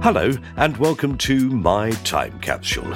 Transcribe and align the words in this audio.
Hello, 0.00 0.32
and 0.56 0.76
welcome 0.76 1.18
to 1.18 1.50
My 1.50 1.90
Time 1.90 2.38
Capsule. 2.38 2.94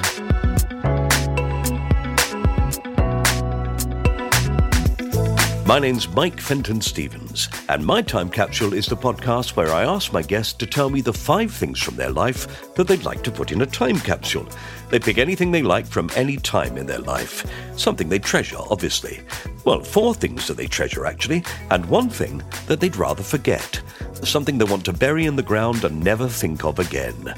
My 5.73 5.79
name's 5.79 6.07
Mike 6.07 6.39
Fenton 6.39 6.81
Stevens, 6.81 7.49
and 7.67 7.83
My 7.83 8.03
Time 8.03 8.29
Capsule 8.29 8.75
is 8.75 8.85
the 8.85 8.95
podcast 8.95 9.55
where 9.55 9.71
I 9.71 9.85
ask 9.85 10.13
my 10.13 10.21
guests 10.21 10.53
to 10.53 10.67
tell 10.67 10.87
me 10.87 11.01
the 11.01 11.11
five 11.11 11.51
things 11.51 11.81
from 11.81 11.95
their 11.95 12.11
life 12.11 12.71
that 12.75 12.87
they'd 12.87 13.03
like 13.03 13.23
to 13.23 13.31
put 13.31 13.51
in 13.51 13.63
a 13.63 13.65
time 13.65 13.99
capsule. 13.99 14.47
They 14.91 14.99
pick 14.99 15.17
anything 15.17 15.51
they 15.51 15.63
like 15.63 15.87
from 15.87 16.11
any 16.15 16.37
time 16.37 16.77
in 16.77 16.85
their 16.85 16.99
life, 16.99 17.51
something 17.75 18.07
they 18.07 18.19
treasure, 18.19 18.59
obviously. 18.69 19.21
Well, 19.65 19.81
four 19.81 20.13
things 20.13 20.45
that 20.45 20.57
they 20.57 20.67
treasure, 20.67 21.07
actually, 21.07 21.43
and 21.71 21.83
one 21.87 22.07
thing 22.11 22.43
that 22.67 22.79
they'd 22.79 22.95
rather 22.95 23.23
forget, 23.23 23.81
something 24.21 24.59
they 24.59 24.65
want 24.65 24.85
to 24.85 24.93
bury 24.93 25.25
in 25.25 25.35
the 25.35 25.41
ground 25.41 25.85
and 25.85 26.03
never 26.03 26.27
think 26.27 26.63
of 26.65 26.77
again. 26.77 27.33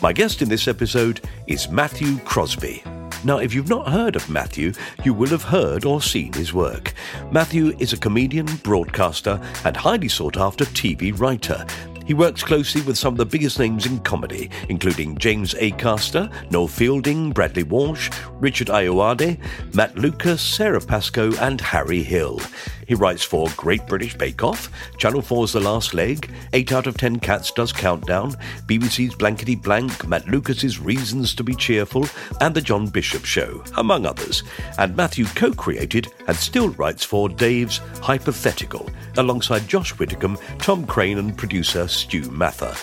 My 0.00 0.12
guest 0.12 0.42
in 0.42 0.48
this 0.48 0.68
episode 0.68 1.22
is 1.48 1.68
Matthew 1.68 2.18
Crosby. 2.18 2.84
Now, 3.24 3.38
if 3.38 3.54
you've 3.54 3.70
not 3.70 3.88
heard 3.88 4.16
of 4.16 4.28
Matthew, 4.28 4.72
you 5.02 5.14
will 5.14 5.30
have 5.30 5.42
heard 5.42 5.86
or 5.86 6.02
seen 6.02 6.32
his 6.34 6.52
work. 6.52 6.92
Matthew 7.30 7.74
is 7.78 7.94
a 7.94 7.98
comedian, 7.98 8.46
broadcaster, 8.62 9.40
and 9.64 9.74
highly 9.74 10.08
sought 10.08 10.36
after 10.36 10.66
TV 10.66 11.18
writer. 11.18 11.64
He 12.06 12.12
works 12.12 12.42
closely 12.42 12.82
with 12.82 12.98
some 12.98 13.14
of 13.14 13.18
the 13.18 13.24
biggest 13.24 13.58
names 13.58 13.86
in 13.86 13.98
comedy, 14.00 14.50
including 14.68 15.16
James 15.16 15.54
A. 15.54 15.72
Acaster, 15.72 16.30
Noel 16.50 16.68
Fielding, 16.68 17.32
Bradley 17.32 17.62
Walsh, 17.62 18.10
Richard 18.32 18.66
Ayoade, 18.66 19.38
Matt 19.74 19.96
Lucas, 19.96 20.42
Sara 20.42 20.82
Pascoe, 20.82 21.32
and 21.40 21.62
Harry 21.62 22.02
Hill. 22.02 22.42
He 22.86 22.94
writes 22.94 23.22
for 23.22 23.48
Great 23.56 23.86
British 23.86 24.16
Bake 24.16 24.42
Off, 24.42 24.70
Channel 24.98 25.22
4's 25.22 25.52
The 25.52 25.60
Last 25.60 25.94
Leg, 25.94 26.30
8 26.52 26.72
out 26.72 26.86
of 26.86 26.96
10 26.96 27.20
Cats 27.20 27.50
Does 27.50 27.72
Countdown, 27.72 28.32
BBC's 28.66 29.14
Blankety 29.14 29.54
Blank, 29.54 30.06
Matt 30.08 30.26
Lucas's 30.26 30.80
Reasons 30.80 31.34
to 31.34 31.44
be 31.44 31.54
Cheerful, 31.54 32.06
and 32.40 32.54
The 32.54 32.60
John 32.60 32.86
Bishop 32.86 33.24
Show, 33.24 33.62
among 33.76 34.06
others. 34.06 34.42
And 34.78 34.96
Matthew 34.96 35.26
co 35.26 35.52
created 35.52 36.08
and 36.26 36.36
still 36.36 36.70
writes 36.70 37.04
for 37.04 37.28
Dave's 37.28 37.78
Hypothetical, 38.00 38.88
alongside 39.16 39.68
Josh 39.68 39.98
Widdicombe, 39.98 40.38
Tom 40.58 40.86
Craine, 40.86 41.18
and 41.18 41.36
producer 41.36 41.88
Stu 41.88 42.22
Mather. 42.30 42.74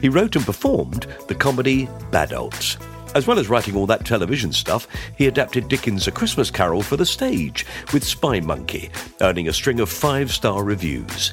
He 0.00 0.08
wrote 0.08 0.36
and 0.36 0.44
performed 0.46 1.06
the 1.28 1.34
comedy 1.34 1.86
Bad 2.10 2.30
Badults. 2.30 2.89
As 3.14 3.26
well 3.26 3.40
as 3.40 3.48
writing 3.48 3.76
all 3.76 3.86
that 3.86 4.04
television 4.04 4.52
stuff, 4.52 4.86
he 5.16 5.26
adapted 5.26 5.68
Dickens' 5.68 6.06
A 6.06 6.12
Christmas 6.12 6.50
Carol 6.50 6.80
for 6.80 6.96
the 6.96 7.06
stage 7.06 7.66
with 7.92 8.04
Spymonkey, 8.04 8.90
earning 9.20 9.48
a 9.48 9.52
string 9.52 9.80
of 9.80 9.88
five 9.88 10.30
star 10.30 10.62
reviews. 10.62 11.32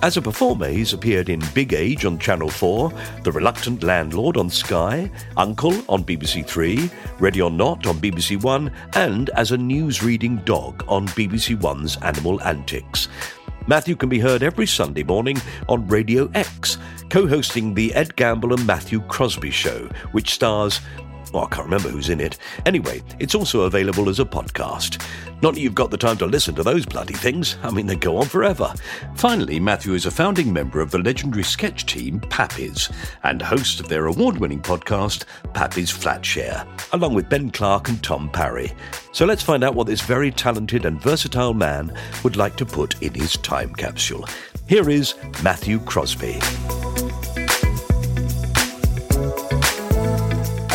As 0.00 0.16
a 0.16 0.22
performer, 0.22 0.68
he's 0.68 0.92
appeared 0.92 1.28
in 1.28 1.42
Big 1.54 1.74
Age 1.74 2.04
on 2.04 2.18
Channel 2.18 2.48
4, 2.48 2.92
The 3.24 3.32
Reluctant 3.32 3.82
Landlord 3.82 4.36
on 4.36 4.48
Sky, 4.48 5.10
Uncle 5.36 5.74
on 5.88 6.04
BBC 6.04 6.46
3, 6.46 6.88
Ready 7.18 7.42
or 7.42 7.50
Not 7.50 7.86
on 7.86 7.96
BBC 7.96 8.42
One, 8.42 8.72
and 8.94 9.28
as 9.30 9.50
a 9.50 9.58
news 9.58 10.02
reading 10.02 10.36
dog 10.44 10.84
on 10.86 11.08
BBC 11.08 11.60
One's 11.60 11.96
Animal 11.98 12.40
Antics. 12.42 13.08
Matthew 13.66 13.96
can 13.96 14.08
be 14.08 14.20
heard 14.20 14.42
every 14.42 14.66
Sunday 14.66 15.02
morning 15.02 15.36
on 15.68 15.86
Radio 15.88 16.30
X, 16.32 16.78
co 17.10 17.26
hosting 17.26 17.74
the 17.74 17.92
Ed 17.92 18.16
Gamble 18.16 18.54
and 18.54 18.66
Matthew 18.66 19.00
Crosby 19.02 19.50
Show, 19.50 19.90
which 20.12 20.30
stars 20.30 20.80
Oh, 21.34 21.40
I 21.40 21.48
can't 21.48 21.64
remember 21.64 21.88
who's 21.88 22.08
in 22.08 22.20
it. 22.20 22.38
Anyway, 22.64 23.02
it's 23.18 23.34
also 23.34 23.62
available 23.62 24.08
as 24.08 24.18
a 24.18 24.24
podcast. 24.24 25.04
Not 25.40 25.54
that 25.54 25.60
you've 25.60 25.74
got 25.74 25.90
the 25.90 25.96
time 25.96 26.16
to 26.18 26.26
listen 26.26 26.54
to 26.56 26.62
those 26.62 26.84
bloody 26.84 27.14
things. 27.14 27.56
I 27.62 27.70
mean, 27.70 27.86
they 27.86 27.96
go 27.96 28.16
on 28.16 28.26
forever. 28.26 28.72
Finally, 29.14 29.60
Matthew 29.60 29.94
is 29.94 30.06
a 30.06 30.10
founding 30.10 30.52
member 30.52 30.80
of 30.80 30.90
the 30.90 30.98
legendary 30.98 31.44
sketch 31.44 31.86
team 31.86 32.18
Pappy's 32.20 32.90
and 33.22 33.40
host 33.40 33.80
of 33.80 33.88
their 33.88 34.06
award 34.06 34.38
winning 34.38 34.60
podcast, 34.60 35.24
Pappy's 35.54 35.92
Flatshare, 35.92 36.66
along 36.92 37.14
with 37.14 37.28
Ben 37.28 37.50
Clark 37.50 37.88
and 37.88 38.02
Tom 38.02 38.30
Parry. 38.30 38.72
So 39.12 39.26
let's 39.26 39.42
find 39.42 39.62
out 39.62 39.74
what 39.74 39.86
this 39.86 40.00
very 40.00 40.30
talented 40.30 40.84
and 40.84 41.00
versatile 41.00 41.54
man 41.54 41.92
would 42.24 42.36
like 42.36 42.56
to 42.56 42.66
put 42.66 43.00
in 43.02 43.14
his 43.14 43.36
time 43.36 43.74
capsule. 43.74 44.26
Here 44.66 44.90
is 44.90 45.14
Matthew 45.42 45.78
Crosby. 45.80 46.40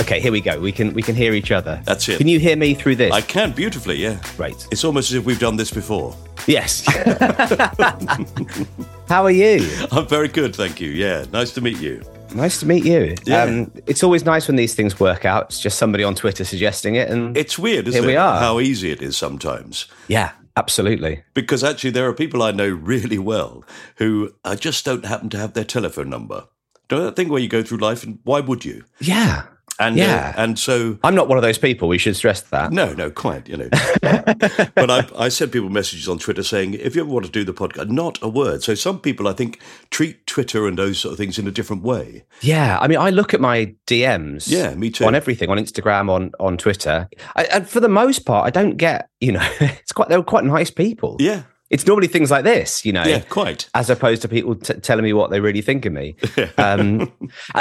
Okay, 0.04 0.20
here 0.20 0.34
we 0.34 0.42
go. 0.42 0.60
We 0.60 0.74
can 0.74 0.94
we 0.94 1.02
can 1.02 1.16
hear 1.16 1.34
each 1.34 1.50
other. 1.50 1.82
That's 1.86 2.10
it. 2.10 2.18
Can 2.18 2.28
you 2.28 2.38
hear 2.38 2.58
me 2.58 2.74
through 2.74 2.98
this? 2.98 3.14
I 3.14 3.22
can 3.22 3.54
beautifully, 3.54 3.96
yeah. 3.96 4.22
Great. 4.36 4.68
It's 4.70 4.84
almost 4.84 5.12
as 5.12 5.16
if 5.16 5.24
we've 5.24 5.40
done 5.40 5.56
this 5.56 5.72
before. 5.72 6.14
Yes. 6.46 6.84
How 9.08 9.24
are 9.24 9.32
you? 9.32 9.66
I'm 9.94 10.06
very 10.06 10.28
good, 10.28 10.58
thank 10.58 10.82
you. 10.82 10.90
Yeah, 10.90 11.24
nice 11.32 11.54
to 11.54 11.62
meet 11.62 11.80
you. 11.80 12.04
Nice 12.36 12.60
to 12.60 12.66
meet 12.66 12.84
you. 12.84 13.16
Yeah. 13.24 13.44
Um, 13.44 13.72
it's 13.88 14.04
always 14.04 14.26
nice 14.26 14.50
when 14.50 14.58
these 14.58 14.76
things 14.76 15.00
work 15.00 15.24
out. 15.24 15.46
It's 15.46 15.62
just 15.62 15.78
somebody 15.78 16.04
on 16.04 16.16
Twitter 16.16 16.44
suggesting 16.44 16.96
it, 16.96 17.10
and 17.10 17.38
It's 17.38 17.58
weird, 17.58 17.88
isn't 17.88 18.02
Here 18.02 18.08
we 18.08 18.18
are. 18.18 18.42
How 18.42 18.60
easy 18.60 18.92
it 18.92 19.02
is 19.02 19.16
sometimes. 19.16 19.86
yeah, 20.10 20.34
absolutely. 20.58 21.24
Because 21.34 21.64
actually, 21.64 21.92
there 21.92 22.10
are 22.10 22.14
people 22.14 22.44
I 22.44 22.52
know 22.52 22.68
really 22.68 23.20
well 23.20 23.64
who 23.96 24.34
I 24.44 24.56
just 24.56 24.84
don't 24.84 25.06
happen 25.06 25.30
to 25.30 25.38
have 25.38 25.54
their 25.54 25.64
telephone 25.64 26.10
number. 26.10 26.48
Don't 26.90 27.06
that 27.06 27.16
thing 27.16 27.30
where 27.30 27.40
you 27.40 27.48
go 27.48 27.64
through 27.64 27.78
life 27.78 28.04
and 28.04 28.20
why 28.24 28.42
would 28.42 28.66
you? 28.66 28.84
Yeah, 29.00 29.44
And 29.80 29.96
uh, 30.00 30.04
Yeah. 30.04 30.34
and 30.38 30.58
so 30.60 30.98
I'm 31.04 31.16
not 31.16 31.28
one 31.28 31.38
of 31.38 31.42
those 31.42 31.58
people. 31.58 31.88
We 31.88 31.98
should 31.98 32.16
stress 32.16 32.42
that. 32.42 32.72
no, 32.72 32.94
no, 32.94 33.10
quite, 33.10 33.50
you 33.50 33.58
know. 33.58 33.70
but 34.02 34.90
I, 34.92 35.08
I 35.18 35.30
send 35.30 35.52
people 35.52 35.70
messages 35.70 36.08
on 36.08 36.20
Twitter 36.20 36.44
saying, 36.44 36.76
if 36.76 36.96
you 36.96 37.02
ever 37.02 37.10
want 37.10 37.26
to 37.26 37.32
do 37.32 37.44
the 37.44 37.54
podcast, 37.54 37.90
not 37.90 38.20
a 38.22 38.30
word. 38.30 38.62
So 38.64 38.76
some 38.76 39.00
people, 39.00 39.28
I 39.28 39.34
think, 39.34 39.60
treat 39.90 40.26
Twitter 40.28 40.68
and 40.68 40.78
those 40.78 41.00
sort 41.00 41.14
of 41.14 41.18
things 41.18 41.40
in 41.40 41.48
a 41.48 41.52
different 41.52 41.82
way. 41.84 42.24
Yeah, 42.42 42.78
I 42.80 42.88
mean, 42.88 43.00
I 43.00 43.10
look 43.10 43.34
at 43.34 43.42
my 43.42 43.74
DMs. 43.88 44.48
Yeah, 44.50 44.76
me 44.76 44.90
too. 44.92 45.06
On 45.06 45.16
everything, 45.16 45.50
on 45.50 45.58
Instagram, 45.58 46.10
on 46.10 46.32
on 46.40 46.58
Twitter, 46.58 47.10
I, 47.36 47.46
and 47.46 47.68
for 47.68 47.80
the 47.80 47.90
most 47.90 48.26
part, 48.26 48.46
I 48.46 48.50
don't 48.52 48.78
get. 48.78 49.10
You 49.20 49.32
know, 49.34 49.50
it's 49.60 49.92
quite 49.92 50.10
they're 50.10 50.22
quite 50.22 50.44
nice 50.44 50.70
people. 50.70 51.18
Yeah. 51.20 51.44
It's 51.74 51.88
normally 51.88 52.08
things 52.08 52.30
like 52.30 52.44
this, 52.44 52.86
you 52.86 52.94
know. 52.94 53.04
Yeah, 53.04 53.20
quite. 53.22 53.68
As 53.74 53.90
opposed 53.90 54.22
to 54.22 54.28
people 54.30 54.54
t- 54.56 54.76
telling 54.76 55.04
me 55.04 55.12
what 55.12 55.32
they 55.32 55.40
really 55.40 55.62
think 55.62 55.86
of 55.86 55.94
me. 55.94 56.16
Um, 56.58 57.12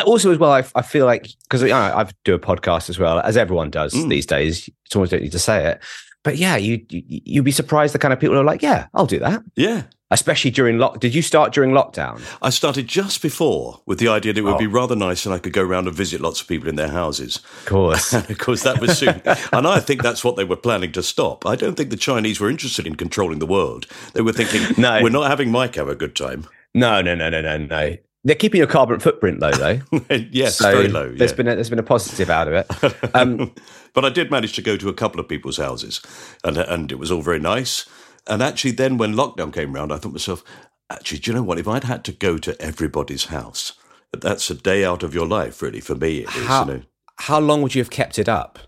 also, 0.04 0.30
as 0.30 0.38
well, 0.38 0.52
I, 0.52 0.62
I 0.74 0.82
feel 0.82 1.06
like 1.06 1.28
because 1.44 1.62
you 1.62 1.68
know, 1.68 1.76
I 1.76 2.06
do 2.24 2.34
a 2.34 2.38
podcast 2.38 2.90
as 2.90 2.98
well, 2.98 3.20
as 3.20 3.36
everyone 3.36 3.70
does 3.70 3.94
Mm. 3.94 4.10
these 4.10 4.26
days. 4.26 4.68
It's 4.86 4.94
almost 4.94 5.10
don't 5.12 5.22
need 5.22 5.32
to 5.32 5.38
say 5.38 5.66
it, 5.70 5.82
but 6.24 6.36
yeah, 6.36 6.56
you, 6.56 6.84
you 6.90 7.02
you'd 7.24 7.44
be 7.44 7.50
surprised 7.52 7.94
the 7.94 7.98
kind 7.98 8.12
of 8.12 8.20
people 8.20 8.34
who 8.36 8.40
are 8.42 8.44
like, 8.44 8.62
yeah, 8.62 8.86
I'll 8.94 9.06
do 9.06 9.18
that. 9.20 9.42
Yeah. 9.56 9.84
Especially 10.12 10.50
during 10.50 10.78
lock. 10.78 11.00
Did 11.00 11.14
you 11.14 11.22
start 11.22 11.52
during 11.52 11.70
lockdown? 11.72 12.20
I 12.40 12.50
started 12.50 12.86
just 12.86 13.22
before 13.22 13.80
with 13.86 13.98
the 13.98 14.08
idea 14.08 14.32
that 14.32 14.38
it 14.40 14.44
would 14.44 14.54
Oh. 14.54 14.58
be 14.58 14.66
rather 14.66 14.94
nice 14.94 15.24
and 15.26 15.34
I 15.34 15.38
could 15.38 15.52
go 15.52 15.62
around 15.62 15.88
and 15.88 15.96
visit 15.96 16.20
lots 16.20 16.40
of 16.40 16.46
people 16.46 16.68
in 16.68 16.76
their 16.76 16.88
houses. 16.90 17.36
Of 17.36 17.64
course. 17.66 18.12
of 18.32 18.38
course, 18.38 18.62
that 18.62 18.80
was 18.80 18.98
soon. 18.98 19.20
and 19.52 19.66
I 19.66 19.80
think 19.80 20.02
that's 20.02 20.22
what 20.22 20.36
they 20.36 20.44
were 20.44 20.56
planning 20.56 20.92
to 20.92 21.02
stop. 21.02 21.44
I 21.46 21.56
don't 21.56 21.74
think 21.76 21.90
the 21.90 21.96
Chinese 21.96 22.38
were 22.40 22.50
interested 22.50 22.86
in 22.86 22.94
controlling 22.96 23.38
the 23.38 23.46
world. 23.46 23.86
They 24.12 24.20
were 24.22 24.32
thinking, 24.32 24.62
No. 24.76 25.02
we're 25.02 25.08
not 25.10 25.28
having 25.30 25.50
Mike 25.50 25.74
have 25.76 25.88
a 25.88 25.94
good 25.94 26.14
time. 26.14 26.46
no, 26.74 27.00
no, 27.02 27.14
no, 27.14 27.28
no, 27.30 27.40
no, 27.40 27.56
no. 27.56 27.96
They're 28.24 28.36
keeping 28.36 28.58
your 28.58 28.68
carbon 28.68 29.00
footprint 29.00 29.40
low, 29.40 29.50
though. 29.50 29.80
yes, 30.30 30.56
so 30.58 30.70
very 30.70 30.86
low. 30.86 31.12
There's 31.12 31.32
yeah. 31.32 31.36
been 31.36 31.48
a, 31.48 31.54
there's 31.56 31.70
been 31.70 31.80
a 31.80 31.82
positive 31.82 32.30
out 32.30 32.46
of 32.46 32.54
it. 32.54 33.16
Um, 33.16 33.52
But 33.94 34.04
I 34.04 34.10
did 34.10 34.30
manage 34.30 34.52
to 34.54 34.62
go 34.62 34.76
to 34.76 34.88
a 34.88 34.94
couple 34.94 35.20
of 35.20 35.28
people's 35.28 35.56
houses, 35.58 36.00
and 36.44 36.56
and 36.56 36.90
it 36.92 36.98
was 37.00 37.10
all 37.10 37.20
very 37.20 37.40
nice. 37.40 37.84
And 38.26 38.42
actually, 38.42 38.72
then 38.72 38.98
when 38.98 39.14
lockdown 39.14 39.52
came 39.52 39.72
round, 39.72 39.92
I 39.92 39.98
thought 39.98 40.12
myself, 40.12 40.44
actually, 40.90 41.18
do 41.18 41.30
you 41.30 41.34
know 41.36 41.42
what? 41.42 41.58
If 41.58 41.68
I'd 41.68 41.84
had 41.84 42.04
to 42.04 42.12
go 42.12 42.38
to 42.38 42.60
everybody's 42.60 43.26
house, 43.26 43.72
that's 44.16 44.50
a 44.50 44.54
day 44.54 44.84
out 44.84 45.02
of 45.02 45.14
your 45.14 45.26
life, 45.26 45.62
really. 45.62 45.80
For 45.80 45.94
me, 45.94 46.18
it 46.18 46.28
is. 46.28 46.46
how, 46.46 46.60
You 46.66 46.72
know. 46.72 46.82
how 47.20 47.40
long 47.40 47.62
would 47.62 47.74
you 47.74 47.80
have 47.80 47.90
kept 47.90 48.18
it 48.18 48.28
up? 48.28 48.58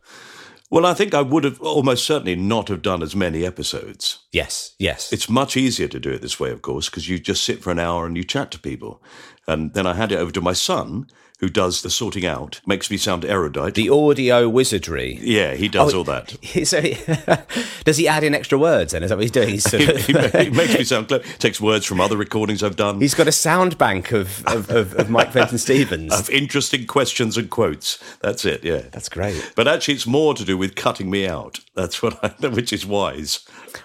Well, 0.70 0.86
I 0.86 0.94
think 0.94 1.14
I 1.14 1.20
would 1.20 1.44
have 1.44 1.60
almost 1.60 2.04
certainly 2.04 2.34
not 2.34 2.68
have 2.68 2.82
done 2.82 3.02
as 3.02 3.14
many 3.14 3.46
episodes. 3.46 4.18
Yes, 4.32 4.74
yes. 4.78 5.12
It's 5.12 5.28
much 5.28 5.56
easier 5.56 5.86
to 5.86 6.00
do 6.00 6.10
it 6.10 6.22
this 6.22 6.40
way, 6.40 6.50
of 6.50 6.62
course, 6.62 6.88
because 6.88 7.08
you 7.08 7.18
just 7.20 7.44
sit 7.44 7.62
for 7.62 7.70
an 7.70 7.78
hour 7.78 8.06
and 8.06 8.16
you 8.16 8.24
chat 8.24 8.50
to 8.52 8.58
people. 8.58 9.00
And 9.46 9.74
then 9.74 9.86
I 9.86 9.94
hand 9.94 10.10
it 10.10 10.18
over 10.18 10.32
to 10.32 10.40
my 10.40 10.52
son, 10.54 11.06
who 11.40 11.48
does 11.50 11.82
the 11.82 11.90
sorting 11.90 12.24
out, 12.24 12.60
makes 12.66 12.90
me 12.90 12.96
sound 12.96 13.24
erudite. 13.24 13.74
the 13.74 13.90
audio 13.90 14.48
wizardry. 14.48 15.18
yeah, 15.20 15.54
he 15.54 15.68
does 15.68 15.92
Oh, 15.92 15.98
all 15.98 16.04
that. 16.04 16.36
So, 16.64 16.80
does 17.84 17.96
he 17.96 18.08
add 18.08 18.24
in 18.24 18.34
extra 18.34 18.56
words? 18.58 18.92
Then 18.92 19.02
is 19.02 19.10
that 19.10 19.16
what 19.16 19.22
he's 19.22 19.30
doing? 19.30 19.48
He's, 19.50 19.64
sort 19.68 19.82
he, 20.06 20.14
of- 20.16 20.32
he 20.32 20.44
he 20.44 20.50
makes 20.50 20.74
me 20.74 20.84
sound 20.84 21.08
clever. 21.08 21.24
Takes 21.38 21.60
words 21.60 21.84
from 21.84 22.00
other 22.00 22.16
recordings 22.16 22.62
I've 22.62 22.76
done. 22.76 23.00
he's 23.00 23.14
got 23.14 23.26
a 23.28 23.32
sound 23.32 23.76
bank 23.78 24.12
of 24.12 24.44
of, 24.46 24.70
of, 24.70 24.94
of 24.94 25.10
Mike 25.10 25.32
Fenton 25.32 25.58
Stevens. 25.58 26.12
of 26.18 26.30
interesting 26.30 26.86
questions 26.86 27.36
and 27.36 27.50
quotes. 27.50 27.98
That's 28.20 28.44
it. 28.44 28.64
Yeah, 28.64 28.82
That's 28.92 29.08
great. 29.08 29.52
But 29.56 29.68
actually, 29.68 29.94
it's 29.94 30.06
more 30.06 30.34
to 30.34 30.44
do 30.44 30.56
with 30.56 30.74
cutting 30.76 31.10
me 31.10 31.26
out. 31.26 31.58
That's 31.74 32.02
what 32.02 32.18
I, 32.24 32.48
which 32.48 32.72
is 32.72 32.86
wise. 32.86 33.40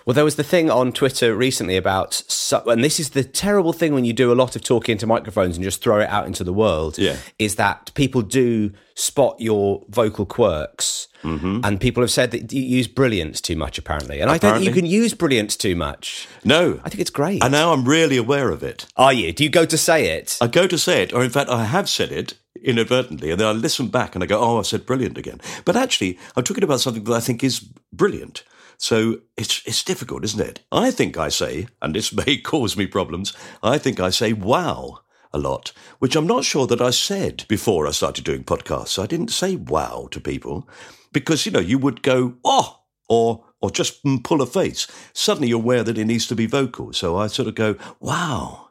Well, 0.05 0.13
there 0.13 0.23
was 0.23 0.35
the 0.35 0.43
thing 0.43 0.69
on 0.69 0.91
Twitter 0.91 1.35
recently 1.35 1.75
about, 1.77 2.13
so, 2.13 2.63
and 2.67 2.83
this 2.83 2.99
is 2.99 3.09
the 3.11 3.23
terrible 3.23 3.73
thing 3.73 3.93
when 3.93 4.05
you 4.05 4.13
do 4.13 4.31
a 4.31 4.35
lot 4.35 4.55
of 4.55 4.63
talking 4.63 4.93
into 4.93 5.07
microphones 5.07 5.55
and 5.57 5.63
just 5.63 5.81
throw 5.81 5.99
it 5.99 6.09
out 6.09 6.25
into 6.27 6.43
the 6.43 6.53
world. 6.53 6.97
Yeah. 6.97 7.17
is 7.37 7.55
that 7.55 7.91
people 7.95 8.21
do 8.21 8.71
spot 8.95 9.35
your 9.39 9.83
vocal 9.89 10.25
quirks, 10.25 11.07
Mm-hmm. 11.23 11.59
and 11.65 11.81
people 11.81 12.01
have 12.01 12.11
said 12.11 12.31
that 12.31 12.53
you 12.53 12.61
use 12.61 12.87
brilliance 12.87 13.41
too 13.41 13.57
much, 13.57 13.77
apparently. 13.77 14.21
And 14.21 14.31
I 14.31 14.37
don't 14.37 14.53
think 14.53 14.65
you 14.65 14.71
can 14.71 14.85
use 14.85 15.13
brilliance 15.13 15.57
too 15.57 15.75
much. 15.75 16.29
No, 16.45 16.79
I 16.85 16.87
think 16.87 17.01
it's 17.01 17.09
great. 17.09 17.43
and 17.43 17.51
now 17.51 17.73
I'm 17.73 17.83
really 17.83 18.15
aware 18.15 18.51
of 18.51 18.63
it. 18.63 18.85
Are 18.95 19.11
you? 19.11 19.33
Do 19.33 19.43
you 19.43 19.49
go 19.49 19.65
to 19.65 19.77
say 19.77 20.11
it? 20.17 20.37
I 20.39 20.47
go 20.47 20.65
to 20.65 20.77
say 20.77 21.03
it, 21.03 21.11
or 21.11 21.21
in 21.21 21.29
fact, 21.29 21.49
I 21.49 21.65
have 21.65 21.89
said 21.89 22.13
it 22.13 22.35
inadvertently, 22.63 23.31
and 23.31 23.39
then 23.39 23.47
I 23.47 23.51
listen 23.51 23.89
back 23.89 24.15
and 24.15 24.23
I 24.23 24.27
go, 24.27 24.39
"Oh, 24.39 24.59
I 24.59 24.61
said 24.61 24.85
brilliant 24.85 25.17
again." 25.17 25.41
But 25.65 25.75
actually, 25.75 26.17
I'm 26.37 26.43
talking 26.45 26.63
about 26.63 26.79
something 26.79 27.03
that 27.03 27.13
I 27.13 27.19
think 27.19 27.43
is 27.43 27.59
brilliant. 27.91 28.43
So 28.81 29.19
it's 29.35 29.61
it's 29.65 29.83
difficult, 29.83 30.23
isn't 30.23 30.39
it? 30.49 30.61
I 30.71 30.89
think 30.89 31.17
I 31.17 31.27
say, 31.29 31.67
and 31.81 31.93
this 31.93 32.13
may 32.25 32.37
cause 32.37 32.77
me 32.77 32.87
problems. 32.87 33.33
I 33.61 33.77
think 33.77 33.99
I 33.99 34.09
say 34.09 34.31
"wow" 34.33 34.99
a 35.33 35.37
lot, 35.37 35.73
which 35.99 36.15
I'm 36.15 36.25
not 36.25 36.45
sure 36.45 36.65
that 36.67 36.81
I 36.81 36.89
said 36.91 37.43
before 37.49 37.85
I 37.87 37.91
started 37.91 38.23
doing 38.23 38.43
podcasts. 38.45 38.97
I 38.97 39.05
didn't 39.05 39.31
say 39.31 39.55
"wow" 39.57 40.07
to 40.11 40.21
people 40.21 40.67
because 41.11 41.45
you 41.45 41.51
know 41.51 41.59
you 41.59 41.77
would 41.77 42.01
go 42.01 42.35
"oh" 42.45 42.79
or 43.09 43.43
or 43.61 43.69
just 43.69 43.99
pull 44.23 44.41
a 44.41 44.45
face. 44.45 44.87
Suddenly, 45.13 45.49
you're 45.49 45.59
aware 45.59 45.83
that 45.83 45.97
it 45.97 46.05
needs 46.05 46.27
to 46.27 46.35
be 46.35 46.45
vocal. 46.47 46.93
So 46.93 47.17
I 47.17 47.27
sort 47.27 47.49
of 47.49 47.55
go 47.55 47.75
"wow." 47.99 48.69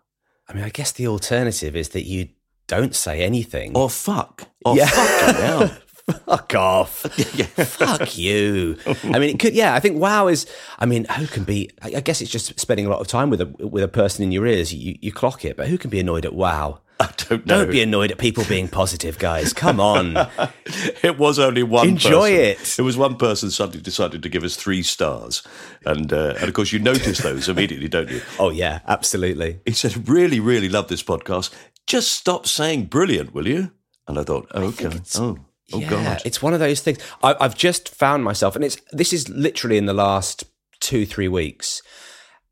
I 0.49 0.55
mean, 0.55 0.65
I 0.65 0.71
guess 0.71 0.91
the 0.93 1.07
alternative 1.07 1.77
is 1.77 1.91
that 1.91 2.07
you 2.07 2.29
don't 2.67 2.95
say 2.95 3.21
anything. 3.23 3.77
Or 3.77 3.91
fuck. 3.91 4.49
Or 4.65 4.75
Yeah. 4.75 4.87
fucking 4.87 5.43
hell. 5.43 5.77
Fuck 6.27 6.55
off. 6.55 7.01
Fuck 7.01 8.17
you. 8.17 8.77
I 9.05 9.19
mean, 9.19 9.31
it 9.31 9.39
could. 9.39 9.55
Yeah, 9.55 9.75
I 9.75 9.81
think 9.81 9.99
wow 9.99 10.29
is. 10.29 10.47
I 10.79 10.87
mean, 10.87 11.05
who 11.05 11.27
can 11.27 11.45
be? 11.45 11.71
I 11.83 11.95
I 11.97 12.01
guess 12.01 12.21
it's 12.21 12.31
just 12.31 12.59
spending 12.59 12.87
a 12.87 12.91
lot 12.91 13.01
of 13.01 13.07
time 13.07 13.31
with 13.31 13.41
a 13.41 13.47
with 13.47 13.83
a 13.83 13.89
person 13.89 14.25
in 14.25 14.33
your 14.33 14.47
ears. 14.47 14.73
You 14.73 14.97
you 15.01 15.13
clock 15.13 15.45
it, 15.45 15.57
but 15.57 15.69
who 15.69 15.79
can 15.79 15.91
be 15.91 16.01
annoyed 16.01 16.25
at 16.25 16.35
wow? 16.35 16.81
I 17.01 17.11
don't 17.17 17.47
know. 17.47 17.59
Don't 17.59 17.71
be 17.71 17.81
annoyed 17.81 18.11
at 18.11 18.19
people 18.19 18.45
being 18.45 18.67
positive, 18.67 19.21
guys. 19.21 19.53
Come 19.53 19.79
on. 19.79 20.17
it 21.03 21.17
was 21.17 21.39
only 21.39 21.63
one 21.63 21.91
Enjoy 21.91 22.31
person. 22.31 22.63
it. 22.63 22.79
It 22.81 22.83
was 22.83 22.97
one 22.97 23.17
person 23.17 23.53
suddenly 23.53 23.81
decided 23.81 24.21
to 24.25 24.29
give 24.29 24.43
us 24.43 24.57
three 24.57 24.83
stars. 24.83 25.45
And, 25.87 26.13
uh, 26.13 26.35
and 26.41 26.49
of 26.49 26.55
course, 26.55 26.73
you 26.73 26.81
notice 26.81 27.19
those 27.19 27.49
immediately, 27.49 27.87
don't 27.87 28.11
you? 28.11 28.21
Oh 28.41 28.51
yeah, 28.51 28.81
absolutely. 28.89 29.61
He 29.65 29.75
said, 29.75 30.09
Really, 30.09 30.41
really 30.41 30.69
love 30.69 30.89
this 30.89 31.05
podcast. 31.05 31.55
Just 31.87 32.11
stop 32.11 32.49
saying 32.49 32.87
brilliant, 32.87 33.33
will 33.33 33.47
you? 33.47 33.71
And 34.09 34.19
I 34.19 34.25
thought, 34.25 34.49
oh, 34.53 34.65
okay. 34.65 34.91
Oh, 35.17 35.39
oh 35.73 35.81
yeah, 35.81 35.89
God. 35.91 36.23
it's 36.25 36.43
one 36.43 36.55
of 36.55 36.61
those 36.61 36.81
things. 36.81 36.99
I, 37.23 37.35
I've 37.41 37.57
just 37.57 37.89
found 37.89 38.25
myself, 38.25 38.57
and 38.57 38.65
it's 38.65 38.77
this 38.93 39.13
is 39.13 39.29
literally 39.29 39.79
in 39.79 39.87
the 39.87 39.95
last 39.95 40.45
two 40.81 41.07
three 41.07 41.29
weeks. 41.29 41.83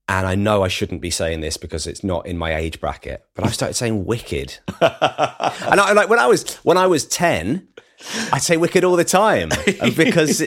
And 0.09 0.25
I 0.25 0.37
know 0.37 0.63
I 0.63 0.69
shouldn't 0.69 1.01
be 1.01 1.11
saying 1.11 1.41
this 1.41 1.57
because 1.57 1.85
it's 1.89 2.05
not 2.05 2.27
in 2.27 2.39
my 2.39 2.55
age 2.55 2.81
bracket, 2.81 3.25
but 3.35 3.45
I've 3.45 3.55
started 3.55 3.75
saying 3.75 4.05
wicked. 4.05 4.59
and 4.81 5.81
I 5.81 5.93
like 5.95 6.09
when 6.09 6.21
I 6.21 6.27
was 6.27 6.55
when 6.59 6.77
I 6.77 6.87
was 6.87 7.05
ten, 7.07 7.67
I'd 8.33 8.43
say 8.43 8.57
wicked 8.57 8.85
all 8.85 8.97
the 8.97 9.05
time 9.05 9.49
because 9.97 10.43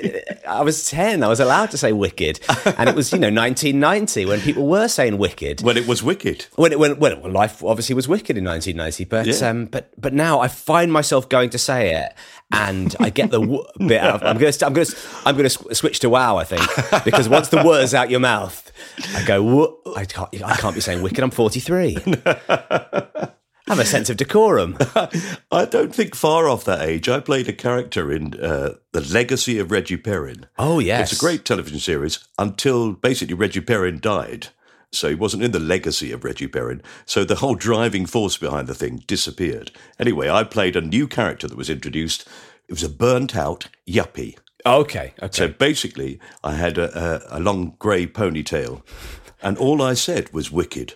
I 0.48 0.62
was 0.62 0.88
ten. 0.88 1.24
I 1.24 1.28
was 1.28 1.40
allowed 1.40 1.72
to 1.72 1.78
say 1.78 1.92
wicked, 1.92 2.40
and 2.78 2.88
it 2.90 2.96
was 2.96 3.12
you 3.12 3.20
know 3.20 3.28
1990 3.30 4.26
when 4.26 4.40
people 4.42 4.68
were 4.68 4.88
saying 4.88 5.18
wicked. 5.18 5.62
When 5.62 5.76
it 5.78 5.88
was 5.88 6.04
wicked. 6.04 6.46
When, 6.56 6.72
it, 6.72 6.80
when, 6.80 7.00
when 7.00 7.22
well, 7.22 7.32
life 7.32 7.64
obviously 7.64 7.96
was 7.96 8.08
wicked 8.08 8.38
in 8.38 8.44
1990, 8.46 9.06
but 9.06 9.26
Yeah. 9.26 9.50
um, 9.50 9.66
but 9.66 9.92
but 10.00 10.14
now 10.14 10.40
I 10.40 10.48
find 10.48 10.92
myself 10.92 11.28
going 11.28 11.50
to 11.52 11.58
say 11.58 11.96
it, 11.96 12.14
and 12.52 12.96
I 13.00 13.10
get 13.10 13.32
the 13.32 13.40
w- 13.42 13.64
bit 13.80 14.00
out. 14.02 14.16
Of, 14.22 14.24
I'm 14.24 14.38
going 14.38 14.52
to 14.54 14.66
I'm 14.66 14.74
going 14.74 14.88
to 14.88 14.98
I'm 15.26 15.36
going 15.36 15.50
to 15.50 15.76
switch 15.76 16.00
to 16.02 16.10
wow. 16.10 16.38
I 16.38 16.44
think 16.44 16.64
because 17.04 17.28
once 17.28 17.50
the 17.50 17.64
word's 17.64 17.94
out 17.94 18.10
your 18.10 18.20
mouth, 18.20 18.72
I 19.16 19.24
go. 19.26 19.80
I 19.96 20.06
can't 20.06 20.30
I 20.44 20.56
can't 20.56 20.76
be 20.76 20.82
saying 20.82 21.02
wicked. 21.02 21.24
I'm 21.24 21.32
43. 21.32 21.98
I 23.70 23.74
have 23.76 23.80
a 23.80 23.86
sense 23.86 24.10
of 24.10 24.18
decorum. 24.18 24.78
I 25.52 25.66
don't 25.66 25.94
think 25.94 26.16
far 26.16 26.50
off 26.50 26.66
that 26.66 26.82
age. 26.82 27.08
I 27.08 27.20
played 27.20 27.48
a 27.48 27.54
character 27.54 28.12
in 28.12 28.34
uh, 28.40 28.74
The 28.94 29.02
Legacy 29.02 29.60
of 29.60 29.70
Reggie 29.70 29.98
Perrin. 29.98 30.48
Oh 30.58 30.80
yes, 30.80 31.12
It's 31.12 31.22
a 31.22 31.24
great 31.24 31.46
television 31.46 31.80
series 31.80 32.20
until 32.40 32.94
basically 32.94 33.36
Reggie 33.36 33.62
Perrin 33.62 34.00
died. 34.00 34.48
So 34.92 35.08
he 35.08 35.14
wasn't 35.16 35.44
in 35.44 35.52
the 35.52 35.60
legacy 35.60 36.12
of 36.12 36.24
Reggie 36.24 36.48
Perrin. 36.48 36.82
So 37.06 37.24
the 37.24 37.36
whole 37.36 37.54
driving 37.54 38.08
force 38.08 38.38
behind 38.38 38.68
the 38.68 38.74
thing 38.74 39.04
disappeared. 39.06 39.72
Anyway, 40.00 40.30
I 40.32 40.44
played 40.44 40.76
a 40.76 40.82
new 40.82 41.08
character 41.08 41.48
that 41.48 41.58
was 41.58 41.70
introduced. 41.70 42.28
It 42.68 42.74
was 42.74 42.84
a 42.84 42.90
burnt 42.90 43.36
out 43.36 43.68
yuppie. 43.88 44.36
Okay, 44.66 45.14
okay. 45.22 45.38
So 45.38 45.48
basically, 45.48 46.20
I 46.44 46.54
had 46.56 46.80
a, 46.80 47.30
a, 47.32 47.38
a 47.38 47.40
long 47.40 47.76
grey 47.78 48.08
ponytail, 48.08 48.82
and 49.44 49.58
all 49.60 49.82
I 49.82 49.94
said 49.94 50.34
was 50.34 50.52
wicked. 50.52 50.96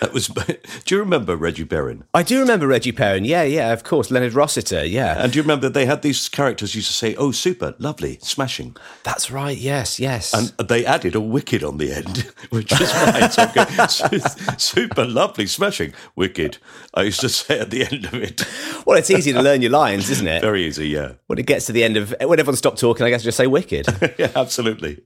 That 0.00 0.12
was. 0.12 0.26
Do 0.84 0.94
you 0.96 0.98
remember 0.98 1.36
Reggie 1.36 1.64
Perrin? 1.64 2.02
I 2.12 2.24
do 2.24 2.40
remember 2.40 2.66
Reggie 2.66 2.90
Perrin. 2.90 3.24
Yeah, 3.24 3.44
yeah, 3.44 3.72
of 3.72 3.84
course. 3.84 4.10
Leonard 4.10 4.32
Rossiter. 4.34 4.84
Yeah, 4.84 5.22
And 5.22 5.32
do 5.32 5.36
you 5.38 5.42
remember 5.44 5.68
they 5.68 5.86
had 5.86 6.02
these 6.02 6.28
characters 6.28 6.74
used 6.74 6.88
to 6.88 6.92
say, 6.92 7.14
"Oh, 7.14 7.30
super, 7.30 7.76
lovely, 7.78 8.18
smashing," 8.20 8.76
that's 9.04 9.30
right. 9.30 9.56
Yes, 9.56 10.00
yes. 10.00 10.34
and 10.34 10.48
they 10.68 10.84
added 10.84 11.14
a 11.14 11.20
wicked 11.20 11.62
on 11.62 11.78
the 11.78 11.92
end, 11.92 12.18
which 12.50 12.72
was 12.80 12.90
fine. 12.90 13.30
So 13.30 13.42
I 13.42 13.52
go, 13.54 13.86
"Su- 13.86 14.18
super, 14.58 15.04
lovely, 15.04 15.46
smashing, 15.46 15.92
wicked. 16.16 16.58
I 16.94 17.02
used 17.04 17.20
to 17.20 17.28
say 17.28 17.60
at 17.60 17.70
the 17.70 17.86
end 17.86 18.06
of 18.06 18.14
it. 18.14 18.44
well, 18.84 18.98
it's 18.98 19.10
easy 19.10 19.32
to 19.32 19.40
learn 19.40 19.62
your 19.62 19.70
lines, 19.70 20.10
isn't 20.10 20.26
it? 20.26 20.40
Very 20.42 20.64
easy, 20.64 20.88
yeah, 20.88 21.12
when 21.28 21.38
it 21.38 21.46
gets 21.46 21.66
to 21.66 21.72
the 21.72 21.84
end 21.84 21.96
of 21.96 22.12
when 22.20 22.40
everyone 22.40 22.56
stopped 22.56 22.80
talking, 22.80 23.06
I 23.06 23.10
guess 23.10 23.22
just 23.22 23.36
say 23.36 23.46
wicked. 23.46 23.86
yeah, 24.18 24.32
absolutely. 24.34 25.00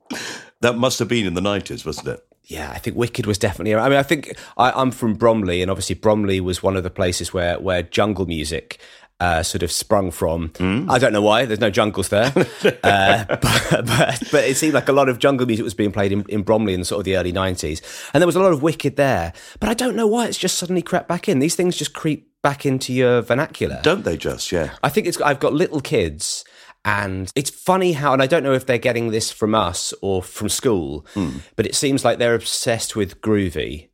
That 0.63 0.79
must 0.79 0.99
have 1.01 1.09
been 1.09 1.27
in 1.27 1.35
the 1.35 1.43
nineties, 1.43 1.85
wasn't 1.85 2.09
it? 2.09 2.26
Yeah, 2.47 2.71
I 2.73 2.79
think 2.79 2.97
wicked 2.97 3.27
was 3.27 3.39
definitely. 3.39 3.75
I 3.75 3.89
mean, 3.89 3.99
I 3.99 4.03
think 4.05 4.39
I, 4.57 4.71
I'm 4.71 4.93
from 4.93 5.15
Bromley, 5.15 5.63
and 5.63 5.71
obviously 5.71 5.97
Bromley 5.97 6.41
was 6.41 6.63
one 6.63 6.77
of 6.77 6.85
the 6.85 6.91
places 6.91 7.35
where 7.35 7.59
where 7.59 7.83
jungle 7.83 8.27
music. 8.27 8.79
Uh, 9.19 9.43
sort 9.43 9.63
of 9.63 9.73
sprung 9.73 10.11
from. 10.11 10.53
I 10.91 10.99
don't 10.99 11.15
know 11.15 11.23
why. 11.23 11.47
There's 11.47 11.59
no 11.59 11.71
jungles 11.71 12.11
there, 12.11 12.27
uh, 12.85 13.25
but, 13.27 13.41
but 13.71 14.23
but 14.31 14.45
it 14.45 14.59
seemed 14.59 14.75
like 14.75 14.91
a 14.91 14.93
lot 14.93 15.09
of 15.09 15.19
jungle 15.19 15.47
music 15.47 15.65
was 15.65 15.73
being 15.73 15.91
played 15.91 16.13
in, 16.13 16.23
in 16.29 16.43
Bromley 16.43 16.75
in 16.75 16.85
sort 16.85 16.99
of 16.99 17.07
the 17.07 17.17
early 17.17 17.33
'90s, 17.33 17.81
and 18.13 18.21
there 18.21 18.27
was 18.27 18.37
a 18.37 18.41
lot 18.41 18.53
of 18.53 18.63
wicked 18.63 18.97
there. 18.97 19.33
But 19.59 19.71
I 19.71 19.75
don't 19.75 19.97
know 19.97 20.07
why 20.07 20.27
it's 20.27 20.37
just 20.37 20.59
suddenly 20.59 20.83
crept 20.83 21.09
back 21.09 21.31
in. 21.31 21.39
These 21.39 21.55
things 21.55 21.79
just 21.79 21.95
creep 21.95 22.31
back 22.43 22.67
into 22.67 22.93
your 22.93 23.23
vernacular. 23.23 23.81
Don't 23.83 24.05
they 24.05 24.19
just? 24.19 24.53
Yeah. 24.53 24.75
I 24.83 24.91
think 24.91 25.07
it's. 25.07 25.19
I've 25.23 25.41
got 25.41 25.55
little 25.55 25.81
kids, 25.81 26.45
And 26.87 27.33
it's 27.35 27.51
funny 27.51 27.93
how, 27.95 28.13
and 28.13 28.23
I 28.23 28.29
don't 28.29 28.45
know 28.45 28.53
if 28.53 28.65
they're 28.65 28.79
getting 28.79 29.11
this 29.11 29.33
from 29.33 29.57
us 29.57 29.93
or 30.03 30.23
from 30.23 30.49
school, 30.49 31.05
but 31.57 31.67
it 31.67 31.75
seems 31.75 32.05
like 32.05 32.19
they're 32.19 32.37
obsessed 32.37 32.95
with 32.95 33.21
groovy. 33.21 33.89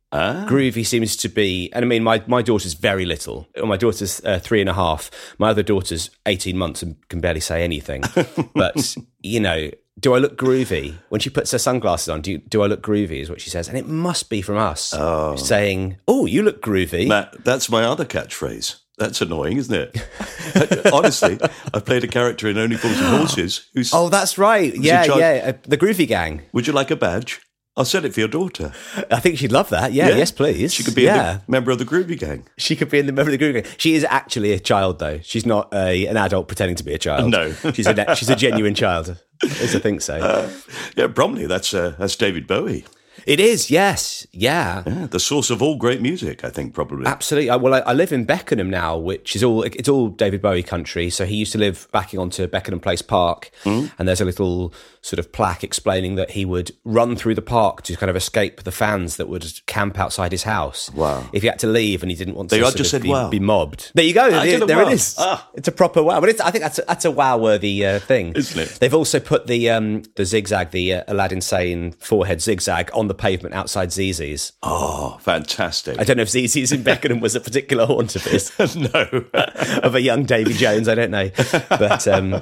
Groovy 0.47 0.85
seems 0.85 1.15
to 1.17 1.27
be, 1.27 1.71
and 1.73 1.83
I 1.83 1.87
mean, 1.87 2.03
my, 2.03 2.21
my 2.27 2.43
daughter's 2.43 2.75
very 2.75 3.03
little. 3.03 3.47
My 3.65 3.77
daughter's 3.77 4.23
uh, 4.23 4.37
three 4.37 4.61
and 4.61 4.69
a 4.69 4.73
half. 4.75 5.09
My 5.39 5.49
other 5.49 5.63
daughter's 5.63 6.11
18 6.27 6.55
months 6.55 6.83
and 6.83 6.95
can 7.09 7.19
barely 7.19 7.39
say 7.39 7.63
anything. 7.63 8.03
but, 8.53 8.95
you 9.23 9.39
know, 9.39 9.71
do 9.99 10.13
I 10.13 10.19
look 10.19 10.37
groovy? 10.37 10.93
When 11.09 11.19
she 11.19 11.31
puts 11.31 11.49
her 11.49 11.57
sunglasses 11.57 12.09
on, 12.09 12.21
do, 12.21 12.33
you, 12.33 12.37
do 12.37 12.61
I 12.61 12.67
look 12.67 12.83
groovy, 12.83 13.21
is 13.21 13.29
what 13.29 13.41
she 13.41 13.49
says. 13.49 13.67
And 13.67 13.75
it 13.75 13.87
must 13.87 14.29
be 14.29 14.43
from 14.43 14.57
us 14.57 14.93
saying, 15.39 15.97
oh, 16.07 16.27
you 16.27 16.43
look 16.43 16.61
groovy. 16.61 17.07
That's 17.43 17.71
my 17.71 17.83
other 17.85 18.05
catchphrase. 18.05 18.75
That's 18.97 19.21
annoying, 19.21 19.57
isn't 19.57 19.73
it? 19.73 20.87
Honestly, 20.93 21.39
I 21.73 21.79
played 21.79 22.03
a 22.03 22.07
character 22.07 22.47
in 22.47 22.57
Only 22.57 22.77
Fools 22.77 22.99
and 22.99 23.07
Horses 23.17 23.69
who's. 23.73 23.91
oh, 23.93 24.09
that's 24.09 24.37
right. 24.37 24.75
Yeah, 24.75 25.03
yeah. 25.05 25.49
Uh, 25.49 25.53
the 25.63 25.77
Groovy 25.77 26.07
Gang. 26.07 26.43
Would 26.53 26.67
you 26.67 26.73
like 26.73 26.91
a 26.91 26.95
badge? 26.95 27.41
I'll 27.75 27.85
send 27.85 28.05
it 28.05 28.13
for 28.13 28.19
your 28.19 28.29
daughter. 28.29 28.71
I 29.09 29.19
think 29.19 29.39
she'd 29.39 29.51
love 29.51 29.69
that. 29.69 29.93
Yeah, 29.93 30.09
yes, 30.09 30.31
please. 30.31 30.71
She 30.71 30.83
could 30.83 30.93
be 30.93 31.03
yeah. 31.03 31.39
a 31.47 31.51
member 31.51 31.71
of 31.71 31.79
the 31.79 31.85
Groovy 31.85 32.19
Gang. 32.19 32.47
She 32.55 32.75
could 32.75 32.91
be 32.91 32.99
in 32.99 33.07
the 33.07 33.11
member 33.11 33.31
of 33.31 33.39
the 33.39 33.43
Groovy 33.43 33.63
Gang. 33.63 33.73
She 33.77 33.95
is 33.95 34.03
actually 34.03 34.51
a 34.51 34.59
child, 34.59 34.99
though. 34.99 35.19
She's 35.23 35.43
not 35.43 35.73
a, 35.73 36.05
an 36.05 36.15
adult 36.15 36.47
pretending 36.47 36.75
to 36.75 36.83
be 36.83 36.93
a 36.93 36.99
child. 36.99 37.31
No. 37.31 37.51
she's 37.73 37.87
a 37.87 38.15
she's 38.15 38.29
a 38.29 38.35
genuine 38.35 38.75
child. 38.75 39.19
As 39.43 39.75
I 39.75 39.79
think 39.79 40.01
so. 40.01 40.51
Yeah, 40.95 41.07
Bromley. 41.07 41.47
That's 41.47 41.73
uh, 41.73 41.95
that's 41.97 42.15
David 42.15 42.45
Bowie. 42.45 42.85
It 43.25 43.39
is. 43.39 43.69
Yes. 43.71 44.25
Yeah. 44.31 44.83
Yeah, 44.85 45.07
the 45.07 45.19
source 45.19 45.49
of 45.49 45.61
all 45.61 45.75
great 45.77 46.01
music. 46.01 46.43
I 46.43 46.49
think 46.49 46.73
probably. 46.73 47.05
Absolutely. 47.05 47.49
I- 47.49 47.55
Well, 47.55 47.73
I, 47.73 47.79
I 47.79 47.93
live 47.93 48.11
in 48.11 48.25
Beckenham 48.25 48.69
now, 48.69 48.97
which 48.97 49.35
is 49.35 49.43
all 49.43 49.63
it's 49.63 49.89
all 49.89 50.09
David 50.09 50.41
Bowie 50.41 50.63
country. 50.63 51.09
So 51.09 51.25
he 51.25 51.35
used 51.35 51.51
to 51.53 51.57
live 51.57 51.87
backing 51.91 52.19
onto 52.19 52.47
Beckenham 52.47 52.79
Place 52.79 53.01
Park, 53.01 53.51
Hmm? 53.63 53.85
and 53.97 54.07
there's 54.07 54.21
a 54.21 54.25
little 54.25 54.73
sort 55.03 55.19
of 55.19 55.33
plaque 55.33 55.65
explaining 55.65 56.15
that 56.15 56.31
he 56.31 56.45
would 56.45 56.71
run 56.85 57.15
through 57.17 57.35
the 57.35 57.41
park 57.41 57.81
to 57.83 57.95
kind 57.97 58.09
of 58.09 58.15
escape 58.15 58.63
the 58.63 58.71
fans 58.71 59.17
that 59.17 59.27
would 59.27 59.45
camp 59.65 59.99
outside 59.99 60.31
his 60.31 60.43
house. 60.43 60.89
Wow. 60.91 61.29
If 61.33 61.41
he 61.43 61.49
had 61.49 61.59
to 61.59 61.67
leave 61.67 62.01
and 62.03 62.09
he 62.09 62.15
didn't 62.15 62.35
want 62.35 62.49
There 62.49 62.61
to 62.61 62.65
you 62.65 62.71
just 62.71 62.89
said 62.89 63.03
be, 63.03 63.09
wow. 63.09 63.29
be 63.29 63.39
mobbed. 63.39 63.91
There 63.93 64.05
you 64.05 64.13
go. 64.13 64.23
I 64.23 64.29
There, 64.29 64.45
did 64.45 64.61
a 64.63 64.65
there 64.65 64.81
it 64.81 64.85
wow. 64.85 64.91
is. 64.91 65.15
Ah. 65.19 65.49
It's 65.55 65.67
a 65.67 65.73
proper 65.73 66.01
wow. 66.01 66.21
But 66.21 66.29
it's, 66.29 66.39
I 66.39 66.51
think 66.51 66.63
that's 66.63 66.79
a, 66.79 66.83
that's 66.87 67.03
a 67.03 67.11
wow 67.11 67.37
worthy 67.37 67.85
uh, 67.85 67.99
thing, 67.99 68.31
Isn't 68.33 68.59
it? 68.61 68.69
They've 68.79 68.93
also 68.93 69.19
put 69.19 69.45
the 69.47 69.69
um, 69.69 70.03
the 70.15 70.23
zigzag, 70.25 70.71
the 70.71 70.93
uh, 70.93 71.03
Aladdin 71.09 71.41
Sane 71.41 71.91
forehead 71.93 72.41
zigzag 72.41 72.89
on 72.93 73.09
the 73.09 73.13
pavement 73.13 73.53
outside 73.53 73.91
ZZ's. 73.91 74.53
oh, 74.63 75.17
fantastic. 75.19 75.99
I 75.99 76.05
don't 76.05 76.15
know 76.15 76.23
if 76.23 76.29
ZZ's 76.29 76.71
in 76.71 76.81
Beckenham 76.81 77.19
was 77.19 77.35
a 77.35 77.41
particular 77.41 77.85
haunt 77.85 78.15
of 78.15 78.23
his, 78.23 78.57
no. 78.77 79.25
of 79.83 79.95
a 79.95 80.01
young 80.01 80.23
Davy 80.23 80.53
Jones. 80.53 80.87
I 80.87 80.95
don't 80.95 81.11
know, 81.11 81.29
but 81.69 82.07
um, 82.07 82.41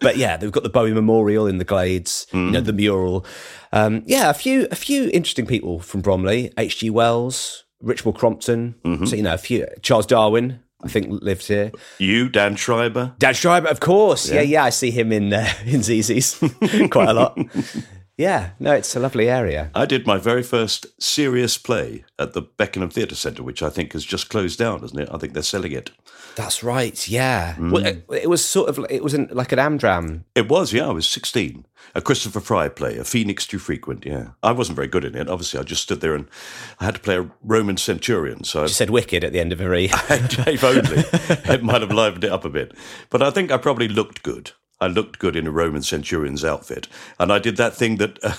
but 0.00 0.16
yeah, 0.16 0.36
they've 0.36 0.52
got 0.52 0.62
the 0.62 0.68
Bowie 0.68 0.92
Memorial 0.92 1.46
in 1.46 1.58
the 1.58 1.64
Glades, 1.64 2.26
you 2.32 2.50
know, 2.50 2.60
the 2.60 2.72
mural. 2.72 3.24
Um, 3.72 4.02
yeah, 4.06 4.30
a 4.30 4.34
few 4.34 4.66
a 4.70 4.74
few 4.76 5.10
interesting 5.12 5.46
people 5.46 5.80
from 5.80 6.00
Bromley, 6.02 6.52
H. 6.58 6.78
G. 6.78 6.90
Wells, 6.90 7.64
Richmal 7.82 8.14
Crompton. 8.14 8.74
So 9.06 9.16
you 9.16 9.22
know, 9.22 9.34
a 9.34 9.38
few 9.38 9.66
Charles 9.82 10.06
Darwin. 10.06 10.60
I 10.84 10.88
think 10.88 11.22
lived 11.22 11.46
here. 11.46 11.70
you, 11.98 12.28
Dan 12.28 12.56
Schreiber. 12.56 13.14
Dan 13.18 13.34
Schreiber, 13.34 13.68
of 13.68 13.78
course. 13.78 14.28
Yeah, 14.28 14.40
yeah, 14.40 14.64
I 14.64 14.70
see 14.70 14.90
him 14.90 15.12
in 15.12 15.32
uh, 15.32 15.46
in 15.64 15.82
ZZ's 15.82 16.38
quite 16.90 17.08
a 17.08 17.12
lot. 17.12 17.38
Yeah, 18.18 18.50
no, 18.60 18.72
it's 18.72 18.94
a 18.94 19.00
lovely 19.00 19.28
area. 19.30 19.70
I 19.74 19.86
did 19.86 20.06
my 20.06 20.18
very 20.18 20.42
first 20.42 20.86
serious 21.02 21.56
play 21.56 22.04
at 22.18 22.34
the 22.34 22.42
Beckenham 22.42 22.90
Theatre 22.90 23.14
Centre, 23.14 23.42
which 23.42 23.62
I 23.62 23.70
think 23.70 23.94
has 23.94 24.04
just 24.04 24.28
closed 24.28 24.58
down, 24.58 24.84
isn't 24.84 24.98
it? 24.98 25.08
I 25.10 25.16
think 25.16 25.32
they're 25.32 25.42
selling 25.42 25.72
it. 25.72 25.90
That's 26.36 26.62
right. 26.62 27.08
Yeah, 27.08 27.54
mm. 27.54 27.70
well, 27.70 27.86
it, 27.86 28.04
it 28.12 28.30
was 28.30 28.44
sort 28.44 28.68
of 28.68 28.84
it 28.90 29.02
was 29.02 29.14
an, 29.14 29.28
like 29.32 29.52
an 29.52 29.58
Amdram. 29.58 30.24
It 30.34 30.48
was, 30.48 30.72
yeah. 30.72 30.88
I 30.88 30.92
was 30.92 31.08
16. 31.08 31.66
A 31.94 32.00
Christopher 32.00 32.40
Fry 32.40 32.68
play, 32.68 32.96
a 32.96 33.04
Phoenix 33.04 33.46
Too 33.46 33.58
Frequent, 33.58 34.06
yeah. 34.06 34.28
I 34.42 34.52
wasn't 34.52 34.76
very 34.76 34.88
good 34.88 35.04
in 35.04 35.14
it. 35.14 35.28
Obviously, 35.28 35.60
I 35.60 35.62
just 35.62 35.82
stood 35.82 36.00
there 36.00 36.14
and 36.14 36.28
I 36.80 36.84
had 36.84 36.94
to 36.94 37.00
play 37.00 37.16
a 37.16 37.30
Roman 37.42 37.76
centurion. 37.76 38.44
So 38.44 38.60
I, 38.60 38.62
You 38.64 38.68
said 38.68 38.90
wicked 38.90 39.24
at 39.24 39.32
the 39.32 39.40
end 39.40 39.52
of 39.52 39.60
every. 39.60 39.84
if 39.90 40.64
only. 40.64 40.82
it 41.54 41.62
might 41.62 41.80
have 41.80 41.90
livened 41.90 42.24
it 42.24 42.32
up 42.32 42.44
a 42.44 42.50
bit. 42.50 42.72
But 43.10 43.22
I 43.22 43.30
think 43.30 43.50
I 43.50 43.56
probably 43.56 43.88
looked 43.88 44.22
good. 44.22 44.52
I 44.82 44.88
looked 44.88 45.20
good 45.20 45.36
in 45.36 45.46
a 45.46 45.52
Roman 45.52 45.82
centurion's 45.82 46.44
outfit. 46.44 46.88
And 47.20 47.32
I 47.32 47.38
did 47.38 47.56
that 47.56 47.72
thing 47.72 47.98
that 47.98 48.18
uh, 48.24 48.34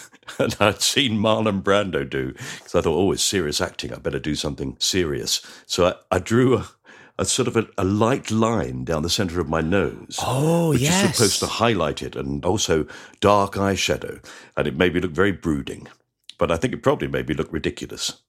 I'd 0.60 0.82
seen 0.82 1.18
Marlon 1.18 1.64
Brando 1.64 2.08
do. 2.08 2.34
Because 2.34 2.76
I 2.76 2.82
thought, 2.82 2.98
oh, 2.98 3.14
it's 3.14 3.24
serious 3.24 3.62
acting. 3.62 3.94
I 3.94 3.98
better 3.98 4.20
do 4.20 4.36
something 4.36 4.76
serious. 4.78 5.42
So 5.66 5.86
I, 5.86 6.18
I 6.18 6.20
drew 6.20 6.58
a, 6.58 6.68
a 7.18 7.24
sort 7.24 7.48
of 7.48 7.56
a, 7.56 7.68
a 7.78 7.86
light 7.86 8.30
line 8.30 8.84
down 8.84 9.04
the 9.04 9.10
centre 9.10 9.40
of 9.40 9.48
my 9.48 9.62
nose. 9.62 10.20
Oh, 10.22 10.72
which 10.72 10.82
yes. 10.82 11.06
is 11.06 11.16
supposed 11.16 11.40
to 11.40 11.46
highlight 11.46 12.02
it 12.02 12.18
and 12.18 12.44
also 12.44 12.88
dark 13.22 13.54
eyeshadow. 13.54 14.22
And 14.58 14.68
it 14.68 14.76
made 14.76 14.94
me 14.94 15.00
look 15.00 15.12
very 15.12 15.32
brooding. 15.32 15.88
But 16.38 16.52
I 16.52 16.58
think 16.58 16.74
it 16.74 16.84
probably 16.84 17.08
made 17.08 17.30
me 17.30 17.36
look 17.36 17.54
ridiculous. 17.54 18.22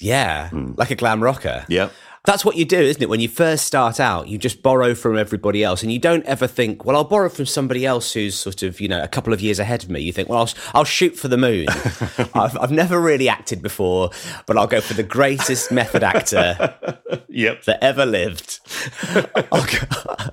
Yeah, 0.00 0.50
like 0.52 0.90
a 0.90 0.96
glam 0.96 1.22
rocker. 1.22 1.64
Yeah. 1.68 1.90
That's 2.26 2.42
what 2.42 2.56
you 2.56 2.64
do, 2.64 2.78
isn't 2.80 3.02
it? 3.02 3.10
When 3.10 3.20
you 3.20 3.28
first 3.28 3.66
start 3.66 4.00
out, 4.00 4.28
you 4.28 4.38
just 4.38 4.62
borrow 4.62 4.94
from 4.94 5.18
everybody 5.18 5.62
else, 5.62 5.82
and 5.82 5.92
you 5.92 5.98
don't 5.98 6.24
ever 6.24 6.46
think, 6.46 6.82
"Well, 6.84 6.96
I'll 6.96 7.04
borrow 7.04 7.28
from 7.28 7.44
somebody 7.44 7.84
else 7.84 8.14
who's 8.14 8.34
sort 8.34 8.62
of, 8.62 8.80
you 8.80 8.88
know, 8.88 9.02
a 9.02 9.08
couple 9.08 9.34
of 9.34 9.42
years 9.42 9.58
ahead 9.58 9.84
of 9.84 9.90
me." 9.90 10.00
You 10.00 10.10
think, 10.12 10.30
"Well, 10.30 10.38
I'll, 10.38 10.48
I'll 10.72 10.84
shoot 10.84 11.16
for 11.16 11.28
the 11.28 11.36
moon." 11.36 11.66
I've, 12.34 12.56
I've 12.58 12.70
never 12.72 12.98
really 12.98 13.28
acted 13.28 13.60
before, 13.60 14.08
but 14.46 14.56
I'll 14.56 14.66
go 14.66 14.80
for 14.80 14.94
the 14.94 15.02
greatest 15.02 15.70
method 15.70 16.02
actor 16.02 16.74
Yep. 17.28 17.64
that 17.64 17.84
ever 17.84 18.06
lived. 18.06 18.60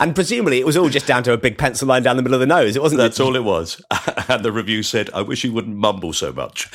And 0.00 0.14
presumably, 0.14 0.58
it 0.60 0.66
was 0.66 0.76
all 0.76 0.88
just 0.90 1.06
down 1.06 1.22
to 1.22 1.32
a 1.32 1.38
big 1.38 1.56
pencil 1.56 1.88
line 1.88 2.02
down 2.02 2.16
the 2.16 2.22
middle 2.22 2.34
of 2.34 2.40
the 2.40 2.46
nose. 2.46 2.76
It 2.76 2.82
wasn't. 2.82 2.98
That's 2.98 3.18
all 3.20 3.36
it 3.36 3.44
was. 3.44 3.80
And 4.28 4.44
the 4.44 4.52
review 4.52 4.82
said, 4.82 5.08
I 5.14 5.22
wish 5.22 5.40
he 5.42 5.48
wouldn't 5.48 5.76
mumble 5.76 6.12
so 6.12 6.32
much. 6.32 6.68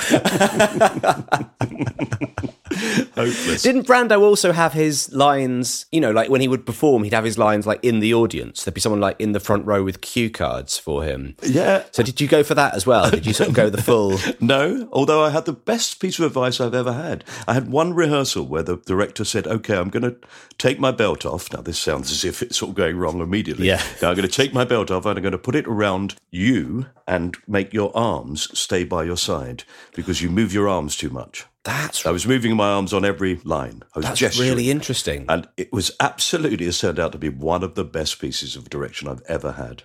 Hopeless. 3.15 3.63
Didn't 3.63 3.87
Brando 3.87 4.21
also 4.21 4.51
have 4.51 4.73
his 4.73 5.11
lines, 5.11 5.85
you 5.91 6.01
know, 6.01 6.11
like 6.11 6.29
when 6.29 6.41
he 6.41 6.47
would 6.47 6.65
perform, 6.65 7.03
he'd 7.03 7.13
have 7.13 7.23
his 7.23 7.37
lines 7.37 7.65
like 7.67 7.83
in 7.83 7.99
the 7.99 8.13
audience. 8.13 8.63
There'd 8.63 8.73
be 8.73 8.81
someone 8.81 9.01
like 9.01 9.19
in 9.19 9.31
the 9.31 9.39
front 9.39 9.65
row 9.65 9.83
with 9.83 10.01
cue 10.01 10.29
cards 10.29 10.77
for 10.77 11.03
him. 11.03 11.35
Yeah. 11.43 11.83
So 11.91 12.03
did 12.03 12.21
you 12.21 12.27
go 12.27 12.43
for 12.43 12.55
that 12.55 12.73
as 12.73 12.85
well? 12.85 13.09
Did 13.09 13.25
you 13.25 13.33
sort 13.33 13.49
of 13.49 13.55
go 13.55 13.69
the 13.69 13.81
full? 13.81 14.17
No, 14.39 14.87
although 14.93 15.23
I 15.23 15.31
had 15.31 15.45
the 15.45 15.53
best 15.53 15.99
piece 15.99 16.17
of 16.17 16.25
advice 16.25 16.61
I've 16.61 16.73
ever 16.73 16.93
had. 16.93 17.23
I 17.47 17.53
had 17.53 17.69
one 17.69 17.93
rehearsal 17.93 18.45
where 18.45 18.63
the 18.63 18.77
director 18.77 19.25
said, 19.25 19.47
Okay, 19.47 19.75
I'm 19.75 19.89
going 19.89 20.03
to 20.03 20.15
take 20.57 20.79
my 20.79 20.91
belt 20.91 21.25
off. 21.25 21.51
Now, 21.51 21.61
this 21.61 21.77
sounds 21.77 22.11
as 22.11 22.23
if 22.23 22.41
it's 22.41 22.61
all 22.61 22.71
going 22.71 22.97
wrong 22.97 23.19
immediately. 23.21 23.67
Yeah. 23.67 23.83
Now, 24.01 24.09
I'm 24.09 24.15
going 24.15 24.27
to 24.27 24.33
take 24.33 24.53
my 24.53 24.63
belt 24.63 24.91
off 24.91 25.05
and 25.05 25.17
I'm 25.17 25.23
going 25.23 25.33
to 25.33 25.37
put 25.37 25.55
it 25.55 25.67
around 25.67 26.15
you 26.31 26.85
and 27.09 27.35
make 27.47 27.73
your 27.73 27.91
arms 27.97 28.47
stay 28.57 28.83
by 28.83 29.03
your 29.03 29.17
side 29.17 29.63
because 29.95 30.21
you 30.21 30.29
move 30.29 30.53
your 30.53 30.69
arms 30.69 30.95
too 30.95 31.09
much. 31.09 31.47
That's 31.63 32.05
I 32.05 32.11
was 32.11 32.27
moving 32.27 32.55
my 32.55 32.69
arms 32.69 32.93
on 32.93 33.03
every 33.03 33.37
line. 33.43 33.81
I 33.95 33.99
was 33.99 34.05
that's 34.05 34.19
gesturing. 34.19 34.49
really 34.49 34.69
interesting. 34.69 35.25
And 35.27 35.47
it 35.57 35.73
was 35.73 35.91
absolutely, 35.99 36.67
it's 36.67 36.79
turned 36.79 36.99
out 36.99 37.11
to 37.13 37.17
be 37.17 37.27
one 37.27 37.63
of 37.63 37.73
the 37.73 37.83
best 37.83 38.21
pieces 38.21 38.55
of 38.55 38.69
direction 38.69 39.07
I've 39.07 39.23
ever 39.27 39.53
had. 39.53 39.83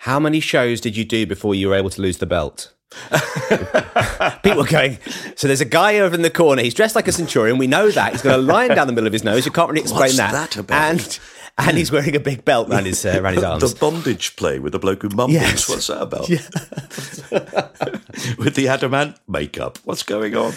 How 0.00 0.18
many 0.18 0.40
shows 0.40 0.80
did 0.80 0.96
you 0.96 1.04
do 1.04 1.24
before 1.24 1.54
you 1.54 1.68
were 1.68 1.74
able 1.76 1.90
to 1.90 2.02
lose 2.02 2.18
the 2.18 2.26
belt? 2.26 2.74
People 4.42 4.62
were 4.62 4.68
going. 4.68 4.98
So 5.36 5.46
there's 5.46 5.60
a 5.60 5.64
guy 5.64 5.98
over 6.00 6.16
in 6.16 6.22
the 6.22 6.30
corner. 6.30 6.62
He's 6.62 6.74
dressed 6.74 6.96
like 6.96 7.06
a 7.06 7.12
centurion. 7.12 7.58
We 7.58 7.68
know 7.68 7.90
that 7.92 8.12
he's 8.12 8.22
got 8.22 8.38
a 8.38 8.42
line 8.42 8.70
down 8.70 8.88
the 8.88 8.92
middle 8.92 9.06
of 9.06 9.12
his 9.12 9.24
nose. 9.24 9.46
You 9.46 9.52
can't 9.52 9.70
really 9.70 9.82
explain 9.82 10.02
What's 10.02 10.16
that. 10.16 10.32
that 10.32 10.56
about? 10.56 10.90
And 10.90 11.18
and 11.58 11.78
he's 11.78 11.90
wearing 11.90 12.14
a 12.14 12.20
big 12.20 12.44
belt 12.44 12.70
around 12.70 12.86
his 12.86 13.04
uh, 13.04 13.18
around 13.20 13.34
his 13.34 13.44
arms. 13.44 13.72
The 13.72 13.78
bondage 13.78 14.36
play 14.36 14.58
with 14.58 14.72
the 14.72 14.78
bloke 14.78 15.02
who 15.02 15.08
mumbles. 15.08 15.32
Yes. 15.32 15.68
What's 15.68 15.86
that 15.88 16.02
about? 16.02 16.28
with 18.38 18.54
the 18.54 18.68
Adam 18.68 18.94
Ant 18.94 19.16
makeup. 19.28 19.78
What's 19.84 20.02
going 20.02 20.36
on? 20.36 20.52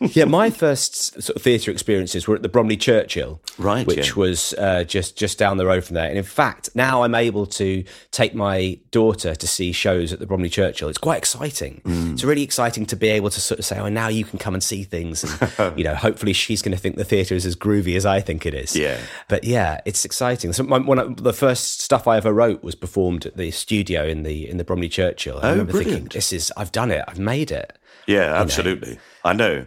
yeah, 0.00 0.24
my 0.24 0.50
first 0.50 1.22
sort 1.22 1.36
of 1.36 1.42
theatre 1.42 1.70
experiences 1.70 2.26
were 2.28 2.36
at 2.36 2.42
the 2.42 2.48
Bromley 2.48 2.76
Churchill, 2.76 3.40
Right, 3.58 3.86
which 3.86 4.08
yeah. 4.08 4.14
was 4.14 4.54
uh, 4.54 4.84
just 4.84 5.16
just 5.16 5.38
down 5.38 5.56
the 5.56 5.66
road 5.66 5.84
from 5.84 5.94
there. 5.94 6.08
And 6.08 6.18
in 6.18 6.24
fact, 6.24 6.70
now 6.74 7.02
I'm 7.02 7.14
able 7.14 7.46
to 7.46 7.84
take 8.10 8.34
my 8.34 8.78
daughter 8.90 9.34
to 9.34 9.46
see 9.46 9.72
shows 9.72 10.12
at 10.12 10.18
the 10.20 10.26
Bromley 10.26 10.48
Churchill. 10.48 10.88
It's 10.88 10.98
quite 10.98 11.18
exciting. 11.18 11.80
Mm. 11.84 12.05
It's 12.16 12.24
really 12.24 12.42
exciting 12.42 12.86
to 12.86 12.96
be 12.96 13.08
able 13.08 13.30
to 13.30 13.40
sort 13.40 13.58
of 13.58 13.64
say, 13.64 13.78
"Oh, 13.78 13.88
now 13.88 14.08
you 14.08 14.24
can 14.24 14.38
come 14.38 14.54
and 14.54 14.62
see 14.62 14.82
things," 14.84 15.22
and 15.22 15.76
you 15.78 15.84
know, 15.84 15.94
hopefully 15.94 16.32
she's 16.32 16.62
going 16.62 16.72
to 16.72 16.78
think 16.80 16.96
the 16.96 17.04
theatre 17.04 17.34
is 17.34 17.44
as 17.46 17.54
groovy 17.56 17.94
as 17.96 18.06
I 18.06 18.20
think 18.20 18.46
it 18.46 18.54
is. 18.54 18.74
Yeah. 18.74 18.98
but 19.28 19.44
yeah, 19.44 19.80
it's 19.84 20.04
exciting. 20.04 20.52
So 20.52 20.62
my, 20.62 20.78
when 20.78 20.98
I, 20.98 21.04
the 21.14 21.32
first 21.32 21.80
stuff 21.80 22.08
I 22.08 22.16
ever 22.16 22.32
wrote 22.32 22.62
was 22.62 22.74
performed 22.74 23.26
at 23.26 23.36
the 23.36 23.50
studio 23.50 24.04
in 24.06 24.22
the 24.22 24.48
in 24.48 24.56
the 24.56 24.64
Bromley 24.64 24.88
Churchill. 24.88 25.38
I 25.42 25.48
Oh, 25.48 25.50
remember 25.50 25.72
thinking, 25.72 25.90
brilliant. 25.90 26.12
"This 26.14 26.32
is 26.32 26.52
I've 26.56 26.72
done 26.72 26.90
it. 26.90 27.04
I've 27.06 27.18
made 27.18 27.50
it." 27.50 27.78
Yeah, 28.06 28.34
absolutely. 28.40 28.98
I 29.24 29.32
know. 29.32 29.66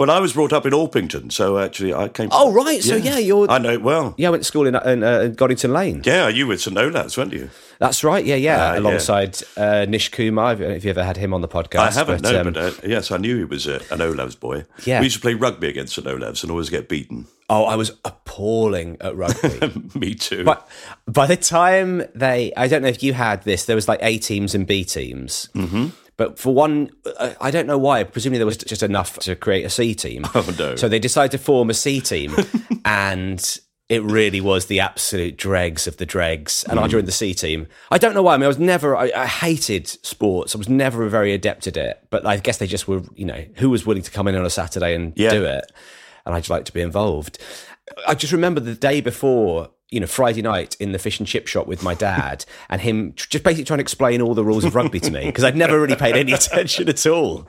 Well, 0.00 0.10
I 0.10 0.18
was 0.18 0.32
brought 0.32 0.52
up 0.54 0.64
in 0.64 0.72
Orpington, 0.72 1.30
so 1.30 1.58
actually 1.58 1.92
I 1.92 2.08
came. 2.08 2.30
Oh, 2.32 2.50
right. 2.52 2.82
So, 2.82 2.96
yeah, 2.96 3.18
you're- 3.18 3.46
I 3.50 3.58
know 3.58 3.72
it 3.74 3.82
well. 3.82 4.14
Yeah, 4.16 4.28
I 4.28 4.30
went 4.30 4.42
to 4.42 4.46
school 4.46 4.66
in, 4.66 4.74
in 4.74 5.02
uh, 5.04 5.26
Goddington 5.28 5.74
Lane. 5.74 6.00
Yeah, 6.06 6.28
you 6.28 6.46
were 6.46 6.50
with 6.54 6.62
St 6.62 6.74
Olave's, 6.76 7.18
weren't 7.18 7.34
you? 7.34 7.50
That's 7.80 8.02
right. 8.02 8.24
Yeah, 8.24 8.36
yeah. 8.36 8.56
Ah, 8.58 8.72
yeah. 8.72 8.78
Alongside 8.78 9.38
Uh, 9.58 9.84
Nish 9.86 10.08
Kumar. 10.08 10.46
I 10.46 10.54
don't 10.54 10.68
know 10.70 10.74
if 10.74 10.84
you 10.84 10.90
ever 10.90 11.04
had 11.04 11.18
him 11.18 11.34
on 11.34 11.42
the 11.42 11.48
podcast. 11.48 11.80
I 11.80 11.90
haven't, 11.92 12.22
no, 12.22 12.40
um, 12.40 12.52
but 12.52 12.56
uh, 12.56 12.70
yes, 12.82 13.10
I 13.10 13.18
knew 13.18 13.36
he 13.36 13.44
was 13.44 13.68
uh, 13.68 13.82
an 13.90 14.00
Olave's 14.00 14.36
boy. 14.36 14.64
Yeah. 14.86 15.00
We 15.00 15.04
used 15.06 15.16
to 15.16 15.22
play 15.22 15.34
rugby 15.34 15.68
against 15.68 15.94
St 15.94 16.06
Olave's 16.06 16.42
and 16.42 16.50
always 16.50 16.70
get 16.70 16.88
beaten. 16.88 17.26
oh, 17.50 17.64
I 17.64 17.76
was 17.76 17.90
appalling 18.06 18.96
at 19.02 19.14
rugby. 19.16 19.82
Me 19.98 20.14
too. 20.14 20.44
But 20.44 20.66
by 21.06 21.26
the 21.26 21.36
time 21.36 22.04
they, 22.14 22.52
I 22.56 22.68
don't 22.68 22.80
know 22.82 22.88
if 22.88 23.02
you 23.02 23.12
had 23.12 23.42
this, 23.42 23.66
there 23.66 23.76
was 23.76 23.86
like 23.86 23.98
A 24.02 24.16
teams 24.18 24.54
and 24.54 24.66
B 24.66 24.82
teams. 24.84 25.48
Mm-hmm. 25.54 25.88
But 26.20 26.38
for 26.38 26.52
one, 26.52 26.90
I 27.18 27.34
I 27.40 27.50
don't 27.50 27.66
know 27.66 27.78
why. 27.78 28.04
Presumably 28.04 28.36
there 28.40 28.46
was 28.46 28.58
just 28.58 28.82
enough 28.82 29.18
to 29.20 29.34
create 29.34 29.64
a 29.64 29.70
C 29.70 29.94
team. 29.94 30.26
Oh, 30.34 30.54
no. 30.58 30.76
So 30.76 30.86
they 30.86 30.98
decided 30.98 31.30
to 31.32 31.38
form 31.42 31.70
a 31.70 31.74
C 31.74 31.98
team, 32.00 32.36
and 32.84 33.58
it 33.88 34.02
really 34.02 34.40
was 34.40 34.66
the 34.66 34.80
absolute 34.80 35.36
dregs 35.38 35.86
of 35.86 35.96
the 35.96 36.04
dregs. 36.06 36.62
And 36.68 36.78
I 36.78 36.86
Mm. 36.86 36.90
joined 36.90 37.08
the 37.08 37.12
C 37.22 37.32
team. 37.34 37.66
I 37.90 37.98
don't 37.98 38.14
know 38.14 38.22
why. 38.22 38.34
I 38.34 38.36
mean, 38.36 38.44
I 38.44 38.48
was 38.48 38.58
never. 38.58 38.94
I, 38.96 39.10
I 39.16 39.26
hated 39.26 39.86
sports. 39.88 40.54
I 40.54 40.58
was 40.58 40.68
never 40.68 41.08
very 41.08 41.32
adept 41.32 41.66
at 41.66 41.76
it. 41.78 41.94
But 42.10 42.26
I 42.26 42.36
guess 42.36 42.58
they 42.58 42.66
just 42.66 42.86
were. 42.86 43.02
You 43.14 43.24
know, 43.24 43.42
who 43.56 43.70
was 43.70 43.86
willing 43.86 44.02
to 44.02 44.10
come 44.10 44.28
in 44.28 44.34
on 44.36 44.44
a 44.44 44.50
Saturday 44.50 44.94
and 44.94 45.14
Yeah. 45.16 45.30
do 45.30 45.44
it? 45.46 45.64
And 46.26 46.34
I'd 46.34 46.50
like 46.50 46.66
to 46.66 46.72
be 46.72 46.82
involved. 46.82 47.38
I 48.06 48.14
just 48.14 48.32
remember 48.32 48.60
the 48.60 48.74
day 48.74 49.00
before, 49.00 49.70
you 49.90 49.98
know, 50.00 50.06
Friday 50.06 50.40
night 50.42 50.76
in 50.78 50.92
the 50.92 50.98
fish 50.98 51.18
and 51.18 51.26
chip 51.26 51.46
shop 51.46 51.66
with 51.66 51.82
my 51.82 51.94
dad, 51.94 52.44
and 52.68 52.80
him 52.80 53.12
tr- 53.14 53.28
just 53.28 53.44
basically 53.44 53.64
trying 53.64 53.78
to 53.78 53.82
explain 53.82 54.22
all 54.22 54.34
the 54.34 54.44
rules 54.44 54.64
of 54.64 54.74
rugby 54.74 55.00
to 55.00 55.10
me 55.10 55.26
because 55.26 55.44
I'd 55.44 55.56
never 55.56 55.80
really 55.80 55.96
paid 55.96 56.16
any 56.16 56.32
attention 56.40 56.88
at 56.88 57.04
all. 57.06 57.48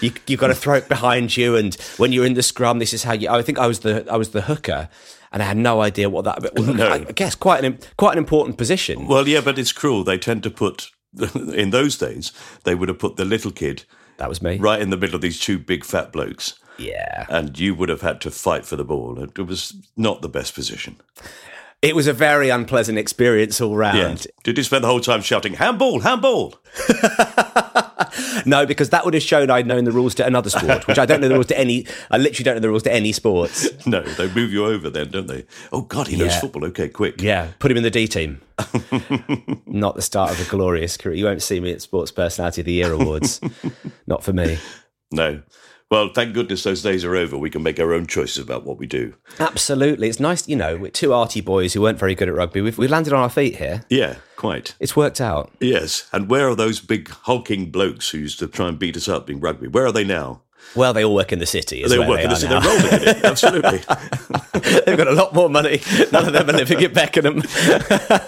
You, 0.00 0.12
you've 0.26 0.40
got 0.40 0.48
to 0.48 0.54
throw 0.54 0.74
it 0.74 0.88
behind 0.88 1.36
you, 1.36 1.56
and 1.56 1.74
when 1.96 2.12
you're 2.12 2.26
in 2.26 2.34
the 2.34 2.42
scrum, 2.42 2.78
this 2.78 2.92
is 2.92 3.04
how 3.04 3.12
you. 3.12 3.28
I 3.28 3.42
think 3.42 3.58
I 3.58 3.66
was 3.66 3.80
the 3.80 4.06
I 4.10 4.16
was 4.16 4.30
the 4.30 4.42
hooker, 4.42 4.88
and 5.32 5.42
I 5.42 5.46
had 5.46 5.56
no 5.56 5.80
idea 5.80 6.08
what 6.10 6.24
that. 6.24 6.54
No. 6.58 6.88
I 6.90 6.98
guess 7.00 7.34
quite 7.34 7.64
an 7.64 7.78
quite 7.96 8.12
an 8.12 8.18
important 8.18 8.56
position. 8.58 9.06
well, 9.08 9.26
yeah, 9.26 9.40
but 9.40 9.58
it's 9.58 9.72
cruel. 9.72 10.04
They 10.04 10.18
tend 10.18 10.42
to 10.44 10.50
put, 10.50 10.90
in 11.34 11.70
those 11.70 11.96
days, 11.98 12.32
they 12.64 12.74
would 12.74 12.88
have 12.88 12.98
put 12.98 13.16
the 13.16 13.24
little 13.24 13.50
kid 13.50 13.84
That 14.18 14.28
was 14.28 14.40
me. 14.42 14.58
right 14.58 14.80
in 14.80 14.90
the 14.90 14.96
middle 14.96 15.14
of 15.16 15.22
these 15.22 15.40
two 15.40 15.58
big 15.58 15.84
fat 15.84 16.12
blokes. 16.12 16.54
Yeah, 16.76 17.26
And 17.28 17.56
you 17.56 17.72
would 17.76 17.88
have 17.88 18.00
had 18.00 18.20
to 18.22 18.32
fight 18.32 18.66
for 18.66 18.74
the 18.74 18.82
ball. 18.84 19.22
It 19.22 19.38
was 19.46 19.74
not 19.96 20.22
the 20.22 20.28
best 20.28 20.54
position. 20.56 20.96
It 21.84 21.94
was 21.94 22.06
a 22.06 22.12
very 22.12 22.48
unpleasant 22.50 22.98
experience 22.98 23.60
all 23.60 23.76
round. 23.76 24.26
Yeah. 24.26 24.32
Did 24.42 24.58
you 24.58 24.64
spend 24.64 24.82
the 24.84 24.88
whole 24.88 25.00
time 25.00 25.20
shouting, 25.22 25.54
handball, 25.54 26.00
handball? 26.00 26.54
No, 28.46 28.66
because 28.66 28.90
that 28.90 29.04
would 29.04 29.14
have 29.14 29.22
shown 29.22 29.50
I'd 29.50 29.66
known 29.66 29.84
the 29.84 29.92
rules 29.92 30.14
to 30.16 30.26
another 30.26 30.50
sport, 30.50 30.86
which 30.86 30.98
I 30.98 31.06
don't 31.06 31.20
know 31.20 31.28
the 31.28 31.34
rules 31.34 31.46
to 31.46 31.58
any. 31.58 31.86
I 32.10 32.18
literally 32.18 32.44
don't 32.44 32.54
know 32.56 32.60
the 32.60 32.68
rules 32.68 32.82
to 32.84 32.92
any 32.92 33.12
sports. 33.12 33.68
No, 33.86 34.02
they 34.02 34.28
move 34.32 34.52
you 34.52 34.66
over 34.66 34.88
then, 34.90 35.10
don't 35.10 35.26
they? 35.26 35.44
Oh, 35.72 35.82
God, 35.82 36.08
he 36.08 36.16
knows 36.16 36.32
Yeah. 36.32 36.40
football. 36.40 36.64
Okay, 36.66 36.88
quick. 36.88 37.20
Yeah, 37.22 37.48
put 37.58 37.70
him 37.70 37.76
in 37.76 37.82
the 37.82 37.90
D 37.90 38.06
team. 38.06 38.40
Not 39.66 39.94
the 39.96 40.02
start 40.02 40.30
of 40.32 40.40
a 40.46 40.50
glorious 40.50 40.96
career. 40.96 41.16
You 41.16 41.24
won't 41.26 41.42
see 41.42 41.60
me 41.60 41.72
at 41.72 41.82
Sports 41.82 42.12
Personality 42.12 42.60
of 42.62 42.66
the 42.66 42.72
Year 42.72 42.92
awards. 42.92 43.40
Not 44.06 44.22
for 44.24 44.32
me. 44.32 44.58
No. 45.10 45.42
Well, 45.94 46.08
thank 46.08 46.34
goodness 46.34 46.64
those 46.64 46.82
days 46.82 47.04
are 47.04 47.14
over. 47.14 47.38
We 47.38 47.50
can 47.50 47.62
make 47.62 47.78
our 47.78 47.94
own 47.94 48.08
choices 48.08 48.38
about 48.38 48.64
what 48.64 48.78
we 48.78 48.86
do. 48.86 49.14
Absolutely, 49.38 50.08
it's 50.08 50.18
nice. 50.18 50.48
You 50.48 50.56
know, 50.56 50.76
we're 50.76 50.90
two 50.90 51.12
arty 51.12 51.40
boys 51.40 51.72
who 51.72 51.82
weren't 51.82 52.00
very 52.00 52.16
good 52.16 52.28
at 52.28 52.34
rugby. 52.34 52.60
We've, 52.62 52.76
we've 52.76 52.90
landed 52.90 53.12
on 53.12 53.22
our 53.22 53.30
feet 53.30 53.58
here. 53.58 53.84
Yeah, 53.88 54.16
quite. 54.34 54.74
It's 54.80 54.96
worked 54.96 55.20
out. 55.20 55.52
Yes. 55.60 56.08
And 56.12 56.28
where 56.28 56.48
are 56.48 56.56
those 56.56 56.80
big 56.80 57.10
hulking 57.10 57.70
blokes 57.70 58.08
who 58.10 58.18
used 58.18 58.40
to 58.40 58.48
try 58.48 58.66
and 58.66 58.76
beat 58.76 58.96
us 58.96 59.06
up 59.06 59.30
in 59.30 59.38
rugby? 59.38 59.68
Where 59.68 59.86
are 59.86 59.92
they 59.92 60.02
now? 60.02 60.42
Well, 60.74 60.92
they 60.92 61.04
all 61.04 61.14
work 61.14 61.32
in 61.32 61.38
the 61.38 61.46
city. 61.46 61.86
They 61.86 61.96
work 61.96 62.16
they 62.18 62.24
in 62.24 62.30
the 62.30 62.34
city. 62.34 62.54
now. 62.54 62.58
They're 62.58 62.80
rolling 62.80 63.02
in 63.02 63.08
it. 63.08 63.24
Absolutely. 63.24 63.78
They've 64.84 64.96
got 64.96 65.06
a 65.06 65.12
lot 65.12 65.32
more 65.32 65.48
money. 65.48 65.80
None 66.10 66.26
of 66.26 66.32
them 66.32 66.50
are 66.50 66.54
living 66.54 66.82
at 66.82 66.92
Beckenham. 66.92 67.40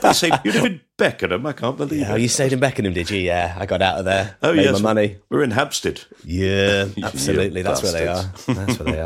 they 0.03 0.13
say, 0.13 0.31
you 0.45 0.53
live 0.53 0.65
in 0.67 0.81
Beckenham. 0.97 1.45
I 1.47 1.53
can't 1.53 1.77
believe 1.77 2.07
Oh, 2.09 2.15
it. 2.17 2.23
you 2.23 2.29
stayed 2.29 2.53
in 2.53 2.61
Beckenham, 2.61 2.93
did 2.95 3.11
you? 3.11 3.19
Yeah, 3.21 3.55
I 3.59 3.67
got 3.67 3.83
out 3.83 3.99
of 3.99 4.05
there. 4.05 4.37
Oh, 4.43 4.55
made 4.55 4.65
yes. 4.65 4.75
my 4.81 4.95
money. 4.95 5.19
We're 5.29 5.43
in 5.43 5.51
Hampstead. 5.53 6.03
Yeah, 6.25 6.89
absolutely. 7.03 7.63
That's 7.63 7.83
where 7.83 7.93
they 7.93 8.07
are. 8.09 8.25
That's 8.47 8.79
where 8.79 8.93
they 8.93 9.01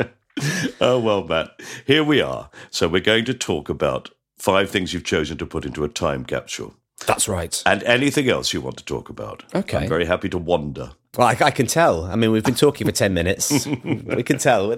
are. 0.00 0.10
Oh, 0.80 0.98
well, 0.98 1.22
Matt, 1.24 1.60
here 1.86 2.02
we 2.02 2.20
are. 2.22 2.48
So 2.70 2.88
we're 2.88 3.00
going 3.02 3.26
to 3.26 3.34
talk 3.34 3.68
about 3.68 4.08
five 4.38 4.70
things 4.70 4.92
you've 4.94 5.04
chosen 5.04 5.36
to 5.38 5.46
put 5.46 5.66
into 5.66 5.84
a 5.84 5.88
time 5.88 6.24
capsule. 6.24 6.74
That's 7.06 7.28
right. 7.28 7.62
And 7.66 7.82
anything 7.82 8.28
else 8.30 8.52
you 8.54 8.62
want 8.62 8.78
to 8.78 8.84
talk 8.84 9.10
about. 9.10 9.44
Okay. 9.54 9.76
I'm 9.76 9.88
very 9.88 10.06
happy 10.06 10.30
to 10.30 10.38
wander. 10.38 10.92
Well, 11.18 11.28
I, 11.28 11.36
I 11.38 11.50
can 11.50 11.66
tell. 11.66 12.06
I 12.06 12.16
mean, 12.16 12.32
we've 12.32 12.42
been 12.42 12.54
talking 12.54 12.86
for 12.86 12.92
10 12.92 13.12
minutes. 13.12 13.66
we 13.66 14.22
can 14.22 14.38
tell. 14.38 14.74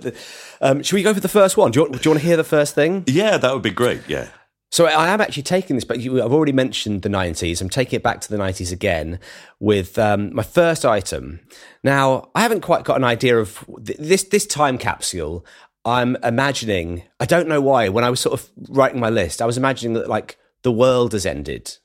Um, 0.61 0.83
should 0.83 0.97
we 0.97 1.02
go 1.04 1.14
for 1.14 1.21
the 1.21 1.28
first 1.28 1.57
one? 1.57 1.71
Do 1.71 1.78
you, 1.81 1.85
want, 1.85 2.02
do 2.02 2.09
you 2.09 2.11
want 2.11 2.21
to 2.21 2.26
hear 2.26 2.37
the 2.37 2.43
first 2.45 2.75
thing? 2.75 3.04
Yeah, 3.07 3.37
that 3.38 3.52
would 3.54 3.62
be 3.62 3.71
great. 3.71 4.02
Yeah. 4.09 4.28
So 4.75 4.87
I 4.87 5.11
am 5.11 5.21
actually 5.21 5.45
taking 5.45 5.76
this, 5.76 5.85
but 5.85 6.00
you, 6.00 6.21
I've 6.21 6.33
already 6.33 6.50
mentioned 6.50 7.02
the 7.02 7.09
90s. 7.09 7.61
I'm 7.61 7.69
taking 7.69 7.99
it 7.99 8.03
back 8.03 8.20
to 8.22 8.29
the 8.29 8.37
90s 8.37 8.72
again 8.72 9.20
with 9.61 9.96
um, 10.01 10.35
my 10.35 10.42
first 10.42 10.85
item. 10.85 11.38
Now, 11.85 12.31
I 12.35 12.40
haven't 12.40 12.62
quite 12.62 12.83
got 12.83 12.96
an 12.96 13.05
idea 13.05 13.38
of 13.38 13.64
th- 13.87 13.96
this, 14.01 14.25
this 14.25 14.49
time 14.49 14.77
capsule. 14.77 15.46
I'm 15.85 16.16
imagining, 16.25 17.05
I 17.20 17.25
don't 17.25 17.46
know 17.46 17.61
why, 17.61 17.88
when 17.88 18.03
I 18.03 18.11
was 18.11 18.18
sort 18.18 18.33
of 18.40 18.51
writing 18.68 18.99
my 18.99 19.11
list, 19.11 19.40
I 19.40 19.46
was 19.46 19.57
imagining 19.57 19.94
that 19.94 20.09
like 20.09 20.38
the 20.62 20.72
world 20.72 21.12
has 21.12 21.25
ended. 21.25 21.77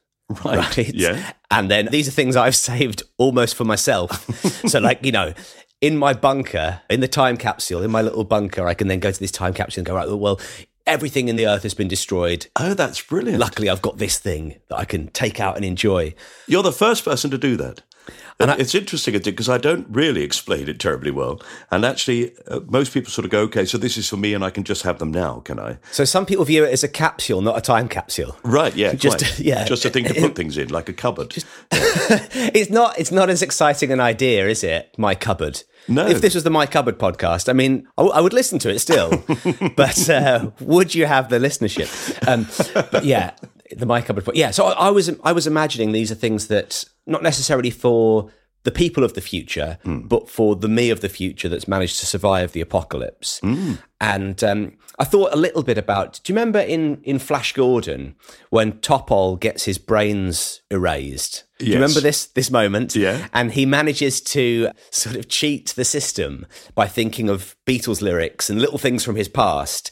Right. 0.43 0.93
Yeah. 0.93 1.33
And 1.51 1.69
then 1.69 1.89
these 1.91 2.07
are 2.07 2.11
things 2.11 2.35
I've 2.35 2.55
saved 2.55 3.03
almost 3.19 3.53
for 3.53 3.65
myself. 3.65 4.27
so, 4.67 4.79
like, 4.79 5.05
you 5.05 5.11
know, 5.11 5.33
in 5.81 5.97
my 5.97 6.13
bunker, 6.13 6.81
in 6.89 6.99
the 6.99 7.07
time 7.07 7.37
capsule, 7.37 7.81
in 7.81 7.91
my 7.91 8.01
little 8.01 8.23
bunker, 8.23 8.67
I 8.67 8.73
can 8.73 8.87
then 8.87 8.99
go 8.99 9.11
to 9.11 9.19
this 9.19 9.31
time 9.31 9.53
capsule 9.53 9.81
and 9.81 9.85
go, 9.85 9.95
right, 9.95 10.09
well, 10.09 10.39
everything 10.89 11.30
in 11.30 11.36
the 11.36 11.47
earth 11.47 11.63
has 11.63 11.73
been 11.73 11.88
destroyed. 11.88 12.47
Oh, 12.56 12.73
that's 12.73 13.02
brilliant. 13.02 13.39
Luckily, 13.39 13.69
I've 13.69 13.82
got 13.82 13.97
this 13.97 14.17
thing 14.17 14.56
that 14.69 14.78
I 14.78 14.86
can 14.86 15.08
take 15.10 15.39
out 15.39 15.56
and 15.56 15.63
enjoy. 15.65 16.13
You're 16.47 16.63
the 16.63 16.71
first 16.71 17.06
person 17.06 17.30
to 17.32 17.38
do 17.38 17.56
that. 17.58 17.82
And 18.41 18.49
I- 18.49 18.56
it's 18.56 18.73
interesting 18.73 19.19
because 19.19 19.49
I 19.49 19.58
don't 19.58 19.86
really 19.89 20.23
explain 20.23 20.67
it 20.69 20.80
terribly 20.80 21.12
well. 21.12 21.41
And 21.69 21.86
actually, 21.86 22.32
uh, 22.47 22.62
most 22.67 22.93
people 22.93 23.12
sort 23.12 23.25
of 23.25 23.32
go, 23.32 23.41
okay, 23.41 23.65
so 23.65 23.78
this 23.78 23.97
is 23.97 24.08
for 24.10 24.17
me 24.17 24.34
and 24.34 24.43
I 24.43 24.49
can 24.49 24.63
just 24.63 24.82
have 24.84 24.97
them 24.97 25.12
now, 25.12 25.41
can 25.41 25.60
I? 25.60 25.78
So, 25.91 26.06
some 26.06 26.25
people 26.25 26.45
view 26.45 26.63
it 26.63 26.71
as 26.71 26.84
a 26.84 26.88
capsule, 26.88 27.41
not 27.41 27.58
a 27.58 27.62
time 27.62 27.88
capsule. 27.89 28.38
Right, 28.43 28.73
yeah. 28.75 28.93
Just- 29.06 29.17
quite. 29.19 29.39
yeah. 29.52 29.65
Just 29.65 29.86
a 29.86 29.89
thing 29.89 30.06
to 30.06 30.13
put 30.13 30.36
things 30.39 30.58
in, 30.58 30.69
like 30.69 30.89
a 30.89 30.93
cupboard. 30.93 31.36
It's 31.71 32.69
not. 32.69 32.97
It's 32.97 33.12
not 33.12 33.30
as 33.30 33.41
exciting 33.41 33.91
an 33.91 33.99
idea, 33.99 34.47
is 34.47 34.63
it? 34.63 34.95
My 34.97 35.15
cupboard. 35.15 35.62
No. 35.89 36.08
If 36.08 36.21
this 36.21 36.36
was 36.36 36.43
the 36.43 36.49
My 36.49 36.65
Cupboard 36.65 36.97
podcast, 36.99 37.49
I 37.49 37.54
mean, 37.54 37.88
I, 37.97 38.02
w- 38.04 38.13
I 38.13 38.21
would 38.21 38.34
listen 38.34 38.60
to 38.60 38.69
it 38.69 38.80
still, 38.80 39.10
but 39.75 40.10
uh, 40.10 40.52
would 40.62 40.93
you 40.95 41.06
have 41.08 41.30
the 41.30 41.39
listenership? 41.39 41.89
Um, 42.28 42.47
but 42.91 43.04
yeah, 43.04 43.32
the 43.75 43.86
My 43.86 44.02
Cupboard. 44.02 44.25
pod- 44.25 44.36
Yeah. 44.36 44.52
So 44.52 44.65
I, 44.67 44.88
I 44.88 44.89
was. 44.89 45.10
I 45.23 45.32
was 45.32 45.47
imagining 45.47 45.91
these 45.91 46.12
are 46.12 46.15
things 46.15 46.47
that 46.47 46.86
not 47.06 47.23
necessarily 47.23 47.71
for 47.71 48.30
the 48.63 48.71
people 48.71 49.04
of 49.06 49.13
the 49.13 49.21
future, 49.21 49.78
but 49.86 50.30
for 50.30 50.56
the 50.56 50.67
me 50.67 50.89
of 50.89 50.99
the 51.02 51.10
future 51.10 51.47
that's 51.49 51.67
managed 51.67 51.99
to 51.99 52.06
survive 52.06 52.52
the 52.52 52.62
apocalypse. 52.62 53.39
And 54.02 54.43
um, 54.43 54.78
I 54.99 55.05
thought 55.05 55.33
a 55.33 55.38
little 55.38 55.63
bit 55.63 55.77
about. 55.77 56.19
Do 56.23 56.31
you 56.31 56.38
remember 56.38 56.59
in 56.59 57.01
in 57.03 57.19
Flash 57.19 57.53
Gordon 57.53 58.15
when 58.49 58.73
Topol 58.73 59.39
gets 59.39 59.63
his 59.63 59.77
brains 59.77 60.62
erased? 60.69 61.45
Do 61.57 61.65
you 61.65 61.73
remember 61.73 62.01
this 62.01 62.27
this 62.27 62.51
moment? 62.51 62.95
Yeah. 62.95 63.27
And 63.33 63.53
he 63.53 63.65
manages 63.65 64.21
to 64.21 64.69
sort 64.91 65.15
of 65.15 65.27
cheat 65.29 65.73
the 65.75 65.85
system 65.85 66.45
by 66.75 66.88
thinking 66.88 67.29
of 67.29 67.55
Beatles 67.65 68.01
lyrics 68.01 68.49
and 68.49 68.62
little 68.62 68.77
things 68.77 69.03
from 69.03 69.15
his 69.15 69.27
past. 69.27 69.91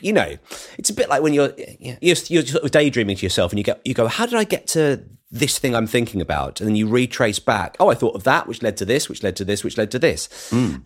You 0.00 0.12
know, 0.12 0.36
it's 0.78 0.90
a 0.90 0.94
bit 0.94 1.08
like 1.08 1.22
when 1.22 1.34
you're 1.34 1.52
you're, 1.78 2.16
you're 2.28 2.46
sort 2.46 2.64
of 2.64 2.70
daydreaming 2.70 3.16
to 3.16 3.26
yourself 3.26 3.52
and 3.52 3.58
you 3.58 3.64
go 3.64 3.76
you 3.84 3.94
go, 3.94 4.06
how 4.06 4.26
did 4.26 4.36
I 4.36 4.44
get 4.44 4.68
to 4.68 5.04
this 5.34 5.58
thing 5.58 5.74
I'm 5.74 5.86
thinking 5.86 6.20
about? 6.20 6.60
And 6.60 6.68
then 6.68 6.76
you 6.76 6.88
retrace 6.88 7.38
back. 7.38 7.76
Oh, 7.80 7.88
I 7.88 7.94
thought 7.94 8.14
of 8.14 8.24
that, 8.24 8.46
which 8.46 8.62
led 8.62 8.76
to 8.78 8.84
this, 8.84 9.08
which 9.08 9.22
led 9.22 9.36
to 9.36 9.44
this, 9.44 9.64
which 9.64 9.76
led 9.76 9.90
to 9.90 9.98
this. 9.98 10.28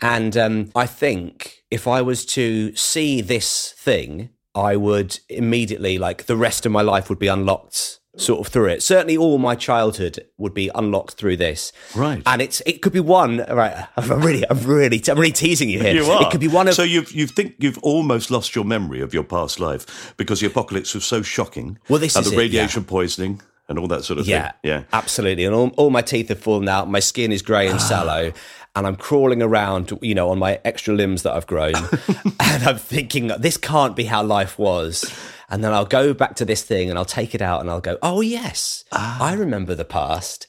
And 0.01 0.37
um, 0.37 0.71
I 0.75 0.87
think 0.87 1.63
if 1.71 1.87
I 1.87 2.03
was 2.03 2.25
to 2.27 2.75
see 2.75 3.21
this 3.21 3.73
thing, 3.73 4.31
I 4.55 4.77
would 4.77 5.21
immediately 5.29 5.99
like 5.99 6.27
the 6.27 6.37
rest 6.37 6.67
of 6.67 6.73
my 6.73 6.83
life 6.83 7.09
would 7.09 7.19
be 7.19 7.29
unlocked 7.29 8.01
sort 8.17 8.41
of 8.41 8.53
through 8.53 8.67
it. 8.67 8.83
Certainly 8.83 9.17
all 9.17 9.39
my 9.39 9.55
childhood 9.55 10.27
would 10.39 10.55
be 10.55 10.71
unlocked 10.75 11.15
through 11.15 11.37
this. 11.37 11.73
Right. 11.95 12.23
And 12.27 12.43
it's 12.43 12.61
it 12.67 12.83
could 12.83 12.93
be 12.93 13.01
one 13.01 13.45
right 13.49 13.87
I'm 13.97 14.21
really 14.23 14.45
I'm 14.51 14.59
really 14.61 15.01
I'm 15.09 15.19
really 15.19 15.33
teasing 15.33 15.71
you 15.71 15.81
here. 15.81 15.95
You 15.95 16.11
are. 16.11 16.23
It 16.23 16.31
could 16.31 16.41
be 16.41 16.49
one 16.49 16.69
of 16.69 16.75
So 16.75 16.83
you've 16.83 17.13
you 17.13 17.27
think 17.27 17.55
you've 17.59 17.79
almost 17.79 18.31
lost 18.31 18.55
your 18.57 18.65
memory 18.65 19.01
of 19.01 19.15
your 19.15 19.23
past 19.23 19.61
life 19.61 20.15
because 20.17 20.41
the 20.41 20.47
apocalypse 20.47 20.95
was 20.95 21.05
so 21.05 21.23
shocking. 21.23 21.79
Well, 21.89 22.01
this 22.01 22.17
and 22.17 22.27
the 22.27 22.33
it, 22.33 22.39
radiation 22.39 22.85
poisoning 22.85 23.41
and 23.69 23.79
all 23.79 23.87
that 23.89 24.05
sort 24.05 24.19
of 24.19 24.27
yeah, 24.27 24.53
thing. 24.53 24.61
Yeah. 24.65 24.85
absolutely. 24.93 25.45
And 25.45 25.55
all, 25.55 25.69
all 25.77 25.91
my 25.91 26.03
teeth 26.03 26.29
have 26.29 26.41
fallen 26.41 26.69
out. 26.69 26.91
My 26.91 27.01
skin 27.01 27.33
is 27.33 27.43
grey 27.43 27.69
and 27.69 27.81
sallow, 27.93 28.33
and 28.75 28.87
I'm 28.87 28.97
crawling 28.97 29.43
around, 29.43 29.97
you 30.03 30.15
know, 30.15 30.31
on 30.31 30.39
my 30.39 30.61
extra 30.65 30.95
limbs 30.95 31.23
that 31.23 31.33
I've 31.33 31.47
grown. 31.47 31.75
and 32.41 32.63
I'm 32.65 32.79
thinking, 32.79 33.29
this 33.39 33.57
can't 33.57 33.97
be 33.97 34.05
how 34.05 34.23
life 34.23 34.59
was. 34.59 35.13
And 35.51 35.65
then 35.65 35.73
I'll 35.73 35.87
go 35.87 36.13
back 36.13 36.37
to 36.37 36.45
this 36.45 36.63
thing 36.63 36.91
and 36.91 36.99
I'll 36.99 37.07
take 37.07 37.35
it 37.35 37.41
out 37.41 37.61
and 37.61 37.71
I'll 37.71 37.81
go, 37.81 37.99
oh, 38.03 38.21
yes, 38.21 38.85
ah. 38.93 39.23
I 39.23 39.33
remember 39.33 39.75
the 39.75 39.85
past. 39.85 40.47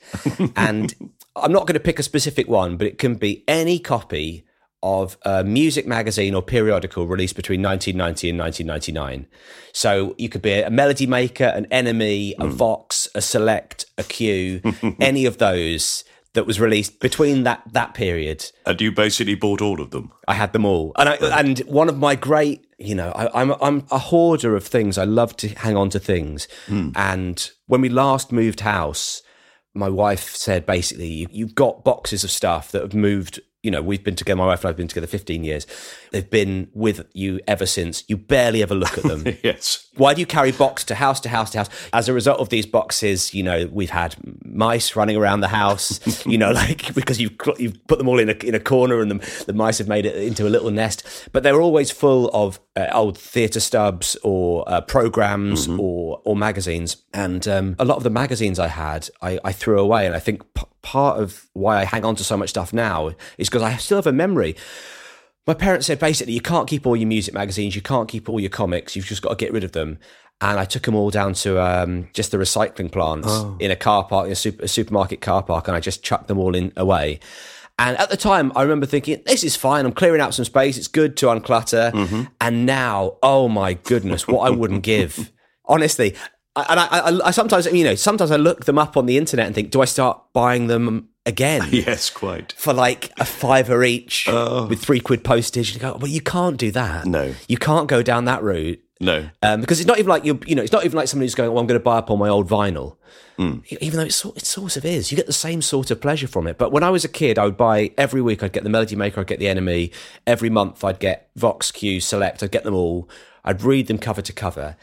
and 0.56 0.94
I'm 1.36 1.54
not 1.54 1.68
going 1.68 1.76
to 1.76 1.80
pick 1.80 2.00
a 2.00 2.04
specific 2.04 2.48
one, 2.50 2.76
but 2.76 2.86
it 2.86 2.98
can 2.98 3.16
be 3.16 3.44
any 3.48 3.80
copy 3.80 4.46
of 4.82 5.18
a 5.24 5.44
music 5.44 5.86
magazine 5.86 6.34
or 6.34 6.42
periodical 6.42 7.08
released 7.08 7.36
between 7.36 7.62
1990 7.62 8.30
and 8.30 8.40
1999. 8.40 9.28
So 9.74 10.16
you 10.18 10.30
could 10.30 10.42
be 10.42 10.54
a 10.54 10.70
melody 10.70 11.08
maker, 11.08 11.46
an 11.46 11.66
NME, 11.66 12.36
a 12.40 12.46
hmm. 12.46 12.52
Vox, 12.52 13.08
a 13.14 13.22
Select, 13.22 13.86
a 13.98 14.04
Q, 14.04 14.62
any 15.00 15.26
of 15.26 15.38
those 15.38 16.04
that 16.34 16.46
was 16.46 16.60
released 16.60 17.00
between 17.00 17.44
that 17.44 17.64
that 17.72 17.94
period. 17.94 18.52
And 18.66 18.80
you 18.80 18.92
basically 18.92 19.36
bought 19.36 19.62
all 19.62 19.82
of 19.82 19.92
them. 19.92 20.12
I 20.28 20.36
had 20.36 20.54
them 20.54 20.66
all, 20.66 20.94
and 20.98 21.10
I, 21.10 21.16
and 21.40 21.60
one 21.60 21.90
of 21.90 21.98
my 21.98 22.16
great, 22.16 22.66
you 22.78 22.96
know, 22.96 23.12
I, 23.12 23.42
I'm 23.42 23.52
I'm 23.62 23.86
a 23.92 23.98
hoarder 23.98 24.56
of 24.56 24.66
things. 24.66 24.98
I 24.98 25.06
love 25.06 25.36
to 25.38 25.50
hang 25.50 25.76
on 25.76 25.90
to 25.92 26.00
things, 26.00 26.48
hmm. 26.68 26.92
and 26.96 27.50
when 27.68 27.82
we 27.82 27.90
last 27.90 28.32
moved 28.32 28.62
house, 28.62 29.22
my 29.74 29.90
wife 29.90 30.36
said 30.36 30.66
basically, 30.66 31.28
you've 31.32 31.56
got 31.56 31.84
boxes 31.84 32.24
of 32.24 32.32
stuff 32.32 32.72
that 32.72 32.82
have 32.82 32.94
moved. 32.94 33.40
You 33.62 33.72
know, 33.72 33.82
we've 33.82 34.04
been 34.04 34.16
together. 34.16 34.38
My 34.38 34.46
wife 34.46 34.64
and 34.64 34.70
I've 34.70 34.78
been 34.78 34.88
together 34.88 35.08
15 35.08 35.44
years. 35.44 35.68
They've 36.12 36.30
been 36.30 36.70
with 36.74 37.06
you 37.14 37.42
ever 37.46 37.66
since. 37.66 38.04
You 38.08 38.16
barely 38.16 38.62
ever 38.62 38.76
look 38.76 38.98
at 38.98 39.04
them. 39.04 39.26
Yes. 39.44 39.88
Why 39.96 40.14
do 40.14 40.22
you 40.22 40.26
carry 40.26 40.52
box 40.52 40.84
to 40.86 40.96
house 40.96 41.20
to 41.22 41.30
house 41.30 41.52
to 41.52 41.60
house? 41.60 41.70
As 41.92 42.08
a 42.08 42.14
result 42.14 42.40
of 42.40 42.50
these 42.50 42.66
boxes, 42.66 43.34
you 43.34 43.44
know, 43.44 43.70
we've 43.72 43.90
had 43.90 44.16
mice 44.46 44.96
running 44.96 45.18
around 45.18 45.42
the 45.42 45.48
house, 45.50 46.00
you 46.26 46.38
know, 46.38 46.52
like 46.64 46.94
because 46.94 47.20
you've, 47.20 47.34
you've 47.58 47.86
put 47.88 47.98
them 48.00 48.08
all 48.08 48.20
in 48.20 48.30
a, 48.30 48.34
in 48.46 48.56
a 48.56 48.60
corner 48.60 49.02
and 49.02 49.12
the, 49.12 49.44
the 49.46 49.54
mice 49.54 49.78
have 49.78 49.88
made 49.88 50.06
it 50.06 50.16
into 50.16 50.48
a 50.48 50.50
little 50.50 50.72
nest. 50.72 51.04
But 51.32 51.44
they're 51.44 51.62
always 51.62 51.92
full 51.92 52.30
of 52.30 52.60
uh, 52.76 52.88
old 52.94 53.18
theatre 53.18 53.60
stubs 53.60 54.16
or 54.24 54.64
uh, 54.70 54.82
programs 54.82 55.68
or, 55.68 56.22
or 56.24 56.36
magazines. 56.36 56.98
And 57.14 57.46
um, 57.48 57.76
a 57.80 57.86
lot 57.86 57.98
of 57.98 58.04
the 58.04 58.10
magazines 58.10 58.58
I 58.60 58.68
had, 58.68 59.10
I, 59.22 59.40
I 59.44 59.52
threw 59.52 59.80
away. 59.80 60.06
And 60.06 60.16
I 60.16 60.20
think 60.20 60.54
p- 60.54 60.64
part 60.82 61.20
of 61.20 61.48
why 61.54 61.80
I 61.80 61.86
hang 61.86 62.06
on 62.06 62.16
to 62.16 62.24
so 62.24 62.38
much 62.38 62.50
stuff 62.50 62.74
now 62.74 63.12
is 63.38 63.50
because 63.50 63.62
I 63.62 63.76
still 63.78 63.98
have 63.98 64.08
a 64.08 64.14
memory 64.14 64.56
my 65.50 65.56
parents 65.56 65.88
said 65.88 65.98
basically 65.98 66.34
you 66.34 66.42
can't 66.42 66.68
keep 66.68 66.86
all 66.86 66.96
your 66.96 67.08
music 67.08 67.34
magazines, 67.34 67.76
you 67.76 67.82
can't 67.82 68.08
keep 68.08 68.30
all 68.30 68.40
your 68.40 68.52
comics, 68.52 68.96
you've 68.96 69.08
just 69.08 69.24
got 69.24 69.30
to 69.30 69.36
get 69.36 69.52
rid 69.52 69.64
of 69.64 69.72
them. 69.72 69.98
And 70.42 70.60
I 70.60 70.66
took 70.66 70.84
them 70.84 70.94
all 70.94 71.10
down 71.10 71.34
to 71.34 71.60
um, 71.60 72.08
just 72.14 72.30
the 72.30 72.38
recycling 72.38 72.92
plants 72.92 73.28
in 73.60 73.72
a 73.72 73.76
car 73.76 74.06
park, 74.06 74.28
in 74.28 74.32
a, 74.32 74.36
super, 74.36 74.64
a 74.64 74.68
supermarket 74.68 75.22
car 75.22 75.42
park, 75.42 75.68
and 75.68 75.76
I 75.76 75.80
just 75.80 76.04
chucked 76.04 76.28
them 76.28 76.38
all 76.38 76.56
in 76.56 76.72
away. 76.78 77.20
And 77.80 77.98
at 77.98 78.12
the 78.12 78.16
time, 78.16 78.52
I 78.56 78.62
remember 78.62 78.86
thinking, 78.86 79.24
this 79.26 79.44
is 79.44 79.56
fine. 79.56 79.88
I'm 79.88 79.92
clearing 79.92 80.22
out 80.22 80.36
some 80.36 80.46
space. 80.46 80.78
It's 80.78 80.88
good 80.88 81.18
to 81.18 81.26
unclutter. 81.26 82.28
And 82.40 82.68
now, 82.68 83.18
oh 83.24 83.50
my 83.50 83.74
goodness, 83.74 84.28
what 84.28 84.42
I 84.42 84.52
wouldn't 84.52 84.84
give. 84.84 85.32
Honestly. 85.66 86.16
I- 86.56 86.66
And 86.70 86.80
I, 86.80 86.86
I, 86.88 87.28
I 87.28 87.32
sometimes, 87.32 87.66
you 87.68 87.84
know, 87.84 87.96
sometimes 87.96 88.32
I 88.32 88.36
look 88.38 88.66
them 88.66 88.78
up 88.78 88.98
on 88.98 89.06
the 89.06 89.18
internet 89.18 89.46
and 89.46 89.56
think, 89.56 89.72
do 89.72 89.82
I 89.82 89.86
start 89.86 90.22
buying 90.34 90.68
them 90.68 91.10
again? 91.26 91.68
Yes, 91.72 92.10
quite. 92.10 92.54
for 92.58 92.74
like 92.74 93.12
a 93.20 93.26
fiver 93.26 93.84
each 93.84 94.28
with 94.28 94.80
three 94.82 95.00
quid 95.00 95.24
postage. 95.24 95.74
You 95.74 95.80
go, 95.80 95.96
well, 95.98 96.08
you 96.12 96.22
can't 96.22 96.58
do 96.58 96.72
that. 96.72 97.06
No. 97.06 97.34
you 97.48 97.58
can't 97.58 97.88
go 97.88 98.02
down 98.02 98.26
that 98.26 98.42
route 98.44 98.82
No. 99.00 99.30
um, 99.44 99.62
because 99.62 99.80
it's 99.80 99.88
not 99.88 100.00
even 100.00 100.10
like 100.10 100.26
you. 100.26 100.40
You 100.48 100.56
know, 100.56 100.64
it's 100.64 100.72
not 100.74 100.86
even 100.86 100.98
like 100.98 101.08
somebody 101.08 101.26
who's 101.26 101.36
going, 101.36 101.50
"Oh, 101.52 101.58
I'm 101.60 101.68
going 101.68 101.80
to 101.80 101.84
buy 101.84 101.98
up 102.00 102.10
all 102.10 102.18
my 102.18 102.30
old 102.30 102.50
vinyl." 102.50 102.96
Even 103.38 104.00
though 104.00 104.04
it's 104.06 104.18
sort, 104.18 104.36
it 104.36 104.46
sort 104.46 104.76
of 104.76 104.84
is, 104.84 105.12
you 105.12 105.16
get 105.16 105.26
the 105.26 105.32
same 105.32 105.62
sort 105.62 105.92
of 105.92 106.02
pleasure 106.02 106.28
from 106.28 106.46
it. 106.46 106.58
But 106.58 106.74
when 106.74 106.84
I 106.84 106.90
was 106.90 107.06
a 107.06 107.08
kid, 107.08 107.40
I 107.40 107.46
would 107.46 107.56
buy 107.56 107.92
every 107.98 108.20
week. 108.22 108.44
I'd 108.44 108.52
get 108.52 108.64
the 108.66 108.70
Melody 108.70 108.98
Maker, 108.98 109.22
I'd 109.22 109.28
get 109.28 109.40
the 109.40 109.46
NME. 109.46 109.94
Every 110.28 110.50
month, 110.50 110.84
I'd 110.84 111.00
get 111.00 111.30
Vox 111.38 111.72
Q 111.72 112.02
Select. 112.02 112.44
I'd 112.44 112.52
get 112.52 112.66
them 112.66 112.76
all. 112.76 113.08
I'd 113.46 113.62
read 113.62 113.88
them 113.88 113.98
cover 113.98 114.22
to 114.22 114.34
cover 114.34 114.76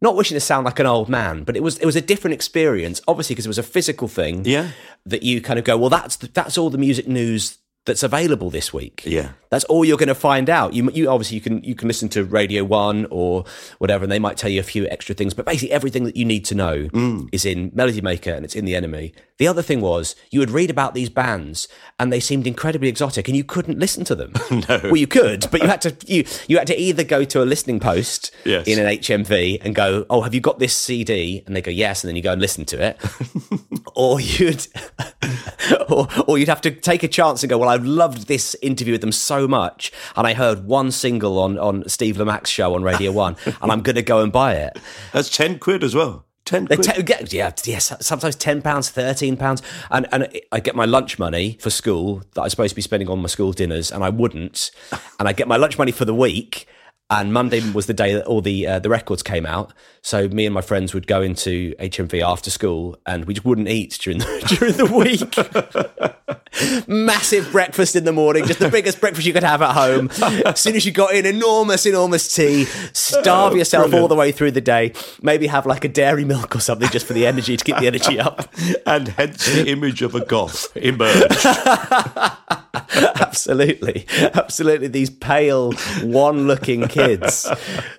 not 0.00 0.16
wishing 0.16 0.34
to 0.34 0.40
sound 0.40 0.64
like 0.64 0.78
an 0.78 0.86
old 0.86 1.08
man, 1.08 1.44
but 1.44 1.56
it 1.56 1.62
was 1.62 1.78
it 1.78 1.86
was 1.86 1.96
a 1.96 2.00
different 2.00 2.34
experience, 2.34 3.00
obviously 3.06 3.34
because 3.34 3.46
it 3.46 3.50
was 3.50 3.58
a 3.58 3.62
physical 3.62 4.08
thing. 4.08 4.44
Yeah. 4.44 4.70
that 5.06 5.22
you 5.22 5.40
kind 5.40 5.58
of 5.58 5.64
go, 5.64 5.76
well, 5.78 5.90
that's 5.90 6.16
that's 6.16 6.58
all 6.58 6.70
the 6.70 6.78
music 6.78 7.08
news 7.08 7.58
that's 7.86 8.02
available 8.02 8.50
this 8.50 8.72
week. 8.72 9.02
Yeah. 9.06 9.30
that's 9.50 9.64
all 9.64 9.84
you're 9.84 9.96
going 9.96 10.08
to 10.08 10.14
find 10.14 10.50
out. 10.50 10.74
You 10.74 10.90
you 10.92 11.10
obviously 11.10 11.36
you 11.36 11.40
can 11.40 11.64
you 11.64 11.74
can 11.74 11.88
listen 11.88 12.08
to 12.10 12.24
Radio 12.24 12.62
One 12.62 13.06
or 13.10 13.44
whatever, 13.78 14.04
and 14.04 14.12
they 14.12 14.18
might 14.18 14.36
tell 14.36 14.50
you 14.50 14.60
a 14.60 14.64
few 14.64 14.86
extra 14.88 15.14
things, 15.14 15.34
but 15.34 15.46
basically 15.46 15.72
everything 15.72 16.04
that 16.04 16.16
you 16.16 16.24
need 16.24 16.44
to 16.46 16.54
know 16.54 16.88
mm. 16.88 17.28
is 17.32 17.44
in 17.44 17.70
Melody 17.74 18.00
Maker 18.00 18.30
and 18.32 18.44
it's 18.44 18.54
in 18.54 18.64
the 18.64 18.74
NME. 18.74 19.12
The 19.38 19.48
other 19.48 19.62
thing 19.62 19.80
was 19.80 20.14
you 20.30 20.40
would 20.40 20.50
read 20.50 20.68
about 20.68 20.92
these 20.94 21.08
bands 21.08 21.66
and 21.98 22.12
they 22.12 22.20
seemed 22.20 22.46
incredibly 22.46 22.88
exotic, 22.88 23.28
and 23.28 23.36
you 23.36 23.44
couldn't 23.44 23.78
listen 23.78 24.04
to 24.04 24.14
them. 24.14 24.32
no, 24.68 24.80
well 24.84 24.96
you 24.96 25.06
could, 25.06 25.46
but 25.50 25.62
you 25.62 25.68
had 25.68 25.80
to 25.82 25.96
you 26.06 26.24
you 26.48 26.58
had 26.58 26.66
to 26.66 26.78
either 26.78 27.02
go 27.02 27.24
to 27.24 27.42
a 27.42 27.44
listening 27.44 27.80
post 27.80 28.30
Yes. 28.44 28.66
in 28.66 28.78
an 28.78 28.86
HMV 28.86 29.60
and 29.64 29.74
go, 29.74 30.04
"Oh, 30.10 30.20
have 30.20 30.34
you 30.34 30.40
got 30.40 30.58
this 30.58 30.76
CD?" 30.76 31.42
And 31.46 31.56
they 31.56 31.62
go, 31.62 31.70
"Yes," 31.70 32.04
and 32.04 32.08
then 32.08 32.16
you 32.16 32.22
go 32.22 32.32
and 32.32 32.40
listen 32.42 32.66
to 32.66 32.82
it, 32.82 32.98
or 33.94 34.20
you'd 34.20 34.66
or, 35.88 36.06
or 36.26 36.38
you'd 36.38 36.48
have 36.48 36.60
to 36.62 36.70
take 36.70 37.02
a 37.02 37.08
chance 37.08 37.42
and 37.42 37.50
go, 37.50 37.56
"Well, 37.58 37.69
I've 37.70 37.84
loved 37.84 38.26
this 38.26 38.54
interview 38.62 38.92
with 38.94 39.00
them 39.00 39.12
so 39.12 39.48
much, 39.48 39.92
and 40.16 40.26
I 40.26 40.34
heard 40.34 40.64
one 40.66 40.90
single 40.90 41.38
on 41.38 41.58
on 41.58 41.88
Steve 41.88 42.16
Lamacq's 42.16 42.50
show 42.50 42.74
on 42.74 42.82
Radio 42.82 43.12
One, 43.12 43.36
and 43.46 43.72
I'm 43.72 43.80
going 43.80 43.96
to 43.96 44.02
go 44.02 44.20
and 44.22 44.32
buy 44.32 44.54
it." 44.54 44.78
That's 45.12 45.28
10 45.34 45.58
quid 45.58 45.82
as 45.84 45.94
well. 45.94 46.26
10 46.46 46.66
quid. 46.66 46.82
te- 46.82 47.36
yeah, 47.36 47.52
yes, 47.64 47.92
sometimes 48.00 48.34
ten 48.34 48.60
pounds, 48.60 48.90
thirteen 48.90 49.36
pounds, 49.36 49.62
and 49.90 50.06
and 50.10 50.28
I 50.50 50.58
get 50.60 50.74
my 50.74 50.84
lunch 50.84 51.18
money 51.18 51.58
for 51.60 51.70
school 51.70 52.22
that 52.34 52.42
I'm 52.42 52.48
supposed 52.50 52.70
to 52.70 52.76
be 52.76 52.82
spending 52.82 53.08
on 53.08 53.20
my 53.20 53.28
school 53.28 53.52
dinners, 53.52 53.92
and 53.92 54.02
I 54.02 54.08
wouldn't, 54.08 54.70
and 55.18 55.28
I 55.28 55.32
get 55.32 55.46
my 55.46 55.56
lunch 55.56 55.78
money 55.78 55.92
for 55.92 56.04
the 56.04 56.14
week. 56.14 56.66
And 57.12 57.32
Monday 57.32 57.60
was 57.72 57.86
the 57.86 57.94
day 57.94 58.14
that 58.14 58.24
all 58.26 58.40
the 58.40 58.66
uh, 58.66 58.78
the 58.78 58.88
records 58.88 59.22
came 59.22 59.44
out. 59.44 59.72
So 60.02 60.28
me 60.28 60.46
and 60.46 60.54
my 60.54 60.62
friends 60.62 60.94
would 60.94 61.06
go 61.06 61.20
into 61.20 61.74
HMV 61.74 62.22
after 62.22 62.50
school, 62.50 62.98
and 63.04 63.26
we 63.26 63.34
just 63.34 63.44
wouldn't 63.44 63.68
eat 63.68 63.98
during 64.00 64.18
the 64.18 64.24
during 64.58 64.74
the 64.74 64.86
week. 64.86 65.36
Massive 66.88 67.52
breakfast 67.52 67.94
in 67.94 68.04
the 68.04 68.12
morning, 68.12 68.44
just 68.44 68.58
the 68.58 68.68
biggest 68.68 69.00
breakfast 69.00 69.26
you 69.26 69.32
could 69.32 69.44
have 69.44 69.62
at 69.62 69.72
home. 69.72 70.10
As 70.44 70.60
soon 70.60 70.74
as 70.74 70.84
you 70.84 70.90
got 70.90 71.14
in, 71.14 71.24
enormous, 71.24 71.86
enormous 71.86 72.34
tea. 72.34 72.64
Starve 72.92 73.52
oh, 73.52 73.56
yourself 73.56 73.94
all 73.94 74.08
the 74.08 74.16
way 74.16 74.32
through 74.32 74.50
the 74.50 74.60
day. 74.60 74.92
Maybe 75.22 75.46
have 75.46 75.64
like 75.64 75.84
a 75.84 75.88
dairy 75.88 76.24
milk 76.24 76.56
or 76.56 76.60
something 76.60 76.88
just 76.88 77.06
for 77.06 77.12
the 77.12 77.26
energy 77.26 77.56
to 77.56 77.64
keep 77.64 77.76
the 77.76 77.86
energy 77.86 78.18
up. 78.18 78.48
and 78.86 79.08
hence 79.08 79.46
the 79.46 79.68
image 79.68 80.02
of 80.02 80.14
a 80.14 80.24
goth 80.24 80.76
emerged. 80.76 81.46
absolutely, 83.20 84.06
absolutely. 84.34 84.88
These 84.88 85.10
pale, 85.10 85.72
one-looking 86.02 86.88
kids. 86.88 87.48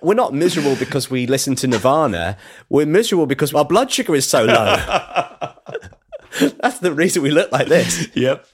We're 0.02 0.14
not 0.14 0.34
miserable 0.34 0.76
because 0.76 1.10
we 1.10 1.26
listen 1.26 1.54
to 1.56 1.66
Nirvana. 1.66 1.91
We're 2.68 2.86
miserable 2.86 3.26
because 3.26 3.54
our 3.54 3.64
blood 3.64 3.90
sugar 3.90 4.14
is 4.14 4.28
so 4.28 4.44
low. 4.44 4.76
That's 6.40 6.78
the 6.78 6.92
reason 6.92 7.22
we 7.22 7.30
look 7.30 7.52
like 7.52 7.68
this. 7.68 8.08
yep. 8.14 8.46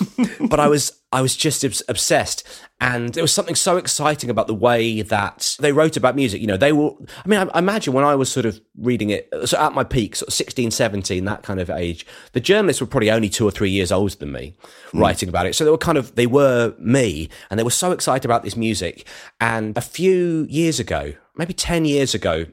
but 0.48 0.60
I 0.60 0.68
was 0.68 1.00
I 1.12 1.22
was 1.22 1.36
just 1.36 1.64
obsessed, 1.88 2.46
and 2.80 3.14
there 3.14 3.22
was 3.22 3.32
something 3.32 3.54
so 3.54 3.76
exciting 3.76 4.28
about 4.28 4.46
the 4.46 4.54
way 4.54 5.02
that 5.02 5.56
they 5.60 5.72
wrote 5.72 5.96
about 5.96 6.14
music. 6.14 6.40
You 6.40 6.46
know, 6.46 6.56
they 6.56 6.72
were. 6.72 6.90
I 7.24 7.28
mean, 7.28 7.38
I, 7.40 7.44
I 7.54 7.58
imagine 7.58 7.94
when 7.94 8.04
I 8.04 8.14
was 8.14 8.30
sort 8.30 8.44
of 8.44 8.60
reading 8.76 9.10
it, 9.10 9.28
so 9.44 9.58
at 9.58 9.72
my 9.72 9.84
peak, 9.84 10.16
sort 10.16 10.28
of 10.28 10.34
16, 10.34 10.70
17, 10.70 11.24
that 11.24 11.42
kind 11.42 11.60
of 11.60 11.70
age, 11.70 12.06
the 12.32 12.40
journalists 12.40 12.80
were 12.80 12.86
probably 12.86 13.10
only 13.10 13.28
two 13.28 13.46
or 13.46 13.50
three 13.50 13.70
years 13.70 13.92
older 13.92 14.14
than 14.14 14.32
me, 14.32 14.54
hmm. 14.90 15.00
writing 15.00 15.28
about 15.28 15.46
it. 15.46 15.54
So 15.54 15.64
they 15.64 15.70
were 15.70 15.78
kind 15.78 15.98
of 15.98 16.14
they 16.14 16.26
were 16.26 16.74
me, 16.78 17.30
and 17.50 17.58
they 17.58 17.64
were 17.64 17.70
so 17.70 17.92
excited 17.92 18.24
about 18.24 18.42
this 18.42 18.56
music. 18.56 19.06
And 19.40 19.76
a 19.76 19.82
few 19.82 20.46
years 20.50 20.78
ago, 20.78 21.14
maybe 21.36 21.54
ten 21.54 21.84
years 21.84 22.14
ago, 22.14 22.46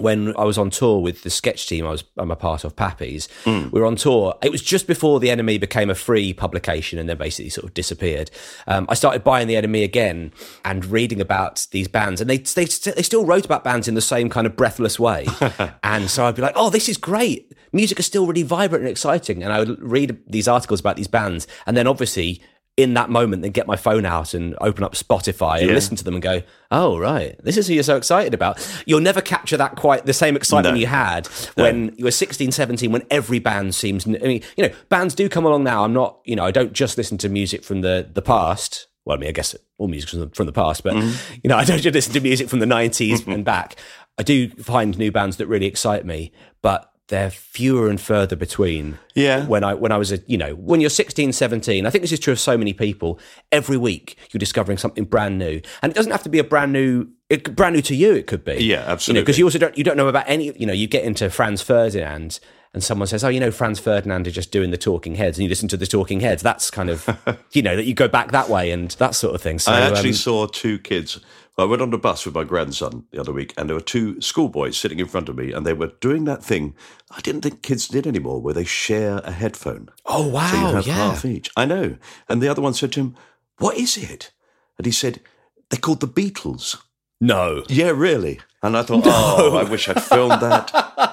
when 0.00 0.36
I 0.36 0.44
was 0.44 0.58
on 0.58 0.70
tour 0.70 1.00
with 1.00 1.22
the 1.22 1.30
sketch 1.30 1.66
team 1.66 1.86
I 1.86 1.90
was 1.90 2.04
I'm 2.16 2.30
a 2.30 2.36
part 2.36 2.64
of 2.64 2.76
Pappy's, 2.76 3.28
we 3.70 3.80
were 3.80 3.86
on 3.86 3.96
tour. 3.96 4.34
It 4.42 4.50
was 4.50 4.62
just 4.62 4.86
before 4.86 5.20
the 5.20 5.28
NME 5.28 5.60
became 5.60 5.90
a 5.90 5.94
free 5.94 6.32
publication 6.32 6.98
and 6.98 7.08
then 7.08 7.16
basically 7.16 7.50
sort 7.50 7.64
of 7.66 7.74
disappeared. 7.74 8.30
Um, 8.66 8.86
I 8.88 8.94
started 8.94 9.24
buying 9.24 9.48
the 9.48 9.54
NME 9.54 9.84
again 9.84 10.32
and 10.64 10.84
reading 10.86 11.20
about 11.20 11.66
these 11.70 11.88
bands, 11.88 12.20
and 12.20 12.28
they 12.28 12.38
they 12.38 12.64
they 12.64 13.02
still 13.02 13.24
wrote 13.24 13.44
about 13.44 13.64
bands 13.64 13.88
in 13.88 13.94
the 13.94 14.00
same 14.00 14.28
kind 14.28 14.46
of 14.46 14.56
breathless 14.56 14.98
way. 14.98 15.26
and 15.82 16.10
so 16.10 16.26
I'd 16.26 16.36
be 16.36 16.42
like, 16.42 16.54
oh, 16.56 16.70
this 16.70 16.88
is 16.88 16.96
great. 16.96 17.52
Music 17.72 17.98
is 17.98 18.06
still 18.06 18.26
really 18.26 18.42
vibrant 18.42 18.82
and 18.82 18.90
exciting, 18.90 19.42
and 19.42 19.52
I 19.52 19.60
would 19.60 19.80
read 19.82 20.18
these 20.26 20.48
articles 20.48 20.80
about 20.80 20.96
these 20.96 21.08
bands, 21.08 21.46
and 21.66 21.76
then 21.76 21.86
obviously. 21.86 22.42
In 22.80 22.94
that 22.94 23.10
moment, 23.10 23.42
then 23.42 23.50
get 23.50 23.66
my 23.66 23.76
phone 23.76 24.06
out 24.06 24.32
and 24.34 24.56
open 24.60 24.84
up 24.84 24.94
Spotify 24.94 25.58
and 25.58 25.68
Yeah. 25.68 25.74
listen 25.74 25.96
to 25.96 26.04
them 26.04 26.14
and 26.14 26.22
go, 26.22 26.42
"Oh, 26.70 26.98
right, 26.98 27.36
this 27.44 27.56
is 27.56 27.66
who 27.66 27.74
you're 27.74 27.82
so 27.82 27.96
excited 27.96 28.32
about." 28.32 28.58
You'll 28.86 29.00
never 29.00 29.20
capture 29.20 29.56
that 29.56 29.76
quite 29.76 30.06
the 30.06 30.12
same 30.12 30.36
excitement 30.36 30.76
No. 30.76 30.80
you 30.80 30.86
had 30.86 31.26
when 31.56 31.94
you 31.96 32.04
were 32.04 32.10
16, 32.10 32.52
17, 32.52 32.90
when 32.92 33.02
every 33.10 33.38
band 33.38 33.74
seems. 33.74 34.06
I 34.06 34.10
mean, 34.10 34.42
you 34.56 34.66
know, 34.66 34.70
bands 34.88 35.14
do 35.14 35.28
come 35.28 35.44
along 35.44 35.64
now. 35.64 35.84
I'm 35.84 35.92
not, 35.92 36.20
you 36.24 36.36
know, 36.36 36.44
I 36.44 36.50
don't 36.50 36.72
just 36.72 36.96
listen 36.96 37.18
to 37.18 37.28
music 37.28 37.64
from 37.64 37.82
the 37.82 38.08
the 38.12 38.22
past. 38.22 38.86
Well, 39.04 39.16
I 39.16 39.20
mean, 39.20 39.28
I 39.28 39.32
guess 39.32 39.56
all 39.78 39.88
music 39.88 40.10
from 40.10 40.20
the, 40.20 40.28
from 40.28 40.46
the 40.46 40.52
past, 40.52 40.82
but 40.82 40.94
mm-hmm. 40.94 41.34
you 41.42 41.48
know, 41.48 41.56
I 41.62 41.64
don't 41.64 41.80
just 41.80 41.94
listen 41.94 42.12
to 42.14 42.20
music 42.20 42.48
from 42.48 42.60
the 42.60 42.66
90s 42.66 43.18
mm-hmm. 43.18 43.32
and 43.32 43.44
back. 43.44 43.76
I 44.18 44.22
do 44.22 44.50
find 44.50 44.98
new 44.98 45.10
bands 45.10 45.38
that 45.38 45.46
really 45.46 45.66
excite 45.66 46.04
me, 46.04 46.32
but 46.60 46.89
they're 47.10 47.30
fewer 47.30 47.90
and 47.90 48.00
further 48.00 48.36
between. 48.36 48.98
Yeah. 49.14 49.44
When 49.46 49.62
I 49.62 49.74
when 49.74 49.92
I 49.92 49.98
was 49.98 50.10
a 50.12 50.18
you 50.26 50.38
know 50.38 50.54
when 50.54 50.80
you're 50.80 50.90
16, 50.90 51.32
17, 51.32 51.84
I 51.84 51.90
think 51.90 52.02
this 52.02 52.12
is 52.12 52.20
true 52.20 52.32
of 52.32 52.40
so 52.40 52.56
many 52.56 52.72
people. 52.72 53.18
Every 53.52 53.76
week 53.76 54.16
you're 54.30 54.38
discovering 54.38 54.78
something 54.78 55.04
brand 55.04 55.38
new, 55.38 55.60
and 55.82 55.92
it 55.92 55.94
doesn't 55.94 56.12
have 56.12 56.22
to 56.22 56.30
be 56.30 56.38
a 56.38 56.44
brand 56.44 56.72
new. 56.72 57.08
It, 57.28 57.54
brand 57.54 57.76
new 57.76 57.82
to 57.82 57.94
you, 57.94 58.14
it 58.14 58.26
could 58.26 58.44
be. 58.44 58.64
Yeah, 58.64 58.84
absolutely. 58.86 59.22
Because 59.22 59.38
you 59.38 59.44
also 59.44 59.58
don't 59.58 59.76
you 59.76 59.84
don't 59.84 59.96
know 59.96 60.08
about 60.08 60.24
any. 60.26 60.56
You 60.58 60.66
know, 60.66 60.72
you 60.72 60.86
get 60.86 61.04
into 61.04 61.28
Franz 61.30 61.62
Ferdinand, 61.62 62.40
and 62.72 62.82
someone 62.82 63.08
says, 63.08 63.24
"Oh, 63.24 63.28
you 63.28 63.40
know, 63.40 63.50
Franz 63.50 63.80
Ferdinand 63.80 64.28
are 64.28 64.32
just 64.32 64.52
doing 64.52 64.70
the 64.70 64.78
Talking 64.78 65.16
Heads," 65.16 65.36
and 65.38 65.42
you 65.42 65.48
listen 65.48 65.68
to 65.68 65.76
the 65.76 65.86
Talking 65.86 66.20
Heads, 66.20 66.42
that's 66.42 66.70
kind 66.70 66.90
of, 66.90 67.08
you 67.52 67.62
know, 67.62 67.74
that 67.74 67.84
you 67.84 67.94
go 67.94 68.08
back 68.08 68.30
that 68.30 68.48
way 68.48 68.70
and 68.70 68.90
that 68.92 69.14
sort 69.16 69.34
of 69.34 69.42
thing. 69.42 69.58
So 69.58 69.72
I 69.72 69.80
actually 69.80 70.10
um, 70.10 70.14
saw 70.14 70.46
two 70.46 70.78
kids. 70.78 71.20
I 71.60 71.64
went 71.64 71.82
on 71.82 71.92
a 71.92 71.98
bus 71.98 72.24
with 72.24 72.34
my 72.34 72.44
grandson 72.44 73.04
the 73.10 73.20
other 73.20 73.32
week, 73.32 73.52
and 73.56 73.68
there 73.68 73.76
were 73.76 73.82
two 73.82 74.20
schoolboys 74.20 74.76
sitting 74.76 74.98
in 74.98 75.06
front 75.06 75.28
of 75.28 75.36
me, 75.36 75.52
and 75.52 75.66
they 75.66 75.72
were 75.72 75.92
doing 76.00 76.24
that 76.24 76.44
thing 76.44 76.74
I 77.10 77.20
didn't 77.20 77.42
think 77.42 77.62
kids 77.62 77.88
did 77.88 78.06
anymore, 78.06 78.40
where 78.40 78.54
they 78.54 78.64
share 78.64 79.18
a 79.24 79.32
headphone. 79.32 79.90
oh 80.06 80.26
wow, 80.28 80.50
So 80.50 80.56
you 80.56 80.74
have 80.76 80.86
yeah. 80.86 80.94
half 80.94 81.24
each. 81.24 81.50
I 81.56 81.66
know. 81.66 81.96
And 82.28 82.40
the 82.40 82.48
other 82.48 82.62
one 82.62 82.74
said 82.74 82.92
to 82.92 83.00
him, 83.00 83.16
What 83.58 83.76
is 83.76 83.96
it? 83.96 84.32
And 84.78 84.86
he 84.86 84.92
said, 84.92 85.20
They're 85.70 85.80
called 85.80 86.00
the 86.00 86.08
Beatles. 86.08 86.76
No, 87.20 87.64
Yeah, 87.68 87.90
really. 87.90 88.40
And 88.62 88.76
I 88.76 88.82
thought, 88.82 89.02
Oh, 89.06 89.56
I 89.56 89.64
wish 89.64 89.88
I'd 89.88 90.02
filmed 90.02 90.40
that. 90.40 90.70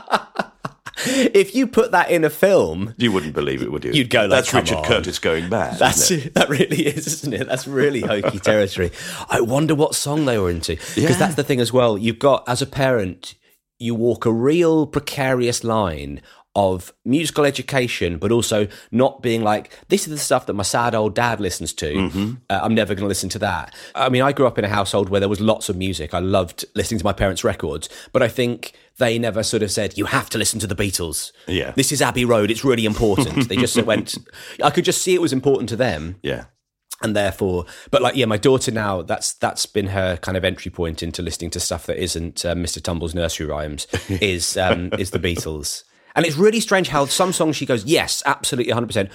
if 1.34 1.56
you 1.56 1.67
put 1.67 1.91
that 1.91 2.10
in 2.12 2.24
a 2.24 2.30
film, 2.30 2.93
You 2.98 3.12
wouldn't 3.12 3.34
believe 3.34 3.62
it, 3.62 3.72
would 3.72 3.86
you? 3.86 3.91
You'd 3.91 4.10
go 4.10 4.22
like, 4.22 4.30
That's 4.30 4.52
"Come 4.52 4.62
Richard 4.62 4.78
on." 4.78 4.84
Curtis 4.86 5.20
going 5.20 5.50
mad. 5.50 5.78
That's 5.80 6.10
it? 6.12 6.34
that 6.36 6.50
really 6.50 6.86
is, 6.88 7.08
isn't 7.08 7.34
it? 7.34 7.48
That's 7.48 7.67
really 7.67 8.02
hokey 8.13 8.39
territory. 8.39 8.91
I 9.30 9.41
wonder 9.41 9.76
what 9.76 9.96
song 9.96 10.26
they 10.26 10.38
were 10.38 10.50
into 10.50 10.76
because 10.76 10.98
Yeah. 10.98 11.13
that's 11.13 11.36
the 11.36 11.43
thing 11.43 11.60
as 11.60 11.72
well. 11.74 11.98
You've 11.98 12.20
got 12.20 12.43
as 12.48 12.62
a 12.62 12.65
parent, 12.67 13.36
you 13.80 13.96
walk 13.96 14.26
a 14.26 14.32
real 14.32 14.88
precarious 14.88 15.63
line 15.63 16.22
of 16.56 16.91
musical 17.06 17.46
education, 17.46 18.17
but 18.17 18.32
also 18.32 18.67
not 18.91 19.22
being 19.22 19.43
like, 19.43 19.72
this 19.89 20.08
is 20.08 20.10
the 20.10 20.17
stuff 20.17 20.48
that 20.48 20.56
my 20.56 20.63
sad 20.63 20.96
old 20.96 21.13
dad 21.13 21.39
listens 21.39 21.72
to. 21.72 21.93
Mm-hmm. 21.93 22.34
Uh, 22.50 22.60
I'm 22.63 22.74
never 22.74 22.96
going 22.96 23.04
to 23.04 23.08
listen 23.08 23.30
to 23.30 23.39
that. 23.39 23.76
I 23.93 24.10
mean, 24.10 24.24
I 24.24 24.32
grew 24.32 24.48
up 24.48 24.58
in 24.58 24.65
a 24.65 24.70
household 24.70 25.10
where 25.10 25.20
there 25.20 25.30
was 25.30 25.39
lots 25.39 25.70
of 25.70 25.78
music. 25.78 26.15
I 26.15 26.20
loved 26.20 26.65
listening 26.74 26.98
to 26.98 27.06
my 27.06 27.13
parents' 27.13 27.43
records, 27.43 27.89
but 28.12 28.24
I 28.24 28.28
think 28.28 28.74
they 28.99 29.19
never 29.19 29.43
sort 29.43 29.63
of 29.63 29.71
said, 29.71 29.97
you 29.97 30.05
have 30.05 30.29
to 30.31 30.38
listen 30.38 30.60
to 30.60 30.67
the 30.67 30.75
Beatles. 30.75 31.31
Yeah. 31.47 31.71
This 31.75 31.91
is 31.91 32.01
Abbey 32.01 32.25
Road. 32.25 32.49
It's 32.51 32.63
really 32.65 32.86
important. 32.86 33.47
they 33.49 33.55
just 33.57 33.75
went, 33.83 34.17
I 34.63 34.69
could 34.71 34.86
just 34.86 35.01
see 35.01 35.13
it 35.13 35.21
was 35.21 35.33
important 35.33 35.69
to 35.69 35.75
them 35.75 36.15
Yeah. 36.23 36.45
and 37.03 37.15
therefore 37.15 37.65
but 37.91 38.01
like 38.01 38.15
yeah 38.15 38.25
my 38.25 38.38
daughter 38.38 38.71
now 38.71 39.03
that's 39.03 39.33
that's 39.36 39.67
been 39.67 39.88
her 39.88 40.17
kind 40.17 40.36
of 40.36 40.43
entry 40.43 40.71
point 40.71 41.03
into 41.03 41.21
listening 41.21 41.51
to 41.51 41.60
stuff 41.60 41.86
that 41.86 42.01
isn't 42.01 42.43
uh, 42.43 42.55
mr 42.55 42.81
tumble's 42.81 43.13
nursery 43.13 43.45
rhymes 43.45 43.86
is 44.10 44.57
um 44.57 44.89
is 44.97 45.12
the 45.12 45.19
beatles 45.19 45.83
and 46.15 46.25
it's 46.25 46.38
really 46.38 46.60
strange 46.60 46.88
how 46.89 47.05
some 47.05 47.31
songs 47.31 47.55
she 47.55 47.67
goes 47.67 47.86
yes 47.86 48.23
absolutely 48.25 48.73
100% 48.73 49.12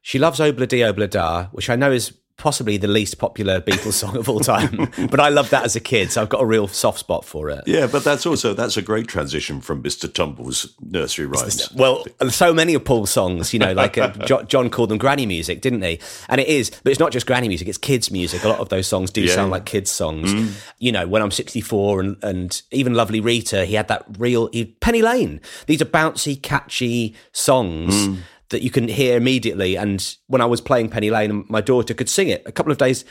she 0.00 0.18
loves 0.18 0.40
obla 0.40 0.66
di 0.66 0.78
obla 0.78 1.10
da 1.10 1.44
which 1.52 1.68
i 1.68 1.76
know 1.76 1.92
is 1.92 2.14
possibly 2.38 2.76
the 2.76 2.86
least 2.88 3.18
popular 3.18 3.60
beatles 3.60 3.94
song 3.94 4.16
of 4.16 4.28
all 4.28 4.40
time 4.40 4.90
but 5.10 5.18
i 5.20 5.28
loved 5.30 5.50
that 5.50 5.64
as 5.64 5.74
a 5.74 5.80
kid 5.80 6.12
so 6.12 6.20
i've 6.20 6.28
got 6.28 6.42
a 6.42 6.44
real 6.46 6.68
soft 6.68 6.98
spot 6.98 7.24
for 7.24 7.48
it 7.48 7.62
Yeah, 7.66 7.86
but 7.86 8.04
that's 8.04 8.26
also 8.26 8.52
that's 8.54 8.76
a 8.76 8.82
great 8.82 9.08
transition 9.08 9.60
from 9.60 9.82
Mr. 9.82 10.12
Tumble's 10.12 10.74
nursery 10.80 11.26
rhymes. 11.26 11.72
Well, 11.72 12.04
so 12.28 12.52
many 12.52 12.74
of 12.74 12.84
Paul's 12.84 13.10
songs, 13.10 13.52
you 13.52 13.58
know, 13.58 13.72
like 13.72 13.96
uh, 13.98 14.08
John 14.44 14.70
called 14.70 14.90
them 14.90 14.98
granny 14.98 15.26
music, 15.26 15.60
didn't 15.60 15.82
he? 15.82 15.98
And 16.28 16.40
it 16.40 16.46
is, 16.48 16.70
but 16.82 16.90
it's 16.90 17.00
not 17.00 17.12
just 17.12 17.26
granny 17.26 17.48
music; 17.48 17.68
it's 17.68 17.78
kids' 17.78 18.10
music. 18.10 18.44
A 18.44 18.48
lot 18.48 18.60
of 18.60 18.68
those 18.68 18.86
songs 18.86 19.10
do 19.10 19.22
Yeah. 19.22 19.34
sound 19.34 19.50
like 19.50 19.64
kids' 19.64 19.90
songs. 19.90 20.32
You 20.78 20.92
know, 20.92 21.06
when 21.06 21.22
I'm 21.22 21.30
64, 21.30 22.00
and 22.00 22.16
and 22.22 22.62
even 22.70 22.94
Lovely 22.94 23.20
Rita, 23.20 23.64
he 23.64 23.74
had 23.74 23.88
that 23.88 24.04
real 24.18 24.48
he, 24.52 24.66
Penny 24.66 25.02
Lane. 25.02 25.40
These 25.66 25.80
are 25.82 25.86
bouncy, 25.86 26.40
catchy 26.40 27.14
songs. 27.32 28.18
That 28.50 28.62
you 28.62 28.70
can 28.70 28.86
hear 28.88 29.16
immediately, 29.16 29.76
and 29.76 30.16
when 30.28 30.40
I 30.40 30.46
was 30.46 30.60
playing 30.60 30.90
Penny 30.90 31.10
Lane, 31.10 31.44
my 31.48 31.60
daughter 31.60 31.94
could 31.94 32.08
sing 32.08 32.28
it. 32.28 32.42
A 32.46 32.52
couple 32.52 32.70
of 32.70 32.78
days, 32.78 33.04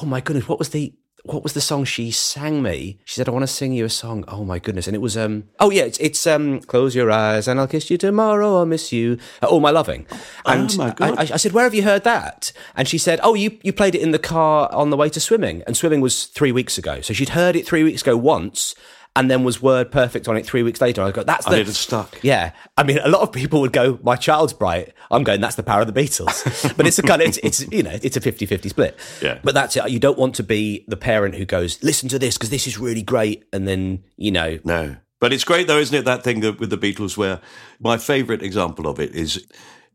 oh 0.00 0.06
my 0.06 0.20
goodness, 0.20 0.48
what 0.48 0.58
was 0.58 0.70
the 0.70 0.92
what 1.24 1.44
was 1.44 1.52
the 1.52 1.60
song 1.60 1.84
she 1.84 2.10
sang 2.10 2.62
me? 2.64 2.98
She 3.04 3.14
said, 3.14 3.28
"I 3.28 3.32
want 3.32 3.44
to 3.44 3.46
sing 3.46 3.72
you 3.72 3.84
a 3.84 3.88
song." 3.88 4.24
Oh 4.26 4.44
my 4.44 4.58
goodness! 4.58 4.88
And 4.88 4.96
it 4.96 5.00
was 5.00 5.16
um 5.16 5.44
oh 5.60 5.70
yeah, 5.70 5.84
it's, 5.84 5.98
it's 5.98 6.26
um 6.26 6.60
close 6.62 6.96
your 6.96 7.12
eyes 7.12 7.46
and 7.46 7.60
I'll 7.60 7.68
kiss 7.68 7.90
you 7.90 7.96
tomorrow. 7.98 8.56
I'll 8.56 8.66
miss 8.66 8.92
you. 8.92 9.18
Uh, 9.40 9.46
All 9.46 9.60
my 9.60 9.70
loving. 9.70 10.04
And 10.44 10.76
my 10.76 10.90
God. 10.90 11.16
I, 11.16 11.22
I, 11.22 11.28
I 11.34 11.36
said, 11.36 11.52
"Where 11.52 11.62
have 11.64 11.74
you 11.74 11.84
heard 11.84 12.02
that?" 12.02 12.52
And 12.74 12.88
she 12.88 12.98
said, 12.98 13.20
"Oh, 13.22 13.34
you 13.34 13.58
you 13.62 13.72
played 13.72 13.94
it 13.94 14.02
in 14.02 14.10
the 14.10 14.18
car 14.18 14.68
on 14.74 14.90
the 14.90 14.96
way 14.96 15.08
to 15.10 15.20
swimming." 15.20 15.62
And 15.64 15.76
swimming 15.76 16.00
was 16.00 16.24
three 16.24 16.50
weeks 16.50 16.76
ago, 16.76 17.00
so 17.02 17.14
she'd 17.14 17.28
heard 17.30 17.54
it 17.54 17.66
three 17.66 17.84
weeks 17.84 18.02
ago 18.02 18.16
once. 18.16 18.74
And 19.14 19.30
then 19.30 19.44
was 19.44 19.60
word 19.60 19.92
perfect 19.92 20.26
on 20.26 20.38
it 20.38 20.46
three 20.46 20.62
weeks 20.62 20.80
later. 20.80 21.02
I 21.02 21.10
go, 21.10 21.22
that's 21.22 21.44
the. 21.44 21.52
And 21.52 21.60
it 21.60 21.66
had 21.66 21.76
stuck. 21.76 22.18
Yeah. 22.22 22.52
I 22.78 22.82
mean, 22.82 22.98
a 22.98 23.08
lot 23.08 23.20
of 23.20 23.30
people 23.30 23.60
would 23.60 23.72
go, 23.72 23.98
my 24.02 24.16
child's 24.16 24.54
bright. 24.54 24.94
I'm 25.10 25.22
going, 25.22 25.40
that's 25.40 25.56
the 25.56 25.62
power 25.62 25.82
of 25.82 25.92
the 25.92 26.00
Beatles. 26.00 26.76
but 26.76 26.86
it's 26.86 26.98
a 26.98 27.02
kind 27.02 27.20
of, 27.20 27.28
it's, 27.28 27.38
it's, 27.42 27.70
you 27.70 27.82
know, 27.82 27.98
it's 28.02 28.16
a 28.16 28.22
50 28.22 28.46
50 28.46 28.70
split. 28.70 28.98
Yeah. 29.20 29.38
But 29.44 29.52
that's 29.52 29.76
it. 29.76 29.90
You 29.90 29.98
don't 29.98 30.16
want 30.16 30.34
to 30.36 30.42
be 30.42 30.86
the 30.88 30.96
parent 30.96 31.34
who 31.34 31.44
goes, 31.44 31.82
listen 31.82 32.08
to 32.08 32.18
this 32.18 32.38
because 32.38 32.48
this 32.48 32.66
is 32.66 32.78
really 32.78 33.02
great. 33.02 33.44
And 33.52 33.68
then, 33.68 34.02
you 34.16 34.30
know, 34.30 34.58
No. 34.64 34.96
But 35.20 35.32
it's 35.32 35.44
great 35.44 35.68
though, 35.68 35.78
isn't 35.78 35.96
it? 35.96 36.04
That 36.04 36.24
thing 36.24 36.40
that 36.40 36.58
with 36.58 36.70
the 36.70 36.76
Beatles 36.76 37.16
where 37.16 37.40
my 37.78 37.96
favourite 37.96 38.42
example 38.42 38.88
of 38.88 38.98
it 38.98 39.14
is 39.14 39.46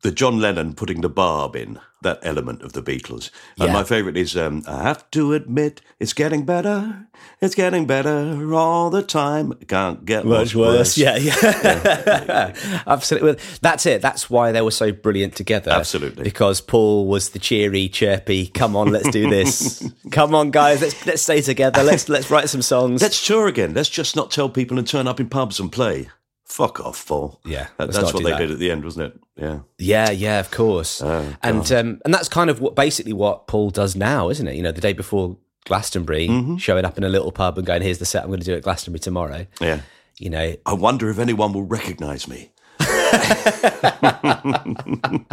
the 0.02 0.12
John 0.12 0.40
Lennon 0.40 0.74
putting 0.74 1.02
the 1.02 1.10
barb 1.10 1.56
in, 1.56 1.80
that 2.02 2.20
element 2.22 2.62
of 2.62 2.74
the 2.74 2.82
Beatles. 2.82 3.32
And 3.60 3.74
my 3.74 3.84
favourite 3.84 4.16
is 4.16 4.38
um, 4.38 4.64
I 4.68 4.84
have 4.84 5.10
to 5.12 5.34
admit 5.34 5.82
it's 6.00 6.14
getting 6.14 6.46
better. 6.46 7.08
It's 7.42 7.56
getting 7.56 7.88
better 7.88 8.54
all 8.54 8.90
the 8.90 9.02
time. 9.02 9.54
Can't 9.68 10.06
get 10.06 10.26
much, 10.26 10.56
worse. 10.56 10.98
Yeah, 10.98 11.18
yeah. 11.18 12.54
Absolutely. 12.88 13.32
Well, 13.32 13.42
That's 13.62 13.86
it. 13.86 14.02
That's 14.02 14.30
why 14.30 14.52
they 14.52 14.62
were 14.62 14.72
so 14.72 14.92
brilliant 14.92 15.36
together. 15.36 15.72
Absolutely. 15.72 16.24
Because 16.24 16.62
Paul 16.62 17.08
was 17.08 17.32
the 17.32 17.40
cheery, 17.40 17.90
chirpy, 17.90 18.48
come 18.48 18.76
on, 18.76 18.92
let's 18.92 19.10
do 19.10 19.30
this. 19.30 19.90
come 20.12 20.36
on, 20.36 20.52
guys, 20.52 20.82
let's 20.82 21.06
let's 21.06 21.22
stay 21.24 21.42
together. 21.42 21.84
Let's 21.84 22.08
let's 22.08 22.30
write 22.30 22.50
some 22.50 22.62
songs. 22.62 23.02
Let's 23.02 23.26
tour 23.26 23.48
again. 23.48 23.74
Let's 23.74 23.90
just 23.90 24.16
not 24.16 24.30
tell 24.32 24.50
people 24.50 24.78
and 24.78 24.88
turn 24.88 25.08
up 25.08 25.20
in 25.20 25.30
pubs 25.30 25.60
and 25.60 25.72
play. 25.72 26.10
Fuck 26.48 26.80
off, 26.80 27.06
Paul. 27.06 27.40
Yeah, 27.46 27.68
That- 27.78 27.92
that's 27.92 28.14
what 28.14 28.24
they 28.24 28.32
that. 28.32 28.40
did 28.40 28.52
at 28.52 28.60
the 28.60 28.72
end, 28.72 28.84
wasn't 28.86 29.14
it? 29.14 29.20
Yeah. 29.36 29.60
Yeah, 29.78 30.10
yeah, 30.12 30.40
of 30.40 30.50
course. 30.50 31.02
Oh, 31.02 31.34
and 31.44 31.70
um, 31.72 32.00
and 32.06 32.14
that's 32.14 32.30
kind 32.30 32.50
of 32.50 32.62
what 32.62 32.76
basically 32.76 33.14
what 33.14 33.48
Paul 33.48 33.70
does 33.70 33.96
now, 33.96 34.30
isn't 34.30 34.48
it? 34.48 34.56
You 34.56 34.64
know, 34.64 34.72
the 34.72 34.82
day 34.82 34.94
before 34.94 35.38
Glastonbury, 35.66 36.28
Mm-hmm. 36.30 36.58
showing 36.58 36.86
up 36.86 36.98
in 36.98 37.04
a 37.04 37.10
little 37.10 37.32
pub 37.32 37.58
and 37.58 37.68
going, 37.68 37.82
"Here's 37.82 37.98
the 38.00 38.06
set 38.06 38.24
I'm 38.24 38.30
going 38.30 38.40
to 38.40 38.46
do 38.46 38.56
at 38.56 38.64
Glastonbury 38.64 39.00
tomorrow." 39.00 39.46
Yeah. 39.60 39.82
You 40.18 40.30
know, 40.32 40.56
I 40.66 40.74
wonder 40.74 41.10
if 41.10 41.20
anyone 41.20 41.54
will 41.54 41.66
recognise 41.66 42.28
me. 42.28 42.52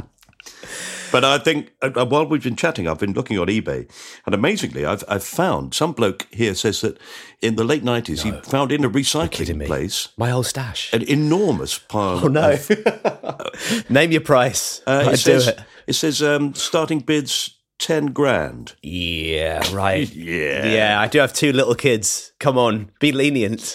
but 1.14 1.22
I 1.24 1.38
think 1.38 1.70
uh, 1.80 2.04
while 2.06 2.26
we've 2.26 2.42
been 2.42 2.56
chatting, 2.56 2.88
I've 2.88 2.98
been 2.98 3.12
looking 3.12 3.38
on 3.38 3.46
eBay, 3.46 3.88
and 4.26 4.34
amazingly, 4.34 4.84
I've 4.84 5.04
I've 5.08 5.22
found 5.22 5.72
some 5.72 5.92
bloke 5.92 6.26
here 6.32 6.54
says 6.54 6.80
that 6.80 6.98
in 7.40 7.54
the 7.54 7.62
late 7.62 7.84
nineties 7.84 8.24
he 8.24 8.32
found 8.32 8.72
in 8.72 8.84
a 8.84 8.90
recycling 8.90 9.64
place 9.64 10.08
my 10.16 10.32
old 10.32 10.46
stash. 10.46 10.92
an 10.92 11.02
enormous 11.02 11.78
pile. 11.78 12.20
oh 12.24 12.26
no! 12.26 12.50
of- 12.50 13.84
Name 13.90 14.10
your 14.10 14.22
price. 14.22 14.82
uh, 14.88 15.08
it 15.12 15.18
says 15.18 15.44
do 15.44 15.50
it. 15.52 15.60
it 15.86 15.92
says 15.92 16.20
um, 16.20 16.52
starting 16.54 16.98
bids 16.98 17.53
ten 17.78 18.06
grand. 18.06 18.74
Yeah, 18.82 19.62
right. 19.72 20.10
Yeah. 20.14 20.66
Yeah, 20.66 21.00
I 21.00 21.08
do 21.08 21.18
have 21.18 21.32
two 21.32 21.52
little 21.52 21.74
kids. 21.74 22.32
Come 22.38 22.56
on, 22.56 22.90
be 23.00 23.12
lenient. 23.12 23.72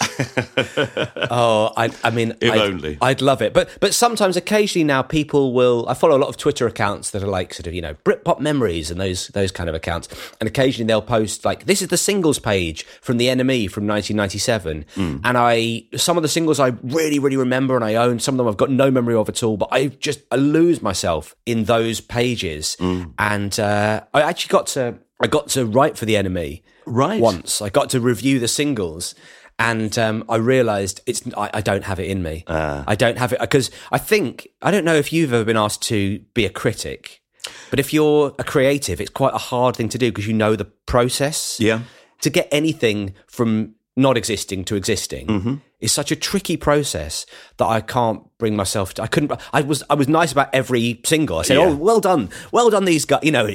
oh, 1.30 1.72
I, 1.76 1.90
I 2.02 2.10
mean, 2.10 2.34
If 2.40 2.52
I'd, 2.52 2.58
only. 2.60 2.98
I'd 3.00 3.20
love 3.20 3.42
it. 3.42 3.52
But 3.52 3.68
but 3.80 3.94
sometimes, 3.94 4.36
occasionally 4.36 4.84
now, 4.84 5.02
people 5.02 5.52
will. 5.52 5.86
I 5.88 5.94
follow 5.94 6.16
a 6.16 6.20
lot 6.20 6.28
of 6.28 6.36
Twitter 6.36 6.66
accounts 6.66 7.10
that 7.10 7.22
are 7.22 7.28
like 7.28 7.52
sort 7.54 7.66
of 7.66 7.74
you 7.74 7.82
know 7.82 7.94
Britpop 8.04 8.40
memories 8.40 8.90
and 8.90 9.00
those 9.00 9.28
those 9.28 9.50
kind 9.50 9.68
of 9.68 9.74
accounts. 9.74 10.08
And 10.40 10.48
occasionally 10.48 10.86
they'll 10.86 11.02
post 11.02 11.44
like 11.44 11.66
this 11.66 11.82
is 11.82 11.88
the 11.88 11.96
singles 11.96 12.38
page 12.38 12.84
from 13.00 13.18
the 13.18 13.26
NME 13.26 13.70
from 13.70 13.86
1997. 13.86 14.86
Hmm. 14.94 15.16
And 15.24 15.36
I 15.36 15.84
some 15.96 16.16
of 16.16 16.22
the 16.22 16.28
singles 16.28 16.58
I 16.60 16.68
really 16.82 17.18
really 17.18 17.36
remember 17.36 17.76
and 17.76 17.84
I 17.84 17.94
own. 17.96 18.18
Some 18.18 18.34
of 18.34 18.38
them 18.38 18.48
I've 18.48 18.56
got 18.56 18.70
no 18.70 18.90
memory 18.90 19.14
of 19.14 19.28
at 19.28 19.42
all. 19.42 19.56
But 19.56 19.68
I 19.72 19.88
just 19.88 20.20
I 20.30 20.36
lose 20.36 20.80
myself 20.80 21.34
in 21.44 21.64
those 21.64 22.00
pages. 22.00 22.76
Hmm. 22.78 23.04
And 23.18 23.58
uh, 23.58 23.89
I 24.14 24.22
actually 24.22 24.52
got 24.52 24.66
to 24.68 24.98
I 25.22 25.26
got 25.26 25.48
to 25.50 25.64
write 25.66 25.96
for 25.98 26.06
the 26.06 26.14
NME 26.14 26.62
Right. 26.86 27.20
once. 27.20 27.60
I 27.62 27.68
got 27.68 27.90
to 27.90 28.00
review 28.00 28.38
the 28.40 28.48
singles. 28.48 29.14
And 29.58 29.98
um, 29.98 30.24
I 30.28 30.36
realised 30.36 31.02
it's 31.06 31.22
I, 31.36 31.50
I 31.54 31.60
don't 31.60 31.84
have 31.84 32.00
it 32.00 32.08
in 32.08 32.22
me. 32.22 32.44
Ah. 32.46 32.82
I 32.86 32.94
don't 32.94 33.18
have 33.18 33.32
it 33.34 33.40
because 33.40 33.70
I 33.92 33.98
think 33.98 34.48
I 34.62 34.70
don't 34.70 34.86
know 34.86 34.94
if 34.94 35.12
you've 35.12 35.32
ever 35.34 35.44
been 35.44 35.58
asked 35.58 35.82
to 35.92 36.20
be 36.32 36.46
a 36.46 36.50
critic, 36.50 37.20
but 37.68 37.78
if 37.78 37.92
you're 37.92 38.34
a 38.38 38.44
creative, 38.44 39.00
it's 39.02 39.10
quite 39.10 39.34
a 39.34 39.38
hard 39.52 39.76
thing 39.76 39.90
to 39.90 39.98
do 39.98 40.10
because 40.10 40.26
you 40.26 40.32
know 40.32 40.56
the 40.56 40.64
process. 40.64 41.60
Yeah. 41.60 41.80
To 42.22 42.30
get 42.30 42.48
anything 42.50 43.14
from 43.26 43.74
not 43.96 44.16
existing 44.16 44.64
to 44.64 44.76
existing 44.76 45.26
Mm-hmm. 45.26 45.54
is 45.80 45.92
such 45.92 46.10
a 46.10 46.16
tricky 46.16 46.56
process 46.56 47.26
that 47.58 47.66
I 47.66 47.80
can't 47.82 48.22
bring 48.40 48.56
myself 48.56 48.94
to. 48.94 49.02
I 49.02 49.06
couldn't. 49.06 49.30
I 49.52 49.60
was. 49.60 49.84
I 49.88 49.94
was 49.94 50.08
nice 50.08 50.32
about 50.32 50.48
every 50.52 51.00
single. 51.04 51.38
I 51.38 51.42
said, 51.42 51.58
Yeah. 51.58 51.66
"Oh, 51.66 51.76
well 51.76 52.00
done, 52.00 52.30
well 52.50 52.70
done." 52.70 52.84
These 52.86 53.04
guys, 53.04 53.20
you 53.22 53.30
know. 53.30 53.48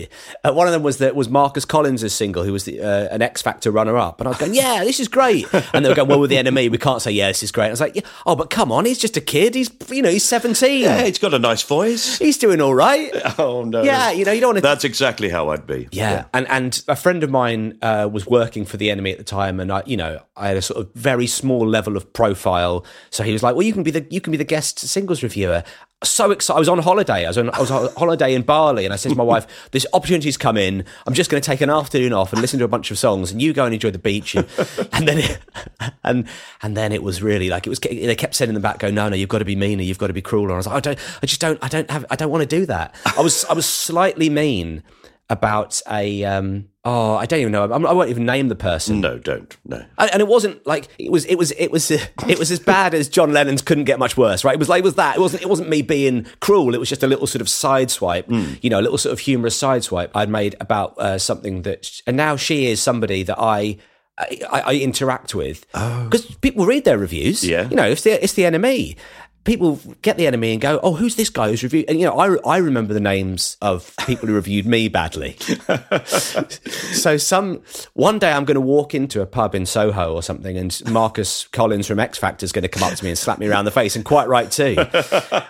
Uh, 0.43 0.53
one 0.53 0.67
of 0.67 0.73
them 0.73 0.83
was 0.83 0.99
that 0.99 1.15
was 1.15 1.27
Marcus 1.27 1.65
Collins' 1.65 2.13
single, 2.13 2.43
who 2.43 2.53
was 2.53 2.63
the, 2.63 2.79
uh, 2.81 3.07
an 3.13 3.21
X 3.21 3.41
Factor 3.41 3.71
runner-up, 3.71 4.21
and 4.21 4.27
I 4.27 4.31
was 4.31 4.37
going, 4.37 4.53
"Yeah, 4.53 4.83
this 4.85 4.99
is 5.01 5.07
great." 5.09 5.45
And 5.73 5.83
they 5.83 5.89
were 5.89 5.95
going, 5.95 6.07
"Well, 6.07 6.19
with 6.21 6.29
the 6.29 6.37
NME, 6.37 6.69
we 6.71 6.77
can't 6.77 7.01
say 7.01 7.11
yeah, 7.11 7.27
this 7.27 7.43
is 7.43 7.51
great." 7.51 7.67
I 7.67 7.71
was 7.71 7.81
like, 7.81 7.95
yeah, 7.95 8.03
"Oh, 8.25 8.35
but 8.35 8.49
come 8.49 8.71
on, 8.71 8.85
he's 8.85 8.99
just 8.99 9.17
a 9.17 9.21
kid. 9.21 9.55
He's 9.55 9.69
you 9.89 10.01
know, 10.01 10.09
he's 10.09 10.23
seventeen. 10.23 10.83
Yeah, 10.83 11.03
he's 11.03 11.19
got 11.19 11.33
a 11.33 11.39
nice 11.39 11.63
voice. 11.63 12.17
He's 12.19 12.37
doing 12.37 12.61
all 12.61 12.75
right." 12.75 13.11
Oh 13.37 13.63
no. 13.63 13.83
Yeah, 13.83 14.11
you 14.11 14.23
know, 14.23 14.31
you 14.31 14.39
don't 14.39 14.49
want 14.49 14.57
to 14.57 14.61
That's 14.61 14.83
exactly 14.85 15.29
how 15.29 15.49
I'd 15.49 15.67
be. 15.67 15.89
yeah. 15.91 16.25
And 16.33 16.47
and 16.47 16.81
a 16.87 16.95
friend 16.95 17.21
of 17.23 17.29
mine 17.29 17.77
uh, 17.81 18.07
was 18.11 18.25
working 18.27 18.63
for 18.65 18.77
the 18.77 18.89
NME 18.89 19.11
at 19.11 19.17
the 19.17 19.23
time, 19.25 19.59
and 19.59 19.71
I, 19.71 19.83
you 19.85 19.97
know, 19.97 20.21
I 20.37 20.47
had 20.49 20.57
a 20.57 20.61
sort 20.61 20.79
of 20.79 20.93
very 20.93 21.27
small 21.27 21.67
level 21.67 21.97
of 21.97 22.13
profile. 22.13 22.85
So 23.09 23.23
he 23.23 23.33
was 23.33 23.43
like, 23.43 23.55
"Well, 23.55 23.63
you 23.65 23.73
can 23.73 23.83
be 23.83 23.91
the 23.91 24.05
you 24.09 24.21
can 24.21 24.31
be 24.31 24.37
the 24.37 24.43
guest 24.45 24.74
singles 24.77 25.23
reviewer. 25.23 25.63
So 26.03 26.29
excited! 26.31 26.57
I 26.57 26.59
was 26.59 26.69
on 26.69 26.79
holiday. 26.79 27.25
I 27.25 27.29
was 27.29 27.37
on, 27.37 27.49
I 27.49 27.59
was 27.59 27.71
on 27.71 27.89
holiday 27.95 28.35
in 28.35 28.43
Bali, 28.43 28.85
and 28.85 28.93
I 28.93 28.97
said 28.97 29.09
to 29.09 29.17
my 29.17 29.23
wife, 29.23 29.69
"This 29.71 29.87
opportunity's 29.93 30.37
come 30.37 30.57
in. 30.57 30.85
I'm 31.07 31.13
just 31.13 31.31
going 31.31 31.41
to 31.41 31.45
take 31.45 31.61
an 31.61 31.69
afternoon 31.69 32.13
off 32.13 32.31
and 32.31 32.41
listen 32.41 32.59
to 32.59 32.65
a 32.65 32.67
bunch 32.67 32.91
of 32.91 32.99
songs, 32.99 33.31
and 33.31 33.41
you 33.41 33.53
go 33.53 33.65
and 33.65 33.73
enjoy 33.73 33.91
the 33.91 33.97
beach." 33.97 34.35
And, 34.35 34.47
and 34.91 35.07
then, 35.07 35.19
it, 35.19 35.39
and 36.03 36.27
and 36.61 36.77
then 36.77 36.91
it 36.91 37.01
was 37.01 37.23
really 37.23 37.49
like 37.49 37.65
it 37.65 37.69
was. 37.69 37.79
They 37.79 38.15
kept 38.15 38.35
saying 38.35 38.49
in 38.49 38.55
the 38.55 38.61
back, 38.61 38.79
"Go, 38.79 38.91
no, 38.91 39.09
no, 39.09 39.15
you've 39.15 39.29
got 39.29 39.39
to 39.39 39.45
be 39.45 39.55
meaner. 39.55 39.83
You've 39.83 39.97
got 39.97 40.07
to 40.07 40.13
be 40.13 40.21
crueler." 40.21 40.49
And 40.49 40.55
I 40.55 40.57
was 40.57 40.67
like, 40.67 40.75
"I 40.75 40.79
don't. 40.81 40.99
I 41.23 41.25
just 41.25 41.41
don't. 41.41 41.63
I 41.63 41.69
don't 41.69 41.89
have. 41.89 42.05
I 42.11 42.15
don't 42.15 42.29
want 42.29 42.41
to 42.41 42.47
do 42.47 42.65
that." 42.67 42.93
I 43.17 43.21
was. 43.21 43.45
I 43.45 43.53
was 43.53 43.65
slightly 43.65 44.29
mean 44.29 44.83
about 45.29 45.81
a 45.89 46.23
um 46.23 46.67
oh 46.83 47.15
I 47.15 47.25
don't 47.25 47.39
even 47.39 47.51
know. 47.51 47.63
I'm, 47.63 47.85
I 47.85 47.93
won't 47.93 48.09
even 48.09 48.25
name 48.25 48.47
the 48.47 48.55
person. 48.55 49.01
No, 49.01 49.17
don't. 49.17 49.55
No. 49.65 49.83
and, 49.97 50.11
and 50.11 50.21
it 50.21 50.27
wasn't 50.27 50.65
like 50.67 50.87
it 50.99 51.11
was 51.11 51.25
it 51.25 51.35
was 51.35 51.51
it 51.53 51.71
was 51.71 51.89
it 52.27 52.39
was 52.39 52.51
as 52.51 52.59
bad 52.59 52.93
as 52.93 53.09
John 53.09 53.33
Lennon's 53.33 53.61
couldn't 53.63 53.85
get 53.85 53.97
much 53.97 54.17
worse 54.17 54.43
right? 54.43 54.53
It 54.53 54.59
was 54.59 54.69
like 54.69 54.79
it 54.79 54.83
was 54.83 54.95
that. 54.95 55.15
It 55.15 55.19
wasn't 55.19 55.41
it 55.41 55.49
wasn't 55.49 55.69
me 55.69 55.81
being 55.81 56.27
cruel. 56.41 56.75
It 56.75 56.79
was 56.79 56.89
just 56.89 57.01
a 57.03 57.07
little 57.07 57.27
sort 57.27 57.41
of 57.41 57.49
side 57.49 57.89
swipe 57.89 58.29
you 58.29 58.69
know 58.69 58.79
a 58.79 58.83
little 58.83 58.97
sort 58.99 59.13
of 59.13 59.19
humorous 59.19 59.57
sideswipe 59.59 60.11
I'd 60.13 60.29
made 60.29 60.55
about 60.59 60.97
uh, 60.99 61.17
something 61.17 61.63
that 61.63 62.01
and 62.05 62.15
now 62.15 62.35
she 62.35 62.67
is 62.67 62.81
somebody 62.81 63.23
that 63.23 63.39
I 63.39 63.77
I, 64.17 64.61
I 64.65 64.75
interact 64.75 65.35
with. 65.35 65.69
Because 65.73 66.25
people 66.37 66.65
read 66.65 66.85
their 66.85 66.97
reviews. 66.97 67.43
Yeah. 67.43 67.67
you 67.67 67.75
know 67.75 67.85
it's 67.87 68.03
the 68.03 68.23
it's 68.23 68.33
the 68.33 68.43
NME 68.43 68.95
people 69.45 69.79
get 70.01 70.17
the 70.17 70.25
NME 70.25 70.53
and 70.53 70.61
go, 70.61 70.79
"Oh, 70.83 70.95
who's 70.95 71.15
this 71.15 71.29
guy 71.29 71.49
who's 71.49 71.63
reviewed?" 71.63 71.85
And 71.87 71.99
you 71.99 72.05
know, 72.05 72.19
I 72.19 72.35
I 72.45 72.57
remember 72.57 72.93
the 72.93 72.99
names 72.99 73.55
of 73.61 73.95
people 74.05 74.27
who 74.27 74.35
reviewed 74.35 74.65
me 74.65 74.89
badly. 74.89 75.37
so 76.05 77.15
some 77.17 77.61
one 77.93 78.19
day 78.19 78.31
I'm 78.31 78.43
going 78.43 78.55
to 78.55 78.61
walk 78.61 78.93
into 78.93 79.21
a 79.21 79.25
pub 79.25 79.55
in 79.55 79.65
Soho 79.65 80.13
or 80.13 80.21
something, 80.21 80.57
and 80.57 80.81
Marcus 80.91 81.47
Collins 81.47 81.87
from 81.87 81.99
X 81.99 82.17
Factor 82.17 82.43
is 82.43 82.51
going 82.51 82.63
to 82.63 82.67
come 82.67 82.83
up 82.83 82.95
to 82.95 83.03
me 83.03 83.11
and 83.11 83.17
slap 83.17 83.39
me 83.39 83.47
around 83.47 83.65
the 83.65 83.71
face, 83.71 83.95
and 83.95 84.03
quite 84.03 84.27
right 84.27 84.51
too. 84.51 84.75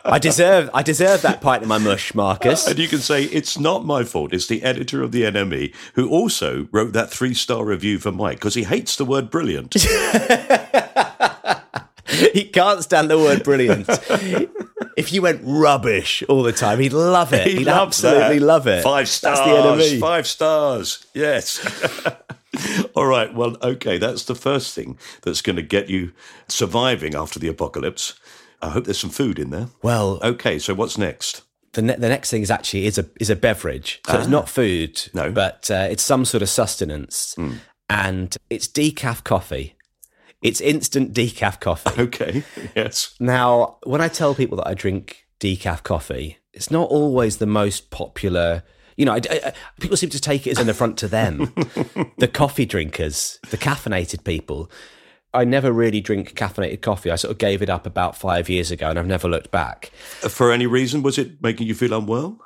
I 0.06 0.20
deserve 0.20 0.70
I 0.74 0.84
deserve 0.84 1.24
that 1.24 1.42
pint 1.42 1.64
in 1.64 1.70
my 1.70 1.78
mush, 1.78 2.14
Marcus. 2.14 2.68
And 2.68 2.78
you 2.78 2.88
can 2.88 3.00
say, 3.00 3.24
it's 3.24 3.58
not 3.58 3.86
my 3.86 4.04
fault. 4.04 4.34
It's 4.34 4.48
the 4.48 4.64
editor 4.64 5.02
of 5.02 5.12
the 5.12 5.24
NME 5.24 5.74
who 5.94 6.10
also 6.10 6.68
wrote 6.72 6.94
that 6.94 7.10
three 7.10 7.34
star 7.34 7.66
review 7.66 8.00
for 8.00 8.12
Mike 8.12 8.38
because 8.38 8.56
he 8.56 8.64
hates 8.64 8.96
the 8.96 9.06
word 9.06 9.30
brilliant. 9.30 9.76
he 12.36 12.44
can't 12.46 12.84
stand 12.84 13.10
the 13.10 13.18
word 13.18 13.44
brilliant. 13.44 13.88
if 14.98 15.12
you 15.14 15.22
went 15.22 15.42
rubbish 15.44 16.24
all 16.30 16.44
the 16.44 16.52
time, 16.54 16.80
he'd 16.80 16.94
love 16.94 17.34
it. 17.34 17.48
He 17.48 17.58
He'd 17.58 17.66
loves 17.66 18.04
absolutely 18.04 18.40
that. 18.40 18.46
love 18.46 18.68
it. 18.68 18.84
Five 18.84 19.08
stars. 19.10 19.40
That's 19.40 19.50
the 19.50 19.58
enemy. 19.58 20.00
Five 20.00 20.28
stars. 20.28 21.06
Yes. 21.14 21.60
All 22.96 23.06
right. 23.06 23.34
Well, 23.34 23.58
okay. 23.62 23.98
That's 23.98 24.24
the 24.24 24.36
first 24.36 24.74
thing 24.76 24.98
that's 25.24 25.42
going 25.42 25.58
to 25.58 25.62
get 25.62 25.90
you 25.90 26.14
surviving 26.48 27.14
after 27.16 27.38
the 27.40 27.48
apocalypse. 27.50 28.14
I 28.62 28.70
hope 28.70 28.86
there's 28.86 28.98
some 29.00 29.10
food 29.10 29.40
in 29.40 29.50
there. 29.50 29.68
Well, 29.82 30.20
Okay. 30.24 30.60
So 30.60 30.74
what's 30.74 30.98
next? 30.98 31.42
the 31.74 31.82
ne- 31.82 31.98
the 31.98 32.08
next 32.08 32.32
thing 32.32 32.42
is 32.42 32.50
actually 32.50 32.86
is 32.86 32.98
a 32.98 33.06
is 33.20 33.30
a 33.30 33.36
beverage. 33.36 34.00
So 34.08 34.18
it's 34.18 34.30
not 34.30 34.48
food, 34.48 35.02
Ah. 35.08 35.10
No. 35.14 35.32
But 35.34 35.70
uh, 35.70 35.88
it's 35.92 36.04
some 36.04 36.24
sort 36.24 36.42
of 36.42 36.48
sustenance, 36.48 37.36
and 37.90 38.38
it's 38.50 38.68
decaf 38.68 39.26
coffee. 39.26 39.76
It's 40.42 40.62
instant 40.62 41.14
decaf 41.14 41.60
coffee. 41.60 42.02
Okay. 42.02 42.44
Yes. 42.76 43.16
now, 43.20 43.78
when 43.84 44.02
I 44.02 44.08
tell 44.08 44.36
people 44.36 44.58
that 44.58 44.68
I 44.68 44.74
drink 44.74 45.26
decaf 45.40 45.84
coffee, 45.84 46.38
it's 46.54 46.70
not 46.72 46.90
always 46.90 47.38
the 47.38 47.46
most 47.48 47.90
popular. 47.90 48.64
You 48.98 49.06
know, 49.06 49.14
I, 49.14 49.22
I- 49.30 49.54
people 49.80 49.98
seem 49.98 50.10
to 50.12 50.20
take 50.22 50.46
it 50.48 50.52
as 50.52 50.60
an 50.60 50.70
affront 50.70 50.98
to 51.00 51.08
them, 51.08 51.54
the 52.18 52.30
coffee 52.32 52.66
drinkers, 52.66 53.40
the 53.50 53.58
caffeinated 53.58 54.24
people. 54.24 54.70
I 55.34 55.44
never 55.44 55.72
really 55.74 56.00
drink 56.00 56.34
caffeinated 56.36 56.82
coffee. 56.82 57.12
I 57.12 57.16
sort 57.18 57.32
of 57.32 57.38
gave 57.38 57.62
it 57.62 57.70
up 57.70 57.86
about 57.86 58.16
five 58.16 58.48
years 58.48 58.72
ago, 58.72 58.90
and 58.90 58.98
I've 58.98 59.06
never 59.08 59.28
looked 59.28 59.52
back. 59.52 59.92
Uh, 60.24 60.30
for 60.30 60.52
any 60.52 60.66
reason, 60.66 61.04
was 61.04 61.18
it 61.18 61.42
making 61.42 61.68
you 61.68 61.76
feel 61.76 61.94
unwell? 61.94 62.40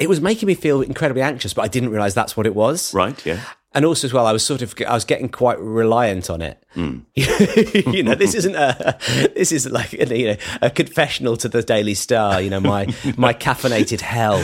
It 0.00 0.08
was 0.08 0.20
making 0.20 0.48
me 0.48 0.54
feel 0.54 0.80
incredibly 0.80 1.22
anxious, 1.22 1.54
but 1.54 1.62
I 1.62 1.68
didn't 1.68 1.90
realize 1.90 2.14
that's 2.14 2.36
what 2.36 2.46
it 2.46 2.54
was. 2.56 2.92
Right. 2.92 3.24
Yeah. 3.24 3.40
And 3.74 3.84
also, 3.86 4.06
as 4.06 4.12
well, 4.12 4.26
I 4.26 4.32
was 4.32 4.44
sort 4.44 4.60
of, 4.60 4.74
I 4.86 4.92
was 4.92 5.04
getting 5.04 5.28
quite 5.30 5.58
reliant 5.58 6.28
on 6.28 6.42
it. 6.42 6.62
you 7.14 8.02
know, 8.02 8.14
this 8.14 8.34
isn't 8.34 8.54
a, 8.54 8.98
this 9.34 9.50
is 9.52 9.70
like, 9.70 9.92
you 9.92 10.28
know, 10.28 10.36
a 10.60 10.70
confessional 10.70 11.36
to 11.38 11.48
the 11.48 11.62
Daily 11.62 11.94
Star. 11.94 12.40
You 12.40 12.50
know, 12.50 12.60
my 12.60 12.86
my 13.16 13.32
caffeinated 13.32 14.00
hell. 14.00 14.40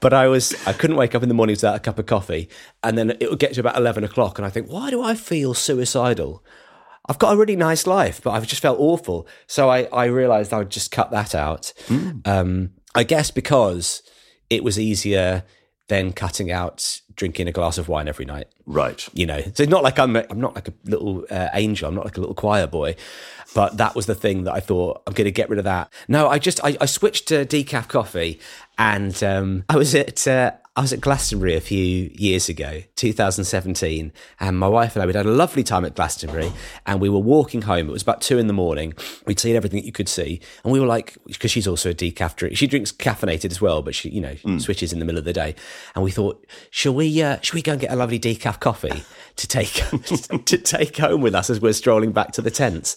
But 0.00 0.14
I 0.14 0.28
was, 0.28 0.54
I 0.66 0.72
couldn't 0.72 0.96
wake 0.96 1.14
up 1.14 1.22
in 1.22 1.28
the 1.28 1.34
morning 1.34 1.52
without 1.52 1.76
a 1.76 1.80
cup 1.80 1.98
of 1.98 2.06
coffee, 2.06 2.48
and 2.82 2.96
then 2.96 3.10
it 3.20 3.28
would 3.28 3.38
get 3.38 3.52
to 3.54 3.60
about 3.60 3.76
eleven 3.76 4.02
o'clock, 4.02 4.38
and 4.38 4.46
I 4.46 4.50
think, 4.50 4.70
why 4.70 4.90
do 4.90 5.02
I 5.02 5.14
feel 5.14 5.52
suicidal? 5.52 6.42
I've 7.06 7.18
got 7.18 7.34
a 7.34 7.36
really 7.36 7.56
nice 7.56 7.86
life, 7.86 8.22
but 8.22 8.30
I've 8.30 8.46
just 8.46 8.62
felt 8.62 8.78
awful. 8.78 9.26
So 9.46 9.68
I, 9.68 9.84
I 9.92 10.04
realized 10.06 10.52
I 10.52 10.58
would 10.58 10.70
just 10.70 10.90
cut 10.90 11.10
that 11.10 11.34
out. 11.34 11.72
Um, 12.24 12.70
I 12.94 13.02
guess 13.02 13.30
because 13.30 14.02
it 14.48 14.62
was 14.64 14.78
easier 14.78 15.44
than 15.90 16.12
cutting 16.12 16.52
out 16.52 17.00
drinking 17.16 17.48
a 17.48 17.52
glass 17.52 17.76
of 17.76 17.88
wine 17.88 18.06
every 18.06 18.24
night. 18.24 18.46
Right. 18.64 19.06
You 19.12 19.26
know, 19.26 19.40
so 19.40 19.64
it's 19.64 19.68
not 19.68 19.82
like 19.82 19.98
I'm, 19.98 20.14
I'm 20.14 20.40
not 20.40 20.54
like 20.54 20.68
a 20.68 20.72
little 20.84 21.26
uh, 21.28 21.48
angel. 21.52 21.88
I'm 21.88 21.96
not 21.96 22.04
like 22.04 22.16
a 22.16 22.20
little 22.20 22.34
choir 22.34 22.68
boy, 22.68 22.94
but 23.56 23.76
that 23.78 23.96
was 23.96 24.06
the 24.06 24.14
thing 24.14 24.44
that 24.44 24.54
I 24.54 24.60
thought 24.60 25.02
I'm 25.04 25.14
going 25.14 25.24
to 25.24 25.32
get 25.32 25.50
rid 25.50 25.58
of 25.58 25.64
that. 25.64 25.92
No, 26.06 26.28
I 26.28 26.38
just 26.38 26.64
I, 26.64 26.76
I 26.80 26.86
switched 26.86 27.26
to 27.28 27.44
decaf 27.44 27.88
coffee, 27.88 28.38
and 28.78 29.20
um, 29.24 29.64
I 29.68 29.76
was 29.76 29.92
at 29.96 30.26
uh, 30.28 30.52
I 30.76 30.82
was 30.82 30.92
at 30.92 31.00
Glastonbury 31.00 31.56
a 31.56 31.60
few 31.60 32.12
years 32.14 32.48
ago, 32.48 32.82
2017, 32.94 34.12
and 34.38 34.56
my 34.56 34.68
wife 34.68 34.94
and 34.94 35.02
I 35.02 35.06
we'd 35.06 35.16
had 35.16 35.26
a 35.26 35.30
lovely 35.30 35.64
time 35.64 35.84
at 35.84 35.96
Glastonbury, 35.96 36.52
and 36.86 37.00
we 37.00 37.08
were 37.08 37.18
walking 37.18 37.62
home. 37.62 37.88
It 37.88 37.92
was 37.92 38.02
about 38.02 38.20
two 38.20 38.38
in 38.38 38.46
the 38.46 38.52
morning. 38.52 38.94
We'd 39.26 39.40
seen 39.40 39.56
everything 39.56 39.80
that 39.80 39.84
you 39.84 39.90
could 39.90 40.08
see, 40.08 40.40
and 40.62 40.72
we 40.72 40.78
were 40.78 40.86
like, 40.86 41.18
because 41.26 41.50
she's 41.50 41.66
also 41.66 41.90
a 41.90 41.94
decaf 41.94 42.36
drink. 42.36 42.56
She 42.56 42.68
drinks 42.68 42.92
caffeinated 42.92 43.50
as 43.50 43.60
well, 43.60 43.82
but 43.82 43.96
she 43.96 44.10
you 44.10 44.20
know 44.20 44.36
switches 44.58 44.92
in 44.92 45.00
the 45.00 45.04
middle 45.04 45.18
of 45.18 45.24
the 45.24 45.32
day, 45.32 45.56
and 45.96 46.04
we 46.04 46.12
thought, 46.12 46.46
shall 46.70 46.94
we 46.94 47.20
uh, 47.20 47.38
shall 47.40 47.56
we 47.56 47.62
go 47.62 47.72
and 47.72 47.80
get 47.80 47.90
a 47.90 47.96
lovely 47.96 48.20
decaf 48.20 48.60
coffee 48.60 49.02
to 49.34 49.48
take 49.48 49.72
to 50.44 50.56
take 50.56 50.96
home 50.98 51.20
with 51.20 51.34
us 51.34 51.50
as 51.50 51.60
we're 51.60 51.72
strolling 51.72 52.12
back 52.12 52.30
to 52.32 52.42
the 52.42 52.50
tents? 52.50 52.96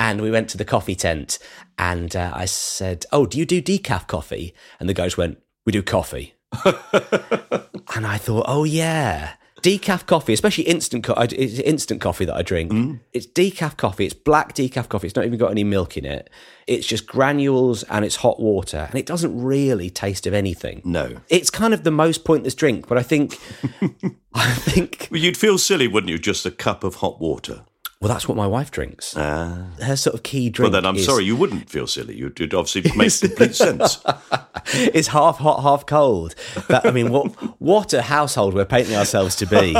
And 0.00 0.20
we 0.20 0.32
went 0.32 0.48
to 0.50 0.58
the 0.58 0.64
coffee 0.64 0.96
tent, 0.96 1.38
and 1.78 2.16
uh, 2.16 2.32
I 2.34 2.46
said, 2.46 3.06
"Oh, 3.12 3.24
do 3.24 3.38
you 3.38 3.46
do 3.46 3.62
decaf 3.62 4.08
coffee?" 4.08 4.52
And 4.80 4.88
the 4.88 4.94
guys 4.94 5.16
went, 5.16 5.38
"We 5.64 5.70
do 5.70 5.80
coffee." 5.80 6.34
and 7.96 8.06
I 8.06 8.18
thought, 8.18 8.44
"Oh 8.48 8.64
yeah." 8.64 9.34
Decaf 9.62 10.04
coffee, 10.04 10.34
especially 10.34 10.64
instant, 10.64 11.04
co- 11.04 11.14
I- 11.14 11.24
it's 11.24 11.58
instant 11.58 11.98
coffee 12.02 12.26
that 12.26 12.36
I 12.36 12.42
drink. 12.42 12.70
Mm. 12.70 13.00
It's 13.14 13.26
decaf 13.26 13.78
coffee. 13.78 14.04
It's 14.04 14.12
black 14.12 14.54
decaf 14.54 14.90
coffee. 14.90 15.06
It's 15.06 15.16
not 15.16 15.24
even 15.24 15.38
got 15.38 15.50
any 15.52 15.64
milk 15.64 15.96
in 15.96 16.04
it. 16.04 16.28
It's 16.66 16.86
just 16.86 17.06
granules 17.06 17.82
and 17.84 18.04
it's 18.04 18.16
hot 18.16 18.38
water, 18.40 18.86
and 18.90 18.98
it 18.98 19.06
doesn't 19.06 19.42
really 19.42 19.88
taste 19.88 20.26
of 20.26 20.34
anything. 20.34 20.82
No. 20.84 21.16
It's 21.30 21.48
kind 21.48 21.72
of 21.72 21.82
the 21.82 21.90
most 21.90 22.26
pointless 22.26 22.54
drink, 22.54 22.86
but 22.88 22.98
I 22.98 23.02
think, 23.02 23.38
I 24.34 24.50
think, 24.52 25.08
Well, 25.10 25.20
you'd 25.20 25.38
feel 25.38 25.56
silly, 25.56 25.88
wouldn't 25.88 26.10
you? 26.10 26.18
Just 26.18 26.44
a 26.44 26.50
cup 26.50 26.84
of 26.84 26.96
hot 26.96 27.18
water. 27.18 27.64
Well, 28.04 28.12
that's 28.12 28.28
what 28.28 28.36
my 28.36 28.46
wife 28.46 28.70
drinks. 28.70 29.16
Ah. 29.16 29.66
Her 29.80 29.96
sort 29.96 30.12
of 30.12 30.22
key 30.22 30.50
drink. 30.50 30.70
Well, 30.70 30.82
then 30.82 30.86
I'm 30.86 30.96
is- 30.96 31.06
sorry, 31.06 31.24
you 31.24 31.36
wouldn't 31.36 31.70
feel 31.70 31.86
silly. 31.86 32.14
You'd, 32.14 32.38
you'd 32.38 32.52
obviously 32.52 32.82
make 32.98 33.18
complete 33.18 33.54
sense. 33.54 34.04
it's 34.74 35.08
half 35.08 35.38
hot, 35.38 35.62
half 35.62 35.86
cold. 35.86 36.34
That, 36.68 36.84
I 36.84 36.90
mean, 36.90 37.10
what 37.10 37.28
what 37.62 37.94
a 37.94 38.02
household 38.02 38.52
we're 38.52 38.66
painting 38.66 38.94
ourselves 38.94 39.36
to 39.36 39.46
be. 39.46 39.72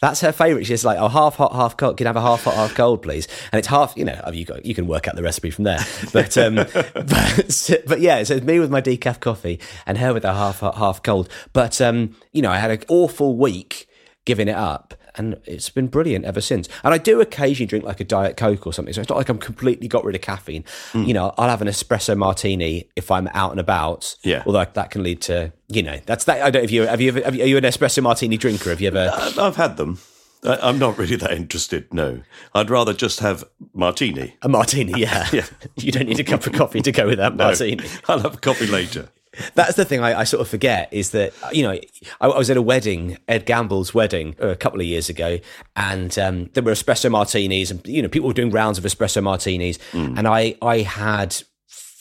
That's 0.00 0.20
her 0.20 0.32
favourite. 0.32 0.66
She's 0.66 0.84
like, 0.84 0.98
oh, 0.98 1.06
half 1.06 1.36
hot, 1.36 1.52
half 1.52 1.76
cold. 1.76 1.96
Can 1.96 2.08
I 2.08 2.10
have 2.10 2.16
a 2.16 2.20
half 2.20 2.42
hot, 2.42 2.54
half 2.54 2.74
cold, 2.74 3.02
please? 3.02 3.28
And 3.52 3.60
it's 3.60 3.68
half. 3.68 3.94
You 3.96 4.06
know, 4.06 4.20
you 4.32 4.44
got 4.44 4.66
you 4.66 4.74
can 4.74 4.88
work 4.88 5.06
out 5.06 5.14
the 5.14 5.22
recipe 5.22 5.50
from 5.50 5.62
there. 5.62 5.78
But 6.12 6.36
um, 6.36 6.56
but 6.74 7.70
but 7.86 8.00
yeah, 8.00 8.20
so 8.24 8.34
it's 8.34 8.44
me 8.44 8.58
with 8.58 8.72
my 8.72 8.82
decaf 8.82 9.20
coffee 9.20 9.60
and 9.86 9.96
her 9.98 10.12
with 10.12 10.24
her 10.24 10.32
half 10.32 10.58
hot, 10.58 10.74
half 10.74 11.04
cold. 11.04 11.28
But 11.52 11.80
um, 11.80 12.16
you 12.32 12.42
know, 12.42 12.50
I 12.50 12.58
had 12.58 12.72
an 12.72 12.82
awful 12.88 13.36
week 13.36 13.86
giving 14.24 14.48
it 14.48 14.56
up. 14.56 14.94
And 15.18 15.40
it's 15.44 15.68
been 15.68 15.88
brilliant 15.88 16.24
ever 16.24 16.40
since. 16.40 16.68
And 16.84 16.94
I 16.94 16.98
do 16.98 17.20
occasionally 17.20 17.66
drink 17.66 17.84
like 17.84 18.00
a 18.00 18.04
Diet 18.04 18.36
Coke 18.36 18.66
or 18.66 18.72
something. 18.72 18.94
So 18.94 19.00
it's 19.00 19.10
not 19.10 19.18
like 19.18 19.28
I'm 19.28 19.38
completely 19.38 19.88
got 19.88 20.04
rid 20.04 20.14
of 20.14 20.22
caffeine. 20.22 20.64
Mm. 20.92 21.06
You 21.08 21.14
know, 21.14 21.34
I'll 21.36 21.48
have 21.50 21.60
an 21.62 21.68
espresso 21.68 22.16
martini 22.16 22.88
if 22.96 23.10
I'm 23.10 23.28
out 23.34 23.50
and 23.50 23.60
about. 23.60 24.16
Yeah. 24.22 24.42
Although 24.46 24.64
that 24.72 24.90
can 24.90 25.02
lead 25.02 25.20
to, 25.22 25.52
you 25.68 25.82
know, 25.82 25.98
that's 26.06 26.24
that. 26.24 26.40
I 26.42 26.50
don't. 26.50 26.62
Have 26.62 26.70
you? 26.70 26.86
Have 26.86 27.00
you 27.00 27.08
ever? 27.08 27.20
Have 27.22 27.34
you, 27.34 27.42
are 27.42 27.46
you 27.46 27.56
an 27.56 27.64
espresso 27.64 28.02
martini 28.02 28.36
drinker? 28.36 28.70
Have 28.70 28.80
you 28.80 28.88
ever? 28.88 29.10
I've 29.12 29.38
I've 29.38 29.56
had 29.56 29.76
them. 29.76 29.98
I- 30.44 30.58
I'm 30.62 30.78
not 30.78 30.96
really 30.98 31.16
that 31.16 31.32
interested. 31.32 31.92
No, 31.92 32.22
I'd 32.54 32.70
rather 32.70 32.92
just 32.92 33.18
have 33.20 33.42
martini. 33.74 34.36
A 34.42 34.48
martini, 34.48 35.00
yeah. 35.00 35.26
Yeah. 35.32 35.46
you 35.76 35.90
don't 35.90 36.06
need 36.06 36.20
a 36.20 36.24
cup 36.24 36.46
of 36.46 36.52
coffee 36.52 36.80
to 36.80 36.92
go 36.92 37.06
with 37.08 37.18
that 37.18 37.34
No, 37.34 37.46
martini. 37.46 37.88
I'll 38.08 38.20
have 38.20 38.40
coffee 38.40 38.66
later. 38.68 39.08
That's 39.54 39.74
the 39.74 39.84
thing 39.84 40.00
I, 40.00 40.20
I 40.20 40.24
sort 40.24 40.40
of 40.40 40.48
forget 40.48 40.88
is 40.92 41.10
that 41.10 41.32
you 41.52 41.62
know 41.62 41.72
I, 41.72 42.26
I 42.26 42.38
was 42.38 42.50
at 42.50 42.56
a 42.56 42.62
wedding, 42.62 43.18
Ed 43.28 43.46
Gamble's 43.46 43.94
wedding, 43.94 44.36
uh, 44.42 44.48
a 44.48 44.56
couple 44.56 44.80
of 44.80 44.86
years 44.86 45.08
ago, 45.08 45.38
and 45.76 46.18
um, 46.18 46.50
there 46.54 46.62
were 46.62 46.72
espresso 46.72 47.10
martinis, 47.10 47.70
and 47.70 47.86
you 47.86 48.02
know 48.02 48.08
people 48.08 48.28
were 48.28 48.34
doing 48.34 48.50
rounds 48.50 48.78
of 48.78 48.84
espresso 48.84 49.22
martinis, 49.22 49.78
and 49.92 50.26
I 50.26 50.56
I 50.62 50.78
had 50.78 51.36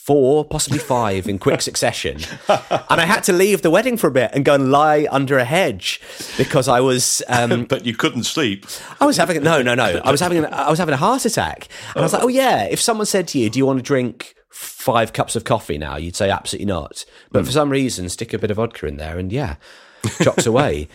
four, 0.07 0.45
possibly 0.45 0.79
five 0.79 1.27
in 1.27 1.37
quick 1.37 1.61
succession. 1.61 2.17
and 2.47 3.01
I 3.01 3.05
had 3.05 3.23
to 3.25 3.33
leave 3.33 3.61
the 3.61 3.69
wedding 3.69 3.97
for 3.97 4.07
a 4.07 4.11
bit 4.11 4.31
and 4.33 4.45
go 4.45 4.53
and 4.53 4.71
lie 4.71 5.05
under 5.11 5.37
a 5.37 5.43
hedge 5.43 5.99
because 6.37 6.69
I 6.69 6.79
was. 6.79 7.21
Um, 7.27 7.65
but 7.69 7.85
you 7.85 7.93
couldn't 7.93 8.23
sleep. 8.23 8.65
I 9.01 9.05
was 9.05 9.17
having 9.17 9.43
no, 9.43 9.61
no, 9.61 9.75
no. 9.75 10.01
I 10.05 10.09
was 10.09 10.21
having 10.21 10.45
I 10.45 10.69
was 10.69 10.79
having 10.79 10.93
a 10.93 10.97
heart 10.97 11.25
attack, 11.25 11.67
and 11.89 11.97
I 11.97 12.01
was 12.01 12.13
like, 12.13 12.23
oh 12.23 12.29
yeah. 12.29 12.63
If 12.63 12.79
someone 12.79 13.05
said 13.05 13.27
to 13.29 13.39
you, 13.39 13.49
"Do 13.49 13.59
you 13.59 13.65
want 13.65 13.79
to 13.79 13.83
drink 13.83 14.36
five 14.57 15.13
cups 15.13 15.35
of 15.35 15.43
coffee 15.43 15.77
now?" 15.77 15.97
You'd 15.97 16.15
say 16.15 16.29
absolutely 16.29 16.65
not. 16.65 17.05
But 17.31 17.43
for 17.43 17.51
hmm. 17.51 17.53
some 17.53 17.69
reason, 17.69 18.09
stick 18.09 18.33
a 18.33 18.39
bit 18.39 18.51
of 18.51 18.57
vodka 18.57 18.87
in 18.87 18.97
there, 18.97 19.17
and 19.17 19.31
yeah. 19.31 19.55
Jocks 20.21 20.45
away. 20.45 20.87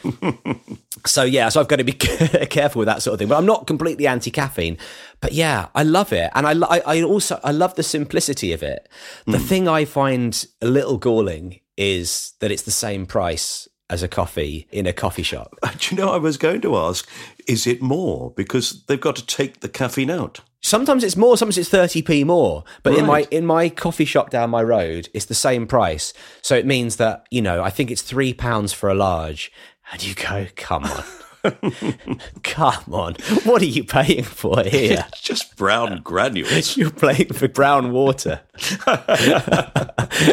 so 1.07 1.25
yeah, 1.25 1.49
so 1.49 1.61
I've 1.61 1.69
got 1.69 1.77
to 1.77 1.85
be 1.85 1.93
careful 1.93 2.79
with 2.79 2.87
that 2.87 3.03
sort 3.03 3.15
of 3.15 3.19
thing. 3.19 3.29
But 3.29 3.37
I'm 3.37 3.45
not 3.45 3.67
completely 3.67 4.07
anti 4.07 4.31
caffeine. 4.31 4.79
But 5.21 5.33
yeah, 5.33 5.69
I 5.75 5.83
love 5.83 6.13
it, 6.13 6.31
and 6.35 6.47
I, 6.47 6.53
I, 6.67 6.81
I 6.87 7.03
also 7.03 7.39
I 7.45 7.51
love 7.51 7.75
the 7.75 7.83
simplicity 7.83 8.53
of 8.53 8.63
it. 8.63 8.89
The 9.27 9.39
hmm. 9.39 9.45
thing 9.45 9.69
I 9.69 9.85
find 9.85 10.47
a 10.63 10.67
little 10.67 10.99
galling 10.99 11.61
is 11.77 12.35
that 12.41 12.51
it's 12.51 12.63
the 12.63 12.71
same 12.71 13.07
price 13.07 13.69
as 13.93 14.03
a 14.03 14.09
coffee 14.09 14.67
in 14.71 14.87
a 14.87 14.93
coffee 14.93 15.23
shop. 15.23 15.55
Do 15.79 15.95
you 15.95 16.03
know, 16.03 16.11
I 16.11 16.17
was 16.17 16.39
going 16.39 16.63
to 16.63 16.77
ask, 16.77 17.09
is 17.47 17.67
it 17.67 17.83
more? 17.83 18.33
Because 18.37 18.85
they've 18.87 19.01
got 19.01 19.17
to 19.17 19.27
take 19.27 19.61
the 19.61 19.69
caffeine 19.69 20.11
out. 20.11 20.41
Sometimes 20.65 21.03
it's 21.03 21.17
more, 21.17 21.37
sometimes 21.37 21.59
it's 21.59 21.71
30p 21.71 22.25
more. 22.25 22.63
But 22.85 22.95
in 22.95 23.05
my 23.05 23.27
in 23.33 23.45
my 23.45 23.69
coffee 23.69 24.05
shop 24.05 24.31
down 24.31 24.51
my 24.51 24.63
road, 24.63 25.09
it's 25.13 25.25
the 25.27 25.35
same 25.35 25.67
price. 25.67 26.15
So 26.41 26.55
it 26.57 26.65
means 26.67 26.97
that, 26.97 27.27
you 27.31 27.43
know, 27.43 27.63
I 27.63 27.71
think 27.71 27.91
it's 27.91 28.03
three 28.03 28.33
pounds 28.33 28.73
for 28.73 28.89
a 28.89 28.95
large. 28.95 29.51
And 29.91 30.03
you 30.03 30.15
go, 30.15 30.47
come 30.55 30.85
on. 30.85 31.03
come 32.45 32.95
on. 32.95 33.15
What 33.43 33.61
are 33.63 33.67
you 33.67 33.83
paying 33.83 34.23
for 34.23 34.63
here? 34.63 35.05
It's 35.09 35.21
just 35.21 35.57
brown 35.57 36.01
granules. 36.05 36.77
You're 36.77 36.91
playing 36.93 37.33
for 37.33 37.49
brown 37.49 37.91
water. 37.91 38.43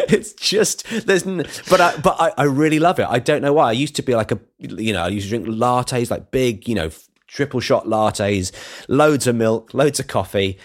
it's 0.08 0.32
just 0.34 0.84
there's, 1.06 1.26
n- 1.26 1.44
but 1.68 1.80
I, 1.80 1.96
but 1.96 2.16
I, 2.20 2.32
I 2.38 2.44
really 2.44 2.78
love 2.78 3.00
it. 3.00 3.06
I 3.08 3.18
don't 3.18 3.42
know 3.42 3.52
why. 3.52 3.70
I 3.70 3.72
used 3.72 3.96
to 3.96 4.02
be 4.02 4.14
like 4.14 4.30
a, 4.30 4.38
you 4.58 4.92
know, 4.92 5.02
I 5.02 5.08
used 5.08 5.28
to 5.28 5.36
drink 5.36 5.46
lattes, 5.46 6.10
like 6.10 6.30
big, 6.30 6.68
you 6.68 6.76
know, 6.76 6.90
triple 7.30 7.60
shot 7.60 7.86
lattes, 7.86 8.52
loads 8.88 9.26
of 9.26 9.36
milk, 9.36 9.72
loads 9.72 10.00
of 10.00 10.06
coffee. 10.06 10.58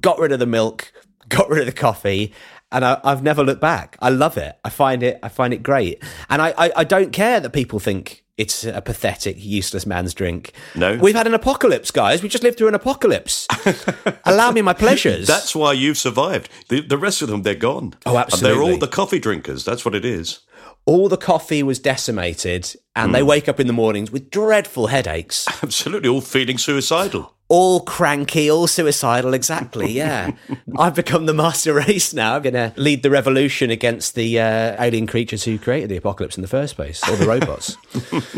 Got 0.00 0.18
rid 0.18 0.32
of 0.32 0.38
the 0.38 0.46
milk, 0.46 0.92
got 1.28 1.48
rid 1.48 1.60
of 1.60 1.66
the 1.66 1.72
coffee. 1.72 2.32
And 2.70 2.84
I, 2.86 3.00
I've 3.04 3.22
never 3.22 3.44
looked 3.44 3.60
back. 3.60 3.96
I 4.00 4.08
love 4.08 4.38
it. 4.38 4.58
I 4.64 4.70
find 4.70 5.02
it. 5.02 5.18
I 5.22 5.28
find 5.28 5.52
it 5.52 5.62
great. 5.62 6.02
And 6.30 6.40
I, 6.40 6.54
I, 6.56 6.72
I 6.76 6.84
don't 6.84 7.12
care 7.12 7.38
that 7.38 7.50
people 7.50 7.78
think 7.78 8.24
it's 8.38 8.64
a 8.64 8.80
pathetic, 8.80 9.36
useless 9.38 9.84
man's 9.84 10.14
drink. 10.14 10.52
No. 10.74 10.96
we've 10.96 11.14
had 11.14 11.26
an 11.26 11.34
apocalypse, 11.34 11.90
guys. 11.90 12.22
We 12.22 12.30
just 12.30 12.42
lived 12.42 12.56
through 12.56 12.68
an 12.68 12.74
apocalypse. 12.74 13.46
Allow 14.24 14.52
me 14.52 14.62
my 14.62 14.72
pleasures. 14.72 15.26
That's 15.26 15.54
why 15.54 15.74
you've 15.74 15.98
survived. 15.98 16.48
The, 16.68 16.80
the 16.80 16.96
rest 16.96 17.20
of 17.20 17.28
them, 17.28 17.42
they're 17.42 17.54
gone. 17.54 17.94
Oh, 18.06 18.16
And 18.16 18.30
they're 18.40 18.62
all 18.62 18.78
the 18.78 18.88
coffee 18.88 19.18
drinkers. 19.18 19.66
That's 19.66 19.84
what 19.84 19.94
it 19.94 20.04
is. 20.06 20.40
All 20.84 21.08
the 21.08 21.16
coffee 21.16 21.62
was 21.62 21.78
decimated 21.78 22.74
and 22.96 23.08
Hmm. 23.08 23.12
they 23.12 23.22
wake 23.22 23.48
up 23.48 23.58
in 23.60 23.66
the 23.66 23.72
mornings 23.72 24.10
with 24.10 24.30
dreadful 24.30 24.88
headaches 24.88 25.46
Absolutely, 25.62 26.08
all 26.08 26.20
feeling 26.20 26.58
suicidal. 26.58 27.34
all 27.48 27.80
cranky 27.80 28.50
all 28.50 28.66
suicidal 28.66 29.32
exactly 29.34 29.90
yeah 29.92 30.32
i've 30.78 30.94
become 30.94 31.26
the 31.26 31.34
master 31.34 31.72
race 31.74 32.12
now 32.14 32.34
i'm 32.36 32.42
going 32.42 32.54
to 32.54 32.72
lead 32.76 33.02
the 33.02 33.10
revolution 33.10 33.70
against 33.70 34.14
the 34.14 34.40
uh, 34.40 34.82
alien 34.82 35.06
creatures 35.06 35.44
who 35.44 35.58
created 35.58 35.88
the 35.90 35.96
apocalypse 35.96 36.36
in 36.36 36.42
the 36.42 36.48
first 36.48 36.74
place 36.76 37.06
or 37.08 37.16
the 37.16 37.26
robots 37.26 37.76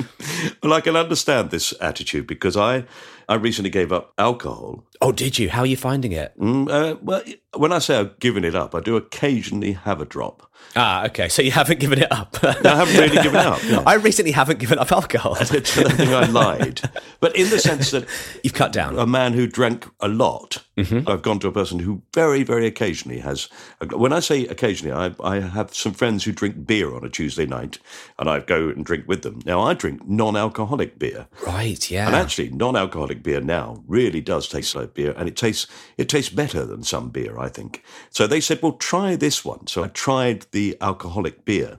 Well, 0.63 0.73
I 0.73 0.81
can 0.81 0.97
understand 0.97 1.51
this 1.51 1.75
attitude 1.81 2.27
because 2.27 2.57
I, 2.57 2.85
I 3.29 3.35
recently 3.35 3.71
gave 3.71 3.93
up 3.93 4.13
alcohol. 4.19 4.85
oh 5.03 5.13
did 5.13 5.39
you 5.39 5.49
how 5.51 5.61
are 5.61 5.67
you 5.67 5.77
finding 5.77 6.13
it 6.13 6.33
Mm, 6.39 6.69
uh, 6.71 6.97
well, 7.03 7.23
when 7.57 7.73
I 7.73 7.79
say 7.81 7.97
I've 7.99 8.19
given 8.19 8.45
it 8.45 8.55
up, 8.55 8.75
I 8.75 8.81
do 8.81 8.97
occasionally 8.97 9.73
have 9.73 10.01
a 10.01 10.05
drop. 10.05 10.51
Ah 10.77 11.07
okay 11.07 11.29
so 11.29 11.43
you 11.43 11.51
haven't 11.51 11.81
given 11.81 11.99
it 12.01 12.11
up 12.13 12.37
I 12.43 12.77
haven't 12.77 12.97
really 12.97 13.23
given 13.23 13.37
up. 13.41 13.63
no. 13.65 13.83
i 13.87 13.95
recently 13.95 14.33
haven't 14.33 14.59
given 14.59 14.79
up 14.79 14.91
alcohol 14.93 15.37
I 15.41 15.45
don't 15.45 15.67
think 15.67 16.11
I 16.11 16.27
lied, 16.27 16.81
but 17.21 17.37
in 17.37 17.51
the 17.51 17.59
sense 17.59 17.91
that 17.91 18.07
you've 18.43 18.55
cut 18.55 18.73
down 18.73 18.99
a 18.99 19.07
man 19.07 19.33
who 19.33 19.47
drank 19.47 19.89
a 20.01 20.09
lot, 20.09 20.65
Mm-hmm. 20.77 21.09
I've 21.09 21.23
gone 21.23 21.39
to 21.39 21.49
a 21.49 21.53
person 21.53 21.79
who 21.79 22.03
very, 22.13 22.43
very 22.43 22.67
occasionally 22.67 23.21
has. 23.21 23.49
When 23.93 24.13
I 24.13 24.19
say 24.19 24.45
occasionally, 24.47 24.93
I, 24.93 25.15
I 25.23 25.41
have 25.41 25.73
some 25.73 25.93
friends 25.93 26.25
who 26.25 26.33
drink 26.33 26.67
beer 26.67 26.95
on 26.95 27.05
a 27.05 27.09
Tuesday 27.09 27.47
night, 27.47 27.79
and 28.19 28.29
I 28.29 28.41
go 28.41 28.69
and 28.71 28.85
drink 28.85 29.07
with 29.07 29.23
them. 29.23 29.41
Now 29.47 29.61
I 29.61 29.75
drink 29.75 30.07
non-alcoholic 30.09 30.99
beer. 30.99 31.29
right 31.47 31.91
yeah 31.91 32.07
And 32.07 32.17
actually, 32.17 32.49
non-alcoholic 32.51 33.23
beer 33.23 33.41
now 33.41 33.85
really 33.87 34.21
does 34.21 34.49
taste 34.49 34.75
like 34.75 34.95
beer, 34.95 35.15
and 35.17 35.29
it 35.29 35.37
tastes 35.37 35.69
it 35.97 36.09
tastes 36.09 36.33
better 36.35 36.65
than 36.67 36.83
some 36.83 37.11
beer, 37.11 37.39
I 37.39 37.49
think. 37.49 37.85
So 38.11 38.27
they 38.27 38.41
said, 38.41 38.61
"Well, 38.61 38.73
try 38.73 39.15
this 39.15 39.45
one." 39.45 39.69
So 39.69 39.85
I 39.85 39.89
tried 39.89 40.47
the 40.51 40.64
alcoholic 40.81 41.45
beer, 41.45 41.79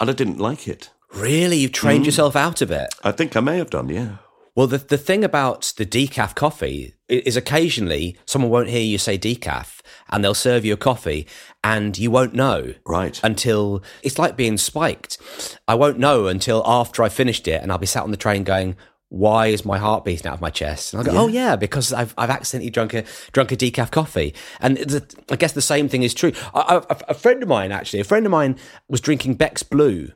and 0.00 0.08
I 0.10 0.12
didn't 0.12 0.38
like 0.48 0.66
it. 0.74 0.90
really 1.12 1.58
you've 1.58 1.72
trained 1.82 2.02
Mm. 2.02 2.06
yourself 2.06 2.34
out 2.34 2.60
of 2.60 2.70
it 2.72 2.88
I 3.04 3.12
think 3.12 3.36
I 3.36 3.40
may 3.40 3.58
have 3.58 3.70
done, 3.70 3.88
yeah. 3.88 4.16
Well, 4.56 4.66
the, 4.68 4.78
the 4.78 4.98
thing 5.08 5.22
about 5.24 5.72
the 5.78 5.86
decaf 5.86 6.34
coffee 6.34 6.94
is 7.08 7.36
occasionally 7.36 8.16
someone 8.24 8.50
won't 8.52 8.68
hear 8.68 8.82
you 8.92 8.98
say 8.98 9.16
decaf 9.18 9.80
and 10.10 10.22
they'll 10.24 10.34
serve 10.48 10.64
you 10.64 10.74
a 10.74 10.76
coffee 10.90 11.26
and 11.64 11.96
you 11.98 12.08
won't 12.10 12.34
know. 12.34 12.74
Right. 12.86 13.20
Until 13.24 13.82
it's 14.04 14.18
like 14.18 14.36
being 14.36 14.56
spiked. 14.58 15.18
I 15.66 15.74
won't 15.74 15.98
know 15.98 16.26
until 16.28 16.62
after 16.66 17.02
I 17.02 17.08
finished 17.08 17.46
it 17.48 17.62
and 17.62 17.72
I'll 17.72 17.78
be 17.86 17.86
sat 17.94 18.04
on 18.04 18.12
the 18.12 18.16
train 18.26 18.44
going, 18.44 18.76
why 19.14 19.46
is 19.46 19.64
my 19.64 19.78
heart 19.78 20.04
beating 20.04 20.26
out 20.26 20.34
of 20.34 20.40
my 20.40 20.50
chest? 20.50 20.92
And 20.92 21.00
I'll 21.00 21.14
go, 21.14 21.16
oh 21.16 21.28
yeah, 21.28 21.54
because 21.54 21.92
I've, 21.92 22.14
I've 22.18 22.30
accidentally 22.30 22.70
drunk 22.70 22.94
a, 22.94 23.04
drunk 23.30 23.52
a 23.52 23.56
decaf 23.56 23.92
coffee. 23.92 24.34
And 24.60 24.76
the, 24.76 25.04
I 25.30 25.36
guess 25.36 25.52
the 25.52 25.62
same 25.62 25.88
thing 25.88 26.02
is 26.02 26.14
true. 26.14 26.32
I, 26.52 26.82
I, 26.90 26.96
a 27.08 27.14
friend 27.14 27.40
of 27.42 27.48
mine, 27.48 27.70
actually, 27.70 28.00
a 28.00 28.04
friend 28.04 28.26
of 28.26 28.32
mine 28.32 28.56
was 28.88 29.00
drinking 29.00 29.34
Beck's 29.34 29.62
Blue 29.62 30.10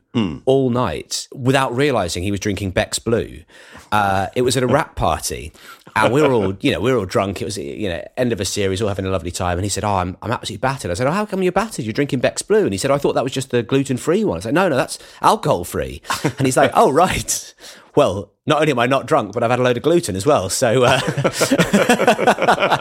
all 0.45 0.69
night 0.69 1.29
without 1.33 1.73
realizing 1.73 2.23
he 2.23 2.31
was 2.31 2.41
drinking 2.41 2.71
Beck's 2.71 2.99
Blue. 2.99 3.43
Uh, 3.91 4.27
it 4.35 4.41
was 4.41 4.57
at 4.57 4.63
a 4.63 4.67
rap 4.67 4.95
party. 4.95 5.53
And 5.95 6.13
we 6.13 6.21
were 6.21 6.31
all, 6.31 6.55
you 6.61 6.71
know, 6.71 6.79
we 6.79 6.91
were 6.91 6.99
all 6.99 7.05
drunk. 7.05 7.41
It 7.41 7.45
was, 7.45 7.57
you 7.57 7.89
know, 7.89 8.05
end 8.17 8.31
of 8.31 8.39
a 8.39 8.45
series, 8.45 8.81
all 8.81 8.89
having 8.89 9.05
a 9.05 9.09
lovely 9.09 9.31
time. 9.31 9.57
And 9.57 9.65
he 9.65 9.69
said, 9.69 9.83
"Oh, 9.83 9.95
I'm, 9.95 10.17
I'm 10.21 10.31
absolutely 10.31 10.61
battered." 10.61 10.91
I 10.91 10.93
said, 10.93 11.07
"Oh, 11.07 11.11
how 11.11 11.25
come 11.25 11.41
you're 11.41 11.51
battered? 11.51 11.83
You're 11.83 11.93
drinking 11.93 12.19
Beck's 12.19 12.41
Blue." 12.41 12.63
And 12.63 12.73
he 12.73 12.77
said, 12.77 12.91
"I 12.91 12.97
thought 12.97 13.13
that 13.13 13.23
was 13.23 13.33
just 13.33 13.49
the 13.49 13.63
gluten 13.63 13.97
free 13.97 14.23
one." 14.23 14.37
I 14.37 14.41
said, 14.41 14.53
"No, 14.53 14.69
no, 14.69 14.75
that's 14.75 14.99
alcohol 15.21 15.63
free." 15.63 16.01
And 16.23 16.45
he's 16.45 16.57
like, 16.57 16.71
"Oh, 16.73 16.91
right. 16.91 17.53
Well, 17.95 18.31
not 18.45 18.61
only 18.61 18.71
am 18.71 18.79
I 18.79 18.87
not 18.87 19.05
drunk, 19.05 19.33
but 19.33 19.43
I've 19.43 19.51
had 19.51 19.59
a 19.59 19.63
load 19.63 19.77
of 19.77 19.83
gluten 19.83 20.15
as 20.15 20.25
well. 20.25 20.49
So 20.49 20.83
uh, 20.83 20.99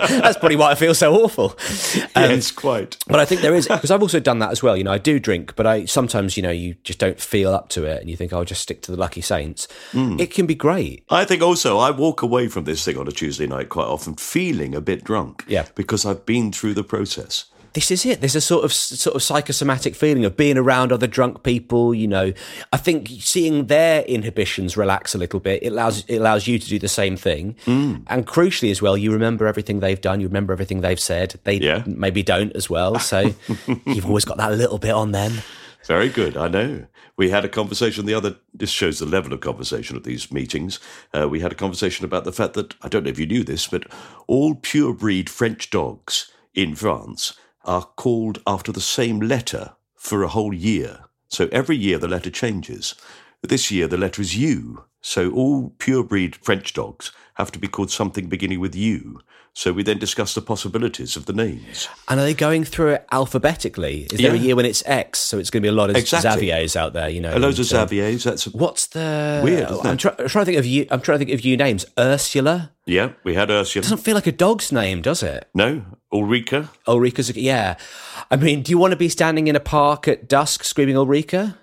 that's 0.09 0.38
probably 0.38 0.56
why 0.56 0.70
I 0.70 0.74
feel 0.74 0.94
so 0.94 1.14
awful." 1.14 1.56
Um, 2.14 2.30
yes, 2.30 2.50
quite. 2.50 2.96
but 3.06 3.20
I 3.20 3.24
think 3.24 3.42
there 3.42 3.54
is 3.54 3.68
because 3.68 3.90
I've 3.90 4.02
also 4.02 4.20
done 4.20 4.38
that 4.38 4.50
as 4.50 4.62
well. 4.62 4.76
You 4.76 4.84
know, 4.84 4.92
I 4.92 4.98
do 4.98 5.20
drink, 5.20 5.54
but 5.56 5.66
I 5.66 5.84
sometimes 5.84 6.36
you 6.36 6.42
know 6.42 6.50
you 6.50 6.74
just 6.84 6.98
don't 6.98 7.20
feel 7.20 7.52
up 7.54 7.68
to 7.70 7.84
it, 7.84 8.00
and 8.00 8.09
you 8.09 8.16
think 8.16 8.32
I'll 8.32 8.44
just 8.44 8.62
stick 8.62 8.82
to 8.82 8.90
the 8.90 8.96
Lucky 8.96 9.20
Saints. 9.20 9.68
It 9.92 10.32
can 10.32 10.46
be 10.46 10.54
great. 10.54 11.04
I 11.11 11.24
think 11.24 11.42
also 11.42 11.78
I 11.78 11.90
walk 11.90 12.22
away 12.22 12.48
from 12.48 12.64
this 12.64 12.84
thing 12.84 12.96
on 12.96 13.06
a 13.06 13.12
Tuesday 13.12 13.46
night 13.46 13.68
quite 13.68 13.86
often 13.86 14.14
feeling 14.14 14.74
a 14.74 14.80
bit 14.80 15.04
drunk. 15.04 15.44
Yeah. 15.46 15.66
Because 15.74 16.06
I've 16.06 16.24
been 16.24 16.52
through 16.52 16.74
the 16.74 16.84
process. 16.84 17.44
This 17.74 17.90
is 17.90 18.04
it. 18.06 18.20
There's 18.20 18.34
a 18.34 18.40
sort 18.40 18.64
of 18.64 18.72
sort 18.72 19.14
of 19.16 19.22
psychosomatic 19.22 19.94
feeling 19.94 20.24
of 20.24 20.36
being 20.36 20.56
around 20.58 20.92
other 20.92 21.06
drunk 21.06 21.42
people. 21.42 21.94
You 21.94 22.08
know, 22.08 22.32
I 22.72 22.76
think 22.76 23.08
seeing 23.20 23.66
their 23.66 24.02
inhibitions 24.02 24.76
relax 24.76 25.14
a 25.14 25.18
little 25.18 25.40
bit 25.40 25.62
it 25.62 25.72
allows 25.72 26.04
it 26.06 26.16
allows 26.16 26.46
you 26.46 26.58
to 26.58 26.68
do 26.68 26.78
the 26.78 26.88
same 26.88 27.16
thing, 27.16 27.56
and 27.66 28.26
crucially 28.26 28.70
as 28.70 28.80
well, 28.82 28.96
you 28.96 29.12
remember 29.12 29.46
everything 29.46 29.80
they've 29.80 30.00
done. 30.00 30.20
You 30.20 30.26
remember 30.28 30.52
everything 30.52 30.80
they've 30.80 31.00
said. 31.00 31.38
They 31.44 31.54
Yeah. 31.54 31.82
maybe 31.86 32.22
don't 32.22 32.54
as 32.56 32.68
well. 32.70 32.98
So 32.98 33.34
you've 33.86 34.06
always 34.06 34.24
got 34.24 34.36
that 34.38 34.52
little 34.52 34.78
bit 34.78 34.92
on 34.92 35.12
them. 35.12 35.32
Very 35.86 36.08
good. 36.08 36.36
I 36.36 36.48
know. 36.48 36.86
We 37.16 37.30
had 37.30 37.44
a 37.44 37.48
conversation 37.48 38.04
the 38.06 38.14
other. 38.14 38.36
This 38.54 38.70
shows 38.70 38.98
the 38.98 39.06
level 39.06 39.32
of 39.32 39.40
conversation 39.40 39.96
at 39.96 40.04
these 40.04 40.30
meetings. 40.30 40.78
Uh, 41.12 41.28
we 41.28 41.40
had 41.40 41.50
a 41.50 41.54
conversation 41.56 42.04
about 42.04 42.24
the 42.24 42.32
fact 42.32 42.54
that 42.54 42.74
I 42.82 42.88
don't 42.88 43.04
know 43.04 43.10
if 43.10 43.18
you 43.18 43.26
knew 43.26 43.42
this, 43.42 43.66
but 43.66 43.84
all 44.26 44.54
pure 44.54 44.92
breed 44.92 45.28
French 45.30 45.70
dogs 45.70 46.30
in 46.54 46.74
France 46.74 47.32
are 47.68 47.88
called 47.96 48.40
after 48.46 48.72
the 48.72 48.80
same 48.80 49.20
letter 49.20 49.72
for 49.94 50.22
a 50.22 50.28
whole 50.28 50.54
year. 50.54 51.04
So 51.28 51.48
every 51.52 51.76
year 51.76 51.98
the 51.98 52.08
letter 52.08 52.30
changes. 52.30 52.94
This 53.42 53.70
year 53.70 53.86
the 53.86 53.98
letter 53.98 54.22
is 54.22 54.36
U. 54.36 54.84
So 55.02 55.30
all 55.30 55.74
pure 55.78 56.02
breed 56.02 56.34
French 56.34 56.72
dogs 56.72 57.12
have 57.39 57.53
to 57.53 57.59
be 57.59 57.68
called 57.68 57.91
something 57.91 58.28
beginning 58.28 58.59
with 58.61 58.74
U. 58.74 59.20
So 59.55 59.72
we 59.72 59.82
then 59.82 59.99
discuss 59.99 60.34
the 60.34 60.43
possibilities 60.43 61.16
of 61.16 61.26
the 61.26 61.32
names. 61.32 61.89
And 62.09 62.20
are 62.20 62.22
they 62.24 62.34
going 62.34 62.64
through 62.64 62.91
it 62.95 63.07
alphabetically? 63.11 64.07
Is 64.12 64.18
there 64.20 64.34
a 64.34 64.36
year 64.36 64.55
when 64.55 64.66
it's 64.66 64.82
X? 64.86 65.18
So 65.18 65.39
it's 65.39 65.51
going 65.51 65.62
to 65.62 65.66
be 65.66 65.68
a 65.68 65.72
lot 65.72 65.91
of 65.91 65.97
Exactly. 65.97 66.49
Xaviers 66.49 66.76
out 66.76 66.93
there, 66.93 67.09
you 67.09 67.20
know. 67.20 67.36
A 67.36 67.39
loads 67.39 67.59
of 67.59 67.66
and, 67.66 67.74
uh, 67.74 67.86
Xaviers. 67.86 68.24
That's 68.24 68.45
What's 68.49 68.89
the 68.89 69.41
Weird, 69.43 69.68
I'm, 69.68 69.97
try, 69.97 70.14
I'm 70.18 70.28
trying 70.28 70.43
to 70.45 70.47
think 70.47 70.59
of 70.59 70.66
you. 70.66 70.86
I'm 70.91 71.01
trying 71.01 71.18
to 71.18 71.24
think 71.24 71.39
of 71.39 71.45
you 71.45 71.57
names. 71.57 71.86
Ursula 71.99 72.72
yeah. 72.86 73.12
We 73.22 73.34
had 73.34 73.51
Ursula. 73.51 73.80
It 73.80 73.84
doesn't 73.84 73.99
feel 73.99 74.14
like 74.14 74.26
a 74.26 74.32
dog's 74.32 74.72
name, 74.72 75.03
does 75.03 75.22
it? 75.22 75.49
No, 75.55 75.84
Ulrika. 76.12 76.70
Ulrika's. 76.86 77.28
a- 77.28 77.39
Yeah, 77.39 77.76
I 78.30 78.36
mean, 78.36 78.62
do 78.62 78.70
you 78.70 78.78
want 78.78 78.93
to 78.93 78.97
be 78.97 79.11
standing 79.11 79.47
in 79.47 79.55
a 79.55 79.61
park 79.61 80.09
at 80.09 80.26
dusk 80.28 80.64
screaming 80.64 80.97
Ulrika? 80.97 81.59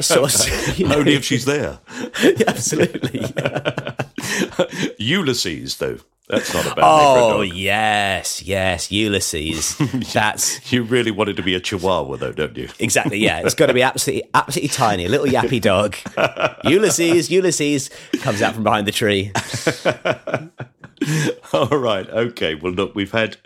Sort 0.00 0.34
of, 0.34 0.78
you 0.78 0.86
know, 0.88 0.96
Only 0.96 1.14
if 1.14 1.24
she's 1.24 1.44
there. 1.44 1.78
absolutely. 2.46 3.24
Ulysses, 4.98 5.76
though. 5.78 5.98
That's 6.28 6.54
not 6.54 6.64
a 6.64 6.68
bad 6.74 6.84
Oh 6.84 7.42
yes, 7.42 8.42
yes, 8.42 8.90
Ulysses. 8.90 9.76
That's 10.14 10.72
You 10.72 10.82
really 10.82 11.10
wanted 11.10 11.36
to 11.36 11.42
be 11.42 11.54
a 11.54 11.60
chihuahua, 11.60 12.16
though, 12.16 12.32
don't 12.32 12.56
you? 12.56 12.68
exactly 12.78 13.18
yeah. 13.18 13.40
It's 13.44 13.54
got 13.54 13.66
to 13.66 13.74
be 13.74 13.82
absolutely, 13.82 14.28
absolutely 14.32 14.68
tiny, 14.70 15.04
a 15.04 15.08
little 15.10 15.26
yappy 15.26 15.60
dog. 15.60 15.96
Ulysses, 16.64 17.30
Ulysses 17.30 17.90
comes 18.22 18.40
out 18.40 18.54
from 18.54 18.64
behind 18.64 18.86
the 18.86 18.92
tree. 18.92 19.32
All 21.52 21.66
right. 21.78 22.08
Okay. 22.08 22.54
Well, 22.54 22.72
look, 22.72 22.94
we've 22.94 23.12
had 23.12 23.36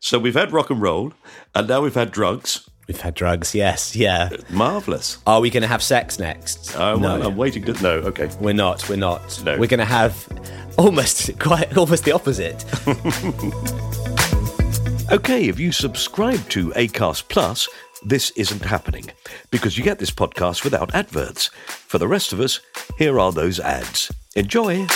so 0.00 0.18
we've 0.18 0.34
had 0.34 0.52
rock 0.52 0.70
and 0.70 0.82
roll, 0.82 1.12
and 1.54 1.68
now 1.68 1.82
we've 1.82 1.94
had 1.94 2.10
drugs. 2.10 2.68
We've 2.86 3.00
had 3.00 3.14
drugs. 3.14 3.54
Yes, 3.54 3.96
yeah. 3.96 4.28
Marvelous. 4.50 5.18
Are 5.26 5.40
we 5.40 5.50
going 5.50 5.62
to 5.62 5.68
have 5.68 5.82
sex 5.82 6.18
next? 6.18 6.74
Uh, 6.74 6.96
well, 7.00 7.18
no, 7.18 7.28
I'm 7.28 7.36
waiting 7.36 7.64
to 7.64 7.72
no. 7.82 7.92
Okay. 8.00 8.28
we're 8.40 8.52
not. 8.52 8.86
We're 8.88 8.96
not. 8.96 9.42
No. 9.44 9.58
We're 9.58 9.68
going 9.68 9.78
to 9.78 9.84
have 9.86 10.28
almost 10.76 11.38
quite 11.38 11.76
almost 11.76 12.04
the 12.04 12.12
opposite. 12.12 12.64
Okay. 15.12 15.48
If 15.48 15.60
you 15.60 15.70
subscribe 15.70 16.40
to 16.48 16.70
Acast 16.70 17.28
Plus, 17.28 17.68
this 18.06 18.30
isn't 18.36 18.62
happening 18.64 19.04
because 19.50 19.76
you 19.76 19.84
get 19.84 19.98
this 19.98 20.10
podcast 20.10 20.64
without 20.64 20.94
adverts. 20.94 21.48
For 21.66 21.98
the 21.98 22.08
rest 22.08 22.32
of 22.32 22.40
us, 22.40 22.58
here 22.98 23.20
are 23.20 23.30
those 23.30 23.60
ads. 23.60 24.10
Enjoy. 24.34 24.86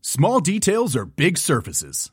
Small 0.00 0.40
details 0.40 0.94
are 0.94 1.04
big 1.04 1.38
surfaces. 1.38 2.12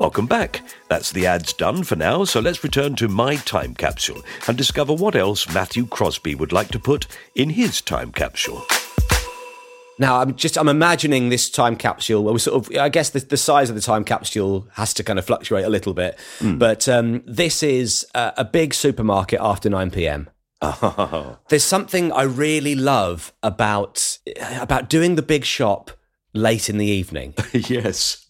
Welcome 0.00 0.26
back. 0.26 0.60
That's 0.88 1.12
the 1.12 1.26
ads 1.26 1.52
done 1.52 1.84
for 1.84 1.94
now, 1.94 2.24
so 2.24 2.40
let's 2.40 2.64
return 2.64 2.96
to 2.96 3.06
my 3.06 3.36
time 3.36 3.74
capsule 3.76 4.22
and 4.48 4.58
discover 4.58 4.92
what 4.92 5.14
else 5.14 5.48
Matthew 5.54 5.86
Crosby 5.86 6.34
would 6.34 6.50
like 6.50 6.66
to 6.72 6.80
put 6.80 7.06
in 7.36 7.50
his 7.50 7.80
time 7.80 8.10
capsule. 8.10 8.66
Now 10.00 10.20
I'm 10.20 10.34
just 10.34 10.58
I'm 10.58 10.66
imagining 10.66 11.28
this 11.28 11.48
time 11.48 11.76
capsule. 11.76 12.24
Well, 12.24 12.34
we 12.34 12.40
sort 12.40 12.68
of 12.68 12.76
I 12.76 12.88
guess 12.88 13.10
the, 13.10 13.20
the 13.20 13.36
size 13.36 13.70
of 13.70 13.76
the 13.76 13.80
time 13.80 14.02
capsule 14.02 14.66
has 14.72 14.92
to 14.94 15.04
kind 15.04 15.16
of 15.16 15.26
fluctuate 15.26 15.64
a 15.64 15.68
little 15.68 15.94
bit, 15.94 16.18
but 16.42 16.88
um, 16.88 17.22
this 17.24 17.62
is 17.62 18.04
a, 18.16 18.32
a 18.38 18.44
big 18.44 18.74
supermarket 18.74 19.38
after 19.40 19.70
nine 19.70 19.92
p.m. 19.92 20.28
There's 21.50 21.62
something 21.62 22.10
I 22.10 22.22
really 22.22 22.74
love 22.74 23.32
about 23.44 24.18
about 24.60 24.90
doing 24.90 25.14
the 25.14 25.22
big 25.22 25.44
shop 25.44 25.92
late 26.32 26.68
in 26.68 26.78
the 26.78 26.86
evening. 26.86 27.34
yes. 27.52 28.23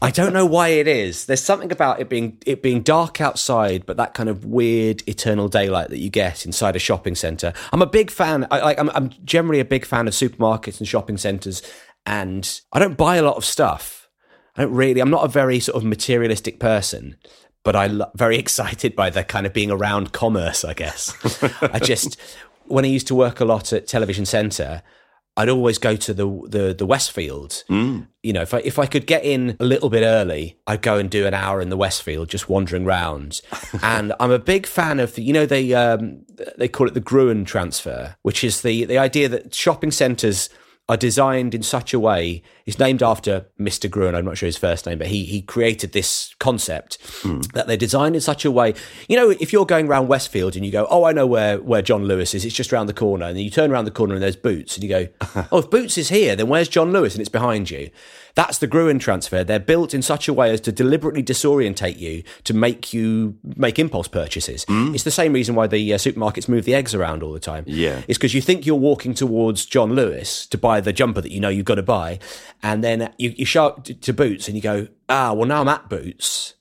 I 0.00 0.10
don't 0.10 0.32
know 0.32 0.46
why 0.46 0.68
it 0.68 0.86
is. 0.86 1.26
There's 1.26 1.42
something 1.42 1.72
about 1.72 2.00
it 2.00 2.08
being 2.08 2.38
it 2.46 2.62
being 2.62 2.82
dark 2.82 3.20
outside, 3.20 3.84
but 3.86 3.96
that 3.96 4.14
kind 4.14 4.28
of 4.28 4.44
weird 4.44 5.02
eternal 5.08 5.48
daylight 5.48 5.90
that 5.90 5.98
you 5.98 6.10
get 6.10 6.46
inside 6.46 6.76
a 6.76 6.78
shopping 6.78 7.14
center. 7.14 7.52
I'm 7.72 7.82
a 7.82 7.86
big 7.86 8.10
fan. 8.10 8.46
I, 8.50 8.60
like 8.60 8.78
I'm, 8.78 8.90
I'm 8.90 9.10
generally 9.24 9.60
a 9.60 9.64
big 9.64 9.84
fan 9.84 10.06
of 10.06 10.14
supermarkets 10.14 10.78
and 10.78 10.86
shopping 10.86 11.16
centers, 11.16 11.62
and 12.06 12.60
I 12.72 12.78
don't 12.78 12.96
buy 12.96 13.16
a 13.16 13.22
lot 13.22 13.36
of 13.36 13.44
stuff. 13.44 14.08
I 14.56 14.62
don't 14.62 14.74
really. 14.74 15.00
I'm 15.00 15.10
not 15.10 15.24
a 15.24 15.28
very 15.28 15.58
sort 15.58 15.76
of 15.76 15.84
materialistic 15.84 16.60
person, 16.60 17.16
but 17.64 17.74
I'm 17.74 17.98
lo- 17.98 18.10
very 18.14 18.38
excited 18.38 18.94
by 18.94 19.10
the 19.10 19.24
kind 19.24 19.46
of 19.46 19.52
being 19.52 19.70
around 19.70 20.12
commerce. 20.12 20.64
I 20.64 20.74
guess. 20.74 21.14
I 21.62 21.80
just 21.80 22.20
when 22.66 22.84
I 22.84 22.88
used 22.88 23.08
to 23.08 23.14
work 23.14 23.40
a 23.40 23.44
lot 23.44 23.72
at 23.72 23.86
Television 23.88 24.26
Centre. 24.26 24.82
I'd 25.36 25.48
always 25.48 25.78
go 25.78 25.96
to 25.96 26.14
the 26.14 26.26
the, 26.48 26.74
the 26.74 26.86
Westfield. 26.86 27.64
You 28.22 28.32
know, 28.32 28.42
if 28.42 28.54
I 28.54 28.58
if 28.58 28.78
I 28.78 28.86
could 28.86 29.06
get 29.06 29.24
in 29.24 29.56
a 29.58 29.64
little 29.64 29.90
bit 29.90 30.02
early, 30.02 30.58
I'd 30.66 30.82
go 30.82 30.96
and 30.98 31.10
do 31.10 31.26
an 31.26 31.34
hour 31.34 31.60
in 31.60 31.70
the 31.70 31.76
Westfield, 31.76 32.28
just 32.28 32.48
wandering 32.48 32.84
round. 32.84 33.40
and 33.82 34.12
I'm 34.20 34.30
a 34.30 34.38
big 34.38 34.66
fan 34.66 35.00
of 35.00 35.14
the, 35.14 35.22
you 35.22 35.32
know 35.32 35.46
they 35.46 35.74
um, 35.74 36.24
they 36.56 36.68
call 36.68 36.86
it 36.86 36.94
the 36.94 37.00
Gruen 37.00 37.44
transfer, 37.44 38.16
which 38.22 38.44
is 38.44 38.62
the 38.62 38.84
the 38.84 38.98
idea 38.98 39.28
that 39.28 39.54
shopping 39.54 39.90
centres 39.90 40.48
are 40.88 40.96
designed 40.96 41.54
in 41.54 41.62
such 41.62 41.92
a 41.94 41.98
way. 41.98 42.42
It's 42.66 42.78
named 42.78 43.02
after 43.02 43.46
Mr. 43.60 43.90
Gruen. 43.90 44.14
I'm 44.14 44.24
not 44.24 44.38
sure 44.38 44.46
his 44.46 44.56
first 44.56 44.86
name, 44.86 44.98
but 44.98 45.08
he 45.08 45.24
he 45.24 45.42
created 45.42 45.92
this 45.92 46.34
concept 46.38 46.98
that 47.52 47.66
they're 47.66 47.76
designed 47.76 48.14
in 48.14 48.20
such 48.22 48.44
a 48.44 48.50
way. 48.50 48.74
You 49.08 49.16
know, 49.16 49.30
if 49.30 49.52
you're 49.52 49.66
going 49.66 49.86
around 49.86 50.08
Westfield 50.08 50.56
and 50.56 50.64
you 50.64 50.72
go, 50.72 50.86
"Oh, 50.90 51.04
I 51.04 51.12
know 51.12 51.26
where 51.26 51.60
where 51.60 51.82
John 51.82 52.04
Lewis 52.06 52.34
is. 52.34 52.44
It's 52.44 52.54
just 52.54 52.72
around 52.72 52.86
the 52.86 52.94
corner," 52.94 53.26
and 53.26 53.36
then 53.36 53.44
you 53.44 53.50
turn 53.50 53.70
around 53.70 53.84
the 53.84 53.90
corner 53.90 54.14
and 54.14 54.22
there's 54.22 54.36
Boots, 54.36 54.76
and 54.76 54.82
you 54.82 54.88
go, 54.88 55.08
"Oh, 55.52 55.58
if 55.58 55.70
Boots 55.70 55.98
is 55.98 56.08
here, 56.08 56.34
then 56.36 56.48
where's 56.48 56.68
John 56.68 56.92
Lewis?" 56.92 57.14
and 57.14 57.20
it's 57.20 57.28
behind 57.28 57.70
you. 57.70 57.90
That's 58.34 58.58
the 58.58 58.66
Gruen 58.66 58.98
transfer. 58.98 59.44
They're 59.44 59.60
built 59.60 59.94
in 59.94 60.02
such 60.02 60.26
a 60.26 60.32
way 60.32 60.50
as 60.50 60.60
to 60.62 60.72
deliberately 60.72 61.22
disorientate 61.22 61.98
you 61.98 62.24
to 62.44 62.52
make 62.54 62.92
you 62.92 63.36
make 63.44 63.78
impulse 63.78 64.08
purchases. 64.08 64.66
It's 64.68 65.04
the 65.04 65.12
same 65.12 65.32
reason 65.32 65.54
why 65.54 65.68
the 65.68 65.94
uh, 65.94 65.98
supermarkets 65.98 66.48
move 66.48 66.64
the 66.64 66.74
eggs 66.74 66.94
around 66.94 67.22
all 67.22 67.32
the 67.32 67.38
time. 67.38 67.64
Yeah. 67.68 68.02
It's 68.08 68.18
because 68.18 68.34
you 68.34 68.40
think 68.40 68.66
you're 68.66 68.74
walking 68.74 69.14
towards 69.14 69.64
John 69.66 69.94
Lewis 69.94 70.46
to 70.46 70.58
buy 70.58 70.80
the 70.80 70.92
jumper 70.92 71.20
that 71.20 71.30
you 71.30 71.38
know 71.38 71.48
you've 71.48 71.64
got 71.64 71.76
to 71.76 71.82
buy, 71.84 72.18
and 72.64 72.82
then 72.82 73.12
you, 73.18 73.34
you 73.36 73.44
show 73.44 73.66
up 73.66 73.84
to, 73.84 73.94
to 73.94 74.12
Boots 74.14 74.48
and 74.48 74.56
you 74.56 74.62
go, 74.62 74.88
ah, 75.10 75.34
well, 75.34 75.46
now 75.46 75.60
I'm 75.60 75.68
at 75.68 75.90
Boots. 75.90 76.54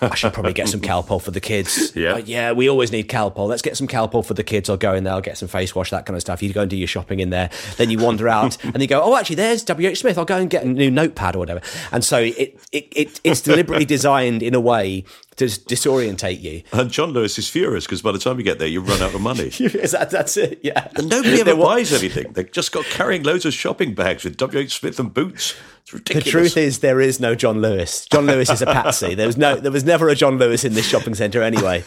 I 0.00 0.14
should 0.14 0.32
probably 0.32 0.52
get 0.52 0.68
some 0.68 0.80
Calpol 0.80 1.20
for 1.20 1.30
the 1.30 1.40
kids. 1.40 1.92
Yeah. 2.02 2.16
Yeah, 2.18 2.52
we 2.52 2.68
always 2.68 2.90
need 2.90 3.08
Calpol. 3.08 3.48
Let's 3.48 3.62
get 3.62 3.76
some 3.76 3.86
Calpol 3.86 4.24
for 4.24 4.34
the 4.34 4.42
kids. 4.42 4.68
I'll 4.68 4.76
go 4.76 4.94
in 4.94 5.04
there, 5.04 5.12
I'll 5.12 5.20
get 5.20 5.38
some 5.38 5.48
face 5.48 5.74
wash, 5.74 5.90
that 5.90 6.04
kind 6.04 6.16
of 6.16 6.20
stuff. 6.20 6.42
You 6.42 6.52
go 6.52 6.62
and 6.62 6.70
do 6.70 6.76
your 6.76 6.88
shopping 6.88 7.20
in 7.20 7.30
there. 7.30 7.48
Then 7.76 7.90
you 7.90 7.98
wander 7.98 8.28
out 8.28 8.62
and 8.64 8.80
you 8.80 8.88
go, 8.88 9.02
oh, 9.02 9.16
actually, 9.16 9.36
there's 9.36 9.62
WH 9.64 9.96
Smith. 9.96 10.18
I'll 10.18 10.24
go 10.24 10.36
and 10.36 10.50
get 10.50 10.64
a 10.64 10.68
new 10.68 10.90
notepad 10.90 11.36
or 11.36 11.38
whatever. 11.38 11.60
And 11.92 12.04
so 12.04 12.18
it, 12.18 12.58
it, 12.72 12.88
it 12.94 13.20
it's 13.24 13.40
deliberately 13.40 13.84
designed 13.84 14.42
in 14.42 14.54
a 14.54 14.60
way 14.60 15.04
to 15.36 15.46
disorientate 15.46 16.40
you. 16.40 16.62
And 16.72 16.90
John 16.90 17.10
Lewis 17.12 17.38
is 17.38 17.48
furious 17.48 17.84
because 17.86 18.02
by 18.02 18.12
the 18.12 18.18
time 18.18 18.38
you 18.38 18.44
get 18.44 18.58
there, 18.58 18.68
you 18.68 18.80
run 18.80 19.00
out 19.02 19.14
of 19.14 19.20
money. 19.20 19.44
Is 19.52 19.92
that, 19.92 20.10
that's 20.10 20.36
it, 20.36 20.60
yeah. 20.62 20.88
And 20.96 21.08
nobody 21.08 21.40
ever 21.40 21.56
buys 21.56 21.92
anything. 21.92 22.32
They've 22.32 22.50
just 22.50 22.72
got 22.72 22.84
carrying 22.86 23.22
loads 23.22 23.44
of 23.46 23.54
shopping 23.54 23.94
bags 23.94 24.24
with 24.24 24.36
WH 24.40 24.70
Smith 24.70 24.98
and 25.00 25.12
boots. 25.12 25.54
It's 25.94 26.12
The 26.12 26.20
truth 26.20 26.56
is, 26.56 26.78
there 26.78 27.00
is 27.00 27.18
no 27.18 27.34
John 27.34 27.60
Lewis. 27.60 28.06
John 28.06 28.26
Lewis 28.26 28.48
is 28.50 28.62
a 28.62 28.66
patsy. 28.66 29.14
There 29.14 29.26
was 29.26 29.36
no, 29.36 29.56
there 29.56 29.72
was 29.72 29.84
never 29.84 30.08
a 30.08 30.14
John 30.14 30.38
Lewis 30.38 30.64
in 30.64 30.74
this 30.74 30.86
shopping 30.86 31.14
centre 31.14 31.42
anyway. 31.42 31.82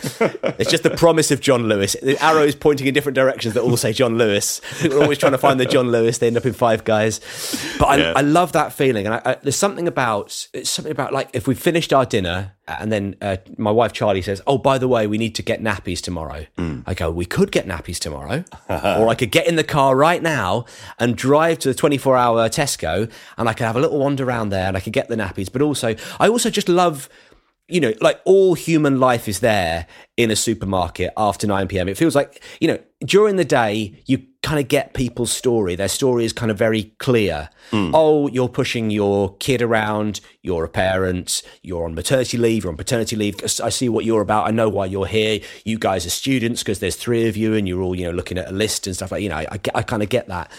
It's 0.60 0.70
just 0.70 0.84
the 0.84 0.90
promise 0.92 1.32
of 1.32 1.40
John 1.40 1.68
Lewis. 1.70 1.96
The 2.02 2.22
arrows 2.24 2.56
pointing 2.56 2.88
in 2.88 2.94
different 2.94 3.16
directions 3.16 3.54
that 3.54 3.62
all 3.62 3.78
say 3.78 3.94
John 3.94 4.18
Lewis. 4.18 4.60
People 4.82 5.00
are 5.00 5.04
always 5.04 5.18
trying 5.18 5.32
to 5.32 5.38
find 5.38 5.60
the 5.60 5.66
John 5.66 5.92
Lewis. 5.92 6.18
They 6.18 6.28
end 6.28 6.36
up 6.38 6.46
in 6.46 6.54
Five 6.54 6.84
Guys. 6.84 7.20
But 7.80 7.86
I, 7.86 7.96
Yeah. 7.98 8.14
I 8.16 8.22
love 8.22 8.52
that 8.52 8.74
feeling, 8.74 9.06
and 9.06 9.16
I, 9.16 9.22
I, 9.24 9.36
there's 9.42 9.56
something 9.56 9.88
about 9.88 10.48
it's 10.54 10.70
something 10.70 10.92
about 10.92 11.14
like 11.14 11.30
if 11.34 11.48
we 11.48 11.56
finished 11.56 11.94
our 11.94 12.06
dinner 12.06 12.52
And 12.68 12.92
then 12.92 13.16
uh, 13.22 13.38
my 13.58 13.70
wife 13.70 13.94
Charlie 13.94 14.24
says, 14.24 14.42
"Oh, 14.48 14.58
by 14.58 14.78
the 14.80 14.88
way, 14.88 15.06
we 15.06 15.20
need 15.20 15.36
to 15.36 15.44
get 15.44 15.62
nappies 15.62 16.02
tomorrow." 16.02 16.46
I 16.88 16.94
go, 16.96 17.12
"We 17.12 17.26
could 17.26 17.52
get 17.52 17.68
nappies 17.68 18.00
tomorrow, 18.00 18.44
or 18.70 19.08
I 19.08 19.16
could 19.16 19.32
get 19.32 19.46
in 19.48 19.56
the 19.56 19.64
car 19.64 19.96
right 19.96 20.22
now 20.22 20.66
and 20.98 21.16
drive 21.16 21.60
to 21.60 21.72
the 21.72 21.80
24-hour 21.80 22.50
Tesco, 22.50 23.12
and 23.38 23.48
I 23.48 23.54
could 23.54 23.66
have 23.68 23.76
a 23.76 23.80
little 23.80 24.00
wander 24.00 24.26
around 24.26 24.50
there, 24.50 24.68
and 24.68 24.76
I 24.76 24.80
could 24.80 24.94
get 24.94 25.10
the 25.10 25.16
nappies. 25.16 25.52
But 25.52 25.62
also, 25.62 25.96
I 26.20 26.28
also 26.28 26.50
just 26.50 26.68
love." 26.70 27.08
You 27.68 27.82
know, 27.82 27.94
like 28.00 28.22
all 28.26 28.54
human 28.54 29.00
life 29.00 29.28
is 29.28 29.40
there 29.40 29.88
in 30.18 30.30
a 30.30 30.36
supermarket 30.36 31.12
after 31.18 31.48
9 31.48 31.68
p.m. 31.68 31.90
It 31.90 31.98
feels 31.98 32.16
like, 32.16 32.44
you 32.60 32.68
know, 32.68 32.78
during 33.04 33.36
the 33.36 33.46
day, 33.46 34.02
you 34.06 34.24
kind 34.44 34.60
of 34.60 34.68
get 34.68 34.94
people's 34.94 35.32
story. 35.32 35.76
Their 35.76 35.88
story 35.88 36.24
is 36.24 36.32
kind 36.32 36.52
of 36.52 36.58
very 36.58 36.94
clear. 37.00 37.50
Mm. 37.72 37.92
Oh, 37.94 38.28
you're 38.28 38.48
pushing 38.48 38.92
your 38.92 39.36
kid 39.38 39.62
around, 39.62 40.22
you're 40.44 40.64
a 40.64 40.70
parent, 40.70 41.42
you're 41.64 41.86
on 41.86 41.96
maternity 41.96 42.38
leave, 42.38 42.64
you're 42.64 42.72
on 42.72 42.78
paternity 42.78 43.16
leave. 43.16 43.44
I 43.64 43.70
see 43.70 43.90
what 43.90 44.06
you're 44.06 44.22
about. 44.22 44.48
I 44.48 44.52
know 44.52 44.70
why 44.70 44.86
you're 44.86 45.08
here. 45.08 45.40
You 45.66 45.80
guys 45.80 46.06
are 46.06 46.12
students 46.12 46.62
because 46.62 46.80
there's 46.80 46.96
three 46.96 47.28
of 47.28 47.36
you 47.36 47.56
and 47.56 47.68
you're 47.68 47.82
all, 47.82 47.96
you 47.96 48.06
know, 48.06 48.12
looking 48.12 48.38
at 48.38 48.48
a 48.48 48.54
list 48.54 48.86
and 48.86 48.96
stuff 48.96 49.12
like, 49.12 49.24
you 49.24 49.30
know, 49.30 49.38
I, 49.38 49.48
I, 49.52 49.60
I 49.76 49.82
kind 49.82 50.04
of 50.04 50.10
get 50.10 50.28
that. 50.28 50.52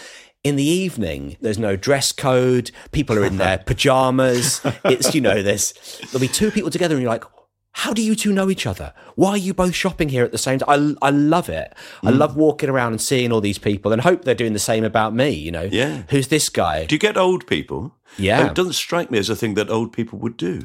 In 0.47 0.55
the 0.55 0.63
evening, 0.63 1.35
there's 1.41 1.57
no 1.59 1.75
dress 1.75 2.13
code. 2.13 2.71
People 2.91 3.17
are 3.19 3.25
in 3.25 3.35
their 3.37 3.57
pajamas. 3.65 4.61
It's, 4.85 5.13
you 5.13 5.19
know, 5.19 5.41
there's, 5.43 5.73
there'll 6.11 6.21
be 6.21 6.27
two 6.29 6.51
people 6.51 6.71
together 6.71 6.95
and 6.95 7.01
you're 7.01 7.11
like, 7.11 7.25
how 7.73 7.91
do 7.93 8.01
you 8.01 8.15
two 8.15 8.31
know 8.31 8.49
each 8.49 8.65
other? 8.65 8.93
Why 9.15 9.31
are 9.31 9.37
you 9.37 9.53
both 9.53 9.75
shopping 9.75 10.07
here 10.09 10.23
at 10.23 10.31
the 10.31 10.37
same 10.37 10.59
time? 10.59 10.97
I, 11.01 11.07
I 11.07 11.09
love 11.11 11.49
it. 11.49 11.73
I 12.01 12.11
Mm. 12.11 12.17
love 12.17 12.35
walking 12.37 12.69
around 12.69 12.93
and 12.93 13.01
seeing 13.01 13.31
all 13.33 13.41
these 13.41 13.57
people 13.59 13.91
and 13.91 14.01
hope 14.01 14.23
they're 14.23 14.33
doing 14.35 14.53
the 14.53 14.57
same 14.59 14.85
about 14.85 15.13
me, 15.13 15.29
you 15.31 15.51
know? 15.51 15.67
Yeah. 15.69 16.03
Who's 16.09 16.29
this 16.29 16.47
guy? 16.49 16.85
Do 16.85 16.95
you 16.95 16.99
get 16.99 17.17
old 17.17 17.45
people? 17.45 17.93
Yeah. 18.17 18.47
It 18.47 18.55
doesn't 18.55 18.73
strike 18.73 19.11
me 19.11 19.17
as 19.19 19.29
a 19.29 19.35
thing 19.35 19.55
that 19.55 19.69
old 19.69 19.91
people 19.91 20.17
would 20.19 20.37
do. 20.37 20.61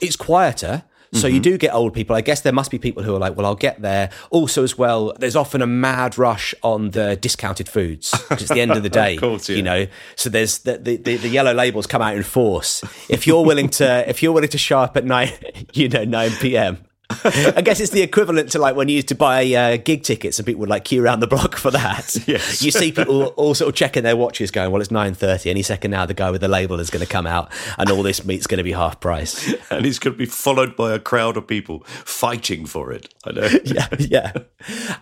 it's 0.00 0.16
quieter. 0.16 0.84
So 1.12 1.26
Mm-hmm. 1.26 1.34
you 1.34 1.40
do 1.40 1.58
get 1.58 1.74
old 1.74 1.92
people. 1.92 2.14
I 2.14 2.20
guess 2.20 2.42
there 2.42 2.52
must 2.52 2.70
be 2.70 2.78
people 2.78 3.02
who 3.02 3.14
are 3.16 3.18
like, 3.18 3.36
well, 3.36 3.44
I'll 3.44 3.56
get 3.56 3.82
there. 3.82 4.10
Also, 4.30 4.62
as 4.62 4.78
well, 4.78 5.12
there's 5.18 5.34
often 5.34 5.60
a 5.60 5.66
mad 5.66 6.16
rush 6.16 6.54
on 6.62 6.90
the 6.90 7.16
discounted 7.16 7.68
foods. 7.68 8.14
it's 8.30 8.48
the 8.48 8.60
end 8.60 8.70
of 8.70 8.84
the 8.84 8.88
day, 9.02 9.16
course, 9.16 9.48
yeah. 9.48 9.56
you 9.56 9.62
know. 9.62 9.86
So 10.14 10.30
there's 10.30 10.58
the, 10.58 10.78
the, 10.78 10.96
the, 10.98 11.16
the 11.16 11.28
yellow 11.28 11.52
labels 11.52 11.88
come 11.88 12.00
out 12.00 12.16
in 12.16 12.22
force. 12.22 12.84
If 13.08 13.26
you're 13.26 13.44
willing 13.44 13.70
to, 13.70 14.08
if 14.08 14.22
you're 14.22 14.32
willing 14.32 14.50
to 14.50 14.58
show 14.58 14.78
up 14.78 14.96
at 14.96 15.04
nine, 15.04 15.32
you 15.72 15.88
know, 15.88 16.04
nine 16.04 16.30
p.m. 16.40 16.78
I 17.24 17.62
guess 17.62 17.80
it's 17.80 17.90
the 17.90 18.02
equivalent 18.02 18.52
to 18.52 18.58
like 18.58 18.76
when 18.76 18.88
you 18.88 18.96
used 18.96 19.08
to 19.08 19.14
buy 19.14 19.44
uh, 19.52 19.76
gig 19.76 20.02
tickets 20.02 20.38
and 20.38 20.46
people 20.46 20.60
would 20.60 20.68
like 20.68 20.84
queue 20.84 21.02
around 21.02 21.20
the 21.20 21.26
block 21.26 21.56
for 21.56 21.70
that. 21.70 22.16
Yes. 22.30 22.62
You 22.62 22.70
see 22.70 22.92
people 22.92 23.26
all 23.28 23.54
sort 23.54 23.70
of 23.70 23.74
checking 23.74 24.04
their 24.04 24.16
watches 24.16 24.52
going, 24.52 24.70
well, 24.70 24.80
it's 24.80 24.90
9.30. 24.90 25.50
Any 25.50 25.62
second 25.62 25.90
now, 25.90 26.06
the 26.06 26.14
guy 26.14 26.30
with 26.30 26.42
the 26.42 26.48
label 26.48 26.78
is 26.78 26.88
going 26.90 27.04
to 27.04 27.10
come 27.10 27.26
out 27.26 27.50
and 27.76 27.90
all 27.90 28.04
this 28.04 28.24
meat's 28.24 28.46
going 28.46 28.58
to 28.58 28.64
be 28.64 28.72
half 28.72 29.00
price. 29.00 29.54
And 29.70 29.84
he's 29.84 29.98
going 29.98 30.14
to 30.14 30.18
be 30.18 30.26
followed 30.26 30.76
by 30.76 30.92
a 30.92 30.98
crowd 30.98 31.36
of 31.36 31.46
people 31.46 31.82
fighting 31.86 32.66
for 32.66 32.92
it. 32.92 33.12
I 33.24 33.32
know. 33.32 33.48
yeah, 33.64 33.88
yeah. 33.98 34.32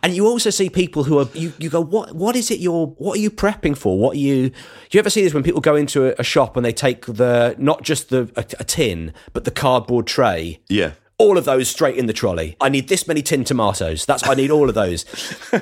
And 0.03 0.15
you 0.15 0.27
also 0.27 0.51
see 0.51 0.71
people 0.71 1.05
who 1.05 1.19
are 1.19 1.29
you, 1.35 1.53
you 1.59 1.71
go, 1.71 1.81
what 1.81 2.15
what 2.15 2.37
is 2.37 2.51
it 2.51 2.61
you're 2.61 2.87
what 2.87 3.17
are 3.17 3.21
you 3.21 3.31
prepping 3.31 3.77
for? 3.77 3.99
What 3.99 4.17
are 4.17 4.21
you 4.21 4.51
do 4.51 4.57
you 4.93 5.01
ever 5.01 5.11
see 5.11 5.23
this 5.23 5.35
when 5.35 5.43
people 5.43 5.61
go 5.61 5.75
into 5.75 6.07
a, 6.07 6.15
a 6.19 6.25
shop 6.25 6.57
and 6.57 6.65
they 6.65 6.73
take 6.73 7.07
the 7.07 7.55
not 7.59 7.83
just 7.83 8.11
the 8.11 8.31
a, 8.37 8.45
a 8.61 8.65
tin, 8.65 9.13
but 9.33 9.45
the 9.45 9.51
cardboard 9.51 10.07
tray? 10.07 10.61
Yeah. 10.69 10.93
All 11.19 11.37
of 11.37 11.45
those 11.45 11.69
straight 11.69 11.97
in 11.97 12.07
the 12.07 12.13
trolley. 12.13 12.57
I 12.61 12.69
need 12.69 12.89
this 12.89 13.09
many 13.09 13.23
tin 13.23 13.45
tomatoes. 13.45 14.07
That's 14.07 14.27
I 14.27 14.35
need 14.35 14.51
all 14.51 14.69
of 14.69 14.75
those. 14.75 15.05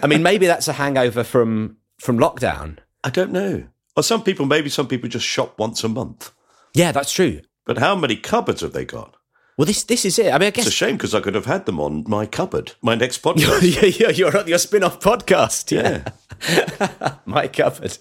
I 0.03 0.07
mean, 0.07 0.23
maybe 0.23 0.47
that's 0.47 0.69
a 0.69 0.75
hangover 0.75 1.25
from 1.25 1.79
from 1.99 2.19
lockdown. 2.19 2.79
I 3.03 3.11
don't 3.11 3.33
know. 3.33 3.65
Or 3.97 4.03
some 4.03 4.23
people, 4.23 4.45
maybe 4.45 4.69
some 4.69 4.87
people 4.89 5.09
just 5.09 5.25
shop 5.25 5.59
once 5.59 5.83
a 5.83 5.89
month. 5.89 6.33
Yeah, 6.75 6.93
that's 6.93 7.11
true. 7.13 7.41
But 7.65 7.79
how 7.79 7.97
many 7.97 8.17
cupboards 8.17 8.61
have 8.61 8.73
they 8.75 8.85
got? 8.85 9.17
Well, 9.57 9.65
this 9.65 9.83
this 9.85 10.05
is 10.05 10.19
it. 10.19 10.27
I 10.35 10.39
mean, 10.39 10.49
I 10.49 10.59
It's 10.59 10.67
a 10.67 10.71
shame 10.71 10.97
because 10.97 11.15
I 11.15 11.21
could 11.21 11.35
have 11.35 11.47
had 11.47 11.65
them 11.65 11.81
on 11.81 12.05
my 12.07 12.27
cupboard, 12.27 12.73
my 12.83 12.95
next 12.95 13.23
podcast. 13.25 13.63
yeah, 13.63 14.07
yeah, 14.09 14.11
you're 14.11 14.37
on 14.37 14.47
your 14.47 14.59
spin-off 14.59 15.01
podcast. 15.01 15.71
yeah. 15.73 16.11
My 17.25 17.49
cupboard. 17.49 17.97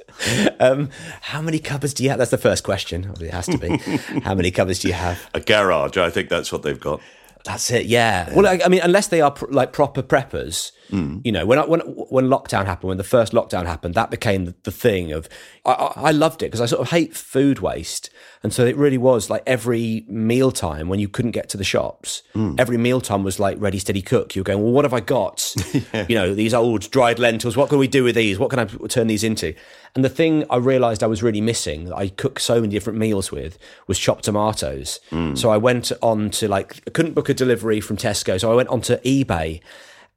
Um, 0.60 0.89
how 1.22 1.41
many 1.41 1.60
cupboards 1.60 1.93
do 1.93 2.03
you 2.03 2.10
have? 2.10 2.20
That's 2.20 2.32
the 2.32 2.38
first 2.38 2.66
question. 2.66 3.10
It 3.22 3.32
has 3.32 3.45
to 3.45 3.58
be. 3.58 3.78
how 4.24 4.36
many 4.36 4.51
cupboards 4.51 4.80
do 4.80 4.89
you 4.89 4.93
have? 4.93 5.30
A 5.34 5.39
garage. 5.39 5.95
I 5.95 6.10
think 6.10 6.28
that's 6.28 6.51
what 6.51 6.62
they've 6.64 6.80
got. 6.80 6.99
That's 7.46 7.70
it. 7.70 7.86
Yeah. 7.86 8.34
Well, 8.34 8.48
I, 8.48 8.60
I 8.66 8.70
mean, 8.70 8.82
unless 8.84 9.08
they 9.08 9.22
are 9.22 9.30
pr- 9.30 9.52
like 9.52 9.72
proper 9.72 10.02
preppers, 10.02 10.72
mm. 10.89 11.22
you 11.24 11.32
know, 11.32 11.46
when 11.46 11.60
I, 11.60 11.66
when 11.66 11.80
when 11.82 12.26
lockdown 12.26 12.66
happened, 12.66 12.88
when 12.88 12.98
the 12.98 13.04
first 13.04 13.34
lockdown 13.34 13.68
happened, 13.68 13.93
that 13.93 14.10
became 14.10 14.46
the, 14.46 14.56
the 14.64 14.72
thing 14.72 15.12
of. 15.12 15.30
I, 15.64 15.72
I, 15.72 16.02
I 16.08 16.12
loved 16.12 16.41
it 16.41 16.48
because 16.48 16.60
I 16.60 16.66
sort 16.66 16.82
of 16.82 16.89
hate 16.89 17.16
food 17.16 17.60
waste, 17.60 18.10
and 18.41 18.52
so 18.52 18.66
it 18.66 18.76
really 18.76 18.98
was 18.98 19.30
like 19.30 19.43
every 19.46 20.06
mealtime 20.08 20.89
when 20.89 21.00
you 21.00 21.08
couldn't 21.08 21.32
get 21.32 21.48
to 21.50 21.58
the 21.58 21.64
shops, 21.64 22.24
mm. 22.34 22.60
every 22.60 22.78
mealtime 22.78 23.24
was 23.24 23.39
like 23.39 23.58
ready, 23.60 23.78
steady, 23.78 24.02
cook. 24.02 24.36
You're 24.36 24.43
going, 24.43 24.64
well, 24.64 24.72
what 24.72 24.84
have 24.84 24.93
I 24.93 25.00
got? 25.00 25.56
You 26.10 26.16
know, 26.16 26.34
these 26.36 26.54
old 26.54 26.89
dried 26.91 27.20
lentils. 27.20 27.56
What 27.56 27.70
can 27.70 27.78
we 27.78 27.88
do 27.88 28.04
with 28.04 28.16
these? 28.16 28.38
What 28.38 28.50
can 28.50 28.60
I 28.60 28.66
turn 28.66 29.08
these 29.08 29.24
into? 29.24 29.54
And 29.96 30.04
the 30.04 30.10
thing 30.10 30.43
I 30.50 30.58
realised 30.58 31.04
I 31.04 31.08
was 31.08 31.24
really 31.24 31.39
missing 31.39 31.86
that 31.86 31.96
I 31.96 32.10
cook 32.10 32.39
so 32.39 32.56
many 32.60 32.74
different 32.74 33.00
meals 33.00 33.32
with 33.32 33.58
was 33.88 33.98
chopped 33.98 34.26
tomatoes. 34.26 35.00
Mm. 35.10 35.38
So 35.38 35.50
I 35.50 35.58
went 35.58 35.91
on 36.02 36.30
to 36.32 36.50
like 36.50 36.82
I 36.86 36.91
couldn't 36.91 37.14
book 37.14 37.30
a 37.30 37.34
delivery 37.34 37.80
from 37.80 37.96
Tesco, 37.96 38.39
so 38.39 38.52
I 38.52 38.56
went 38.56 38.70
onto 38.70 38.98
eBay 38.98 39.62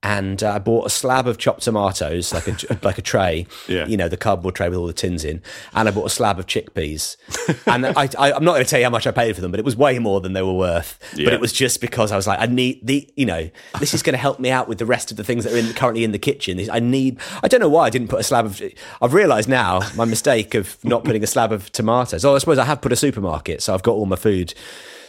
and 0.03 0.45
uh, 0.45 0.53
I 0.53 0.59
bought 0.61 0.87
a 0.87 0.91
slab 0.91 1.27
of 1.27 1.39
chopped 1.39 1.63
tomatoes, 1.63 2.33
like 2.33 2.47
a 2.47 2.79
like 2.83 2.99
a 2.99 3.03
tray, 3.03 3.47
Yeah. 3.67 3.87
you 3.87 3.97
know, 3.97 4.09
the 4.09 4.17
cardboard 4.17 4.55
tray 4.55 4.69
with 4.69 4.79
all 4.79 4.87
the 4.87 4.93
tins 4.93 5.25
in, 5.25 5.43
and 5.75 5.89
I 5.89 5.91
bought 5.91 6.07
a 6.07 6.11
slab 6.11 6.39
of 6.39 6.47
chickpeas. 6.47 7.17
and 7.67 7.85
I, 7.87 8.09
I, 8.19 8.33
I'm 8.33 8.45
not 8.45 8.53
going 8.53 8.65
to 8.65 8.71
tell 8.71 8.79
you 8.79 8.85
how 8.85 8.91
much 8.91 9.07
I 9.09 9.11
paid 9.11 9.35
for 9.35 9.41
them, 9.41 9.51
but 9.51 9.59
it 9.59 9.65
was 9.67 9.77
way 9.77 9.99
more 9.99 10.21
than 10.21 10.35
they 10.35 10.43
were 10.43 10.53
worth. 10.53 10.99
But 11.17 11.33
it 11.33 11.41
was 11.41 11.53
just 11.53 11.81
because 11.81 12.13
I 12.13 12.17
was 12.17 12.27
like, 12.29 12.39
I 12.41 12.47
need 12.47 12.87
the, 12.87 13.09
you 13.17 13.27
know, 13.27 13.51
this 13.81 13.93
is 13.93 14.03
going 14.05 14.15
to 14.15 14.19
help 14.19 14.39
me 14.39 14.51
out 14.51 14.69
with 14.69 14.79
the 14.79 14.87
rest 14.87 15.11
of 15.11 15.17
the 15.17 15.25
things 15.25 15.43
that 15.45 15.53
are 15.53 15.57
in, 15.57 15.73
currently 15.75 16.05
in 16.05 16.13
the 16.13 16.19
kitchen. 16.19 16.61
I 16.71 16.79
need. 16.79 17.19
I 17.43 17.49
don't 17.49 17.61
know 17.61 17.69
why 17.69 17.87
I 17.87 17.91
didn't 17.91 18.09
put 18.09 18.21
a 18.21 18.25
slab 18.25 18.47
of. 18.47 18.63
I've 19.03 19.15
realised 19.15 19.49
now 19.49 19.81
my 19.97 20.05
mistake 20.05 20.55
of 20.55 20.79
not 20.85 21.03
putting 21.05 21.25
a 21.25 21.27
slab 21.27 21.51
of 21.51 21.73
tomatoes. 21.73 22.25
Oh, 22.25 22.37
I 22.37 22.39
suppose 22.39 22.59
I 22.59 22.65
have 22.65 22.81
put 22.81 22.93
a 22.93 22.97
supermarket, 22.97 23.63
so 23.63 23.75
I've 23.75 23.83
got 23.83 23.93
all 23.93 24.07
my 24.07 24.17
food 24.17 24.55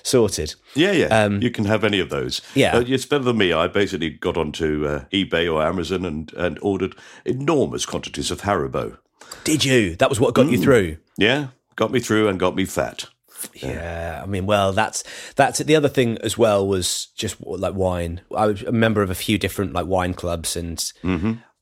sorted. 0.04 0.56
Yeah, 0.76 0.92
yeah. 0.92 1.28
you 1.28 1.52
can 1.52 1.66
have 1.66 1.84
any 1.84 2.00
of 2.00 2.10
those. 2.10 2.42
yeah. 2.56 2.76
Uh, 2.78 2.84
it's 2.88 3.06
better 3.06 3.24
than 3.24 3.38
me. 3.38 3.54
I 3.54 3.68
basically 3.68 4.10
got 4.12 4.38
onto 4.38 4.86
uh, 4.88 5.06
eBay 5.12 5.52
or 5.52 5.64
Amazon 5.64 6.06
and, 6.06 6.34
and 6.34 6.60
ordered 6.62 6.96
enormous 7.26 7.86
quantities 7.86 8.32
of 8.32 8.42
Haribo. 8.42 8.98
Did 9.44 9.64
you? 9.66 9.96
That 9.96 10.10
was 10.10 10.20
what 10.20 10.34
got 10.34 10.50
you 10.50 10.58
through. 10.58 10.98
Yeah, 11.18 11.48
got 11.76 11.92
me 11.92 12.00
through 12.00 12.28
and 12.28 12.40
got 12.40 12.56
me 12.56 12.66
fat. 12.66 13.06
Yeah, 13.54 14.20
I 14.22 14.26
mean, 14.26 14.46
well, 14.46 14.74
that's 14.74 15.04
that's 15.36 15.62
it. 15.62 15.68
The 15.68 15.76
other 15.76 15.88
thing 15.88 16.18
as 16.18 16.38
well 16.38 16.68
was 16.68 17.08
just 17.16 17.40
like 17.42 17.74
wine. 17.74 18.22
I 18.36 18.48
was 18.48 18.64
a 18.64 18.72
member 18.72 19.02
of 19.02 19.10
a 19.10 19.16
few 19.16 19.38
different 19.38 19.72
like 19.74 19.86
wine 19.86 20.14
clubs, 20.14 20.58
and 20.58 20.92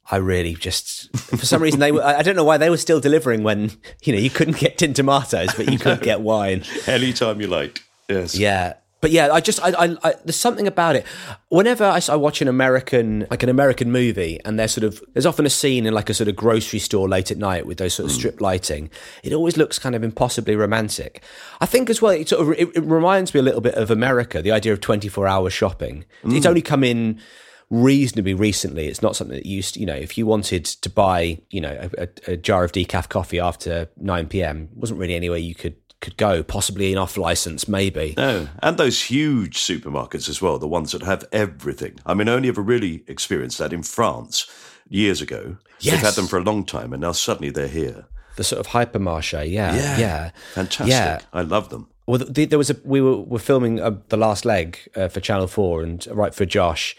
I 0.09 0.15
really 0.15 0.55
just 0.55 1.15
for 1.17 1.45
some 1.45 1.61
reason 1.61 1.79
they 1.79 1.91
were. 1.91 2.03
I 2.03 2.19
I 2.19 2.21
don't 2.23 2.35
know 2.35 2.43
why 2.43 2.57
they 2.57 2.69
were 2.71 2.77
still 2.77 2.99
delivering 2.99 3.43
when 3.43 3.71
you 4.03 4.13
know 4.13 4.19
you 4.19 4.29
couldn't 4.31 4.57
get 4.57 4.79
tin 4.79 4.93
tomatoes, 4.93 5.53
but 5.55 5.71
you 5.71 5.77
could 5.77 6.01
get 6.11 6.21
wine. 6.21 6.63
Anytime 6.87 7.41
you 7.41 7.47
like. 7.47 7.83
Yes. 8.09 8.37
Yeah. 8.37 8.75
But 8.99 9.11
yeah, 9.11 9.31
I 9.31 9.41
just 9.41 9.61
I, 9.61 9.69
I, 9.69 9.97
I 10.03 10.13
there's 10.25 10.35
something 10.35 10.65
about 10.65 10.95
it. 10.95 11.05
Whenever 11.49 11.83
I 11.83 12.15
watch 12.15 12.41
an 12.41 12.47
American 12.47 13.27
like 13.29 13.43
an 13.43 13.49
American 13.49 13.91
movie, 13.91 14.39
and 14.43 14.57
there's 14.57 14.71
sort 14.71 14.85
of 14.85 15.03
there's 15.13 15.25
often 15.25 15.45
a 15.45 15.51
scene 15.51 15.85
in 15.85 15.93
like 15.93 16.09
a 16.09 16.15
sort 16.15 16.27
of 16.27 16.35
grocery 16.35 16.79
store 16.79 17.07
late 17.07 17.29
at 17.29 17.37
night 17.37 17.67
with 17.67 17.77
those 17.77 17.93
sort 17.93 18.09
of 18.09 18.11
hmm. 18.11 18.19
strip 18.19 18.41
lighting. 18.41 18.89
It 19.23 19.33
always 19.33 19.55
looks 19.55 19.77
kind 19.77 19.93
of 19.93 20.03
impossibly 20.03 20.55
romantic. 20.55 21.23
I 21.61 21.67
think 21.67 21.91
as 21.91 22.01
well, 22.01 22.13
it 22.13 22.29
sort 22.29 22.41
of 22.41 22.59
it, 22.59 22.75
it 22.75 22.83
reminds 22.83 23.35
me 23.35 23.39
a 23.39 23.43
little 23.43 23.61
bit 23.61 23.75
of 23.75 23.91
America. 23.91 24.41
The 24.41 24.51
idea 24.51 24.73
of 24.73 24.81
24 24.81 25.27
hour 25.27 25.49
shopping. 25.51 26.05
It's 26.23 26.45
hmm. 26.45 26.49
only 26.49 26.63
come 26.63 26.83
in 26.83 27.21
reasonably 27.69 28.33
recently. 28.33 28.87
It's 28.87 29.01
not 29.03 29.15
something 29.15 29.35
that 29.35 29.45
used, 29.45 29.77
you 29.77 29.85
know, 29.85 29.95
if 29.95 30.17
you 30.17 30.25
wanted 30.25 30.65
to 30.65 30.89
buy, 30.89 31.39
you 31.49 31.61
know, 31.61 31.89
a, 31.97 32.03
a, 32.03 32.33
a 32.33 32.37
jar 32.37 32.63
of 32.63 32.71
decaf 32.71 33.09
coffee 33.09 33.39
after 33.39 33.89
9 33.97 34.27
p.m., 34.27 34.69
wasn't 34.73 34.99
really 34.99 35.15
anywhere 35.15 35.37
you 35.37 35.53
could 35.53 35.75
could 36.01 36.17
go. 36.17 36.43
Possibly 36.43 36.91
an 36.91 36.97
off 36.97 37.17
license, 37.17 37.67
maybe. 37.67 38.13
No, 38.17 38.47
and 38.61 38.77
those 38.77 39.03
huge 39.03 39.57
supermarkets 39.57 40.29
as 40.29 40.41
well, 40.41 40.57
the 40.59 40.67
ones 40.67 40.91
that 40.91 41.03
have 41.03 41.25
everything. 41.31 41.99
I 42.05 42.13
mean, 42.13 42.27
I 42.29 42.33
only 42.33 42.49
ever 42.49 42.61
really 42.61 43.03
experienced 43.07 43.57
that 43.57 43.73
in 43.73 43.83
France 43.83 44.47
years 44.89 45.21
ago. 45.21 45.57
Yes. 45.79 45.95
They've 45.95 46.03
had 46.03 46.13
them 46.15 46.27
for 46.27 46.37
a 46.39 46.43
long 46.43 46.65
time, 46.65 46.93
and 46.93 47.01
now 47.01 47.11
suddenly 47.11 47.49
they're 47.51 47.67
here. 47.67 48.05
the 48.35 48.43
sort 48.43 48.59
of 48.59 48.67
hypermarché. 48.67 49.49
Yeah, 49.51 49.75
yeah, 49.75 49.97
yeah. 49.99 50.31
Fantastic. 50.53 50.89
Yeah. 50.89 51.19
I 51.33 51.41
love 51.41 51.69
them. 51.69 51.87
Well, 52.05 52.19
the, 52.19 52.45
there 52.45 52.57
was 52.57 52.69
a 52.69 52.77
we 52.85 53.01
were 53.01 53.17
were 53.17 53.39
filming 53.39 53.81
uh, 53.81 53.97
the 54.09 54.17
last 54.17 54.45
leg 54.45 54.77
uh, 54.95 55.09
for 55.09 55.19
Channel 55.19 55.47
Four 55.47 55.83
and 55.83 56.07
right 56.11 56.33
for 56.33 56.45
Josh, 56.45 56.95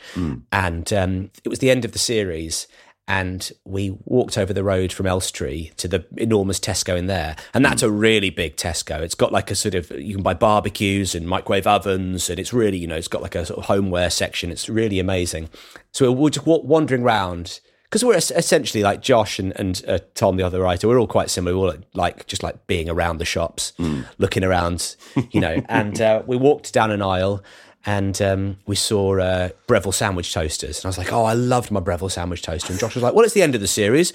and 0.53 0.93
um, 0.93 1.31
it 1.45 1.49
was 1.49 1.61
the 1.61 1.71
end 1.71 1.85
of 1.85 1.93
the 1.93 1.99
series. 1.99 2.67
And 3.09 3.51
we 3.65 3.97
walked 4.05 4.37
over 4.37 4.53
the 4.53 4.63
road 4.63 4.93
from 4.93 5.07
Elstree 5.07 5.73
to 5.79 5.89
the 5.89 6.05
enormous 6.19 6.61
Tesco 6.61 6.97
in 6.97 7.07
there, 7.07 7.37
and 7.55 7.65
that's 7.65 7.83
a 7.83 7.91
really 7.91 8.29
big 8.29 8.57
Tesco. 8.57 9.01
It's 9.01 9.15
got 9.15 9.33
like 9.33 9.51
a 9.51 9.55
sort 9.55 9.75
of 9.75 9.91
you 9.91 10.15
can 10.15 10.23
buy 10.23 10.35
barbecues 10.35 11.15
and 11.15 11.27
microwave 11.27 11.67
ovens, 11.67 12.29
and 12.29 12.39
it's 12.39 12.53
really 12.53 12.77
you 12.77 12.87
know 12.87 12.97
it's 12.97 13.09
got 13.09 13.23
like 13.23 13.35
a 13.35 13.47
sort 13.47 13.59
of 13.59 13.65
homeware 13.65 14.11
section. 14.11 14.51
It's 14.51 14.69
really 14.69 14.99
amazing. 14.99 15.49
So 15.91 16.13
we 16.13 16.21
were 16.21 16.31
just 16.31 16.47
wandering 16.47 17.03
around 17.03 17.61
because 17.85 18.05
we're 18.05 18.17
essentially 18.17 18.83
like 18.83 19.01
Josh 19.01 19.39
and, 19.39 19.59
and 19.59 19.83
uh, 19.89 19.99
Tom, 20.15 20.37
the 20.37 20.43
other 20.43 20.61
writer, 20.61 20.87
we're 20.87 21.01
all 21.01 21.07
quite 21.07 21.31
similar. 21.31 21.57
We're 21.57 21.69
all 21.69 21.77
like 21.95 22.27
just 22.27 22.43
like 22.43 22.67
being 22.67 22.91
around 22.91 23.17
the 23.17 23.25
shops, 23.25 23.73
looking 24.19 24.45
around, 24.45 24.97
you 25.31 25.41
know. 25.41 25.63
and 25.71 25.99
uh, 25.99 26.23
we 26.27 26.37
walked 26.37 26.75
down 26.75 26.91
an 26.91 27.01
aisle, 27.01 27.43
and 27.87 28.21
um, 28.21 28.59
we 28.67 28.77
saw 28.77 29.19
uh, 29.19 29.51
Breville 29.67 29.93
sandwich 29.93 30.33
toasters. 30.33 30.79
And 30.79 30.87
I 30.87 30.89
was 30.89 30.99
like, 30.99 31.13
oh, 31.13 31.25
I 31.25 31.35
loved 31.35 31.71
my 31.71 31.81
Breville 31.81 32.11
sandwich 32.11 32.43
toaster. 32.43 32.73
And 32.73 32.81
Josh 32.81 32.95
was 32.95 33.03
like, 33.03 33.15
well, 33.15 33.25
it's 33.25 33.35
the 33.35 33.43
end 33.43 33.55
of 33.55 33.61
the 33.61 33.67
series. 33.69 34.13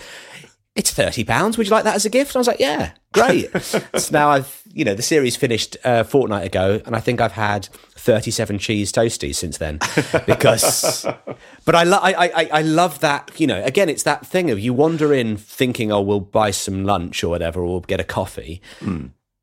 It's 0.76 0.89
thirty 0.91 1.24
pounds. 1.24 1.55
Would 1.57 1.68
you 1.68 1.72
like 1.72 1.84
that 1.84 1.95
as 1.95 2.03
a 2.05 2.09
gift? 2.09 2.32
And 2.32 2.38
I 2.38 2.39
was 2.39 2.47
like, 2.47 2.59
yeah, 2.59 2.93
great. 3.14 3.49
so 3.61 3.80
now 4.11 4.30
I've, 4.30 4.64
you 4.74 4.84
know, 4.84 4.95
the 4.95 5.03
series 5.03 5.36
finished 5.36 5.78
uh, 5.86 6.01
a 6.01 6.03
fortnight 6.03 6.47
ago, 6.47 6.82
and 6.88 6.95
I 6.95 6.99
think 6.99 7.22
I've 7.22 7.34
had 7.34 7.68
thirty-seven 7.68 8.57
cheese 8.57 8.91
toasties 8.91 9.36
since 9.36 9.59
then. 9.59 9.78
Because, 10.26 11.05
but 11.66 11.76
I, 11.76 11.84
lo- 11.84 11.99
I, 12.01 12.14
I, 12.28 12.49
I 12.51 12.61
love 12.64 13.01
that. 13.01 13.39
You 13.39 13.45
know, 13.45 13.64
again, 13.64 13.88
it's 13.88 14.01
that 14.03 14.26
thing 14.26 14.49
of 14.49 14.59
you 14.59 14.74
wander 14.74 15.14
in 15.14 15.38
thinking, 15.38 15.91
oh, 15.91 16.01
we'll 16.01 16.20
buy 16.20 16.49
some 16.49 16.86
lunch 16.86 17.24
or 17.24 17.30
whatever, 17.30 17.61
or 17.61 17.68
we'll 17.68 17.80
get 17.82 17.99
a 17.99 18.03
coffee. 18.03 18.59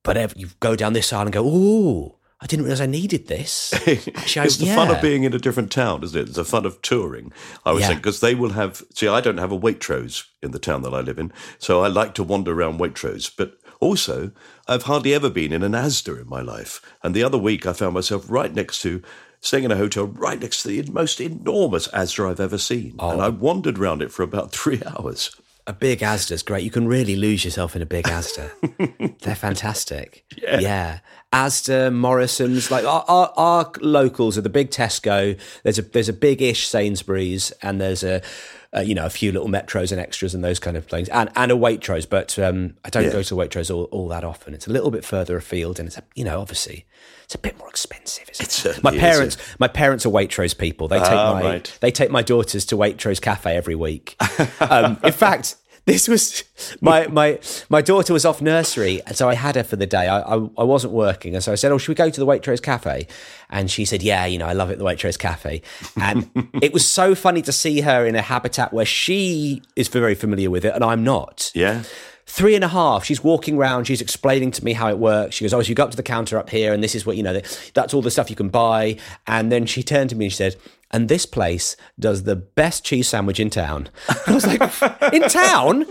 But 0.03 0.17
ev- 0.17 0.35
you 0.37 0.49
go 0.59 0.75
down 0.75 0.95
this 0.95 1.13
aisle 1.13 1.23
and 1.27 1.33
go, 1.33 1.45
oh, 1.47 2.17
I 2.43 2.47
didn't 2.47 2.65
realize 2.65 2.81
I 2.81 2.87
needed 2.87 3.27
this. 3.29 3.73
Actually, 3.87 4.43
I- 4.43 4.45
it's 4.47 4.57
the 4.57 4.67
fun 4.75 4.91
of 4.91 5.03
being 5.03 5.25
in 5.25 5.35
a 5.35 5.39
different 5.39 5.71
town, 5.71 6.03
isn't 6.03 6.19
it? 6.19 6.29
It's 6.29 6.37
the 6.37 6.45
fun 6.45 6.65
of 6.65 6.81
touring. 6.83 7.33
I 7.67 7.73
was 7.73 7.83
Yeah. 7.83 7.89
saying 7.89 7.99
because 7.99 8.21
they 8.21 8.35
will 8.35 8.51
have. 8.51 8.83
See, 8.95 9.09
I 9.09 9.21
don't 9.21 9.39
have 9.39 9.53
a 9.53 9.59
Waitrose 9.59 10.25
in 10.43 10.51
the 10.53 10.59
town 10.59 10.83
that 10.83 10.95
I 10.95 11.01
live 11.01 11.19
in, 11.19 11.33
so 11.59 11.83
I 11.83 11.89
like 11.89 12.15
to 12.15 12.25
wander 12.25 12.53
around 12.53 12.81
Waitrose. 12.81 13.31
But 13.37 13.59
also, 13.79 14.31
I've 14.67 14.85
hardly 14.85 15.13
ever 15.15 15.29
been 15.31 15.53
in 15.53 15.63
an 15.63 15.73
ASDA 15.73 16.23
in 16.23 16.29
my 16.29 16.41
life. 16.41 16.81
And 17.03 17.15
the 17.15 17.23
other 17.25 17.39
week, 17.39 17.67
I 17.67 17.73
found 17.75 17.95
myself 17.95 18.25
right 18.31 18.55
next 18.55 18.81
to. 18.83 19.03
Staying 19.43 19.65
in 19.65 19.71
a 19.73 19.77
hotel 19.77 20.05
right 20.05 20.39
next 20.39 20.63
to 20.63 20.69
the 20.69 20.91
most 20.93 21.19
enormous 21.19 21.89
Asda 21.89 22.29
I've 22.31 22.41
ever 22.41 22.59
seen. 22.59 22.97
Oh. 22.99 23.11
And 23.13 23.23
I 23.23 23.31
wandered 23.31 23.79
around 23.79 24.03
it 24.03 24.13
for 24.13 24.23
about 24.23 24.53
three 24.61 24.83
hours. 24.85 25.35
A 25.71 25.73
big 25.73 26.01
Asda's 26.01 26.43
great. 26.43 26.65
You 26.65 26.71
can 26.71 26.89
really 26.89 27.15
lose 27.15 27.45
yourself 27.45 27.77
in 27.77 27.83
a 27.83 27.87
big 27.87 28.05
Asda. 28.07 28.51
They're 29.21 29.37
fantastic. 29.37 30.25
Yeah. 30.37 30.59
yeah. 30.59 30.99
Asda, 31.33 31.95
Morrisons, 31.95 32.73
like 32.73 32.85
our, 32.85 33.05
our, 33.07 33.33
our 33.37 33.73
locals 33.81 34.37
are 34.37 34.41
the 34.41 34.49
big 34.49 34.71
Tesco. 34.73 35.39
There's 35.63 35.79
a 35.79 35.83
there's 35.83 36.09
a 36.09 36.13
big-ish 36.13 36.67
Sainsbury's, 36.67 37.53
and 37.63 37.81
there's 37.81 38.03
a, 38.03 38.21
uh 38.77 38.81
you 38.81 38.97
know 38.97 39.07
a 39.07 39.11
few 39.11 39.31
little 39.31 39.47
metros 39.49 39.93
and 39.93 40.01
extras 40.01 40.35
and 40.35 40.43
those 40.43 40.59
kind 40.59 40.77
of 40.77 40.87
things, 40.87 41.09
and 41.11 41.31
and 41.37 41.53
a 41.53 41.55
Waitrose. 41.55 42.09
But 42.09 42.37
um, 42.41 42.75
I 42.85 42.91
don't 42.91 43.05
Yeah. 43.05 43.13
go 43.13 43.23
to 43.23 43.35
Waitrose 43.37 43.73
all, 43.73 43.85
all 43.93 44.09
that 44.09 44.25
often. 44.25 44.55
It's 44.55 44.67
a 44.67 44.73
little 44.73 44.91
bit 44.91 45.05
further 45.05 45.37
afield, 45.37 45.79
and 45.79 45.87
it's 45.87 45.99
a, 45.99 46.03
you 46.17 46.25
know 46.25 46.41
obviously 46.41 46.85
it's 47.23 47.37
a 47.37 47.39
bit 47.39 47.57
more 47.59 47.69
expensive. 47.69 48.29
Isn't 48.33 48.47
it? 48.47 48.51
certainly 48.51 48.83
my 48.83 48.97
is, 48.97 49.01
parents 49.01 49.37
my 49.61 49.69
parents 49.69 50.05
are 50.05 50.11
Waitrose 50.11 50.59
people. 50.59 50.89
They 50.89 50.99
take 50.99 51.11
Ah, 51.13 51.35
my 51.35 51.43
right. 51.43 51.79
they 51.81 51.93
take 51.93 52.11
my 52.11 52.23
daughters 52.23 52.65
to 52.67 52.77
Waitrose 52.77 53.21
Cafe 53.21 53.55
every 53.57 53.77
week. 53.77 54.17
Um, 54.61 54.99
in 55.05 55.13
fact, 55.13 55.57
this 55.87 56.09
was 56.09 56.45
my 56.81 57.07
my 57.09 57.39
my 57.69 57.83
daughter 57.83 58.13
was 58.13 58.25
off 58.25 58.41
nursery, 58.43 59.01
and 59.07 59.17
so 59.17 59.29
I 59.29 59.35
had 59.35 59.57
her 59.57 59.65
for 59.65 59.77
the 59.77 59.87
day. 59.87 60.07
I, 60.09 60.21
I 60.21 60.35
I 60.59 60.63
wasn't 60.65 60.93
working, 60.93 61.35
and 61.35 61.43
so 61.43 61.53
I 61.53 61.55
said, 61.57 61.73
"Oh, 61.73 61.79
should 61.79 61.89
we 61.89 61.95
go 61.95 62.11
to 62.11 62.21
the 62.21 62.27
Waitrose 62.27 62.63
Cafe?" 62.63 63.07
And 63.49 63.71
she 63.71 63.85
said, 63.85 64.03
"Yeah, 64.03 64.27
you 64.27 64.39
know, 64.39 64.47
I 64.47 64.53
love 64.53 64.71
it, 64.71 64.79
the 64.79 64.85
Waitrose 64.85 65.19
Cafe." 65.19 65.63
And 66.01 66.31
it 66.63 66.73
was 66.73 66.87
so 66.87 67.15
funny 67.15 67.43
to 67.43 67.53
see 67.53 67.81
her 67.81 68.07
in 68.07 68.15
a 68.17 68.23
habitat 68.23 68.73
where 68.73 68.87
she 68.87 69.63
is 69.77 69.89
very 69.89 70.15
familiar 70.15 70.51
with 70.51 70.65
it, 70.65 70.75
and 70.75 70.85
I'm 70.85 71.03
not 71.03 71.51
Yeah. 71.55 71.83
three 72.27 72.55
and 72.55 72.63
a 72.63 72.69
half. 72.69 73.05
She's 73.05 73.25
walking 73.25 73.57
around. 73.57 73.85
She's 73.87 74.01
explaining 74.01 74.53
to 74.53 74.65
me 74.65 74.75
how 74.75 74.89
it 74.89 74.99
works. 74.99 75.35
She 75.37 75.45
goes, 75.45 75.53
"Oh, 75.55 75.63
so 75.63 75.69
you 75.69 75.75
go 75.75 75.85
up 75.85 75.91
to 75.91 75.97
the 75.97 76.03
counter 76.03 76.39
up 76.39 76.51
here, 76.51 76.73
and 76.73 76.83
this 76.85 76.95
is 76.95 77.05
what 77.07 77.17
you 77.17 77.23
know. 77.25 77.41
That's 77.75 77.93
all 77.95 78.03
the 78.03 78.11
stuff 78.11 78.31
you 78.31 78.37
can 78.37 78.49
buy." 78.51 78.97
And 79.27 79.51
then 79.51 79.67
she 79.67 79.83
turned 79.83 80.11
to 80.11 80.17
me 80.17 80.27
and 80.27 80.33
she 80.33 80.37
said, 80.37 80.57
"And 80.91 81.09
this 81.09 81.27
place 81.27 81.77
does 81.99 82.25
the 82.25 82.37
best 82.37 82.85
cheese 82.85 83.09
sandwich 83.09 83.41
in 83.41 83.51
town." 83.51 83.89
And 84.09 84.19
I 84.27 84.33
was 84.33 84.47
like, 84.47 85.13
"In 85.13 85.23
town? 85.23 85.83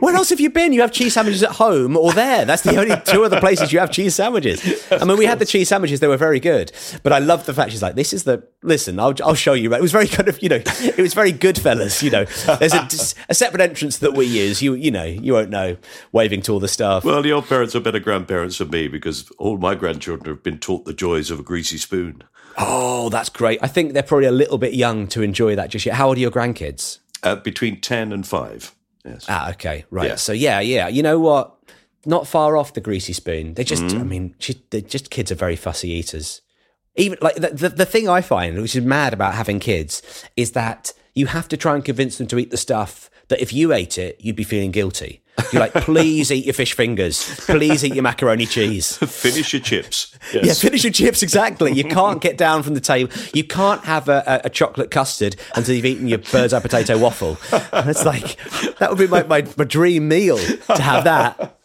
Where 0.00 0.14
else 0.14 0.30
have 0.30 0.40
you 0.40 0.50
been? 0.50 0.72
You 0.72 0.80
have 0.82 0.92
cheese 0.92 1.14
sandwiches 1.14 1.42
at 1.42 1.52
home 1.52 1.96
or 1.96 2.12
there? 2.12 2.44
That's 2.44 2.62
the 2.62 2.76
only 2.76 2.96
two 3.04 3.24
other 3.24 3.40
places 3.40 3.72
you 3.72 3.78
have 3.78 3.90
cheese 3.90 4.14
sandwiches." 4.14 4.62
I 4.92 5.04
mean, 5.04 5.16
we 5.18 5.26
had 5.26 5.38
the 5.38 5.46
cheese 5.46 5.68
sandwiches; 5.68 6.00
they 6.00 6.08
were 6.08 6.16
very 6.16 6.40
good. 6.40 6.72
But 7.02 7.12
I 7.12 7.18
love 7.18 7.46
the 7.46 7.54
fact 7.54 7.72
she's 7.72 7.82
like, 7.82 7.94
"This 7.94 8.12
is 8.12 8.24
the 8.24 8.46
listen. 8.62 8.98
I'll 8.98 9.14
I'll 9.24 9.34
show 9.34 9.52
you." 9.52 9.74
It 9.74 9.82
was 9.82 9.92
very 9.92 10.08
kind 10.08 10.28
of 10.28 10.42
you 10.42 10.48
know, 10.48 10.62
it 10.64 10.98
was 10.98 11.14
very 11.14 11.32
good 11.32 11.58
fellas. 11.58 12.02
You 12.02 12.10
know, 12.10 12.24
there's 12.58 12.74
a, 12.74 12.88
a 13.28 13.34
separate 13.34 13.60
entrance 13.60 13.98
that 13.98 14.14
we 14.14 14.26
use. 14.26 14.62
You 14.62 14.74
you 14.74 14.90
know, 14.90 15.04
you 15.04 15.32
won't 15.32 15.50
know 15.50 15.76
waving 16.12 16.42
to 16.42 16.52
all 16.52 16.60
the 16.60 16.68
staff. 16.68 17.04
Well, 17.04 17.24
your 17.26 17.42
parents 17.42 17.74
are 17.74 17.80
better 17.80 18.00
grandparents 18.00 18.58
than 18.58 18.70
me 18.70 18.88
because 18.88 19.30
all 19.38 19.58
my 19.58 19.74
grandchildren 19.74 20.34
have 20.34 20.42
been 20.42 20.58
taught 20.58 20.84
the 20.84 20.94
joys 20.94 21.30
of 21.30 21.40
a 21.40 21.42
greasy 21.42 21.78
spoon. 21.78 22.22
Oh, 22.56 23.08
that's 23.08 23.28
great. 23.28 23.58
I 23.62 23.66
think 23.66 23.92
they're 23.92 24.02
probably 24.02 24.26
a 24.26 24.32
little 24.32 24.58
bit 24.58 24.74
young 24.74 25.06
to 25.08 25.22
enjoy 25.22 25.56
that 25.56 25.70
just 25.70 25.86
yet. 25.86 25.96
How 25.96 26.08
old 26.08 26.16
are 26.16 26.20
your 26.20 26.30
grandkids? 26.30 26.98
Uh, 27.22 27.36
between 27.36 27.80
10 27.80 28.12
and 28.12 28.26
5. 28.26 28.74
Yes. 29.04 29.26
Ah, 29.28 29.50
okay, 29.50 29.84
right. 29.90 30.08
Yeah. 30.08 30.14
So 30.16 30.32
yeah, 30.32 30.60
yeah. 30.60 30.88
You 30.88 31.02
know 31.02 31.18
what? 31.18 31.56
Not 32.06 32.26
far 32.26 32.56
off 32.56 32.74
the 32.74 32.80
greasy 32.80 33.12
spoon. 33.12 33.54
They 33.54 33.64
just, 33.64 33.82
I 33.82 34.02
mean, 34.02 34.34
they're 34.70 34.80
just 34.82 35.10
kids 35.10 35.32
are 35.32 35.36
very 35.36 35.56
fussy 35.56 35.90
eaters. 35.90 36.42
Even 36.96 37.18
like 37.20 37.36
the, 37.36 37.48
the 37.48 37.68
the 37.70 37.86
thing 37.86 38.08
I 38.08 38.20
find, 38.20 38.60
which 38.60 38.76
is 38.76 38.84
mad 38.84 39.12
about 39.12 39.34
having 39.34 39.58
kids, 39.58 40.02
is 40.36 40.52
that 40.52 40.92
you 41.14 41.26
have 41.26 41.48
to 41.48 41.56
try 41.56 41.74
and 41.74 41.84
convince 41.84 42.18
them 42.18 42.26
to 42.28 42.38
eat 42.38 42.50
the 42.50 42.56
stuff 42.56 43.10
that 43.28 43.40
if 43.40 43.52
you 43.52 43.72
ate 43.72 43.98
it, 43.98 44.20
you'd 44.20 44.36
be 44.36 44.44
feeling 44.44 44.70
guilty. 44.70 45.22
You're 45.52 45.60
like, 45.60 45.74
please 45.74 46.30
eat 46.30 46.44
your 46.44 46.54
fish 46.54 46.74
fingers. 46.74 47.40
Please 47.40 47.84
eat 47.84 47.94
your 47.94 48.02
macaroni 48.02 48.46
cheese. 48.46 48.96
Finish 48.98 49.52
your 49.52 49.62
chips. 49.62 50.16
Yeah, 50.32 50.54
finish 50.54 50.84
your 50.84 50.92
chips 50.92 51.22
exactly. 51.22 51.72
You 51.72 51.84
can't 51.84 52.20
get 52.20 52.38
down 52.38 52.62
from 52.62 52.74
the 52.74 52.80
table. 52.80 53.12
You 53.32 53.44
can't 53.44 53.84
have 53.84 54.08
a, 54.08 54.22
a, 54.26 54.40
a 54.46 54.50
chocolate 54.50 54.90
custard 54.90 55.36
until 55.54 55.74
you've 55.74 55.84
eaten 55.84 56.08
your 56.08 56.18
Birds 56.18 56.52
Eye 56.52 56.60
potato 56.60 56.98
waffle. 56.98 57.36
And 57.72 57.90
it's 57.90 58.04
like 58.04 58.38
that 58.78 58.90
would 58.90 58.98
be 58.98 59.06
my, 59.06 59.22
my, 59.24 59.46
my 59.56 59.64
dream 59.64 60.08
meal 60.08 60.38
to 60.38 60.82
have 60.82 61.04
that. 61.04 61.58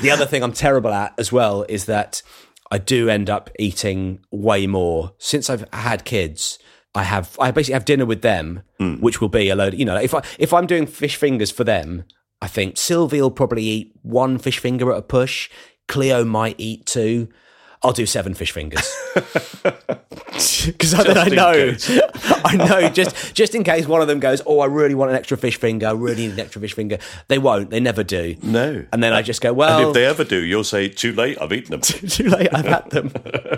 The 0.00 0.10
other 0.10 0.26
thing 0.26 0.42
I'm 0.42 0.52
terrible 0.52 0.92
at 0.92 1.14
as 1.18 1.30
well 1.32 1.64
is 1.68 1.86
that 1.86 2.22
I 2.70 2.78
do 2.78 3.08
end 3.08 3.30
up 3.30 3.50
eating 3.58 4.20
way 4.30 4.66
more 4.66 5.14
since 5.18 5.50
I've 5.50 5.66
had 5.72 6.04
kids. 6.04 6.58
I 6.94 7.04
have 7.04 7.36
I 7.38 7.50
basically 7.50 7.74
have 7.74 7.84
dinner 7.84 8.06
with 8.06 8.22
them, 8.22 8.62
hmm. 8.78 8.94
which 8.94 9.20
will 9.20 9.28
be 9.28 9.50
a 9.50 9.56
load. 9.56 9.74
You 9.74 9.84
know, 9.84 9.96
if 9.96 10.14
I 10.14 10.22
if 10.38 10.52
I'm 10.52 10.66
doing 10.66 10.86
fish 10.86 11.16
fingers 11.16 11.50
for 11.50 11.64
them, 11.64 12.04
I 12.40 12.46
think 12.46 12.76
Sylvie 12.76 13.20
will 13.20 13.30
probably 13.30 13.62
eat 13.64 13.94
one 14.02 14.38
fish 14.38 14.58
finger 14.58 14.92
at 14.92 14.98
a 14.98 15.02
push. 15.02 15.50
Cleo 15.88 16.24
might 16.24 16.56
eat 16.58 16.86
two. 16.86 17.28
I'll 17.82 17.92
do 17.92 18.06
seven 18.06 18.34
fish 18.34 18.50
fingers 18.50 18.92
because 19.14 20.94
I 20.94 21.28
know. 21.28 21.74
I 22.44 22.56
know 22.56 22.88
just 22.88 23.34
just 23.34 23.54
in 23.54 23.62
case 23.62 23.86
one 23.86 24.00
of 24.00 24.08
them 24.08 24.20
goes, 24.20 24.42
oh, 24.46 24.60
I 24.60 24.66
really 24.66 24.94
want 24.94 25.10
an 25.10 25.16
extra 25.16 25.36
fish 25.36 25.58
finger. 25.58 25.86
I 25.86 25.92
really 25.92 26.26
need 26.26 26.32
an 26.32 26.40
extra 26.40 26.60
fish 26.60 26.74
finger. 26.74 26.98
They 27.28 27.38
won't. 27.38 27.70
They 27.70 27.80
never 27.80 28.02
do. 28.02 28.36
No. 28.42 28.84
And 28.92 29.02
then 29.02 29.12
I 29.12 29.22
just 29.22 29.40
go, 29.40 29.52
well, 29.52 29.78
and 29.78 29.88
if 29.88 29.94
they 29.94 30.06
ever 30.06 30.24
do, 30.24 30.42
you'll 30.42 30.64
say, 30.64 30.88
too 30.88 31.12
late, 31.12 31.40
I've 31.40 31.52
eaten 31.52 31.70
them. 31.70 31.80
too 31.82 32.28
late. 32.28 32.48
I've 32.52 32.66
had 32.66 32.90
them. 32.90 33.12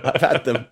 I've 0.04 0.20
had 0.20 0.44
them. 0.44 0.66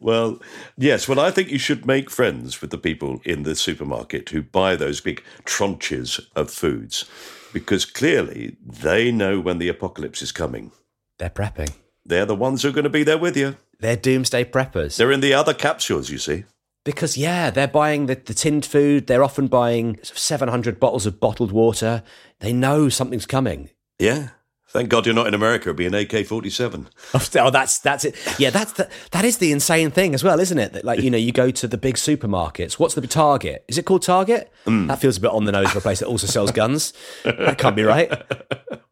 well, 0.00 0.40
yes. 0.76 1.08
Well, 1.08 1.20
I 1.20 1.30
think 1.30 1.50
you 1.50 1.58
should 1.58 1.86
make 1.86 2.10
friends 2.10 2.60
with 2.60 2.70
the 2.70 2.78
people 2.78 3.20
in 3.24 3.44
the 3.44 3.56
supermarket 3.56 4.28
who 4.28 4.42
buy 4.42 4.76
those 4.76 5.00
big 5.00 5.22
tranches 5.44 6.20
of 6.34 6.50
foods 6.50 7.06
because 7.52 7.86
clearly 7.86 8.56
they 8.62 9.10
know 9.10 9.40
when 9.40 9.58
the 9.58 9.68
apocalypse 9.68 10.20
is 10.20 10.32
coming. 10.32 10.72
They're 11.18 11.30
prepping. 11.30 11.72
They're 12.04 12.26
the 12.26 12.34
ones 12.34 12.62
who 12.62 12.68
are 12.68 12.72
going 12.72 12.84
to 12.84 12.90
be 12.90 13.04
there 13.04 13.18
with 13.18 13.36
you. 13.36 13.56
They're 13.80 13.96
doomsday 13.96 14.44
preppers. 14.44 14.96
They're 14.96 15.12
in 15.12 15.20
the 15.20 15.34
other 15.34 15.54
capsules, 15.54 16.10
you 16.10 16.18
see. 16.18 16.44
Because 16.84 17.16
yeah, 17.16 17.50
they're 17.50 17.66
buying 17.66 18.06
the, 18.06 18.14
the 18.14 18.32
tinned 18.32 18.64
food. 18.64 19.06
They're 19.06 19.24
often 19.24 19.48
buying 19.48 19.98
seven 20.02 20.48
hundred 20.48 20.78
bottles 20.78 21.04
of 21.04 21.18
bottled 21.18 21.50
water. 21.50 22.02
They 22.38 22.52
know 22.52 22.88
something's 22.88 23.26
coming. 23.26 23.70
Yeah. 23.98 24.28
Thank 24.76 24.90
God 24.90 25.06
you're 25.06 25.14
not 25.14 25.26
in 25.26 25.32
America. 25.32 25.70
It'd 25.70 25.76
be 25.76 25.86
an 25.86 25.94
AK 25.94 26.26
47. 26.26 26.88
Oh, 27.14 27.50
that's 27.50 27.78
that's 27.78 28.04
it. 28.04 28.14
Yeah, 28.38 28.50
that's 28.50 28.72
the, 28.72 28.90
that 29.12 29.24
is 29.24 29.38
the 29.38 29.50
insane 29.50 29.90
thing 29.90 30.12
as 30.12 30.22
well, 30.22 30.38
isn't 30.38 30.58
it? 30.58 30.74
That 30.74 30.84
like 30.84 31.00
you 31.00 31.10
know, 31.10 31.16
you 31.16 31.32
go 31.32 31.50
to 31.50 31.66
the 31.66 31.78
big 31.78 31.94
supermarkets. 31.94 32.74
What's 32.74 32.94
the 32.94 33.06
Target? 33.06 33.64
Is 33.68 33.78
it 33.78 33.86
called 33.86 34.02
Target? 34.02 34.52
Mm. 34.66 34.88
That 34.88 34.98
feels 34.98 35.16
a 35.16 35.20
bit 35.22 35.30
on 35.30 35.46
the 35.46 35.52
nose 35.52 35.70
for 35.70 35.78
a 35.78 35.80
place 35.80 36.00
that 36.00 36.08
also 36.08 36.26
sells 36.26 36.50
guns. 36.52 36.92
that 37.24 37.56
can't 37.56 37.74
be 37.74 37.84
right. 37.84 38.12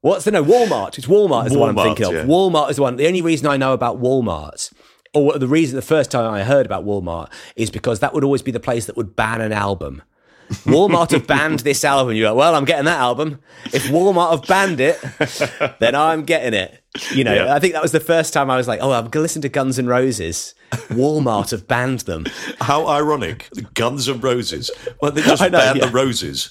What's 0.01 0.25
the 0.25 0.31
no 0.31 0.43
Walmart? 0.43 0.97
It's 0.97 1.07
Walmart 1.07 1.47
is 1.47 1.53
the 1.53 1.59
one 1.59 1.69
I'm 1.69 1.85
thinking 1.85 2.07
of. 2.07 2.13
yeah. 2.15 2.25
Walmart 2.25 2.71
is 2.71 2.77
the 2.77 2.83
one. 2.83 2.97
The 2.97 3.07
only 3.07 3.21
reason 3.21 3.47
I 3.47 3.59
know 3.59 3.75
about 3.75 4.01
Walmart. 4.01 4.73
Or 5.13 5.39
the 5.39 5.47
reason 5.47 5.77
the 5.77 5.83
first 5.83 6.11
time 6.11 6.33
I 6.33 6.45
heard 6.45 6.65
about 6.65 6.87
Walmart 6.87 7.31
is 7.57 7.71
because 7.71 8.01
that 8.01 8.15
would 8.15 8.25
always 8.25 8.41
be 8.41 8.53
the 8.53 8.59
place 8.59 8.87
that 8.87 8.97
would 8.97 9.15
ban 9.15 9.43
an 9.43 9.53
album. 9.53 10.01
Walmart 10.65 11.11
have 11.13 11.27
banned 11.27 11.61
this 11.61 11.85
album. 11.85 12.15
You 12.15 12.25
go, 12.25 12.35
well, 12.35 12.55
I'm 12.55 12.65
getting 12.65 12.85
that 12.87 12.99
album. 12.99 13.41
If 13.67 13.85
Walmart 13.89 14.31
have 14.33 14.47
banned 14.47 14.81
it, 14.81 15.01
then 15.79 15.95
I'm 15.95 16.25
getting 16.25 16.55
it. 16.55 16.83
You 17.13 17.25
know, 17.25 17.35
Yeah. 17.35 17.55
I 17.55 17.59
think 17.59 17.73
that 17.73 17.83
was 17.83 17.93
the 17.93 18.01
first 18.01 18.33
time 18.33 18.51
I 18.51 18.57
was 18.57 18.69
like, 18.69 18.81
oh, 18.81 18.93
I'm 18.93 19.03
going 19.05 19.11
to 19.13 19.21
listen 19.21 19.43
to 19.43 19.49
Guns 19.49 19.79
N' 19.79 19.87
Roses. 19.87 20.55
Walmart 20.91 21.51
have 21.51 21.67
banned 21.69 22.01
them. 22.01 22.27
How 22.61 22.87
ironic. 22.87 23.49
Guns 23.75 24.09
and 24.09 24.23
Roses. 24.23 24.71
Well, 25.01 25.11
they 25.13 25.23
just 25.23 25.43
know, 25.43 25.51
banned 25.51 25.79
yeah. 25.79 25.87
the 25.87 25.93
roses. 25.93 26.51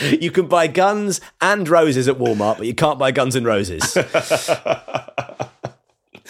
You 0.00 0.30
can 0.32 0.46
buy 0.48 0.66
guns 0.66 1.20
and 1.40 1.68
roses 1.68 2.08
at 2.08 2.16
Walmart, 2.16 2.58
but 2.58 2.66
you 2.66 2.74
can't 2.74 2.98
buy 2.98 3.12
Guns 3.12 3.36
N' 3.36 3.44
Roses. 3.44 3.96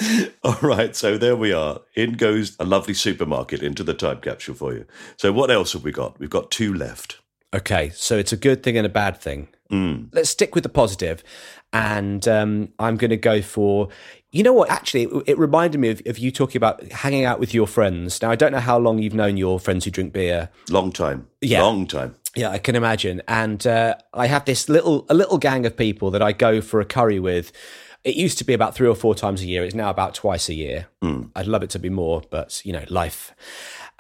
All 0.45 0.59
right, 0.63 0.95
so 0.95 1.17
there 1.17 1.37
we 1.37 1.53
are. 1.53 1.81
In 1.95 2.15
goes 2.15 2.57
a 2.59 2.65
lovely 2.65 2.95
supermarket 2.95 3.63
into 3.63 3.85
the 3.85 3.95
time 3.95 4.21
capsule 4.21 4.55
for 4.55 4.73
you. 4.73 4.87
So 5.17 5.33
what 5.33 5.51
else 5.51 5.73
have 5.73 5.85
we 5.85 5.93
got? 5.93 6.19
We've 6.19 6.31
got 6.31 6.51
two 6.51 6.75
left. 6.75 7.19
Okay, 7.55 7.91
so 7.91 8.19
it's 8.19 8.33
a 8.33 8.37
good 8.37 8.63
thing 8.63 8.77
and 8.77 8.87
a 8.87 8.91
bad 8.91 9.17
thing. 9.17 9.49
Mm. 9.71 10.09
Let's 10.13 10.31
stick 10.31 10.55
with 10.55 10.65
the 10.65 10.69
positive, 10.69 11.23
and 11.73 12.27
um, 12.29 12.73
I'm 12.79 12.97
going 12.97 13.11
to 13.11 13.17
go 13.17 13.43
for 13.43 13.89
You 14.33 14.43
know 14.43 14.53
what? 14.53 14.71
Actually, 14.71 15.05
it, 15.05 15.23
it 15.27 15.39
reminded 15.39 15.79
me 15.79 15.91
of, 15.91 16.03
of 16.07 16.19
you 16.19 16.31
talking 16.31 16.59
about 16.59 16.83
hanging 16.91 17.25
out 17.25 17.39
with 17.39 17.55
your 17.55 17.67
friends. 17.67 18.21
Now, 18.21 18.31
I 18.31 18.37
don't 18.37 18.53
know 18.53 18.59
how 18.61 18.79
long 18.79 18.99
you've 18.99 19.15
known 19.15 19.37
your 19.37 19.61
friends 19.61 19.85
who 19.85 19.91
drink 19.91 20.13
beer. 20.13 20.51
Long 20.69 20.93
time. 20.93 21.29
Yeah. 21.41 21.63
Long 21.63 21.87
time. 21.87 22.17
Yeah, 22.35 22.51
I 22.51 22.59
can 22.59 22.75
imagine. 22.75 23.23
And 23.29 23.65
uh, 23.67 23.95
I 24.13 24.27
have 24.27 24.45
this 24.45 24.69
little 24.69 25.07
a 25.09 25.15
little 25.15 25.39
gang 25.39 25.65
of 25.67 25.77
people 25.77 26.11
that 26.11 26.23
I 26.23 26.33
go 26.33 26.61
for 26.61 26.81
a 26.81 26.85
curry 26.85 27.21
with. 27.21 27.53
It 28.05 28.17
used 28.17 28.39
to 28.39 28.45
be 28.45 28.53
about 28.53 28.75
three 28.75 28.89
or 28.89 28.95
four 28.95 29.15
times 29.15 29.41
a 29.43 29.47
year. 29.47 29.65
It's 29.65 29.75
now 29.75 29.91
about 29.91 30.15
twice 30.15 30.49
a 30.49 30.55
year. 30.55 30.89
Hmm. 31.03 31.25
I'd 31.35 31.47
love 31.47 31.63
it 31.63 31.71
to 31.71 31.79
be 31.79 31.89
more, 31.89 32.23
but 32.31 32.61
you 32.65 32.73
know, 32.73 32.85
life. 32.89 33.35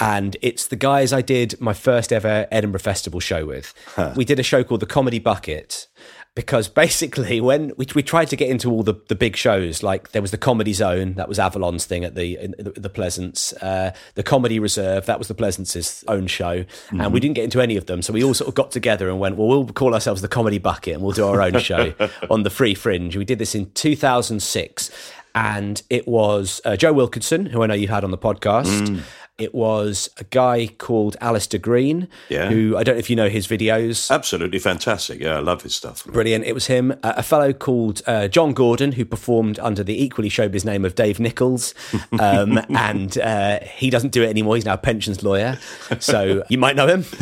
And 0.00 0.36
it's 0.42 0.66
the 0.66 0.76
guys 0.76 1.12
I 1.12 1.22
did 1.22 1.60
my 1.60 1.72
first 1.72 2.12
ever 2.12 2.46
Edinburgh 2.50 2.80
Festival 2.80 3.20
show 3.20 3.46
with. 3.46 3.72
We 4.16 4.24
did 4.24 4.38
a 4.38 4.42
show 4.42 4.64
called 4.64 4.80
The 4.80 4.86
Comedy 4.86 5.20
Bucket. 5.20 5.86
Because 6.34 6.66
basically, 6.66 7.40
when 7.40 7.72
we, 7.76 7.86
we 7.94 8.02
tried 8.02 8.24
to 8.26 8.34
get 8.36 8.48
into 8.48 8.68
all 8.68 8.82
the, 8.82 8.94
the 9.06 9.14
big 9.14 9.36
shows, 9.36 9.84
like 9.84 10.10
there 10.10 10.20
was 10.20 10.32
the 10.32 10.36
Comedy 10.36 10.72
Zone, 10.72 11.14
that 11.14 11.28
was 11.28 11.38
Avalon's 11.38 11.84
thing 11.84 12.04
at 12.04 12.16
the 12.16 12.36
in, 12.36 12.54
the, 12.58 12.70
the 12.72 12.88
Pleasance, 12.88 13.52
uh, 13.62 13.94
the 14.16 14.24
Comedy 14.24 14.58
Reserve, 14.58 15.06
that 15.06 15.18
was 15.18 15.28
the 15.28 15.34
Pleasance's 15.34 16.02
own 16.08 16.26
show, 16.26 16.64
and 16.90 17.12
we 17.12 17.20
didn't 17.20 17.36
get 17.36 17.44
into 17.44 17.60
any 17.60 17.76
of 17.76 17.86
them. 17.86 18.02
So 18.02 18.12
we 18.12 18.24
all 18.24 18.34
sort 18.34 18.48
of 18.48 18.54
got 18.54 18.72
together 18.72 19.08
and 19.08 19.20
went, 19.20 19.36
well, 19.36 19.46
we'll 19.46 19.66
call 19.68 19.94
ourselves 19.94 20.22
the 20.22 20.28
Comedy 20.28 20.58
Bucket 20.58 20.94
and 20.94 21.02
we'll 21.04 21.12
do 21.12 21.24
our 21.26 21.40
own 21.40 21.58
show 21.60 21.94
on 22.30 22.42
the 22.42 22.50
Free 22.50 22.74
Fringe. 22.74 23.16
We 23.16 23.24
did 23.24 23.38
this 23.38 23.54
in 23.54 23.70
2006, 23.70 24.90
and 25.36 25.82
it 25.88 26.08
was 26.08 26.60
uh, 26.64 26.76
Joe 26.76 26.92
Wilkinson, 26.92 27.46
who 27.46 27.62
I 27.62 27.66
know 27.66 27.74
you 27.74 27.88
had 27.88 28.02
on 28.02 28.10
the 28.10 28.18
podcast. 28.18 29.02
It 29.36 29.52
was 29.52 30.08
a 30.18 30.24
guy 30.24 30.68
called 30.78 31.16
Alistair 31.20 31.58
Green, 31.58 32.06
Yeah. 32.28 32.48
who 32.50 32.76
I 32.76 32.84
don't 32.84 32.94
know 32.94 33.00
if 33.00 33.10
you 33.10 33.16
know 33.16 33.28
his 33.28 33.48
videos. 33.48 34.08
Absolutely 34.08 34.60
fantastic. 34.60 35.18
Yeah, 35.20 35.36
I 35.36 35.40
love 35.40 35.62
his 35.62 35.74
stuff. 35.74 36.04
Brilliant. 36.04 36.44
It 36.44 36.52
was 36.52 36.66
him, 36.68 36.92
uh, 37.02 37.14
a 37.16 37.22
fellow 37.24 37.52
called 37.52 38.00
uh, 38.06 38.28
John 38.28 38.52
Gordon, 38.52 38.92
who 38.92 39.04
performed 39.04 39.58
under 39.58 39.82
the 39.82 40.00
equally 40.00 40.28
showbiz 40.28 40.64
name 40.64 40.84
of 40.84 40.94
Dave 40.94 41.18
Nichols. 41.20 41.74
Um, 42.20 42.60
and 42.70 43.18
uh, 43.18 43.58
he 43.60 43.90
doesn't 43.90 44.10
do 44.12 44.22
it 44.22 44.28
anymore. 44.28 44.54
He's 44.54 44.64
now 44.64 44.74
a 44.74 44.78
pensions 44.78 45.22
lawyer. 45.24 45.58
So 45.98 46.42
you 46.48 46.58
might 46.58 46.76
know 46.76 46.86
him. 46.86 47.04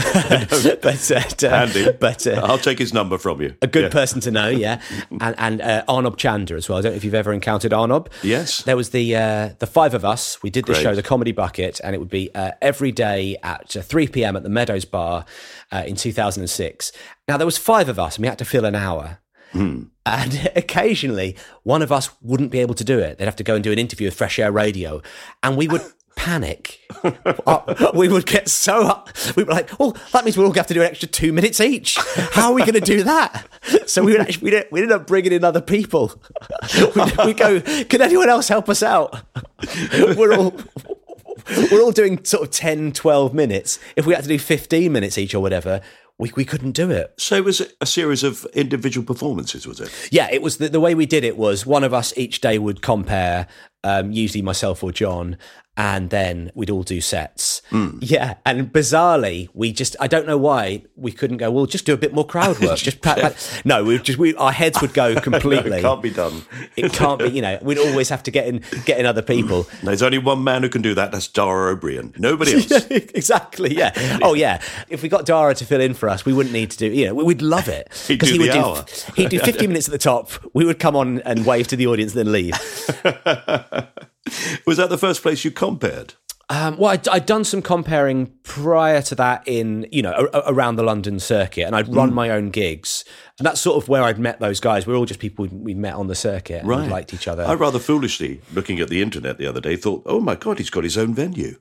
but 0.83 1.11
uh, 1.11 1.49
Handy. 1.49 1.93
but 1.99 2.27
uh, 2.27 2.41
I'll 2.45 2.59
take 2.59 2.79
his 2.79 2.93
number 2.93 3.19
from 3.19 3.41
you. 3.41 3.55
a 3.63 3.67
good 3.67 3.85
Yeah. 3.85 3.89
person 3.89 4.21
to 4.21 4.31
know, 4.31 4.49
yeah. 4.49 4.81
And, 5.21 5.35
and 5.39 5.63
uh, 5.63 5.85
Arnab 5.89 6.17
Chanda 6.19 6.55
as 6.55 6.69
well. 6.69 6.79
I 6.79 6.83
don't 6.83 6.93
know 6.93 6.97
if 6.97 7.05
you've 7.05 7.15
ever 7.15 7.33
encountered 7.33 7.73
Arnob. 7.73 8.09
Yes. 8.23 8.63
There 8.63 8.77
was 8.77 8.91
the 8.91 9.17
uh, 9.17 9.51
the 9.59 9.67
five 9.67 9.95
of 9.95 10.05
us. 10.05 10.43
We 10.43 10.51
did 10.51 10.67
the 10.67 10.75
show, 10.75 10.95
the 10.95 11.03
Comedy 11.03 11.33
Bucket, 11.33 11.81
and 11.83 11.95
it 11.95 11.99
would 12.03 12.11
be 12.11 12.35
uh, 12.35 12.53
every 12.61 12.93
day 12.93 13.37
at 13.43 13.77
uh, 13.77 13.83
3 13.83 14.09
p.m. 14.09 14.37
at 14.37 14.43
the 14.43 14.49
Meadows 14.49 14.85
Bar 14.85 15.25
uh, 15.71 15.85
in 15.87 15.97
2006. 15.97 16.93
Now 17.29 17.37
there 17.37 17.47
was 17.47 17.59
five 17.59 17.89
of 17.89 17.99
us, 17.99 18.17
and 18.17 18.23
we 18.23 18.29
had 18.29 18.39
to 18.39 18.45
fill 18.45 18.65
an 18.65 18.75
hour. 18.75 19.19
Hmm. 19.53 19.85
And 20.05 20.51
occasionally, 20.57 21.37
one 21.63 21.83
of 21.83 21.93
us 21.93 22.11
wouldn't 22.21 22.51
be 22.51 22.59
able 22.59 22.75
to 22.75 22.85
do 22.85 22.99
it. 22.99 23.19
They'd 23.19 23.25
have 23.25 23.37
to 23.37 23.45
go 23.45 23.55
and 23.55 23.63
do 23.65 23.73
an 23.73 23.79
interview 23.79 24.09
with 24.09 24.15
Fresh 24.15 24.39
Air 24.39 24.51
Radio, 24.53 25.01
and 25.43 25.57
we 25.57 25.69
would 25.69 25.83
panic. 26.17 26.81
Uh, 27.47 27.93
we 27.95 28.09
would 28.09 28.27
get 28.27 28.49
so 28.49 28.83
up. 28.87 29.09
We'd 29.37 29.47
be 29.47 29.53
like, 29.53 29.71
"Oh, 29.81 29.95
that 30.13 30.25
means 30.25 30.37
we'll 30.37 30.47
all 30.47 30.53
have 30.55 30.67
to 30.67 30.75
do 30.75 30.81
an 30.81 30.87
extra 30.87 31.09
two 31.09 31.33
minutes 31.33 31.61
each. 31.61 31.99
How 32.33 32.49
are 32.49 32.55
we 32.55 32.63
going 32.63 32.75
to 32.75 32.81
do 32.81 33.03
that?" 33.05 33.47
So 33.87 34.03
we 34.03 34.13
would 34.13 34.21
actually 34.21 34.51
we 34.51 34.65
we 34.71 34.81
ended 34.83 34.93
up 34.93 35.07
bringing 35.07 35.33
in 35.33 35.45
other 35.45 35.61
people. 35.61 36.13
We 36.97 37.03
we 37.27 37.35
go, 37.35 37.61
"Can 37.61 38.03
anyone 38.03 38.29
else 38.29 38.49
help 38.49 38.69
us 38.69 38.83
out?" 38.83 39.21
We're 40.17 40.35
all. 40.35 40.55
We're 41.71 41.83
all 41.83 41.93
doing 41.93 42.25
sort 42.25 42.43
of 42.45 42.51
10, 42.51 42.93
12 42.93 43.35
minutes. 43.35 43.79
If 43.97 44.07
we 44.07 44.15
had 44.15 44.25
to 44.25 44.29
do 44.29 44.39
15 44.39 44.93
minutes 44.93 45.19
each 45.19 45.35
or 45.35 45.41
whatever, 45.41 45.81
we, 46.19 46.33
we 46.37 46.45
couldn't 46.45 46.73
do 46.73 46.91
it. 46.91 47.15
So 47.19 47.37
it 47.37 47.45
was 47.45 47.63
a 47.81 47.87
series 47.87 48.23
of 48.23 48.47
individual 48.55 49.05
performances, 49.05 49.67
was 49.67 49.81
it? 49.81 50.09
Yeah, 50.13 50.29
it 50.31 50.43
was 50.43 50.59
the, 50.59 50.69
the 50.69 50.81
way 50.81 50.95
we 50.95 51.07
did 51.07 51.25
it 51.25 51.37
was 51.37 51.67
one 51.67 51.85
of 51.85 51.93
us 51.93 52.17
each 52.17 52.41
day 52.41 52.59
would 52.59 52.83
compare, 52.83 53.47
um, 53.83 54.13
usually 54.13 54.43
myself 54.43 54.85
or 54.85 54.93
John, 54.93 55.37
and 55.77 56.11
then 56.11 56.51
we'd 56.55 56.69
all 56.71 56.83
do 56.83 57.01
sets. 57.01 57.63
Hmm. 57.71 57.99
Yeah, 58.01 58.35
and 58.45 58.71
bizarrely, 58.73 59.49
we 59.55 59.73
just 59.73 59.97
I 60.01 60.07
don't 60.07 60.27
know 60.27 60.37
why 60.37 60.85
we 60.97 61.13
couldn't 61.13 61.39
go. 61.39 61.51
Well, 61.51 61.67
just 61.67 61.87
do 61.87 61.95
a 61.95 61.97
bit 61.97 62.13
more 62.13 62.27
crowd 62.27 62.59
work. 62.61 62.79
just 62.79 63.01
pra- 63.01 63.15
pra- 63.15 63.35
no, 63.65 63.83
we 63.85 63.99
just 63.99 64.19
we 64.19 64.35
our 64.35 64.53
heads 64.53 64.81
would 64.83 64.93
go 64.95 65.19
completely. 65.21 65.79
It 65.79 65.83
can't 65.83 66.03
be 66.03 66.11
done. 66.11 66.43
It 66.77 66.93
can't 66.93 67.19
be. 67.19 67.31
You 67.31 67.41
know, 67.43 67.59
we'd 67.63 67.79
always 67.79 68.09
have 68.11 68.23
to 68.25 68.31
get 68.31 68.47
in 68.47 68.63
get 68.85 68.99
in 69.01 69.07
other 69.07 69.23
people. 69.23 69.67
There's 69.83 70.03
only 70.03 70.19
one 70.19 70.45
man 70.45 70.63
who 70.63 70.69
can 70.69 70.83
do 70.83 70.95
that. 70.95 71.11
That's 71.13 71.27
Dara 71.29 71.75
Ó 71.75 71.81
Briain. 71.81 72.19
Nobody 72.19 72.53
else. 72.57 72.71
exactly. 72.91 73.75
Yeah. 73.77 74.19
Oh, 74.23 74.35
yeah. 74.35 74.61
If 74.89 75.03
we 75.03 75.09
got 75.09 75.25
Dara 75.27 75.55
to 75.55 75.65
fill 75.65 75.81
in 75.81 75.95
for 75.95 76.09
us, 76.09 76.25
we 76.27 76.33
wouldn't 76.33 76.53
need 76.53 76.71
to 76.73 76.79
do. 76.79 76.87
You 76.87 77.07
know, 77.07 77.15
we'd 77.15 77.41
love 77.43 77.69
it 77.69 77.89
He'd 78.09 78.15
because 78.15 78.29
do 78.29 78.35
he 78.35 78.39
would 78.41 78.51
hour. 78.51 78.85
do. 78.87 79.13
He'd 79.23 79.31
do 79.31 79.39
50 79.39 79.67
minutes 79.67 79.89
at 79.89 79.93
the 79.93 79.99
top. 79.99 80.31
We 80.53 80.65
would 80.67 80.79
come 80.79 80.97
on 80.97 81.21
and 81.23 81.47
wave 81.47 81.67
to 81.69 81.77
the 81.77 81.87
audience, 81.87 82.13
then 82.13 82.31
leave. 82.31 82.53
Was 84.67 84.77
that 84.77 84.91
the 84.91 84.99
first 84.99 85.23
place 85.23 85.45
you 85.45 85.51
compared? 85.51 86.15
Um, 86.49 86.77
well, 86.77 86.91
I'd, 86.91 87.09
I'd 87.09 87.25
done 87.25 87.45
some 87.45 87.63
comparing 87.63 88.27
prior 88.43 89.01
to 89.03 89.15
that 89.15 89.43
in, 89.47 89.87
you 89.91 90.03
know, 90.03 90.29
a, 90.35 90.43
around 90.53 90.77
the 90.77 90.83
London 90.83 91.19
circuit, 91.19 91.63
and 91.63 91.75
I'd 91.75 91.89
run 91.95 92.11
Mm. 92.11 92.15
my 92.15 92.31
own 92.31 92.51
gigs. 92.51 93.05
And 93.39 93.47
that's 93.47 93.61
sort 93.61 93.83
of 93.83 93.89
where 93.89 94.03
I'd 94.03 94.19
met 94.19 94.39
those 94.39 94.61
guys. 94.61 94.87
We're 94.87 94.97
all 94.97 95.07
just 95.07 95.19
people 95.21 95.47
we 95.51 95.73
met 95.73 95.95
on 95.95 96.09
the 96.09 96.15
circuit 96.15 96.61
and 96.63 96.69
we 96.69 96.75
liked 96.89 97.15
each 97.15 97.27
other. 97.27 97.45
I 97.45 97.55
rather 97.55 97.79
foolishly, 97.79 98.43
looking 98.53 98.81
at 98.81 98.89
the 98.89 99.01
internet 99.01 99.39
the 99.39 99.47
other 99.47 99.61
day, 99.63 99.77
thought, 99.77 100.03
oh 100.05 100.21
my 100.21 100.35
God, 100.35 100.59
he's 100.59 100.69
got 100.69 100.85
his 100.85 100.99
own 100.99 101.15
venue. 101.15 101.59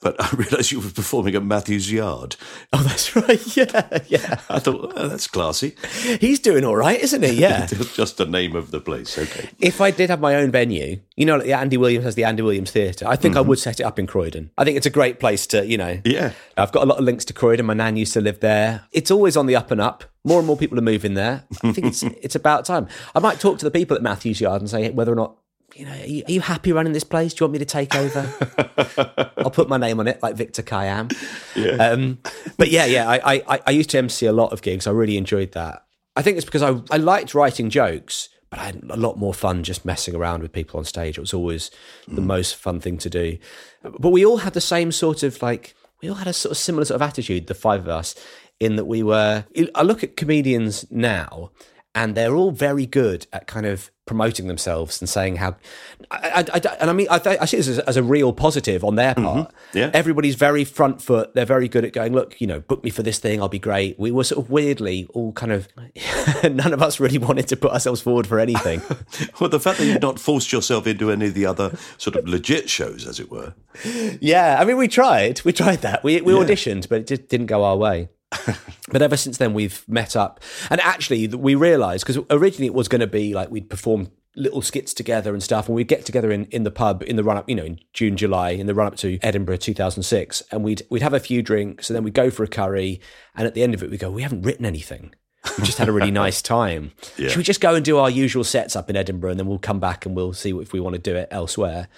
But 0.00 0.16
I 0.22 0.28
realised 0.36 0.70
you 0.70 0.80
were 0.80 0.90
performing 0.90 1.34
at 1.34 1.42
Matthew's 1.42 1.90
Yard. 1.90 2.36
oh, 2.72 2.82
that's 2.82 3.16
right. 3.16 3.40
Yeah, 3.56 4.00
yeah. 4.08 4.40
I 4.48 4.58
thought, 4.58 4.92
oh, 4.96 5.08
that's 5.08 5.28
classy. 5.28 5.76
He's 6.20 6.40
doing 6.40 6.64
all 6.64 6.76
right, 6.76 7.00
isn't 7.00 7.22
he? 7.22 7.34
Yeah. 7.44 7.66
Just 7.66 8.16
the 8.16 8.26
name 8.26 8.56
of 8.56 8.70
the 8.70 8.80
place. 8.80 9.18
Okay. 9.18 9.50
if 9.60 9.80
I 9.80 9.90
did 9.90 10.10
have 10.10 10.20
my 10.20 10.34
own 10.36 10.50
venue, 10.50 11.00
you 11.16 11.26
know, 11.26 11.36
like 11.36 11.46
the 11.46 11.52
Andy 11.52 11.76
Williams 11.76 12.04
has 12.04 12.14
the 12.14 12.24
Andy 12.24 12.42
Williams 12.42 12.70
Theatre. 12.70 13.06
I 13.06 13.16
think 13.16 13.36
I 13.36 13.40
mm-hmm. 13.40 13.50
would 13.50 13.58
set 13.58 13.80
it 13.80 13.82
up 13.84 13.98
in 13.98 14.06
Croydon. 14.06 14.50
I 14.56 14.64
think 14.64 14.76
it's 14.76 14.86
a 14.86 14.90
great 14.90 15.20
place 15.20 15.46
to, 15.48 15.66
you 15.66 15.76
know. 15.76 16.00
Yeah. 16.04 16.32
I've 16.56 16.72
got 16.72 16.84
a 16.84 16.86
lot 16.86 16.98
of 16.98 17.04
links 17.04 17.24
to 17.26 17.32
Croydon. 17.32 17.66
My 17.66 17.74
nan 17.74 17.96
used 17.96 18.12
to 18.14 18.20
live 18.20 18.40
there. 18.40 18.84
It's 18.92 19.10
always 19.10 19.36
on 19.36 19.46
the 19.46 19.56
up 19.56 19.70
and 19.70 19.80
up. 19.80 20.04
More 20.24 20.38
and 20.38 20.46
more 20.46 20.56
people 20.56 20.78
are 20.78 20.82
moving 20.82 21.14
there. 21.14 21.44
I 21.62 21.72
think 21.72 21.86
it's 21.86 22.02
it's 22.02 22.34
about 22.34 22.64
time. 22.64 22.88
I 23.14 23.18
might 23.20 23.40
talk 23.40 23.58
to 23.58 23.64
the 23.64 23.70
people 23.70 23.94
at 23.96 24.02
Matthews 24.02 24.40
Yard 24.40 24.62
and 24.62 24.70
say 24.70 24.90
whether 24.90 25.12
or 25.12 25.16
not. 25.16 25.36
You 25.74 25.86
know, 25.86 25.92
are 25.92 26.06
you, 26.06 26.22
are 26.28 26.32
you 26.32 26.40
happy 26.40 26.72
running 26.72 26.92
this 26.92 27.04
place? 27.04 27.34
Do 27.34 27.42
you 27.42 27.46
want 27.46 27.54
me 27.54 27.58
to 27.58 27.64
take 27.64 27.96
over? 27.96 29.32
I'll 29.38 29.50
put 29.50 29.68
my 29.68 29.76
name 29.76 29.98
on 29.98 30.06
it, 30.06 30.22
like 30.22 30.36
Victor 30.36 30.62
Kiam. 30.62 31.12
Um, 31.80 32.18
but 32.56 32.70
yeah, 32.70 32.84
yeah, 32.84 33.08
I, 33.08 33.42
I, 33.48 33.60
I 33.66 33.70
used 33.72 33.90
to 33.90 33.98
MC 33.98 34.26
a 34.26 34.32
lot 34.32 34.52
of 34.52 34.62
gigs. 34.62 34.86
I 34.86 34.92
really 34.92 35.16
enjoyed 35.16 35.52
that. 35.52 35.84
I 36.14 36.22
think 36.22 36.36
it's 36.36 36.44
because 36.44 36.62
I, 36.62 36.80
I 36.92 36.98
liked 36.98 37.34
writing 37.34 37.70
jokes, 37.70 38.28
but 38.50 38.60
I 38.60 38.66
had 38.66 38.82
a 38.88 38.96
lot 38.96 39.18
more 39.18 39.34
fun 39.34 39.64
just 39.64 39.84
messing 39.84 40.14
around 40.14 40.42
with 40.42 40.52
people 40.52 40.78
on 40.78 40.84
stage. 40.84 41.18
It 41.18 41.20
was 41.20 41.34
always 41.34 41.72
the 42.06 42.20
most 42.20 42.54
fun 42.54 42.78
thing 42.78 42.98
to 42.98 43.10
do. 43.10 43.38
But 43.82 44.10
we 44.10 44.24
all 44.24 44.38
had 44.38 44.54
the 44.54 44.60
same 44.60 44.92
sort 44.92 45.24
of 45.24 45.42
like, 45.42 45.74
we 46.00 46.08
all 46.08 46.14
had 46.14 46.28
a 46.28 46.32
sort 46.32 46.52
of 46.52 46.56
similar 46.56 46.84
sort 46.84 46.96
of 46.96 47.02
attitude, 47.02 47.48
the 47.48 47.54
five 47.54 47.80
of 47.80 47.88
us, 47.88 48.14
in 48.60 48.76
that 48.76 48.84
we 48.84 49.02
were. 49.02 49.44
I 49.74 49.82
look 49.82 50.04
at 50.04 50.16
comedians 50.16 50.88
now, 50.88 51.50
and 51.96 52.14
they're 52.14 52.36
all 52.36 52.52
very 52.52 52.86
good 52.86 53.26
at 53.32 53.48
kind 53.48 53.66
of 53.66 53.90
promoting 54.06 54.46
themselves 54.46 55.00
and 55.00 55.08
saying 55.08 55.36
how. 55.36 55.56
I, 56.10 56.44
I, 56.52 56.56
I- 56.56 56.76
and 56.80 56.90
I 56.90 56.92
mean, 56.92 57.06
I, 57.10 57.18
th- 57.18 57.38
I 57.40 57.44
see 57.46 57.56
this 57.56 57.68
as, 57.68 57.78
as 57.80 57.96
a 57.96 58.02
real 58.02 58.32
positive 58.32 58.84
on 58.84 58.96
their 58.96 59.14
mm-hmm. 59.14 59.24
part. 59.24 59.54
Yeah. 59.72 59.90
Everybody's 59.94 60.34
very 60.34 60.64
front 60.64 61.00
foot. 61.00 61.34
They're 61.34 61.44
very 61.44 61.68
good 61.68 61.84
at 61.84 61.92
going, 61.92 62.12
look, 62.12 62.40
you 62.40 62.46
know, 62.46 62.60
book 62.60 62.84
me 62.84 62.90
for 62.90 63.02
this 63.02 63.18
thing. 63.18 63.40
I'll 63.40 63.48
be 63.48 63.58
great. 63.58 63.98
We 63.98 64.10
were 64.10 64.24
sort 64.24 64.44
of 64.44 64.50
weirdly 64.50 65.06
all 65.14 65.32
kind 65.32 65.52
of. 65.52 65.68
none 66.44 66.72
of 66.72 66.82
us 66.82 67.00
really 67.00 67.18
wanted 67.18 67.48
to 67.48 67.56
put 67.56 67.72
ourselves 67.72 68.00
forward 68.00 68.26
for 68.26 68.38
anything. 68.38 68.82
Well, 69.40 69.48
the 69.48 69.60
fact 69.60 69.78
that 69.78 69.86
you've 69.86 70.02
not 70.02 70.18
forced 70.18 70.52
yourself 70.52 70.86
into 70.86 71.10
any 71.10 71.26
of 71.26 71.34
the 71.34 71.46
other 71.46 71.76
sort 71.98 72.16
of 72.16 72.28
legit 72.28 72.70
shows, 72.70 73.06
as 73.06 73.18
it 73.18 73.30
were. 73.30 73.54
Yeah, 74.20 74.56
I 74.60 74.64
mean, 74.64 74.76
we 74.76 74.88
tried. 74.88 75.42
We 75.44 75.52
tried 75.52 75.82
that. 75.82 76.04
We 76.04 76.20
we 76.20 76.32
auditioned, 76.32 76.88
but 76.88 77.00
it 77.00 77.06
just 77.06 77.28
didn't 77.28 77.46
go 77.46 77.64
our 77.64 77.76
way. 77.76 78.08
but 78.90 79.02
ever 79.02 79.16
since 79.16 79.38
then, 79.38 79.54
we've 79.54 79.84
met 79.88 80.16
up, 80.16 80.40
and 80.70 80.80
actually, 80.80 81.28
we 81.28 81.54
realised 81.54 82.06
because 82.06 82.22
originally 82.30 82.66
it 82.66 82.74
was 82.74 82.88
going 82.88 83.00
to 83.00 83.06
be 83.06 83.34
like 83.34 83.50
we'd 83.50 83.70
perform 83.70 84.10
little 84.36 84.62
skits 84.62 84.92
together 84.92 85.32
and 85.32 85.42
stuff, 85.42 85.68
and 85.68 85.76
we'd 85.76 85.88
get 85.88 86.04
together 86.04 86.30
in, 86.32 86.46
in 86.46 86.64
the 86.64 86.70
pub 86.70 87.02
in 87.06 87.16
the 87.16 87.24
run 87.24 87.36
up, 87.36 87.48
you 87.48 87.54
know, 87.54 87.64
in 87.64 87.78
June, 87.92 88.16
July, 88.16 88.50
in 88.50 88.66
the 88.66 88.74
run 88.74 88.86
up 88.86 88.96
to 88.96 89.18
Edinburgh 89.22 89.58
2006, 89.58 90.42
and 90.50 90.64
we'd 90.64 90.82
we'd 90.90 91.02
have 91.02 91.14
a 91.14 91.20
few 91.20 91.42
drinks, 91.42 91.88
and 91.88 91.96
then 91.96 92.04
we'd 92.04 92.14
go 92.14 92.30
for 92.30 92.42
a 92.42 92.48
curry, 92.48 93.00
and 93.34 93.46
at 93.46 93.54
the 93.54 93.62
end 93.62 93.74
of 93.74 93.82
it, 93.82 93.90
we 93.90 93.96
go, 93.96 94.10
we 94.10 94.22
haven't 94.22 94.42
written 94.42 94.66
anything. 94.66 95.14
We 95.58 95.64
just 95.64 95.78
had 95.78 95.88
a 95.88 95.92
really 95.92 96.10
nice 96.24 96.40
time. 96.40 96.92
Should 97.28 97.36
we 97.36 97.44
just 97.44 97.60
go 97.60 97.74
and 97.74 97.84
do 97.84 97.98
our 97.98 98.08
usual 98.10 98.44
sets 98.44 98.76
up 98.76 98.90
in 98.90 98.96
Edinburgh, 98.96 99.32
and 99.32 99.40
then 99.40 99.46
we'll 99.46 99.58
come 99.58 99.80
back 99.80 100.06
and 100.06 100.16
we'll 100.16 100.32
see 100.32 100.50
if 100.50 100.72
we 100.72 100.80
want 100.80 100.94
to 100.94 101.00
do 101.00 101.14
it 101.16 101.28
elsewhere? 101.30 101.88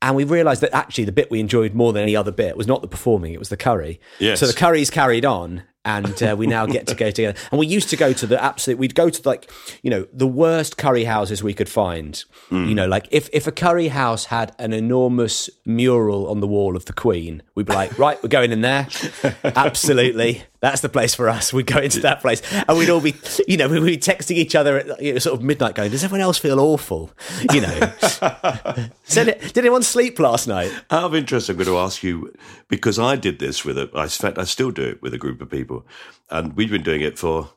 And 0.00 0.14
we 0.14 0.24
realised 0.24 0.60
that 0.60 0.72
actually 0.74 1.04
the 1.04 1.12
bit 1.12 1.30
we 1.30 1.40
enjoyed 1.40 1.74
more 1.74 1.92
than 1.92 2.02
any 2.02 2.14
other 2.14 2.30
bit 2.30 2.56
was 2.56 2.66
not 2.66 2.82
the 2.82 2.88
performing; 2.88 3.32
it 3.34 3.38
was 3.38 3.48
the 3.48 3.56
curry. 3.56 4.00
Yes. 4.18 4.40
So 4.40 4.46
the 4.46 4.52
curry's 4.52 4.90
carried 4.90 5.24
on, 5.24 5.64
and 5.84 6.22
uh, 6.22 6.36
we 6.38 6.46
now 6.46 6.66
get 6.66 6.86
to 6.88 6.94
go 6.94 7.10
together. 7.10 7.38
And 7.50 7.58
we 7.58 7.66
used 7.66 7.88
to 7.90 7.96
go 7.96 8.12
to 8.12 8.26
the 8.26 8.42
absolute. 8.42 8.78
We'd 8.78 8.94
go 8.94 9.08
to 9.08 9.28
like 9.28 9.50
you 9.82 9.90
know 9.90 10.06
the 10.12 10.26
worst 10.26 10.76
curry 10.76 11.04
houses 11.04 11.42
we 11.42 11.54
could 11.54 11.68
find. 11.68 12.22
You 12.50 12.74
know, 12.74 12.86
like 12.86 13.08
if 13.10 13.28
if 13.32 13.46
a 13.46 13.52
curry 13.52 13.88
house 13.88 14.26
had 14.26 14.54
an 14.58 14.72
enormous 14.72 15.50
mural 15.64 16.28
on 16.28 16.40
the 16.40 16.46
wall 16.46 16.76
of 16.76 16.84
the 16.84 16.92
Queen, 16.92 17.42
we'd 17.54 17.66
be 17.66 17.72
like, 17.72 17.98
right, 17.98 18.22
we're 18.22 18.28
going 18.28 18.52
in 18.52 18.60
there. 18.60 18.86
Absolutely. 19.44 20.42
That's 20.60 20.80
the 20.80 20.88
place 20.88 21.14
for 21.14 21.28
us. 21.28 21.52
We'd 21.58 21.66
go 21.66 21.78
into 21.78 22.00
that 22.00 22.20
place 22.20 22.42
and 22.52 22.78
we'd 22.78 22.90
all 22.90 23.00
be, 23.00 23.14
you 23.46 23.56
know, 23.56 23.68
we'd 23.68 23.84
be 23.84 23.96
texting 23.96 24.36
each 24.36 24.54
other 24.54 24.78
at 24.78 25.02
you 25.02 25.12
know, 25.12 25.18
sort 25.18 25.38
of 25.38 25.44
midnight 25.44 25.74
going, 25.74 25.90
does 25.90 26.04
everyone 26.04 26.22
else 26.22 26.38
feel 26.38 26.58
awful? 26.60 27.10
You 27.52 27.60
know. 27.60 27.92
so, 29.04 29.24
did 29.24 29.58
anyone 29.58 29.82
sleep 29.82 30.18
last 30.18 30.48
night? 30.48 30.72
Out 30.90 31.04
of 31.04 31.14
interest, 31.14 31.48
I'm 31.48 31.56
going 31.56 31.66
to 31.66 31.78
ask 31.78 32.02
you 32.02 32.32
because 32.68 32.98
I 32.98 33.16
did 33.16 33.38
this 33.38 33.64
with 33.64 33.78
a, 33.78 33.90
in 33.94 34.08
fact, 34.08 34.38
I 34.38 34.44
still 34.44 34.70
do 34.70 34.82
it 34.82 35.02
with 35.02 35.14
a 35.14 35.18
group 35.18 35.40
of 35.40 35.50
people. 35.50 35.86
And 36.30 36.54
we've 36.56 36.70
been 36.70 36.82
doing 36.82 37.00
it 37.00 37.18
for, 37.18 37.50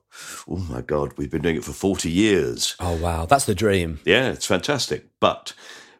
oh 0.48 0.58
my 0.70 0.82
God, 0.82 1.14
we've 1.18 1.32
been 1.32 1.42
doing 1.42 1.58
it 1.58 1.64
for 1.64 1.74
40 1.74 2.10
years. 2.10 2.76
Oh, 2.80 2.96
wow. 2.98 3.26
That's 3.26 3.46
the 3.46 3.56
dream. 3.56 4.00
Yeah, 4.06 4.30
it's 4.30 4.46
fantastic. 4.46 5.08
But 5.20 5.54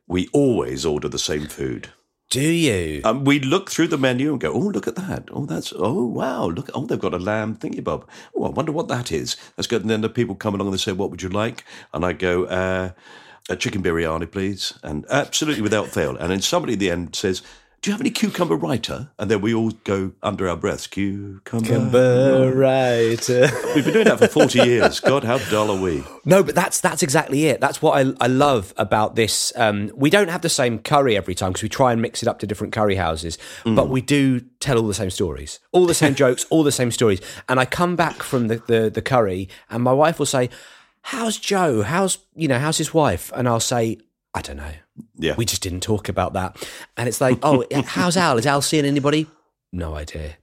we 0.08 0.28
always 0.34 0.86
order 0.86 1.10
the 1.10 1.20
same 1.20 1.48
food. 1.48 1.90
Do 2.32 2.40
you? 2.40 3.02
Um, 3.04 3.26
we 3.26 3.42
look 3.42 3.70
through 3.70 3.90
the 3.90 3.98
menu 3.98 4.32
and 4.32 4.40
go, 4.40 4.54
oh, 4.54 4.60
look 4.60 4.88
at 4.88 4.96
that. 4.96 5.28
Oh, 5.34 5.46
that's, 5.46 5.74
oh, 5.76 6.06
wow. 6.06 6.46
Look, 6.48 6.70
oh, 6.74 6.86
they've 6.86 6.98
got 6.98 7.14
a 7.14 7.20
lamb 7.20 7.58
thingy 7.58 7.84
bob. 7.84 8.08
Oh, 8.34 8.46
I 8.46 8.50
wonder 8.50 8.72
what 8.72 8.88
that 8.88 9.12
is. 9.12 9.36
That's 9.58 9.68
good. 9.68 9.82
And 9.82 9.90
then 9.90 10.00
the 10.00 10.08
people 10.08 10.36
come 10.36 10.56
along 10.56 10.68
and 10.68 10.74
they 10.74 10.82
say, 10.82 10.94
what 10.94 11.12
would 11.12 11.22
you 11.22 11.28
like? 11.28 11.66
And 11.94 12.06
I 12.06 12.14
go, 12.14 12.46
uh, 12.46 12.92
a 13.50 13.58
chicken 13.58 13.84
biryani, 13.84 14.32
please. 14.32 14.80
And 14.82 15.06
absolutely 15.10 15.62
without 15.62 15.90
fail. 15.90 16.16
And 16.16 16.32
then 16.32 16.40
somebody 16.40 16.74
at 16.74 16.80
the 16.80 16.90
end 16.90 17.18
says, 17.18 17.42
do 17.82 17.90
you 17.90 17.94
have 17.94 18.02
any 18.02 18.12
cucumber 18.12 18.56
raita? 18.56 19.10
And 19.18 19.32
then 19.32 19.42
we 19.42 19.56
all 19.56 19.72
go 19.72 20.12
under 20.22 20.48
our 20.48 20.56
breaths, 20.56 20.86
cucumber. 20.86 21.66
Cucumber 21.66 22.54
raita. 22.54 23.52
We've 23.76 23.84
been 23.84 23.94
doing 23.94 24.06
that 24.06 24.20
for 24.20 24.28
40 24.28 24.60
years. 24.60 25.00
God, 25.00 25.24
how 25.24 25.40
dull 25.50 25.72
are 25.72 25.82
we? 25.82 26.04
No, 26.24 26.44
but 26.44 26.54
that's 26.54 26.80
that's 26.80 27.02
exactly 27.02 27.46
it. 27.48 27.60
That's 27.60 27.82
what 27.82 27.98
I, 27.98 28.14
I 28.24 28.28
love 28.28 28.72
about 28.78 29.16
this. 29.16 29.52
Um, 29.56 29.92
we 29.96 30.12
don't 30.12 30.28
have 30.28 30.44
the 30.44 30.50
same 30.50 30.78
curry 30.78 31.18
every 31.18 31.34
time 31.34 31.54
because 31.54 31.64
we 31.64 31.70
try 31.70 31.92
and 31.92 32.00
mix 32.04 32.22
it 32.22 32.28
up 32.28 32.38
to 32.40 32.48
different 32.48 32.72
curry 32.72 32.96
houses, 32.96 33.40
but 33.66 33.90
we 33.90 34.02
do 34.02 34.42
tell 34.60 34.78
all 34.78 34.88
the 34.88 34.94
same 34.94 35.10
stories, 35.10 35.60
all 35.72 35.88
the 35.88 35.96
same 35.96 36.14
jokes, 36.24 36.46
all 36.52 36.62
the 36.62 36.72
same 36.72 36.92
stories. 36.92 37.20
And 37.50 37.60
I 37.60 37.66
come 37.66 37.96
back 37.96 38.22
from 38.22 38.48
the, 38.48 38.58
the, 38.68 38.92
the 38.92 39.02
curry, 39.02 39.50
and 39.72 39.82
my 39.82 39.94
wife 39.94 40.20
will 40.20 40.28
say, 40.28 40.52
"How's 41.02 41.38
Joe? 41.38 41.82
How's 41.82 42.20
you 42.36 42.48
know 42.48 42.60
how's 42.60 42.78
his 42.78 42.94
wife?" 42.94 43.32
And 43.36 43.48
I'll 43.48 43.60
say, 43.60 43.98
"I 44.34 44.42
don't 44.42 44.58
know. 44.58 44.72
Yeah. 45.18 45.36
We 45.38 45.46
just 45.46 45.62
didn't 45.62 45.82
talk 45.82 46.10
about 46.10 46.34
that." 46.34 46.56
And 46.98 47.08
it's 47.08 47.22
like, 47.22 47.40
"Oh, 47.44 47.66
how's 47.86 48.18
Al? 48.18 48.38
Is 48.38 48.46
Al 48.46 48.62
seeing 48.62 48.86
anybody?" 48.86 49.28
No 49.72 49.96
idea. 49.96 50.38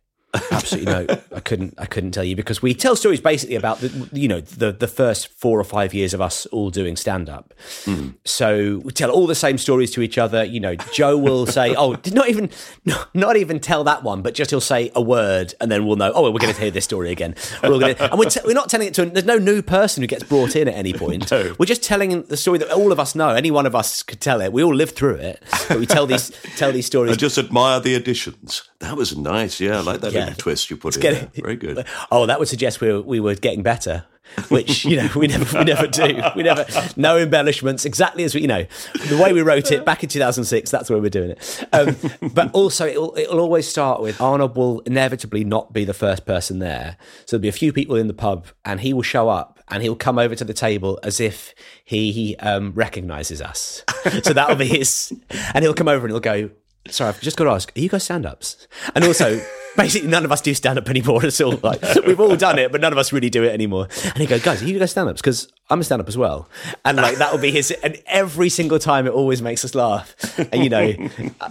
Absolutely 0.51 0.93
no. 0.93 1.07
I 1.35 1.41
couldn't. 1.41 1.75
I 1.79 1.87
couldn't 1.87 2.11
tell 2.13 2.25
you 2.25 2.37
because 2.37 2.61
we 2.61 2.75
tell 2.75 2.97
stories 2.97 3.21
basically 3.21 3.57
about 3.57 3.79
the 3.81 4.11
you 4.13 4.29
know 4.29 4.41
the 4.41 4.73
the 4.73 4.87
first 4.87 5.29
four 5.29 5.59
or 5.59 5.65
five 5.65 5.95
years 5.95 6.13
of 6.13 6.21
us 6.21 6.45
all 6.47 6.69
doing 6.71 6.97
stand 6.97 7.31
up. 7.31 7.55
Hmm. 7.85 8.11
So 8.27 8.83
we 8.85 8.93
tell 8.93 9.11
all 9.11 9.27
the 9.27 9.35
same 9.35 9.57
stories 9.57 9.91
to 9.93 10.03
each 10.03 10.19
other. 10.19 10.45
You 10.45 10.61
know, 10.61 10.75
Joe 10.93 11.17
will 11.17 11.47
say, 11.47 11.75
"Oh, 11.79 11.97
did 11.97 12.13
not 12.13 12.29
even 12.29 12.51
no, 12.85 13.03
not 13.15 13.37
even 13.39 13.59
tell 13.59 13.85
that 13.85 14.03
one," 14.03 14.21
but 14.21 14.35
just 14.35 14.51
he'll 14.51 14.61
say 14.61 14.91
a 14.95 15.01
word, 15.01 15.55
and 15.63 15.71
then 15.71 15.87
we'll 15.87 15.97
know. 15.97 16.13
Oh, 16.15 16.23
well, 16.23 16.33
we're 16.33 16.41
going 16.41 16.53
to 16.55 16.61
hear 16.61 16.71
this 16.71 16.85
story 16.85 17.11
again. 17.11 17.35
We're 17.63 17.79
gonna, 17.79 17.97
and 17.99 18.19
we're, 18.19 18.29
t- 18.29 18.41
we're 18.45 18.53
not 18.53 18.69
telling 18.69 18.89
it 18.89 18.95
to. 18.95 19.07
There's 19.07 19.25
no 19.25 19.39
new 19.39 19.63
person 19.63 20.03
who 20.03 20.07
gets 20.07 20.25
brought 20.25 20.57
in 20.57 20.69
at 20.69 20.75
any 20.75 20.93
point. 20.93 21.31
We're 21.59 21.67
just 21.67 21.83
telling 21.83 22.23
the 22.25 22.37
story 22.37 22.59
that 22.59 22.71
all 22.71 22.93
of 22.93 23.01
us 23.01 23.15
know. 23.15 23.31
Any 23.31 23.51
one 23.51 23.67
of 23.67 23.75
us 23.75 24.03
could 24.03 24.21
tell 24.21 24.41
it. 24.41 24.53
We 24.53 24.63
all 24.63 24.75
live 24.75 24.91
through 24.91 25.17
it, 25.17 25.43
but 25.69 25.79
we 25.79 25.87
tell 25.87 26.07
these 26.07 26.31
tell 26.57 26.73
these 26.73 26.87
stories. 26.93 27.13
I 27.13 27.17
just 27.17 27.39
admire 27.39 27.81
the 27.81 27.95
additions. 27.95 28.68
That 28.81 28.97
was 28.97 29.17
nice. 29.17 29.61
Yeah, 29.61 29.79
I 29.79 29.81
like 29.81 30.01
that 30.03 30.13
Yeah. 30.13 30.21
little 30.27 30.37
twist 30.37 30.71
you 30.71 30.77
put 30.77 30.95
in 30.97 31.03
get 31.03 31.33
there. 31.35 31.43
Very 31.43 31.57
good. 31.57 31.85
Oh, 32.13 32.27
that 32.27 32.39
would 32.39 32.49
suggest 32.49 32.81
we 32.81 32.93
were, 32.93 33.03
we 33.03 33.19
were 33.21 33.35
getting 33.35 33.63
better, 33.63 34.05
which 34.51 34.85
you 34.85 34.97
know 34.97 35.09
we 35.17 35.27
never 35.27 35.59
we 35.59 35.65
never 35.65 35.87
do. 35.89 36.23
We 36.37 36.43
never 36.45 36.65
no 36.97 37.19
embellishments. 37.19 37.85
Exactly 37.85 38.23
as 38.25 38.35
we 38.37 38.43
you 38.43 38.47
know 38.47 38.67
the 39.09 39.17
way 39.17 39.33
we 39.33 39.43
wrote 39.43 39.73
it 39.73 39.85
back 39.85 40.05
in 40.05 40.09
2006. 40.09 40.71
That's 40.71 40.89
where 40.91 41.01
we're 41.01 41.11
doing 41.11 41.31
it. 41.33 41.65
Um, 41.73 41.97
but 42.33 42.53
also 42.53 42.87
it'll, 42.87 43.17
it'll 43.19 43.41
always 43.41 43.67
start 43.67 44.01
with 44.01 44.21
Arnab 44.21 44.57
will 44.57 44.81
inevitably 44.81 45.43
not 45.45 45.73
be 45.73 45.85
the 45.85 45.95
first 45.95 46.25
person 46.25 46.61
there. 46.61 46.97
So 47.27 47.37
there'll 47.37 47.43
be 47.43 47.49
a 47.49 47.53
few 47.53 47.73
people 47.73 47.97
in 47.97 48.07
the 48.07 48.15
pub, 48.15 48.47
and 48.65 48.81
he 48.81 48.93
will 48.95 49.03
show 49.03 49.29
up 49.29 49.59
and 49.71 49.83
he'll 49.83 49.97
come 49.97 50.19
over 50.19 50.35
to 50.35 50.45
the 50.45 50.55
table 50.55 50.99
as 51.03 51.21
if 51.21 51.53
he 51.85 52.37
um, 52.37 52.73
recognizes 52.75 53.43
us. 53.43 53.83
So 54.23 54.33
that'll 54.33 54.57
be 54.57 54.67
his, 54.67 55.13
and 55.53 55.65
he'll 55.65 55.75
come 55.75 55.89
over 55.89 56.07
and 56.07 56.13
he'll 56.13 56.21
go. 56.21 56.51
Sorry, 56.91 57.09
I've 57.09 57.21
just 57.21 57.37
got 57.37 57.45
to 57.45 57.51
ask: 57.51 57.73
Are 57.77 57.81
you 57.81 57.89
guys 57.89 58.05
stand-ups? 58.05 58.67
And 58.95 59.05
also, 59.05 59.41
basically, 59.77 60.09
none 60.09 60.25
of 60.25 60.33
us 60.33 60.41
do 60.41 60.55
stand-up 60.55 60.89
anymore 60.89 61.25
at 61.25 61.41
all. 61.41 61.59
Like 61.63 61.83
we've 62.07 62.21
all 62.21 62.37
done 62.37 62.59
it, 62.59 62.73
but 62.73 62.81
none 62.81 62.93
of 62.93 62.99
us 62.99 63.13
really 63.13 63.31
do 63.31 63.45
it 63.45 63.53
anymore. 63.53 63.89
And 64.05 64.19
he 64.19 64.27
goes, 64.27 64.43
"Guys, 64.43 64.63
are 64.63 64.67
you 64.67 64.79
guys 64.79 64.91
stand-ups? 64.91 65.21
Because 65.21 65.53
I'm 65.71 65.81
a 65.81 65.85
stand-up 65.85 66.09
as 66.09 66.17
well." 66.17 66.49
And 66.85 66.97
like 66.97 67.17
that 67.17 67.33
will 67.33 67.41
be 67.41 67.51
his. 67.51 67.71
And 67.71 68.01
every 68.07 68.49
single 68.49 68.79
time, 68.79 69.07
it 69.07 69.13
always 69.13 69.43
makes 69.43 69.65
us 69.65 69.75
laugh. 69.75 70.15
And 70.53 70.65
you 70.65 70.71
know, 70.71 70.93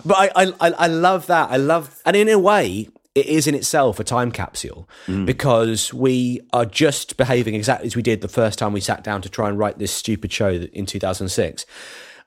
but 0.05 0.17
I, 0.17 0.43
I, 0.43 0.53
I 0.59 0.71
I 0.71 0.87
love 0.87 1.27
that. 1.27 1.51
I 1.51 1.57
love, 1.57 2.01
and 2.05 2.15
in 2.15 2.29
a 2.29 2.39
way, 2.39 2.89
it 3.17 3.25
is 3.25 3.47
in 3.47 3.55
itself 3.55 3.99
a 3.99 4.03
time 4.03 4.31
capsule 4.31 4.87
mm. 5.07 5.25
because 5.25 5.91
we 5.91 6.39
are 6.53 6.65
just 6.65 7.17
behaving 7.17 7.55
exactly 7.55 7.87
as 7.87 7.95
we 7.95 8.03
did 8.03 8.21
the 8.21 8.27
first 8.27 8.59
time 8.59 8.73
we 8.73 8.79
sat 8.79 9.03
down 9.03 9.23
to 9.23 9.29
try 9.29 9.49
and 9.49 9.57
write 9.57 9.79
this 9.79 9.91
stupid 9.91 10.31
show 10.31 10.49
in 10.51 10.85
2006. 10.85 11.65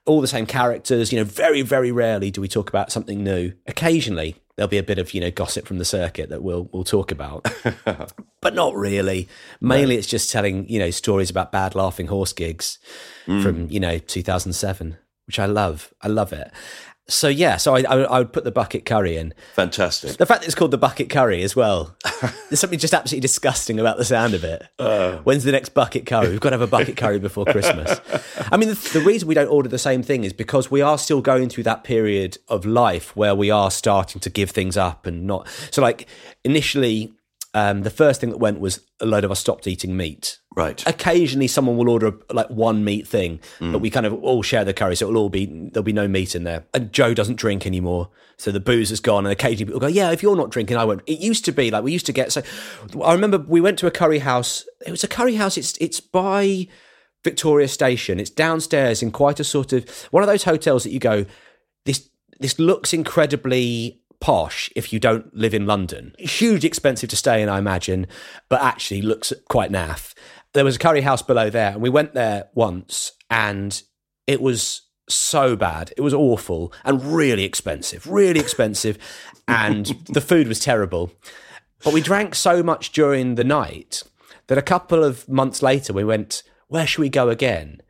All 0.05 0.21
the 0.21 0.27
same 0.27 0.45
characters, 0.45 1.11
you 1.11 1.19
know, 1.19 1.23
very, 1.23 1.61
very 1.61 1.91
rarely 1.91 2.31
do 2.31 2.41
we 2.41 2.47
talk 2.47 2.69
about 2.69 2.91
something 2.91 3.23
new. 3.23 3.53
Occasionally, 3.67 4.35
there'll 4.55 4.69
be 4.69 4.77
a 4.77 4.83
bit 4.83 4.99
of, 4.99 5.13
you 5.13 5.21
know, 5.21 5.31
gossip 5.31 5.65
from 5.67 5.77
the 5.77 5.85
circuit 5.85 6.29
that 6.29 6.43
we'll, 6.43 6.69
we'll 6.71 6.83
talk 6.83 7.11
about, 7.11 7.47
but 8.41 8.53
not 8.55 8.75
really. 8.75 9.27
Mainly 9.59 9.95
it's 9.95 10.07
just 10.07 10.31
telling, 10.31 10.67
you 10.69 10.79
know, 10.79 10.91
stories 10.91 11.29
about 11.29 11.51
bad 11.51 11.75
laughing 11.75 12.07
horse 12.07 12.33
gigs 12.33 12.79
mm. 13.27 13.41
from, 13.43 13.69
you 13.69 13.79
know, 13.79 13.97
2007, 13.97 14.97
which 15.27 15.39
I 15.39 15.45
love. 15.45 15.93
I 16.01 16.07
love 16.07 16.33
it. 16.33 16.51
So, 17.11 17.27
yeah, 17.27 17.57
so 17.57 17.75
I, 17.75 17.81
I, 17.81 17.97
I 18.01 18.19
would 18.19 18.33
put 18.33 18.43
the 18.43 18.51
bucket 18.51 18.85
curry 18.85 19.17
in. 19.17 19.33
Fantastic. 19.53 20.17
The 20.17 20.25
fact 20.25 20.41
that 20.41 20.47
it's 20.47 20.55
called 20.55 20.71
the 20.71 20.77
bucket 20.77 21.09
curry 21.09 21.43
as 21.43 21.55
well. 21.55 21.95
There's 22.49 22.59
something 22.59 22.79
just 22.79 22.93
absolutely 22.93 23.21
disgusting 23.21 23.79
about 23.79 23.97
the 23.97 24.05
sound 24.05 24.33
of 24.33 24.43
it. 24.43 24.67
When's 25.23 25.43
the 25.43 25.51
next 25.51 25.69
bucket 25.69 26.05
curry? 26.05 26.29
We've 26.29 26.39
got 26.39 26.51
to 26.51 26.55
have 26.55 26.61
a 26.61 26.67
bucket 26.67 26.97
curry 26.97 27.19
before 27.19 27.45
Christmas. 27.45 27.99
I 28.51 28.57
mean, 28.57 28.69
the, 28.69 28.89
the 28.93 29.01
reason 29.01 29.27
we 29.27 29.35
don't 29.35 29.49
order 29.49 29.69
the 29.69 29.77
same 29.77 30.03
thing 30.03 30.23
is 30.23 30.33
because 30.33 30.71
we 30.71 30.81
are 30.81 30.97
still 30.97 31.21
going 31.21 31.49
through 31.49 31.63
that 31.63 31.83
period 31.83 32.37
of 32.47 32.65
life 32.65 33.15
where 33.15 33.35
we 33.35 33.51
are 33.51 33.71
starting 33.71 34.19
to 34.21 34.29
give 34.29 34.51
things 34.51 34.77
up 34.77 35.05
and 35.05 35.27
not. 35.27 35.47
So, 35.71 35.81
like, 35.81 36.07
initially, 36.43 37.13
um, 37.53 37.83
the 37.83 37.89
first 37.89 38.21
thing 38.21 38.29
that 38.29 38.37
went 38.37 38.59
was 38.59 38.81
a 38.99 39.05
load 39.05 39.23
of 39.23 39.31
us 39.31 39.39
stopped 39.39 39.67
eating 39.67 39.97
meat. 39.97 40.39
Right. 40.53 40.85
Occasionally, 40.85 41.47
someone 41.47 41.77
will 41.77 41.89
order 41.89 42.11
like 42.29 42.49
one 42.49 42.83
meat 42.83 43.07
thing, 43.07 43.39
but 43.59 43.67
mm. 43.67 43.79
we 43.79 43.89
kind 43.89 44.05
of 44.05 44.13
all 44.15 44.43
share 44.43 44.65
the 44.65 44.73
curry, 44.73 44.97
so 44.97 45.07
it'll 45.07 45.21
all 45.21 45.29
be 45.29 45.45
there'll 45.45 45.81
be 45.81 45.93
no 45.93 46.09
meat 46.09 46.35
in 46.35 46.43
there. 46.43 46.65
And 46.73 46.91
Joe 46.91 47.13
doesn't 47.13 47.37
drink 47.37 47.65
anymore, 47.65 48.09
so 48.35 48.51
the 48.51 48.59
booze 48.59 48.89
has 48.89 48.99
gone. 48.99 49.25
And 49.25 49.31
occasionally, 49.31 49.65
people 49.65 49.79
go, 49.79 49.87
"Yeah, 49.87 50.11
if 50.11 50.21
you're 50.21 50.35
not 50.35 50.49
drinking, 50.49 50.75
I 50.75 50.83
won't." 50.83 51.03
It 51.07 51.19
used 51.19 51.45
to 51.45 51.53
be 51.53 51.71
like 51.71 51.85
we 51.85 51.93
used 51.93 52.05
to 52.07 52.11
get. 52.11 52.33
So 52.33 52.43
I 53.01 53.13
remember 53.13 53.37
we 53.37 53.61
went 53.61 53.79
to 53.79 53.87
a 53.87 53.91
curry 53.91 54.19
house. 54.19 54.65
It 54.85 54.91
was 54.91 55.05
a 55.05 55.07
curry 55.07 55.35
house. 55.35 55.57
It's 55.57 55.77
it's 55.77 56.01
by 56.01 56.67
Victoria 57.23 57.69
Station. 57.69 58.19
It's 58.19 58.29
downstairs 58.29 59.01
in 59.01 59.11
quite 59.11 59.39
a 59.39 59.45
sort 59.45 59.71
of 59.71 59.89
one 60.11 60.21
of 60.21 60.27
those 60.27 60.43
hotels 60.43 60.83
that 60.83 60.91
you 60.91 60.99
go. 60.99 61.25
This 61.85 62.09
this 62.41 62.59
looks 62.59 62.91
incredibly 62.93 64.01
posh 64.19 64.69
if 64.75 64.93
you 64.93 64.99
don't 64.99 65.35
live 65.35 65.53
in 65.53 65.65
London. 65.65 66.13
Huge 66.19 66.63
expensive 66.63 67.09
to 67.09 67.15
stay 67.15 67.41
in, 67.41 67.49
I 67.49 67.57
imagine, 67.57 68.07
but 68.49 68.61
actually 68.61 69.01
looks 69.01 69.33
quite 69.49 69.71
naff. 69.71 70.13
There 70.53 70.65
was 70.65 70.75
a 70.75 70.79
curry 70.79 71.01
house 71.01 71.21
below 71.21 71.49
there, 71.49 71.71
and 71.71 71.81
we 71.81 71.89
went 71.89 72.13
there 72.13 72.49
once, 72.53 73.13
and 73.29 73.81
it 74.27 74.41
was 74.41 74.81
so 75.07 75.55
bad. 75.55 75.93
It 75.97 76.01
was 76.01 76.13
awful 76.13 76.73
and 76.83 77.03
really 77.03 77.43
expensive, 77.43 78.05
really 78.07 78.39
expensive, 78.39 78.97
and 79.47 79.85
the 80.09 80.21
food 80.21 80.47
was 80.47 80.59
terrible. 80.59 81.11
But 81.83 81.93
we 81.93 82.01
drank 82.01 82.35
so 82.35 82.61
much 82.61 82.91
during 82.91 83.35
the 83.35 83.43
night 83.43 84.03
that 84.47 84.57
a 84.57 84.61
couple 84.61 85.03
of 85.03 85.27
months 85.27 85.61
later 85.61 85.93
we 85.93 86.03
went, 86.03 86.43
Where 86.67 86.85
should 86.85 87.01
we 87.01 87.09
go 87.09 87.29
again? 87.29 87.81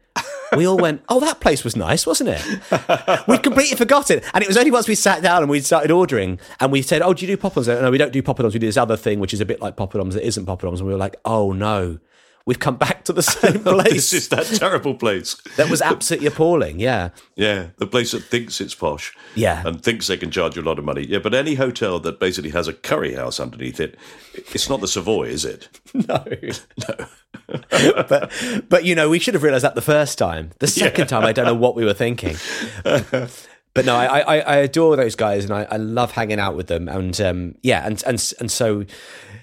We 0.55 0.67
all 0.67 0.77
went, 0.77 1.01
Oh, 1.07 1.19
that 1.21 1.39
place 1.39 1.63
was 1.63 1.75
nice, 1.75 2.05
wasn't 2.05 2.29
it? 2.33 3.25
We'd 3.27 3.43
completely 3.43 3.77
forgotten. 3.77 4.21
And 4.33 4.43
it 4.43 4.47
was 4.47 4.57
only 4.57 4.71
once 4.71 4.87
we 4.87 4.95
sat 4.95 5.21
down 5.21 5.41
and 5.43 5.49
we 5.49 5.61
started 5.61 5.91
ordering 5.91 6.39
and 6.59 6.71
we 6.71 6.81
said, 6.81 7.01
Oh, 7.01 7.13
do 7.13 7.25
you 7.25 7.35
do 7.35 7.41
poppadoms? 7.41 7.81
No, 7.81 7.89
we 7.89 7.97
don't 7.97 8.11
do 8.11 8.21
poppadoms. 8.21 8.53
We 8.53 8.59
do 8.59 8.67
this 8.67 8.77
other 8.77 8.97
thing, 8.97 9.19
which 9.19 9.33
is 9.33 9.39
a 9.39 9.45
bit 9.45 9.61
like 9.61 9.77
poppadoms 9.77 10.13
that 10.13 10.25
isn't 10.25 10.45
poppadoms. 10.45 10.79
And 10.79 10.87
we 10.87 10.93
were 10.93 10.99
like, 10.99 11.15
Oh, 11.23 11.51
no. 11.53 11.99
We've 12.45 12.59
come 12.59 12.75
back 12.75 13.03
to 13.05 13.13
the 13.13 13.21
same 13.23 13.63
place. 13.63 13.93
this 13.93 14.13
is 14.13 14.29
that 14.29 14.45
terrible 14.45 14.95
place. 14.95 15.35
that 15.57 15.69
was 15.69 15.81
absolutely 15.81 16.27
appalling. 16.27 16.79
Yeah. 16.79 17.09
Yeah, 17.35 17.67
the 17.77 17.87
place 17.87 18.11
that 18.11 18.23
thinks 18.23 18.59
it's 18.59 18.73
posh. 18.75 19.13
Yeah. 19.35 19.63
And 19.65 19.81
thinks 19.83 20.07
they 20.07 20.17
can 20.17 20.31
charge 20.31 20.55
you 20.55 20.61
a 20.61 20.65
lot 20.65 20.79
of 20.79 20.85
money. 20.85 21.05
Yeah, 21.05 21.19
but 21.19 21.33
any 21.33 21.55
hotel 21.55 21.99
that 21.99 22.19
basically 22.19 22.51
has 22.51 22.67
a 22.67 22.73
curry 22.73 23.13
house 23.13 23.39
underneath 23.39 23.79
it, 23.79 23.97
it's 24.33 24.69
not 24.69 24.81
the 24.81 24.87
Savoy, 24.87 25.27
is 25.27 25.45
it? 25.45 25.69
No. 25.93 26.25
no. 26.89 28.03
but 28.07 28.31
but 28.69 28.85
you 28.85 28.95
know, 28.95 29.09
we 29.09 29.19
should 29.19 29.33
have 29.33 29.43
realised 29.43 29.63
that 29.65 29.75
the 29.75 29.81
first 29.81 30.17
time. 30.17 30.51
The 30.59 30.67
second 30.67 31.07
time, 31.07 31.23
I 31.25 31.33
don't 31.33 31.45
know 31.45 31.53
what 31.55 31.75
we 31.75 31.83
were 31.85 31.93
thinking. 31.93 32.35
But 33.73 33.85
no, 33.85 33.95
I, 33.95 34.19
I, 34.19 34.39
I 34.39 34.55
adore 34.57 34.97
those 34.97 35.15
guys, 35.15 35.45
and 35.45 35.53
I, 35.53 35.65
I 35.71 35.77
love 35.77 36.11
hanging 36.11 36.39
out 36.39 36.57
with 36.57 36.67
them. 36.67 36.89
And 36.89 37.19
um, 37.21 37.55
yeah, 37.61 37.85
and 37.85 38.03
and 38.05 38.33
and 38.39 38.51
so 38.51 38.81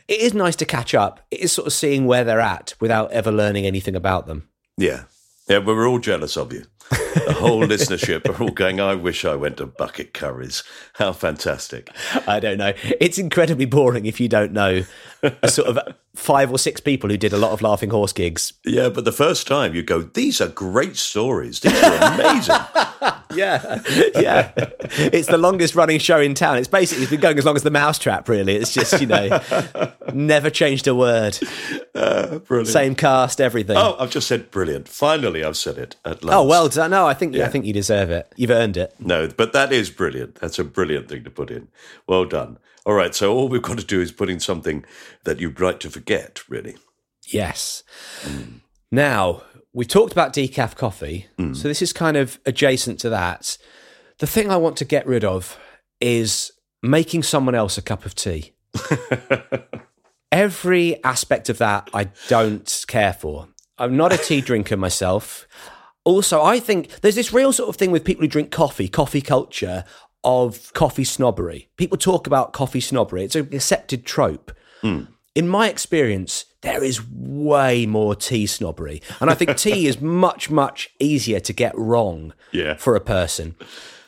it 0.08 0.20
is 0.20 0.34
nice 0.34 0.56
to 0.56 0.66
catch 0.66 0.94
up. 0.94 1.20
It 1.30 1.40
is 1.40 1.52
sort 1.52 1.66
of 1.66 1.72
seeing 1.72 2.06
where 2.06 2.24
they're 2.24 2.40
at 2.40 2.74
without 2.80 3.10
ever 3.12 3.32
learning 3.32 3.66
anything 3.66 3.94
about 3.94 4.26
them. 4.26 4.48
Yeah. 4.76 5.04
Yeah, 5.48 5.60
but 5.60 5.74
we're 5.76 5.88
all 5.88 5.98
jealous 5.98 6.36
of 6.36 6.52
you. 6.52 6.64
The 6.90 7.34
whole 7.38 7.62
listenership 7.62 8.28
are 8.28 8.42
all 8.42 8.50
going, 8.50 8.80
I 8.80 8.94
wish 8.94 9.24
I 9.24 9.34
went 9.34 9.58
to 9.58 9.66
Bucket 9.66 10.14
Curries. 10.14 10.62
How 10.94 11.12
fantastic. 11.12 11.90
I 12.26 12.40
don't 12.40 12.58
know. 12.58 12.72
It's 13.00 13.18
incredibly 13.18 13.66
boring 13.66 14.06
if 14.06 14.20
you 14.20 14.28
don't 14.28 14.52
know 14.52 14.84
a 15.22 15.48
sort 15.48 15.68
of 15.68 15.94
five 16.14 16.50
or 16.50 16.58
six 16.58 16.80
people 16.80 17.10
who 17.10 17.16
did 17.16 17.32
a 17.32 17.38
lot 17.38 17.52
of 17.52 17.62
Laughing 17.62 17.90
Horse 17.90 18.12
gigs. 18.12 18.52
Yeah, 18.64 18.88
but 18.88 19.04
the 19.04 19.12
first 19.12 19.46
time 19.46 19.74
you 19.74 19.82
go, 19.82 20.02
these 20.02 20.40
are 20.40 20.48
great 20.48 20.96
stories. 20.96 21.60
These 21.60 21.82
are 21.82 22.14
amazing. 22.14 22.56
Yeah, 23.34 23.82
yeah. 24.16 24.52
It's 24.56 25.28
the 25.28 25.36
longest 25.36 25.74
running 25.74 25.98
show 25.98 26.18
in 26.18 26.32
town. 26.34 26.56
It's 26.56 26.66
basically 26.66 27.02
it's 27.02 27.10
been 27.10 27.20
going 27.20 27.38
as 27.38 27.44
long 27.44 27.56
as 27.56 27.62
the 27.62 27.70
Mousetrap. 27.70 28.26
Really, 28.26 28.56
it's 28.56 28.72
just 28.72 29.00
you 29.00 29.06
know, 29.06 29.40
never 30.14 30.48
changed 30.48 30.88
a 30.88 30.94
word. 30.94 31.38
Uh, 31.94 32.38
brilliant. 32.38 32.68
Same 32.68 32.94
cast, 32.94 33.40
everything. 33.40 33.76
Oh, 33.76 33.96
I've 33.98 34.10
just 34.10 34.28
said 34.28 34.50
brilliant. 34.50 34.88
Finally, 34.88 35.44
I've 35.44 35.58
said 35.58 35.76
it 35.76 35.96
at 36.06 36.24
last. 36.24 36.34
Oh, 36.36 36.44
well 36.44 36.68
done. 36.68 36.77
No, 36.86 37.06
I 37.06 37.14
think 37.14 37.34
I 37.36 37.48
think 37.48 37.64
you 37.64 37.72
deserve 37.72 38.10
it. 38.10 38.32
You've 38.36 38.50
earned 38.50 38.76
it. 38.76 38.94
No, 39.00 39.28
but 39.28 39.52
that 39.52 39.72
is 39.72 39.90
brilliant. 39.90 40.36
That's 40.36 40.58
a 40.58 40.64
brilliant 40.64 41.08
thing 41.08 41.24
to 41.24 41.30
put 41.30 41.50
in. 41.50 41.68
Well 42.06 42.24
done. 42.24 42.58
All 42.86 42.94
right, 42.94 43.14
so 43.14 43.34
all 43.34 43.48
we've 43.48 43.60
got 43.62 43.78
to 43.78 43.84
do 43.84 44.00
is 44.00 44.12
put 44.12 44.30
in 44.30 44.40
something 44.40 44.84
that 45.24 45.40
you'd 45.40 45.60
like 45.60 45.80
to 45.80 45.90
forget, 45.90 46.42
really. 46.48 46.76
Yes. 47.26 47.82
Mm. 48.22 48.60
Now, 48.90 49.42
we 49.74 49.84
talked 49.84 50.12
about 50.12 50.32
decaf 50.32 50.74
coffee. 50.74 51.26
Mm. 51.38 51.54
So 51.54 51.68
this 51.68 51.82
is 51.82 51.92
kind 51.92 52.16
of 52.16 52.38
adjacent 52.46 52.98
to 53.00 53.10
that. 53.10 53.58
The 54.18 54.26
thing 54.26 54.50
I 54.50 54.56
want 54.56 54.76
to 54.78 54.84
get 54.84 55.06
rid 55.06 55.24
of 55.24 55.58
is 56.00 56.50
making 56.82 57.24
someone 57.24 57.54
else 57.54 57.76
a 57.76 57.82
cup 57.82 58.04
of 58.06 58.14
tea. 58.14 58.52
Every 60.32 61.02
aspect 61.04 61.48
of 61.48 61.58
that 61.58 61.90
I 61.92 62.10
don't 62.28 62.84
care 62.88 63.12
for. 63.12 63.48
I'm 63.78 63.96
not 63.96 64.12
a 64.12 64.18
tea 64.18 64.40
drinker 64.40 64.76
myself. 64.76 65.46
Also, 66.08 66.42
I 66.42 66.58
think 66.58 66.88
there's 67.02 67.16
this 67.16 67.34
real 67.34 67.52
sort 67.52 67.68
of 67.68 67.76
thing 67.76 67.90
with 67.90 68.02
people 68.04 68.22
who 68.22 68.28
drink 68.28 68.50
coffee, 68.50 68.88
coffee 68.88 69.20
culture 69.20 69.84
of 70.24 70.72
coffee 70.72 71.04
snobbery. 71.04 71.68
People 71.76 71.98
talk 71.98 72.26
about 72.26 72.54
coffee 72.54 72.80
snobbery. 72.80 73.24
It's 73.24 73.36
an 73.36 73.48
accepted 73.52 74.06
trope. 74.06 74.50
Hmm. 74.80 75.02
In 75.34 75.46
my 75.48 75.68
experience, 75.68 76.46
there 76.62 76.82
is 76.82 77.00
way 77.12 77.84
more 77.84 78.14
tea 78.14 78.46
snobbery. 78.46 79.02
And 79.20 79.28
I 79.28 79.34
think 79.34 79.54
tea 79.66 79.86
is 79.86 80.00
much, 80.00 80.48
much 80.50 80.88
easier 80.98 81.40
to 81.40 81.52
get 81.52 81.76
wrong 81.76 82.32
Yeah. 82.52 82.74
for 82.76 82.96
a 82.96 83.00
person. 83.00 83.54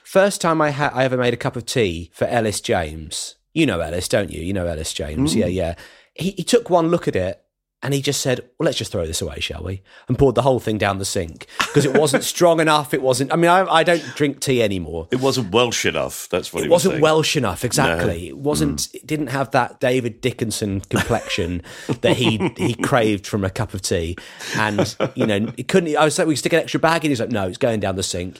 First 0.02 0.40
time 0.40 0.62
I, 0.62 0.70
ha- 0.70 0.92
I 0.94 1.04
ever 1.04 1.18
made 1.18 1.34
a 1.34 1.36
cup 1.36 1.54
of 1.54 1.66
tea 1.66 2.10
for 2.14 2.24
Ellis 2.26 2.62
James. 2.62 3.36
You 3.52 3.66
know 3.66 3.80
Ellis, 3.80 4.08
don't 4.08 4.30
you? 4.30 4.40
You 4.42 4.54
know 4.54 4.66
Ellis 4.66 4.94
James. 4.94 5.34
Hmm. 5.34 5.38
Yeah, 5.40 5.46
yeah. 5.46 5.74
He, 6.14 6.30
he 6.30 6.44
took 6.44 6.70
one 6.70 6.88
look 6.88 7.06
at 7.06 7.14
it 7.14 7.42
and 7.82 7.94
he 7.94 8.02
just 8.02 8.20
said, 8.20 8.40
Well, 8.58 8.66
let's 8.66 8.76
just 8.76 8.92
throw 8.92 9.06
this 9.06 9.22
away, 9.22 9.40
shall 9.40 9.62
we? 9.62 9.82
And 10.08 10.18
poured 10.18 10.34
the 10.34 10.42
whole 10.42 10.60
thing 10.60 10.76
down 10.76 10.98
the 10.98 11.04
sink 11.04 11.46
because 11.58 11.86
it 11.86 11.96
wasn't 11.96 12.24
strong 12.34 12.60
enough. 12.60 12.92
It 12.92 13.00
wasn't, 13.00 13.32
I 13.32 13.36
mean, 13.36 13.50
I, 13.50 13.64
I 13.66 13.82
don't 13.84 14.04
drink 14.14 14.40
tea 14.40 14.62
anymore. 14.62 15.08
It 15.10 15.20
wasn't 15.20 15.52
Welsh 15.52 15.86
enough. 15.86 16.28
That's 16.28 16.52
what 16.52 16.60
he 16.60 16.66
It 16.66 16.70
was 16.70 16.84
wasn't. 16.84 17.02
Welsh 17.02 17.36
enough, 17.36 17.64
exactly. 17.64 18.28
It 18.28 18.38
wasn't. 18.38 18.80
Mm. 18.80 18.94
It 18.96 19.06
didn't 19.06 19.28
have 19.28 19.50
that 19.52 19.80
David 19.80 20.20
Dickinson 20.20 20.80
complexion 20.80 21.62
that 22.02 22.16
he 22.16 22.52
he 22.56 22.74
craved 22.74 23.26
from 23.26 23.44
a 23.44 23.50
cup 23.50 23.72
of 23.72 23.80
tea, 23.82 24.16
and 24.56 24.96
you 25.14 25.26
know, 25.26 25.50
it 25.56 25.68
couldn't. 25.68 25.96
I 25.96 26.04
was 26.04 26.18
like, 26.18 26.28
we 26.28 26.36
stick 26.36 26.52
an 26.52 26.60
extra 26.60 26.80
bag 26.80 27.04
in. 27.04 27.10
He's 27.10 27.20
like, 27.20 27.30
no, 27.30 27.48
it's 27.48 27.58
going 27.58 27.80
down 27.80 27.96
the 27.96 28.02
sink. 28.02 28.38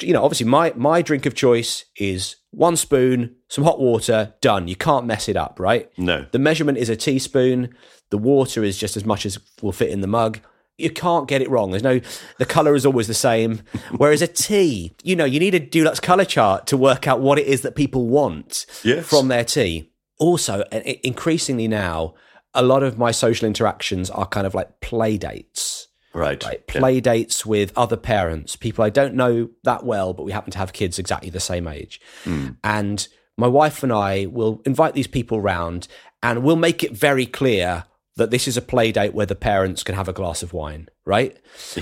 You 0.00 0.12
know, 0.12 0.22
obviously, 0.22 0.46
my 0.46 0.74
my 0.76 1.00
drink 1.00 1.24
of 1.24 1.34
choice 1.34 1.86
is 1.96 2.36
one 2.56 2.74
spoon, 2.76 3.36
some 3.48 3.64
hot 3.64 3.78
water, 3.78 4.32
done. 4.40 4.66
You 4.66 4.76
can't 4.76 5.04
mess 5.04 5.28
it 5.28 5.36
up, 5.36 5.60
right? 5.60 5.90
No. 5.98 6.24
The 6.32 6.38
measurement 6.38 6.78
is 6.78 6.88
a 6.88 6.96
teaspoon. 6.96 7.74
The 8.10 8.16
water 8.18 8.64
is 8.64 8.78
just 8.78 8.96
as 8.96 9.04
much 9.04 9.26
as 9.26 9.38
will 9.60 9.72
fit 9.72 9.90
in 9.90 10.00
the 10.00 10.06
mug. 10.06 10.40
You 10.78 10.88
can't 10.90 11.28
get 11.28 11.42
it 11.42 11.50
wrong. 11.50 11.70
There's 11.70 11.82
no, 11.82 12.00
the 12.38 12.46
color 12.46 12.74
is 12.74 12.86
always 12.86 13.08
the 13.08 13.14
same. 13.14 13.60
Whereas 13.96 14.22
a 14.22 14.26
tea, 14.26 14.94
you 15.02 15.14
know, 15.16 15.26
you 15.26 15.38
need 15.38 15.54
a 15.54 15.60
Dulux 15.60 16.00
color 16.00 16.24
chart 16.24 16.66
to 16.68 16.76
work 16.78 17.06
out 17.06 17.20
what 17.20 17.38
it 17.38 17.46
is 17.46 17.60
that 17.60 17.74
people 17.76 18.06
want 18.08 18.64
Yes. 18.82 19.06
from 19.06 19.28
their 19.28 19.44
tea. 19.44 19.90
Also, 20.18 20.62
increasingly 21.04 21.68
now, 21.68 22.14
a 22.54 22.62
lot 22.62 22.82
of 22.82 22.96
my 22.96 23.10
social 23.10 23.46
interactions 23.46 24.08
are 24.10 24.26
kind 24.26 24.46
of 24.46 24.54
like 24.54 24.80
play 24.80 25.18
dates. 25.18 25.88
Right. 26.16 26.42
Right, 26.42 26.62
Yeah. 26.74 26.80
play 26.80 27.00
dates 27.00 27.44
with 27.44 27.72
other 27.76 27.96
parents, 27.96 28.56
people 28.56 28.82
I 28.84 28.90
don't 28.90 29.14
know 29.14 29.50
that 29.64 29.84
well, 29.84 30.14
but 30.14 30.24
we 30.24 30.32
happen 30.32 30.50
to 30.52 30.58
have 30.58 30.72
kids 30.72 30.98
exactly 30.98 31.30
the 31.30 31.40
same 31.40 31.68
age. 31.68 32.00
And 32.64 33.06
my 33.36 33.46
wife 33.46 33.82
and 33.82 33.92
I 33.92 34.26
will 34.26 34.62
invite 34.64 34.94
these 34.94 35.06
people 35.06 35.40
round 35.40 35.88
and 36.22 36.42
we'll 36.42 36.56
make 36.56 36.82
it 36.82 36.92
very 36.92 37.26
clear 37.26 37.84
that 38.16 38.30
this 38.30 38.48
is 38.48 38.56
a 38.56 38.62
play 38.62 38.92
date 38.92 39.12
where 39.12 39.26
the 39.26 39.34
parents 39.34 39.82
can 39.82 39.94
have 39.94 40.08
a 40.08 40.12
glass 40.14 40.42
of 40.42 40.54
wine, 40.54 40.88
right? 41.04 41.36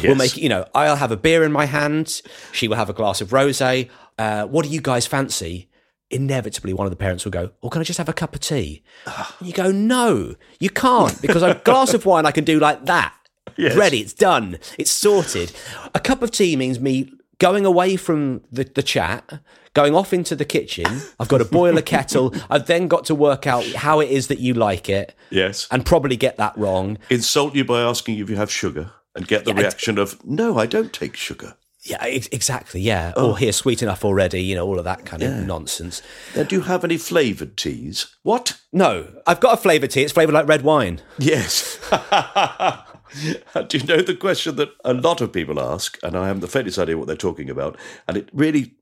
We'll 0.08 0.16
make 0.16 0.36
you 0.36 0.48
know, 0.48 0.66
I'll 0.74 0.96
have 0.96 1.12
a 1.12 1.16
beer 1.16 1.44
in 1.44 1.52
my 1.52 1.66
hand, 1.66 2.20
she 2.50 2.66
will 2.66 2.76
have 2.76 2.90
a 2.90 2.92
glass 2.92 3.20
of 3.20 3.28
rosé. 3.30 3.88
Uh, 4.18 4.44
what 4.46 4.64
do 4.64 4.70
you 4.70 4.80
guys 4.80 5.06
fancy? 5.06 5.68
Inevitably, 6.10 6.72
one 6.74 6.86
of 6.86 6.90
the 6.90 6.96
parents 6.96 7.24
will 7.24 7.32
go, 7.32 7.50
"Or 7.62 7.70
can 7.70 7.80
I 7.80 7.84
just 7.84 7.98
have 7.98 8.08
a 8.08 8.12
cup 8.12 8.34
of 8.34 8.40
tea?" 8.40 8.82
And 9.06 9.48
you 9.48 9.52
go, 9.52 9.70
"No, 9.72 10.34
you 10.60 10.70
can't, 10.70 11.20
because 11.22 11.42
a 11.42 11.60
glass 11.64 11.94
of 11.94 12.04
wine 12.04 12.26
I 12.26 12.30
can 12.30 12.44
do 12.44 12.58
like 12.60 12.84
that. 12.86 13.14
Yes. 13.58 13.76
Ready, 13.76 14.00
it's 14.00 14.12
done, 14.12 14.58
it's 14.78 14.90
sorted. 14.90 15.52
A 15.94 16.00
cup 16.00 16.22
of 16.22 16.30
tea 16.32 16.56
means 16.56 16.80
me 16.80 17.12
going 17.38 17.64
away 17.64 17.96
from 17.96 18.42
the, 18.50 18.64
the 18.64 18.82
chat, 18.82 19.40
going 19.74 19.94
off 19.94 20.12
into 20.12 20.34
the 20.36 20.44
kitchen. 20.44 20.86
I've 21.20 21.28
got 21.28 21.38
to 21.38 21.44
boil 21.44 21.76
a 21.78 21.82
kettle. 21.96 22.34
I've 22.50 22.66
then 22.66 22.88
got 22.88 23.04
to 23.06 23.14
work 23.14 23.46
out 23.46 23.64
how 23.74 24.00
it 24.00 24.10
is 24.10 24.26
that 24.28 24.38
you 24.40 24.54
like 24.54 24.88
it, 24.88 25.14
Yes. 25.30 25.68
and 25.70 25.84
probably 25.86 26.16
get 26.16 26.36
that 26.38 26.56
wrong. 26.56 26.98
Insult 27.10 27.54
you 27.54 27.64
by 27.64 27.80
asking 27.82 28.18
if 28.18 28.28
you 28.30 28.36
have 28.36 28.50
sugar 28.50 28.90
and 29.14 29.26
get 29.28 29.44
the 29.44 29.52
Yeah, 29.52 29.60
reaction 29.60 29.98
of, 29.98 30.24
no, 30.24 30.58
I 30.58 30.66
don't 30.66 30.92
take 30.92 31.14
sugar. 31.16 31.54
Yeah, 31.82 31.98
ex- 32.00 32.28
exactly. 32.32 32.80
Yeah, 32.80 33.12
Oh. 33.14 33.32
or 33.32 33.38
here, 33.38 33.52
sweet 33.52 33.82
enough 33.82 34.04
already. 34.06 34.42
You 34.42 34.54
know, 34.56 34.66
all 34.66 34.78
of 34.78 34.84
that 34.86 35.04
kind 35.04 35.22
of 35.22 35.34
nonsense. 35.46 36.00
Now, 36.34 36.44
do 36.44 36.56
you 36.56 36.62
have 36.62 36.82
any 36.82 36.96
flavoured 36.96 37.56
teas? 37.58 38.06
What? 38.22 38.58
No, 38.72 39.08
I've 39.26 39.38
got 39.40 39.52
a 39.54 39.56
flavoured 39.58 39.90
tea. 39.90 40.02
It's 40.02 40.12
flavoured 40.12 40.34
like 40.34 40.48
red 40.48 40.62
wine. 40.62 41.02
Yes. 41.18 41.78
Do 43.68 43.78
you 43.78 43.84
know 43.86 44.02
the 44.02 44.16
question 44.16 44.56
that 44.56 44.70
a 44.84 44.94
lot 44.94 45.20
of 45.20 45.32
people 45.32 45.60
ask, 45.60 45.98
and 46.02 46.16
I 46.16 46.26
haven't 46.26 46.40
the 46.40 46.48
faintest 46.48 46.78
idea 46.78 46.98
what 46.98 47.06
they're 47.06 47.16
talking 47.16 47.50
about, 47.50 47.78
and 48.08 48.16
it 48.16 48.28
really 48.32 48.74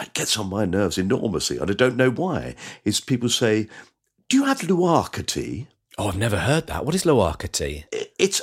it 0.00 0.12
gets 0.14 0.36
on 0.36 0.48
my 0.48 0.64
nerves 0.64 0.98
enormously, 0.98 1.58
and 1.58 1.70
I 1.70 1.74
don't 1.74 1.96
know 1.96 2.10
why. 2.10 2.54
Is 2.84 3.00
people 3.00 3.28
say, 3.28 3.68
"Do 4.28 4.36
you 4.36 4.44
have 4.44 4.60
Luarca 4.60 5.24
tea?" 5.24 5.68
Oh, 5.98 6.08
I've 6.08 6.18
never 6.18 6.38
heard 6.38 6.66
that. 6.66 6.84
What 6.84 6.94
is 6.94 7.04
Loaka 7.04 7.48
tea? 7.50 7.84
It's 8.18 8.42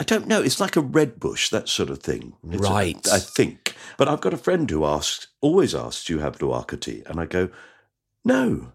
I 0.00 0.04
don't 0.04 0.28
know. 0.28 0.40
It's 0.40 0.60
like 0.60 0.76
a 0.76 0.80
red 0.80 1.18
bush, 1.18 1.50
that 1.50 1.68
sort 1.68 1.90
of 1.90 1.98
thing. 2.00 2.34
It's 2.48 2.62
Right. 2.62 3.06
I 3.08 3.18
think. 3.18 3.74
But 3.96 4.08
I've 4.08 4.20
got 4.20 4.32
a 4.32 4.38
friend 4.38 4.70
who 4.70 4.84
asks, 4.84 5.26
always 5.40 5.74
asks, 5.74 6.04
"Do 6.04 6.12
you 6.14 6.18
have 6.20 6.38
Luarca 6.38 6.78
tea?" 6.78 7.02
And 7.06 7.18
I 7.18 7.26
go, 7.26 7.50
"No, 8.24 8.72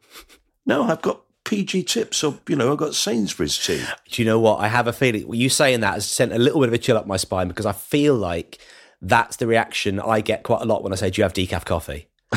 no. 0.65 0.83
I've 0.83 1.01
got 1.01 1.22
PG 1.45 1.83
tips, 1.83 2.23
or 2.23 2.39
you 2.47 2.55
know, 2.55 2.71
I've 2.71 2.77
got 2.77 2.95
Sainsbury's 2.95 3.57
tea." 3.57 3.83
Do 4.09 4.21
you 4.21 4.25
know 4.25 4.39
what? 4.39 4.59
I 4.59 4.67
have 4.67 4.87
a 4.87 4.93
feeling 4.93 5.33
you 5.33 5.49
saying 5.49 5.81
that 5.81 5.95
has 5.95 6.05
sent 6.05 6.33
a 6.33 6.37
little 6.37 6.59
bit 6.61 6.69
of 6.69 6.73
a 6.73 6.77
chill 6.77 6.97
up 6.97 7.07
my 7.07 7.17
spine 7.17 7.47
because 7.47 7.65
I 7.65 7.73
feel 7.73 8.15
like 8.15 8.59
that's 9.01 9.37
the 9.37 9.47
reaction 9.47 9.99
I 9.99 10.21
get 10.21 10.43
quite 10.43 10.61
a 10.61 10.65
lot 10.65 10.83
when 10.83 10.93
I 10.93 10.95
say, 10.95 11.09
"Do 11.09 11.21
you 11.21 11.23
have 11.23 11.33
decaf 11.33 11.65
coffee?" 11.65 12.07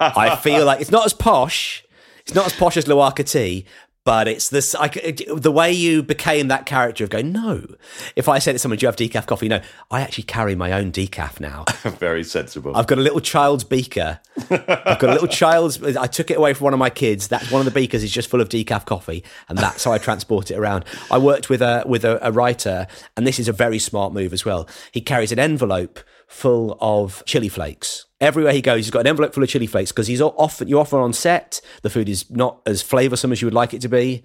I 0.00 0.38
feel 0.42 0.64
like 0.64 0.80
it's 0.80 0.90
not 0.90 1.06
as 1.06 1.14
posh. 1.14 1.84
It's 2.20 2.34
not 2.34 2.46
as 2.46 2.52
posh 2.54 2.76
as 2.76 2.86
Luarca 2.86 3.28
tea, 3.28 3.66
but 4.06 4.28
it's 4.28 4.48
this. 4.50 4.72
I, 4.76 4.86
the 4.86 5.50
way 5.50 5.72
you 5.72 6.00
became 6.00 6.46
that 6.46 6.64
character 6.64 7.02
of 7.02 7.10
going, 7.10 7.32
no. 7.32 7.66
If 8.14 8.28
I 8.28 8.38
said 8.38 8.52
to 8.52 8.58
someone, 8.60 8.78
"Do 8.78 8.84
you 8.84 8.86
have 8.86 8.94
decaf 8.94 9.26
coffee?" 9.26 9.48
No, 9.48 9.60
I 9.90 10.00
actually 10.00 10.24
carry 10.24 10.54
my 10.54 10.70
own 10.70 10.92
decaf 10.92 11.40
now. 11.40 11.64
Very 11.98 12.22
sensible. 12.22 12.76
I've 12.76 12.86
got 12.86 12.98
a 12.98 13.00
little 13.00 13.18
child's 13.18 13.64
beaker. 13.64 14.20
I've 14.48 15.00
got 15.00 15.10
a 15.10 15.12
little 15.12 15.26
child's. 15.26 15.82
I 15.96 16.06
took 16.06 16.30
it 16.30 16.36
away 16.36 16.54
from 16.54 16.66
one 16.66 16.72
of 16.72 16.78
my 16.78 16.88
kids. 16.88 17.26
That's 17.26 17.50
one 17.50 17.60
of 17.60 17.64
the 17.64 17.72
beakers 17.72 18.04
is 18.04 18.12
just 18.12 18.30
full 18.30 18.40
of 18.40 18.48
decaf 18.48 18.86
coffee, 18.86 19.24
and 19.48 19.58
that's 19.58 19.82
how 19.82 19.90
I 19.90 19.98
transport 19.98 20.52
it 20.52 20.56
around. 20.56 20.84
I 21.10 21.18
worked 21.18 21.50
with 21.50 21.60
a 21.60 21.82
with 21.84 22.04
a, 22.04 22.24
a 22.24 22.30
writer, 22.30 22.86
and 23.16 23.26
this 23.26 23.40
is 23.40 23.48
a 23.48 23.52
very 23.52 23.80
smart 23.80 24.12
move 24.12 24.32
as 24.32 24.44
well. 24.44 24.68
He 24.92 25.00
carries 25.00 25.32
an 25.32 25.40
envelope 25.40 25.98
full 26.36 26.76
of 26.82 27.22
chili 27.24 27.48
flakes. 27.48 28.04
Everywhere 28.18 28.52
he 28.52 28.62
goes, 28.62 28.84
he's 28.84 28.90
got 28.90 29.00
an 29.00 29.06
envelope 29.08 29.34
full 29.34 29.42
of 29.42 29.48
chili 29.48 29.66
flakes 29.66 29.90
because 29.92 30.06
he's 30.06 30.20
often 30.22 30.68
you're 30.68 30.80
often 30.80 30.98
on 31.00 31.12
set. 31.12 31.60
The 31.82 31.90
food 31.90 32.08
is 32.08 32.30
not 32.30 32.60
as 32.66 32.82
flavoursome 32.82 33.30
as 33.32 33.42
you 33.42 33.46
would 33.46 33.54
like 33.54 33.74
it 33.74 33.80
to 33.82 33.88
be. 33.88 34.22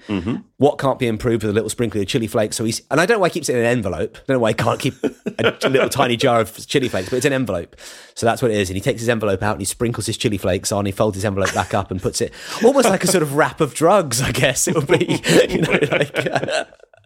What 0.57 0.77
can't 0.77 0.97
be 0.99 1.07
improved 1.07 1.43
with 1.43 1.49
a 1.49 1.53
little 1.53 1.69
sprinkling 1.69 2.01
of 2.03 2.07
chili 2.07 2.27
flakes? 2.27 2.55
So 2.55 2.63
he's 2.63 2.81
and 2.91 3.01
I 3.01 3.05
don't 3.05 3.15
know 3.15 3.19
why 3.21 3.29
he 3.29 3.33
keeps 3.33 3.49
it 3.49 3.55
in 3.55 3.59
an 3.59 3.65
envelope. 3.65 4.17
I 4.17 4.23
don't 4.27 4.35
know 4.35 4.39
why 4.39 4.51
he 4.51 4.53
can't 4.55 4.79
keep 4.79 4.93
a 5.03 5.69
little 5.69 5.89
tiny 6.01 6.15
jar 6.17 6.39
of 6.41 6.55
chili 6.67 6.87
flakes, 6.89 7.09
but 7.09 7.17
it's 7.17 7.25
an 7.25 7.33
envelope. 7.33 7.75
So 8.15 8.25
that's 8.25 8.41
what 8.41 8.51
it 8.51 8.57
is. 8.57 8.69
And 8.69 8.75
he 8.75 8.81
takes 8.81 9.01
his 9.01 9.09
envelope 9.09 9.41
out 9.43 9.53
and 9.53 9.61
he 9.61 9.65
sprinkles 9.65 10.05
his 10.05 10.17
chili 10.17 10.37
flakes 10.37 10.71
on. 10.71 10.85
He 10.85 10.91
folds 10.93 11.15
his 11.15 11.25
envelope 11.25 11.53
back 11.53 11.73
up 11.73 11.91
and 11.91 12.01
puts 12.01 12.21
it 12.21 12.31
almost 12.63 12.87
like 12.89 13.03
a 13.03 13.07
sort 13.07 13.23
of 13.23 13.35
wrap 13.35 13.59
of 13.61 13.73
drugs. 13.73 14.21
I 14.21 14.31
guess 14.31 14.67
it 14.67 14.75
would 14.75 14.87
be. 14.87 15.21
You 15.51 15.61
know, 15.61 15.79
like. 15.91 16.25
uh, 16.27 16.65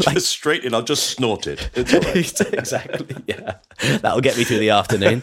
just 0.00 0.26
straight 0.26 0.64
in. 0.64 0.74
I'll 0.74 0.82
just 0.82 1.10
snort 1.10 1.46
it. 1.46 1.70
It's 1.74 1.92
all 1.94 2.00
right. 2.12 2.54
exactly. 2.54 3.16
Yeah, 3.26 3.56
that'll 3.98 4.20
get 4.20 4.36
me 4.38 4.44
through 4.44 4.58
the 4.60 4.70
afternoon. 4.70 5.22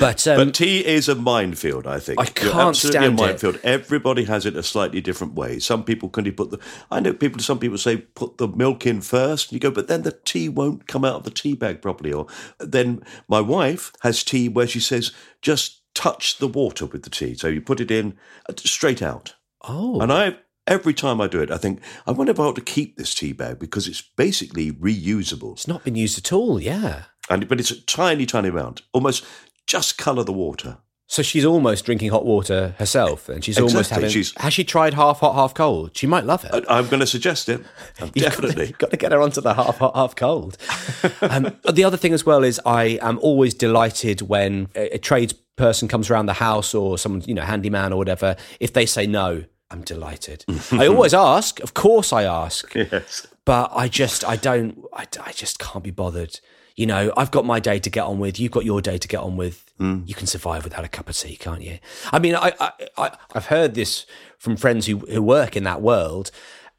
But, 0.00 0.26
um, 0.26 0.36
but 0.36 0.54
tea 0.54 0.84
is 0.84 1.08
a 1.08 1.14
minefield, 1.14 1.86
I 1.86 2.00
think. 2.00 2.18
I 2.18 2.22
You're 2.24 2.52
can't 2.52 2.68
absolutely 2.70 3.00
stand 3.00 3.20
a 3.20 3.22
it. 3.22 3.26
minefield. 3.26 3.60
Everybody 3.62 4.24
has 4.24 4.44
it 4.46 4.56
a 4.56 4.62
slightly 4.62 5.00
different 5.00 5.34
way. 5.34 5.58
Some 5.60 5.84
people 5.84 6.08
can 6.08 6.24
you 6.24 6.32
put 6.32 6.50
the. 6.50 6.58
I 6.90 6.98
know 7.00 7.12
people. 7.12 7.40
Some 7.40 7.58
people 7.60 7.78
say 7.78 7.98
put 7.98 8.38
the 8.38 8.48
milk 8.48 8.86
in 8.86 9.00
first. 9.02 9.48
And 9.50 9.54
you 9.54 9.60
go, 9.60 9.70
but 9.70 9.86
then 9.88 10.02
the 10.02 10.18
tea 10.24 10.48
won't 10.48 10.88
come 10.88 11.04
out 11.04 11.16
of 11.16 11.24
the 11.24 11.30
tea 11.30 11.54
bag 11.54 11.80
properly. 11.82 12.12
Or 12.12 12.26
then 12.58 13.02
my 13.28 13.40
wife 13.40 13.92
has 14.00 14.24
tea 14.24 14.48
where 14.48 14.66
she 14.66 14.80
says 14.80 15.12
just 15.42 15.80
touch 15.94 16.38
the 16.38 16.48
water 16.48 16.86
with 16.86 17.02
the 17.04 17.10
tea. 17.10 17.34
So 17.34 17.46
you 17.48 17.60
put 17.60 17.80
it 17.80 17.90
in 17.90 18.16
uh, 18.48 18.54
straight 18.56 19.02
out. 19.02 19.34
oh, 19.68 20.00
And 20.00 20.12
I 20.12 20.38
every 20.66 20.94
time 20.94 21.20
I 21.20 21.26
do 21.28 21.40
it, 21.40 21.50
I 21.50 21.56
think 21.58 21.80
I 22.06 22.12
wonder 22.12 22.32
if 22.32 22.40
I 22.40 22.44
ought 22.44 22.56
to 22.56 22.60
keep 22.62 22.96
this 22.96 23.14
tea 23.14 23.32
bag 23.32 23.58
because 23.58 23.86
it's 23.88 24.02
basically 24.02 24.72
reusable. 24.72 25.52
it's 25.52 25.68
not 25.68 25.84
been 25.84 25.96
used 25.96 26.18
at 26.18 26.32
all. 26.32 26.60
Yeah. 26.60 27.04
And 27.30 27.48
but 27.48 27.60
it's 27.60 27.70
a 27.70 27.80
tiny, 27.82 28.26
tiny 28.26 28.48
amount, 28.48 28.82
almost 28.92 29.24
just 29.66 29.98
colour 29.98 30.24
the 30.24 30.32
water. 30.32 30.78
So 31.08 31.22
she's 31.22 31.44
almost 31.44 31.84
drinking 31.84 32.10
hot 32.10 32.24
water 32.24 32.74
herself, 32.78 33.28
and 33.28 33.44
she's 33.44 33.58
almost 33.58 33.90
having. 33.90 34.08
she's- 34.08 34.32
has 34.38 34.54
she 34.54 34.64
tried 34.64 34.94
half 34.94 35.18
hot, 35.20 35.34
half 35.34 35.52
cold? 35.52 35.90
She 35.94 36.06
might 36.06 36.24
love 36.24 36.42
it. 36.44 36.64
I- 36.66 36.78
I'm 36.78 36.88
going 36.88 37.00
to 37.00 37.06
suggest 37.06 37.50
it. 37.50 37.60
Definitely. 38.14 38.72
got 38.78 38.90
to 38.92 38.96
get 38.96 39.12
her 39.12 39.20
onto 39.20 39.42
the 39.42 39.52
half 39.52 39.76
hot, 39.76 39.94
half 39.94 40.16
cold. 40.16 40.56
um, 41.20 41.54
the 41.70 41.84
other 41.84 41.98
thing 41.98 42.14
as 42.14 42.24
well 42.24 42.42
is 42.42 42.58
I 42.64 42.98
am 43.02 43.18
always 43.18 43.52
delighted 43.52 44.22
when 44.22 44.68
a, 44.74 44.94
a 44.94 44.98
tradesperson 44.98 45.86
comes 45.86 46.08
around 46.08 46.26
the 46.26 46.32
house 46.34 46.74
or 46.74 46.96
someone, 46.96 47.20
you 47.26 47.34
know, 47.34 47.42
handyman 47.42 47.92
or 47.92 47.96
whatever. 47.98 48.34
If 48.58 48.72
they 48.72 48.86
say 48.86 49.06
no, 49.06 49.44
I'm 49.72 49.82
delighted. 49.82 50.44
I 50.72 50.86
always 50.86 51.14
ask, 51.14 51.58
of 51.60 51.74
course, 51.74 52.12
I 52.12 52.24
ask, 52.24 52.72
Yes. 52.74 53.26
but 53.44 53.70
I 53.74 53.88
just, 53.88 54.24
I 54.24 54.36
don't, 54.36 54.84
I, 54.92 55.06
I 55.24 55.32
just 55.32 55.58
can't 55.58 55.82
be 55.82 55.90
bothered. 55.90 56.38
You 56.76 56.86
know, 56.86 57.12
I've 57.16 57.30
got 57.30 57.44
my 57.44 57.60
day 57.60 57.78
to 57.80 57.90
get 57.90 58.04
on 58.04 58.18
with. 58.18 58.38
You've 58.40 58.52
got 58.52 58.64
your 58.64 58.80
day 58.80 58.96
to 58.98 59.08
get 59.08 59.20
on 59.20 59.36
with. 59.36 59.70
Hmm. 59.78 60.02
You 60.06 60.14
can 60.14 60.26
survive 60.26 60.64
without 60.64 60.84
a 60.84 60.88
cup 60.88 61.08
of 61.08 61.16
tea, 61.16 61.36
can't 61.36 61.62
you? 61.62 61.78
I 62.12 62.18
mean, 62.18 62.34
I, 62.34 62.52
I, 62.60 62.72
I 62.96 63.10
I've 63.34 63.46
heard 63.46 63.74
this 63.74 64.06
from 64.38 64.56
friends 64.56 64.86
who, 64.86 64.98
who 64.98 65.20
work 65.22 65.56
in 65.56 65.64
that 65.64 65.82
world 65.82 66.30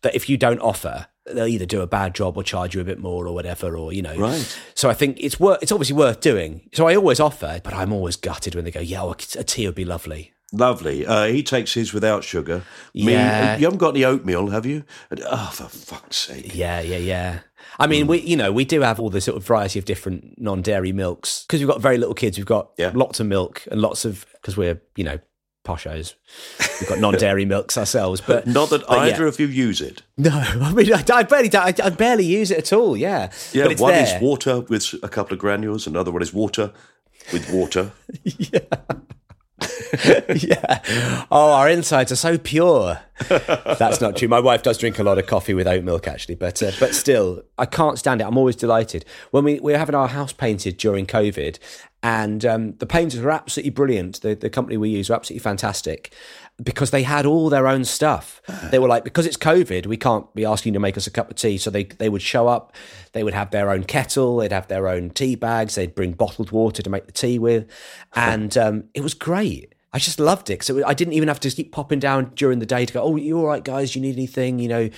that 0.02 0.16
if 0.16 0.28
you 0.30 0.36
don't 0.38 0.60
offer, 0.60 1.08
they'll 1.32 1.48
either 1.48 1.66
do 1.66 1.82
a 1.82 1.88
bad 1.88 2.14
job 2.16 2.36
or 2.38 2.44
charge 2.44 2.74
you 2.76 2.82
a 2.82 2.84
bit 2.84 3.00
more 3.00 3.28
or 3.28 3.34
whatever, 3.34 3.78
or 3.78 3.94
you 3.94 4.02
know. 4.02 4.16
Right. 4.18 4.60
So 4.74 4.90
I 4.90 4.94
think 4.94 5.18
it's 5.20 5.40
worth. 5.40 5.62
It's 5.62 5.72
obviously 5.72 5.96
worth 5.96 6.20
doing. 6.22 6.70
So 6.74 6.88
I 6.88 6.96
always 6.96 7.20
offer, 7.20 7.62
but 7.64 7.74
I'm 7.74 7.94
always 7.94 8.16
gutted 8.16 8.56
when 8.56 8.66
they 8.66 8.72
go, 8.72 8.80
"Yeah, 8.82 9.04
well, 9.04 9.12
a 9.12 9.44
tea 9.44 9.66
would 9.68 9.76
be 9.76 9.86
lovely." 9.86 10.33
Lovely. 10.56 11.04
Uh, 11.06 11.26
he 11.26 11.42
takes 11.42 11.74
his 11.74 11.94
without 11.94 12.24
sugar. 12.24 12.62
Me, 12.94 13.12
Yeah. 13.14 13.58
you 13.58 13.64
haven't 13.66 13.80
got 13.80 13.90
any 13.96 14.06
oatmeal, 14.06 14.50
have 14.50 14.66
you? 14.68 14.84
Oh, 15.26 15.50
for 15.52 15.64
fuck's 15.68 16.18
sake. 16.18 16.54
Yeah, 16.56 16.80
yeah, 16.80 16.98
yeah. 16.98 17.40
I 17.80 17.88
mean, 17.88 18.06
we 18.06 18.20
you 18.22 18.38
know 18.38 18.52
we 18.52 18.64
do 18.66 18.82
have 18.82 19.00
all 19.00 19.10
the 19.10 19.20
sort 19.20 19.36
of 19.38 19.44
variety 19.46 19.80
of 19.80 19.86
different 19.86 20.36
non-dairy 20.40 20.92
milks 20.92 21.44
because 21.48 21.60
we've 21.60 21.68
got 21.68 21.82
very 21.82 21.98
little 21.98 22.14
kids. 22.14 22.38
We've 22.38 22.46
got 22.46 22.70
Yeah. 22.78 22.92
lots 22.94 23.20
of 23.20 23.26
milk 23.26 23.64
and 23.72 23.82
lots 23.82 24.06
of 24.06 24.28
because 24.34 24.56
we're 24.56 24.80
you 24.96 25.04
know 25.04 25.18
poshos. 25.66 26.14
We've 26.80 26.90
got 26.90 27.00
non-dairy 27.00 27.46
milks 27.54 27.76
ourselves, 27.76 28.22
but 28.22 28.46
Not 28.46 28.70
that 28.70 28.86
but 28.88 28.98
yeah. 28.98 29.04
either 29.16 29.26
of 29.26 29.40
you 29.40 29.48
use 29.48 29.82
it. 29.82 30.04
No, 30.18 30.30
I 30.36 30.72
mean 30.72 30.94
I, 30.94 31.04
I 31.12 31.24
barely 31.24 31.50
I, 31.56 31.74
I 31.84 31.90
barely 31.90 32.26
use 32.26 32.52
it 32.52 32.60
at 32.60 32.74
all. 32.74 32.96
Yeah, 32.96 33.32
Yeah, 33.54 33.74
one 33.74 33.94
there. 33.94 34.04
is 34.18 34.22
water 34.22 34.60
with 34.60 34.94
a 35.02 35.10
couple 35.10 35.34
of 35.34 35.40
granules, 35.40 35.88
another 35.88 36.12
one 36.12 36.22
is 36.22 36.32
water 36.32 36.72
with 37.32 37.50
water. 37.52 37.92
yeah. 38.24 38.60
Oh, 41.32 41.52
our 41.54 41.70
insides 41.70 42.12
are 42.12 42.16
so 42.18 42.38
pure. 42.38 43.00
That's 43.30 44.02
not 44.02 44.16
true. 44.18 44.28
My 44.28 44.40
wife 44.40 44.64
does 44.64 44.78
drink 44.78 45.00
a 45.00 45.04
lot 45.04 45.18
of 45.18 45.26
coffee 45.28 45.54
with 45.54 45.68
oat 45.68 45.84
milk, 45.84 46.08
actually, 46.08 46.36
but 46.36 46.62
uh, 46.62 46.72
but 46.80 46.94
still, 46.94 47.44
I 47.58 47.66
can't 47.66 47.98
stand 47.98 48.22
it. 48.22 48.26
I'm 48.26 48.38
always 48.38 48.56
delighted 48.56 49.06
when 49.32 49.44
we 49.44 49.60
we 49.60 49.72
were 49.72 49.78
having 49.78 49.96
our 49.96 50.08
house 50.08 50.34
painted 50.34 50.78
during 50.78 51.06
COVID, 51.06 51.58
and 52.04 52.44
um, 52.44 52.74
the 52.74 52.86
painters 52.86 53.22
were 53.22 53.32
absolutely 53.32 53.72
brilliant. 53.72 54.22
The 54.22 54.36
the 54.36 54.50
company 54.50 54.76
we 54.76 54.90
use 54.90 55.10
were 55.10 55.16
absolutely 55.16 55.42
fantastic 55.42 56.14
because 56.62 56.92
they 56.92 57.04
had 57.04 57.26
all 57.26 57.50
their 57.50 57.68
own 57.68 57.86
stuff. 57.86 58.42
They 58.70 58.78
were 58.78 58.90
like, 58.90 59.04
because 59.04 59.26
it's 59.26 59.38
COVID, 59.38 59.88
we 59.88 59.98
can't 59.98 60.32
be 60.36 60.46
asking 60.46 60.74
you 60.74 60.76
to 60.76 60.82
make 60.82 60.98
us 60.98 61.08
a 61.08 61.12
cup 61.12 61.32
of 61.32 61.38
tea. 61.38 61.58
So 61.58 61.70
they 61.70 61.86
they 61.86 62.10
would 62.10 62.22
show 62.22 62.50
up, 62.50 62.76
they 63.14 63.24
would 63.24 63.34
have 63.34 63.52
their 63.52 63.72
own 63.72 63.86
kettle, 63.86 64.38
they'd 64.38 64.52
have 64.52 64.68
their 64.68 64.90
own 64.90 65.12
tea 65.12 65.36
bags, 65.36 65.76
they'd 65.76 65.96
bring 65.96 66.12
bottled 66.12 66.52
water 66.52 66.84
to 66.84 66.90
make 66.90 67.06
the 67.06 67.14
tea 67.14 67.40
with, 67.40 67.72
and 68.14 68.56
um, 68.58 68.84
it 68.94 69.02
was 69.02 69.14
great. 69.14 69.74
I 69.94 70.00
just 70.00 70.20
loved 70.20 70.50
it. 70.50 70.64
So 70.64 70.86
I 70.86 70.94
didn't 70.94 71.14
even 71.14 71.28
have 71.28 71.40
to 71.42 71.52
keep 71.52 71.72
popping 71.72 72.00
down 72.00 72.32
during 72.36 72.60
the 72.60 72.66
day 72.66 72.86
to 72.86 72.94
go, 72.94 73.04
oh, 73.04 73.16
you 73.16 73.38
all 73.38 73.46
right, 73.46 73.64
guys? 73.64 73.96
You 73.96 74.02
need 74.02 74.16
anything? 74.16 74.58
You 74.58 74.68
know, 74.68 74.90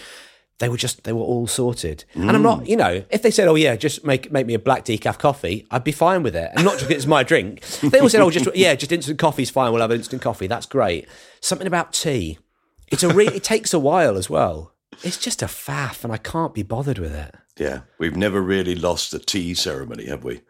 they 0.60 0.70
were 0.70 0.78
just, 0.78 1.04
they 1.04 1.12
were 1.12 1.22
all 1.22 1.48
sorted. 1.48 2.06
And 2.14 2.32
I'm 2.32 2.42
not, 2.42 2.68
you 2.68 2.78
know, 2.78 3.04
if 3.10 3.22
they 3.22 3.32
said, 3.32 3.48
oh, 3.48 3.56
yeah, 3.56 3.76
just 3.76 4.06
make 4.06 4.32
make 4.32 4.46
me 4.46 4.54
a 4.54 4.60
black 4.60 4.86
decaf 4.86 5.20
coffee, 5.20 5.68
I'd 5.70 5.84
be 5.84 5.92
fine 5.92 6.24
with 6.24 6.36
it. 6.36 6.50
And 6.56 6.64
not 6.64 6.80
just 6.80 6.92
it's 6.92 7.06
my 7.06 7.24
drink. 7.24 7.60
If 7.62 7.82
they 7.92 8.00
all 8.00 8.10
said, 8.10 8.22
oh, 8.22 8.32
just, 8.32 8.48
yeah, 8.56 8.74
just 8.76 8.92
instant 8.92 9.20
coffee's 9.20 9.50
fine. 9.50 9.72
We'll 9.74 9.82
have 9.82 9.92
instant 9.92 10.22
coffee. 10.22 10.48
That's 10.48 10.66
great. 10.66 11.08
Something 11.42 11.68
about 11.68 11.92
tea. 11.92 12.40
It's 12.88 13.04
a 13.04 13.14
re- 13.14 13.28
it 13.28 13.44
takes 13.44 13.74
a 13.74 13.80
while 13.80 14.16
as 14.16 14.30
well. 14.30 14.74
It's 15.04 15.18
just 15.18 15.42
a 15.42 15.48
faff 15.48 16.04
and 16.04 16.14
I 16.14 16.18
can't 16.18 16.54
be 16.54 16.64
bothered 16.64 17.00
with 17.00 17.14
it. 17.14 17.36
Yeah, 17.58 17.82
we've 17.98 18.16
never 18.16 18.42
really 18.42 18.76
lost 18.76 19.12
the 19.12 19.20
tea 19.20 19.54
ceremony, 19.54 20.08
have 20.08 20.24
we? 20.24 20.42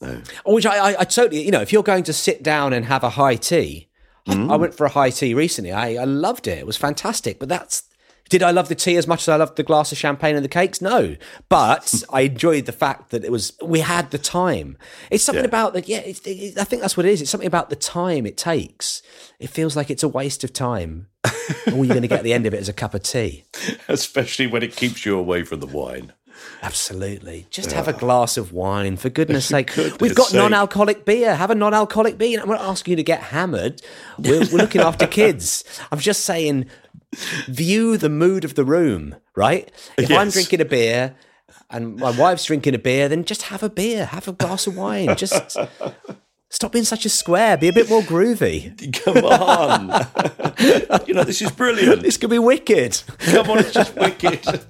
No. 0.00 0.22
Oh, 0.44 0.54
which 0.54 0.66
I, 0.66 0.92
I, 0.92 1.00
I 1.00 1.04
totally, 1.04 1.42
you 1.44 1.50
know, 1.50 1.60
if 1.60 1.72
you're 1.72 1.82
going 1.82 2.04
to 2.04 2.12
sit 2.12 2.42
down 2.42 2.72
and 2.72 2.86
have 2.86 3.04
a 3.04 3.10
high 3.10 3.36
tea, 3.36 3.88
I, 4.26 4.32
I 4.32 4.34
hmm? 4.34 4.48
went 4.48 4.74
for 4.74 4.86
a 4.86 4.90
high 4.90 5.10
tea 5.10 5.34
recently. 5.34 5.72
I, 5.72 5.94
I 5.94 6.04
loved 6.04 6.46
it. 6.46 6.58
It 6.58 6.66
was 6.66 6.76
fantastic. 6.76 7.38
But 7.38 7.48
that's, 7.48 7.84
did 8.32 8.42
I 8.42 8.50
love 8.50 8.70
the 8.70 8.74
tea 8.74 8.96
as 8.96 9.06
much 9.06 9.20
as 9.24 9.28
I 9.28 9.36
loved 9.36 9.56
the 9.56 9.62
glass 9.62 9.92
of 9.92 9.98
champagne 9.98 10.36
and 10.36 10.42
the 10.44 10.48
cakes? 10.48 10.80
No. 10.80 11.16
But 11.50 12.02
I 12.10 12.22
enjoyed 12.22 12.64
the 12.64 12.72
fact 12.72 13.10
that 13.10 13.24
it 13.26 13.30
was, 13.30 13.52
we 13.62 13.80
had 13.80 14.10
the 14.10 14.16
time. 14.16 14.78
It's 15.10 15.22
something 15.22 15.44
Yeah. 15.44 15.48
about 15.48 15.74
that, 15.74 15.86
yeah, 15.86 15.98
it's, 15.98 16.20
it, 16.20 16.56
I 16.58 16.64
think 16.64 16.80
that's 16.80 16.96
what 16.96 17.04
it 17.04 17.10
is. 17.12 17.20
It's 17.20 17.30
something 17.30 17.46
about 17.46 17.68
the 17.68 17.76
time 17.76 18.24
it 18.24 18.38
takes. 18.38 19.02
It 19.38 19.50
feels 19.50 19.76
like 19.76 19.90
it's 19.90 20.02
a 20.02 20.08
waste 20.08 20.44
of 20.44 20.54
time. 20.54 21.08
All 21.66 21.84
you're 21.84 21.88
going 21.88 22.00
to 22.00 22.08
get 22.08 22.20
at 22.20 22.24
the 22.24 22.32
end 22.32 22.46
of 22.46 22.54
it 22.54 22.60
is 22.60 22.70
a 22.70 22.72
cup 22.72 22.94
of 22.94 23.02
tea. 23.02 23.44
Especially 23.86 24.46
when 24.46 24.62
it 24.62 24.74
keeps 24.74 25.04
you 25.04 25.18
away 25.18 25.44
from 25.44 25.60
the 25.60 25.66
wine. 25.66 26.14
Absolutely. 26.62 27.46
Just 27.50 27.72
have 27.72 27.86
a 27.88 27.92
glass 27.92 28.36
of 28.36 28.52
wine, 28.52 28.96
for 28.96 29.10
goodness 29.10 29.44
sake. 29.54 29.74
Goodness 29.74 30.00
We've 30.00 30.14
got 30.14 30.28
sake. 30.28 30.38
non 30.38 30.54
alcoholic 30.54 31.04
beer. 31.04 31.34
Have 31.36 31.50
a 31.50 31.54
non 31.54 31.74
alcoholic 31.74 32.16
beer. 32.16 32.40
I'm 32.40 32.48
not 32.48 32.60
asking 32.60 32.92
you 32.92 32.96
to 32.96 33.02
get 33.02 33.20
hammered. 33.20 33.82
We're, 34.18 34.40
we're 34.50 34.58
looking 34.58 34.80
after 34.80 35.06
kids. 35.06 35.64
I'm 35.92 35.98
just 35.98 36.24
saying, 36.24 36.66
view 37.46 37.96
the 37.96 38.08
mood 38.08 38.44
of 38.44 38.54
the 38.54 38.64
room, 38.64 39.16
right? 39.36 39.70
If 39.98 40.10
I'm 40.10 40.30
drinking 40.30 40.60
a 40.60 40.64
beer 40.64 41.14
and 41.70 41.96
my 41.96 42.10
wife's 42.10 42.44
drinking 42.44 42.74
a 42.74 42.78
beer, 42.78 43.08
then 43.08 43.24
just 43.24 43.42
have 43.42 43.62
a 43.62 43.70
beer, 43.70 44.06
have 44.06 44.28
a 44.28 44.32
glass 44.32 44.66
of 44.66 44.76
wine. 44.76 45.16
Just 45.16 45.56
stop 46.48 46.72
being 46.72 46.84
such 46.84 47.06
a 47.06 47.08
square, 47.08 47.56
be 47.56 47.68
a 47.68 47.72
bit 47.72 47.88
more 47.88 48.02
groovy. 48.02 48.92
Come 49.04 49.24
on. 49.24 49.88
you 51.06 51.14
know, 51.14 51.24
this 51.24 51.42
is 51.42 51.50
brilliant. 51.50 52.02
This 52.02 52.16
could 52.16 52.30
be 52.30 52.38
wicked. 52.38 53.02
Come 53.18 53.50
on, 53.50 53.58
it's 53.58 53.72
just 53.72 53.96
wicked. 53.96 54.40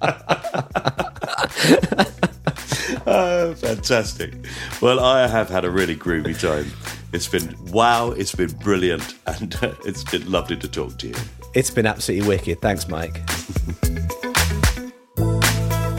oh, 3.05 3.53
fantastic. 3.55 4.33
Well, 4.81 4.99
I 4.99 5.27
have 5.27 5.49
had 5.49 5.65
a 5.65 5.69
really 5.69 5.95
groovy 5.95 6.39
time. 6.39 6.71
It's 7.11 7.27
been 7.27 7.55
wow, 7.71 8.11
it's 8.11 8.33
been 8.33 8.51
brilliant, 8.53 9.15
and 9.27 9.55
uh, 9.61 9.75
it's 9.85 10.03
been 10.03 10.31
lovely 10.31 10.57
to 10.57 10.67
talk 10.67 10.97
to 10.99 11.09
you. 11.09 11.15
It's 11.53 11.69
been 11.69 11.85
absolutely 11.85 12.27
wicked. 12.27 12.61
Thanks, 12.61 12.87
Mike. 12.87 13.21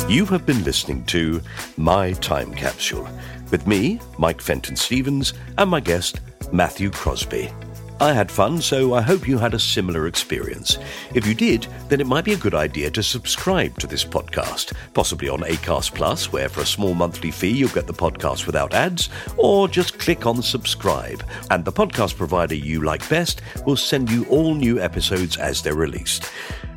You 0.08 0.26
have 0.26 0.44
been 0.44 0.64
listening 0.64 1.04
to 1.06 1.40
My 1.76 2.12
Time 2.12 2.52
Capsule 2.54 3.08
with 3.50 3.66
me, 3.66 4.00
Mike 4.18 4.40
Fenton 4.40 4.76
Stevens, 4.76 5.32
and 5.56 5.70
my 5.70 5.80
guest, 5.80 6.20
Matthew 6.52 6.90
Crosby. 6.90 7.50
I 8.00 8.12
had 8.12 8.30
fun, 8.30 8.60
so 8.60 8.92
I 8.94 9.00
hope 9.02 9.28
you 9.28 9.38
had 9.38 9.54
a 9.54 9.58
similar 9.58 10.08
experience. 10.08 10.78
If 11.14 11.26
you 11.26 11.34
did, 11.34 11.68
then 11.88 12.00
it 12.00 12.08
might 12.08 12.24
be 12.24 12.32
a 12.32 12.36
good 12.36 12.54
idea 12.54 12.90
to 12.90 13.02
subscribe 13.02 13.78
to 13.78 13.86
this 13.86 14.04
podcast, 14.04 14.74
possibly 14.94 15.28
on 15.28 15.42
Acast 15.42 15.94
Plus, 15.94 16.32
where 16.32 16.48
for 16.48 16.62
a 16.62 16.66
small 16.66 16.94
monthly 16.94 17.30
fee 17.30 17.52
you'll 17.52 17.68
get 17.68 17.86
the 17.86 17.94
podcast 17.94 18.46
without 18.46 18.74
ads, 18.74 19.10
or 19.36 19.68
just 19.68 19.98
click 20.00 20.26
on 20.26 20.42
subscribe, 20.42 21.24
and 21.50 21.64
the 21.64 21.72
podcast 21.72 22.16
provider 22.16 22.56
you 22.56 22.82
like 22.82 23.08
best 23.08 23.42
will 23.64 23.76
send 23.76 24.10
you 24.10 24.26
all 24.26 24.54
new 24.54 24.80
episodes 24.80 25.36
as 25.36 25.62
they're 25.62 25.74
released. 25.74 26.30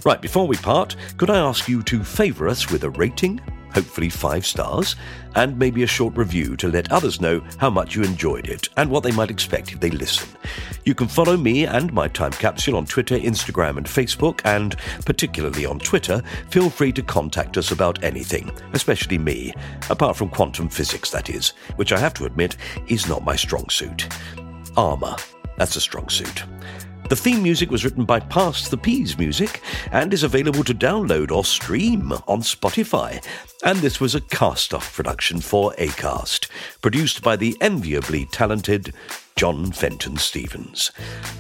Right, 0.06 0.22
before 0.22 0.48
we 0.48 0.56
part, 0.58 0.96
could 1.18 1.32
I 1.32 1.40
ask 1.40 1.68
you 1.68 1.82
to 1.84 2.04
favour 2.04 2.48
us 2.48 2.70
with 2.70 2.84
a 2.84 2.92
rating? 2.92 3.42
Hopefully, 3.78 4.10
five 4.10 4.44
stars, 4.44 4.96
and 5.36 5.56
maybe 5.56 5.84
a 5.84 5.88
short 5.88 6.18
review 6.18 6.56
to 6.56 6.68
let 6.68 6.92
others 6.92 7.22
know 7.22 7.44
how 7.60 7.70
much 7.70 7.96
you 7.96 8.02
enjoyed 8.02 8.48
it 8.48 8.70
and 8.76 8.90
what 8.90 9.04
they 9.04 9.12
might 9.12 9.30
expect 9.30 9.72
if 9.72 9.80
they 9.80 9.92
listen. 9.92 10.28
You 10.84 10.96
can 10.96 11.08
follow 11.08 11.38
me 11.38 11.68
and 11.68 11.94
my 11.94 12.08
time 12.08 12.32
capsule 12.32 12.76
on 12.76 12.88
Twitter, 12.88 13.20
Instagram, 13.20 13.78
and 13.78 13.86
Facebook, 13.86 14.42
and 14.46 14.76
particularly 15.06 15.68
on 15.68 15.78
Twitter, 15.78 16.24
feel 16.50 16.72
free 16.72 16.92
to 16.94 17.04
contact 17.04 17.56
us 17.56 17.70
about 17.70 18.04
anything, 18.04 18.52
especially 18.74 19.20
me, 19.20 19.54
apart 19.92 20.18
from 20.18 20.30
quantum 20.30 20.70
physics, 20.70 21.12
that 21.12 21.30
is, 21.30 21.50
which 21.76 21.94
I 21.94 22.00
have 22.00 22.16
to 22.16 22.26
admit 22.26 22.58
is 22.88 23.08
not 23.08 23.24
my 23.24 23.36
strong 23.36 23.70
suit. 23.70 24.08
Armour, 24.76 25.18
that's 25.56 25.76
a 25.76 25.82
strong 25.82 26.10
suit. 26.10 26.46
The 27.10 27.16
theme 27.16 27.42
music 27.42 27.72
was 27.72 27.86
written 27.86 28.04
by 28.04 28.20
Past 28.20 28.70
the 28.70 28.76
Peas 28.76 29.18
Music 29.18 29.62
and 29.94 30.14
is 30.14 30.24
available 30.24 30.62
to 30.66 30.74
download 30.74 31.32
or 31.32 31.46
stream 31.46 32.12
on 32.28 32.42
Spotify. 32.42 33.24
And 33.64 33.80
this 33.80 34.00
was 34.00 34.14
a 34.14 34.22
cast 34.22 34.72
off 34.72 34.96
production 34.96 35.42
for 35.42 35.74
ACAST, 35.80 36.48
produced 36.82 37.24
by 37.24 37.36
the 37.36 37.58
enviably 37.60 38.26
talented 38.26 38.94
John 39.36 39.72
Fenton 39.72 40.18
Stevens. 40.18 40.92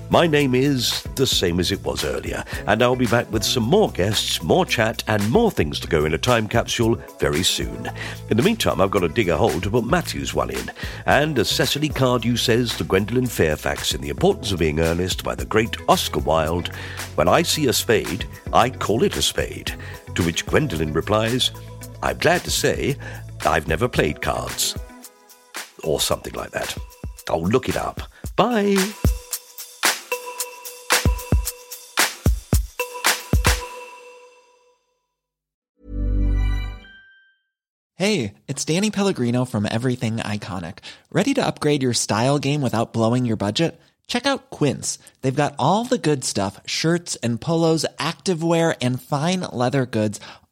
My 0.09 0.25
name 0.25 0.55
is 0.55 1.03
the 1.15 1.27
same 1.27 1.59
as 1.59 1.71
it 1.71 1.83
was 1.83 2.03
earlier, 2.03 2.43
and 2.65 2.81
I'll 2.81 2.95
be 2.95 3.05
back 3.05 3.31
with 3.31 3.43
some 3.43 3.63
more 3.63 3.91
guests, 3.91 4.41
more 4.41 4.65
chat, 4.65 5.03
and 5.07 5.29
more 5.29 5.51
things 5.51 5.79
to 5.79 5.87
go 5.87 6.05
in 6.05 6.13
a 6.15 6.17
time 6.17 6.47
capsule 6.47 6.95
very 7.19 7.43
soon. 7.43 7.89
In 8.31 8.37
the 8.37 8.43
meantime, 8.43 8.81
I've 8.81 8.91
got 8.91 9.01
to 9.01 9.09
dig 9.09 9.29
a 9.29 9.37
hole 9.37 9.61
to 9.61 9.69
put 9.69 9.85
Matthew's 9.85 10.33
one 10.33 10.49
in, 10.49 10.71
and 11.05 11.37
as 11.37 11.49
Cecily 11.49 11.89
Cardew 11.89 12.35
says 12.35 12.75
to 12.77 12.83
Gwendolen 12.83 13.27
Fairfax 13.27 13.93
in 13.93 14.01
The 14.01 14.09
Importance 14.09 14.51
of 14.51 14.59
Being 14.59 14.79
Earnest 14.79 15.23
by 15.23 15.35
the 15.35 15.45
great 15.45 15.77
Oscar 15.87 16.19
Wilde, 16.19 16.69
when 17.13 17.27
I 17.27 17.43
see 17.43 17.67
a 17.67 17.73
spade, 17.73 18.25
I 18.53 18.71
call 18.71 19.03
it 19.03 19.17
a 19.17 19.21
spade. 19.21 19.75
To 20.15 20.23
which 20.23 20.47
Gwendolen 20.47 20.93
replies, 20.93 21.51
I'm 22.01 22.17
glad 22.17 22.43
to 22.43 22.51
say 22.51 22.95
I've 23.45 23.67
never 23.67 23.87
played 23.87 24.21
cards. 24.21 24.77
Or 25.83 25.99
something 25.99 26.33
like 26.33 26.51
that. 26.51 26.77
I'll 27.29 27.43
look 27.43 27.69
it 27.69 27.77
up. 27.77 28.01
Bye. 28.35 28.75
Hey, 37.95 38.35
it's 38.47 38.63
Danny 38.63 38.91
Pellegrino 38.91 39.43
from 39.43 39.65
Everything 39.65 40.17
Iconic. 40.17 40.79
Ready 41.11 41.33
to 41.33 41.45
upgrade 41.45 41.81
your 41.81 41.93
style 41.93 42.37
game 42.37 42.61
without 42.61 42.93
blowing 42.93 43.25
your 43.25 43.37
budget? 43.37 43.81
Check 44.05 44.27
out 44.27 44.51
Quince. 44.51 44.99
They've 45.21 45.35
got 45.35 45.55
all 45.57 45.83
the 45.83 45.97
good 45.97 46.23
stuff 46.23 46.61
shirts 46.67 47.15
and 47.17 47.41
polos, 47.41 47.87
activewear, 47.97 48.77
and 48.81 49.01
fine 49.01 49.41
leather 49.51 49.87
goods, 49.87 50.19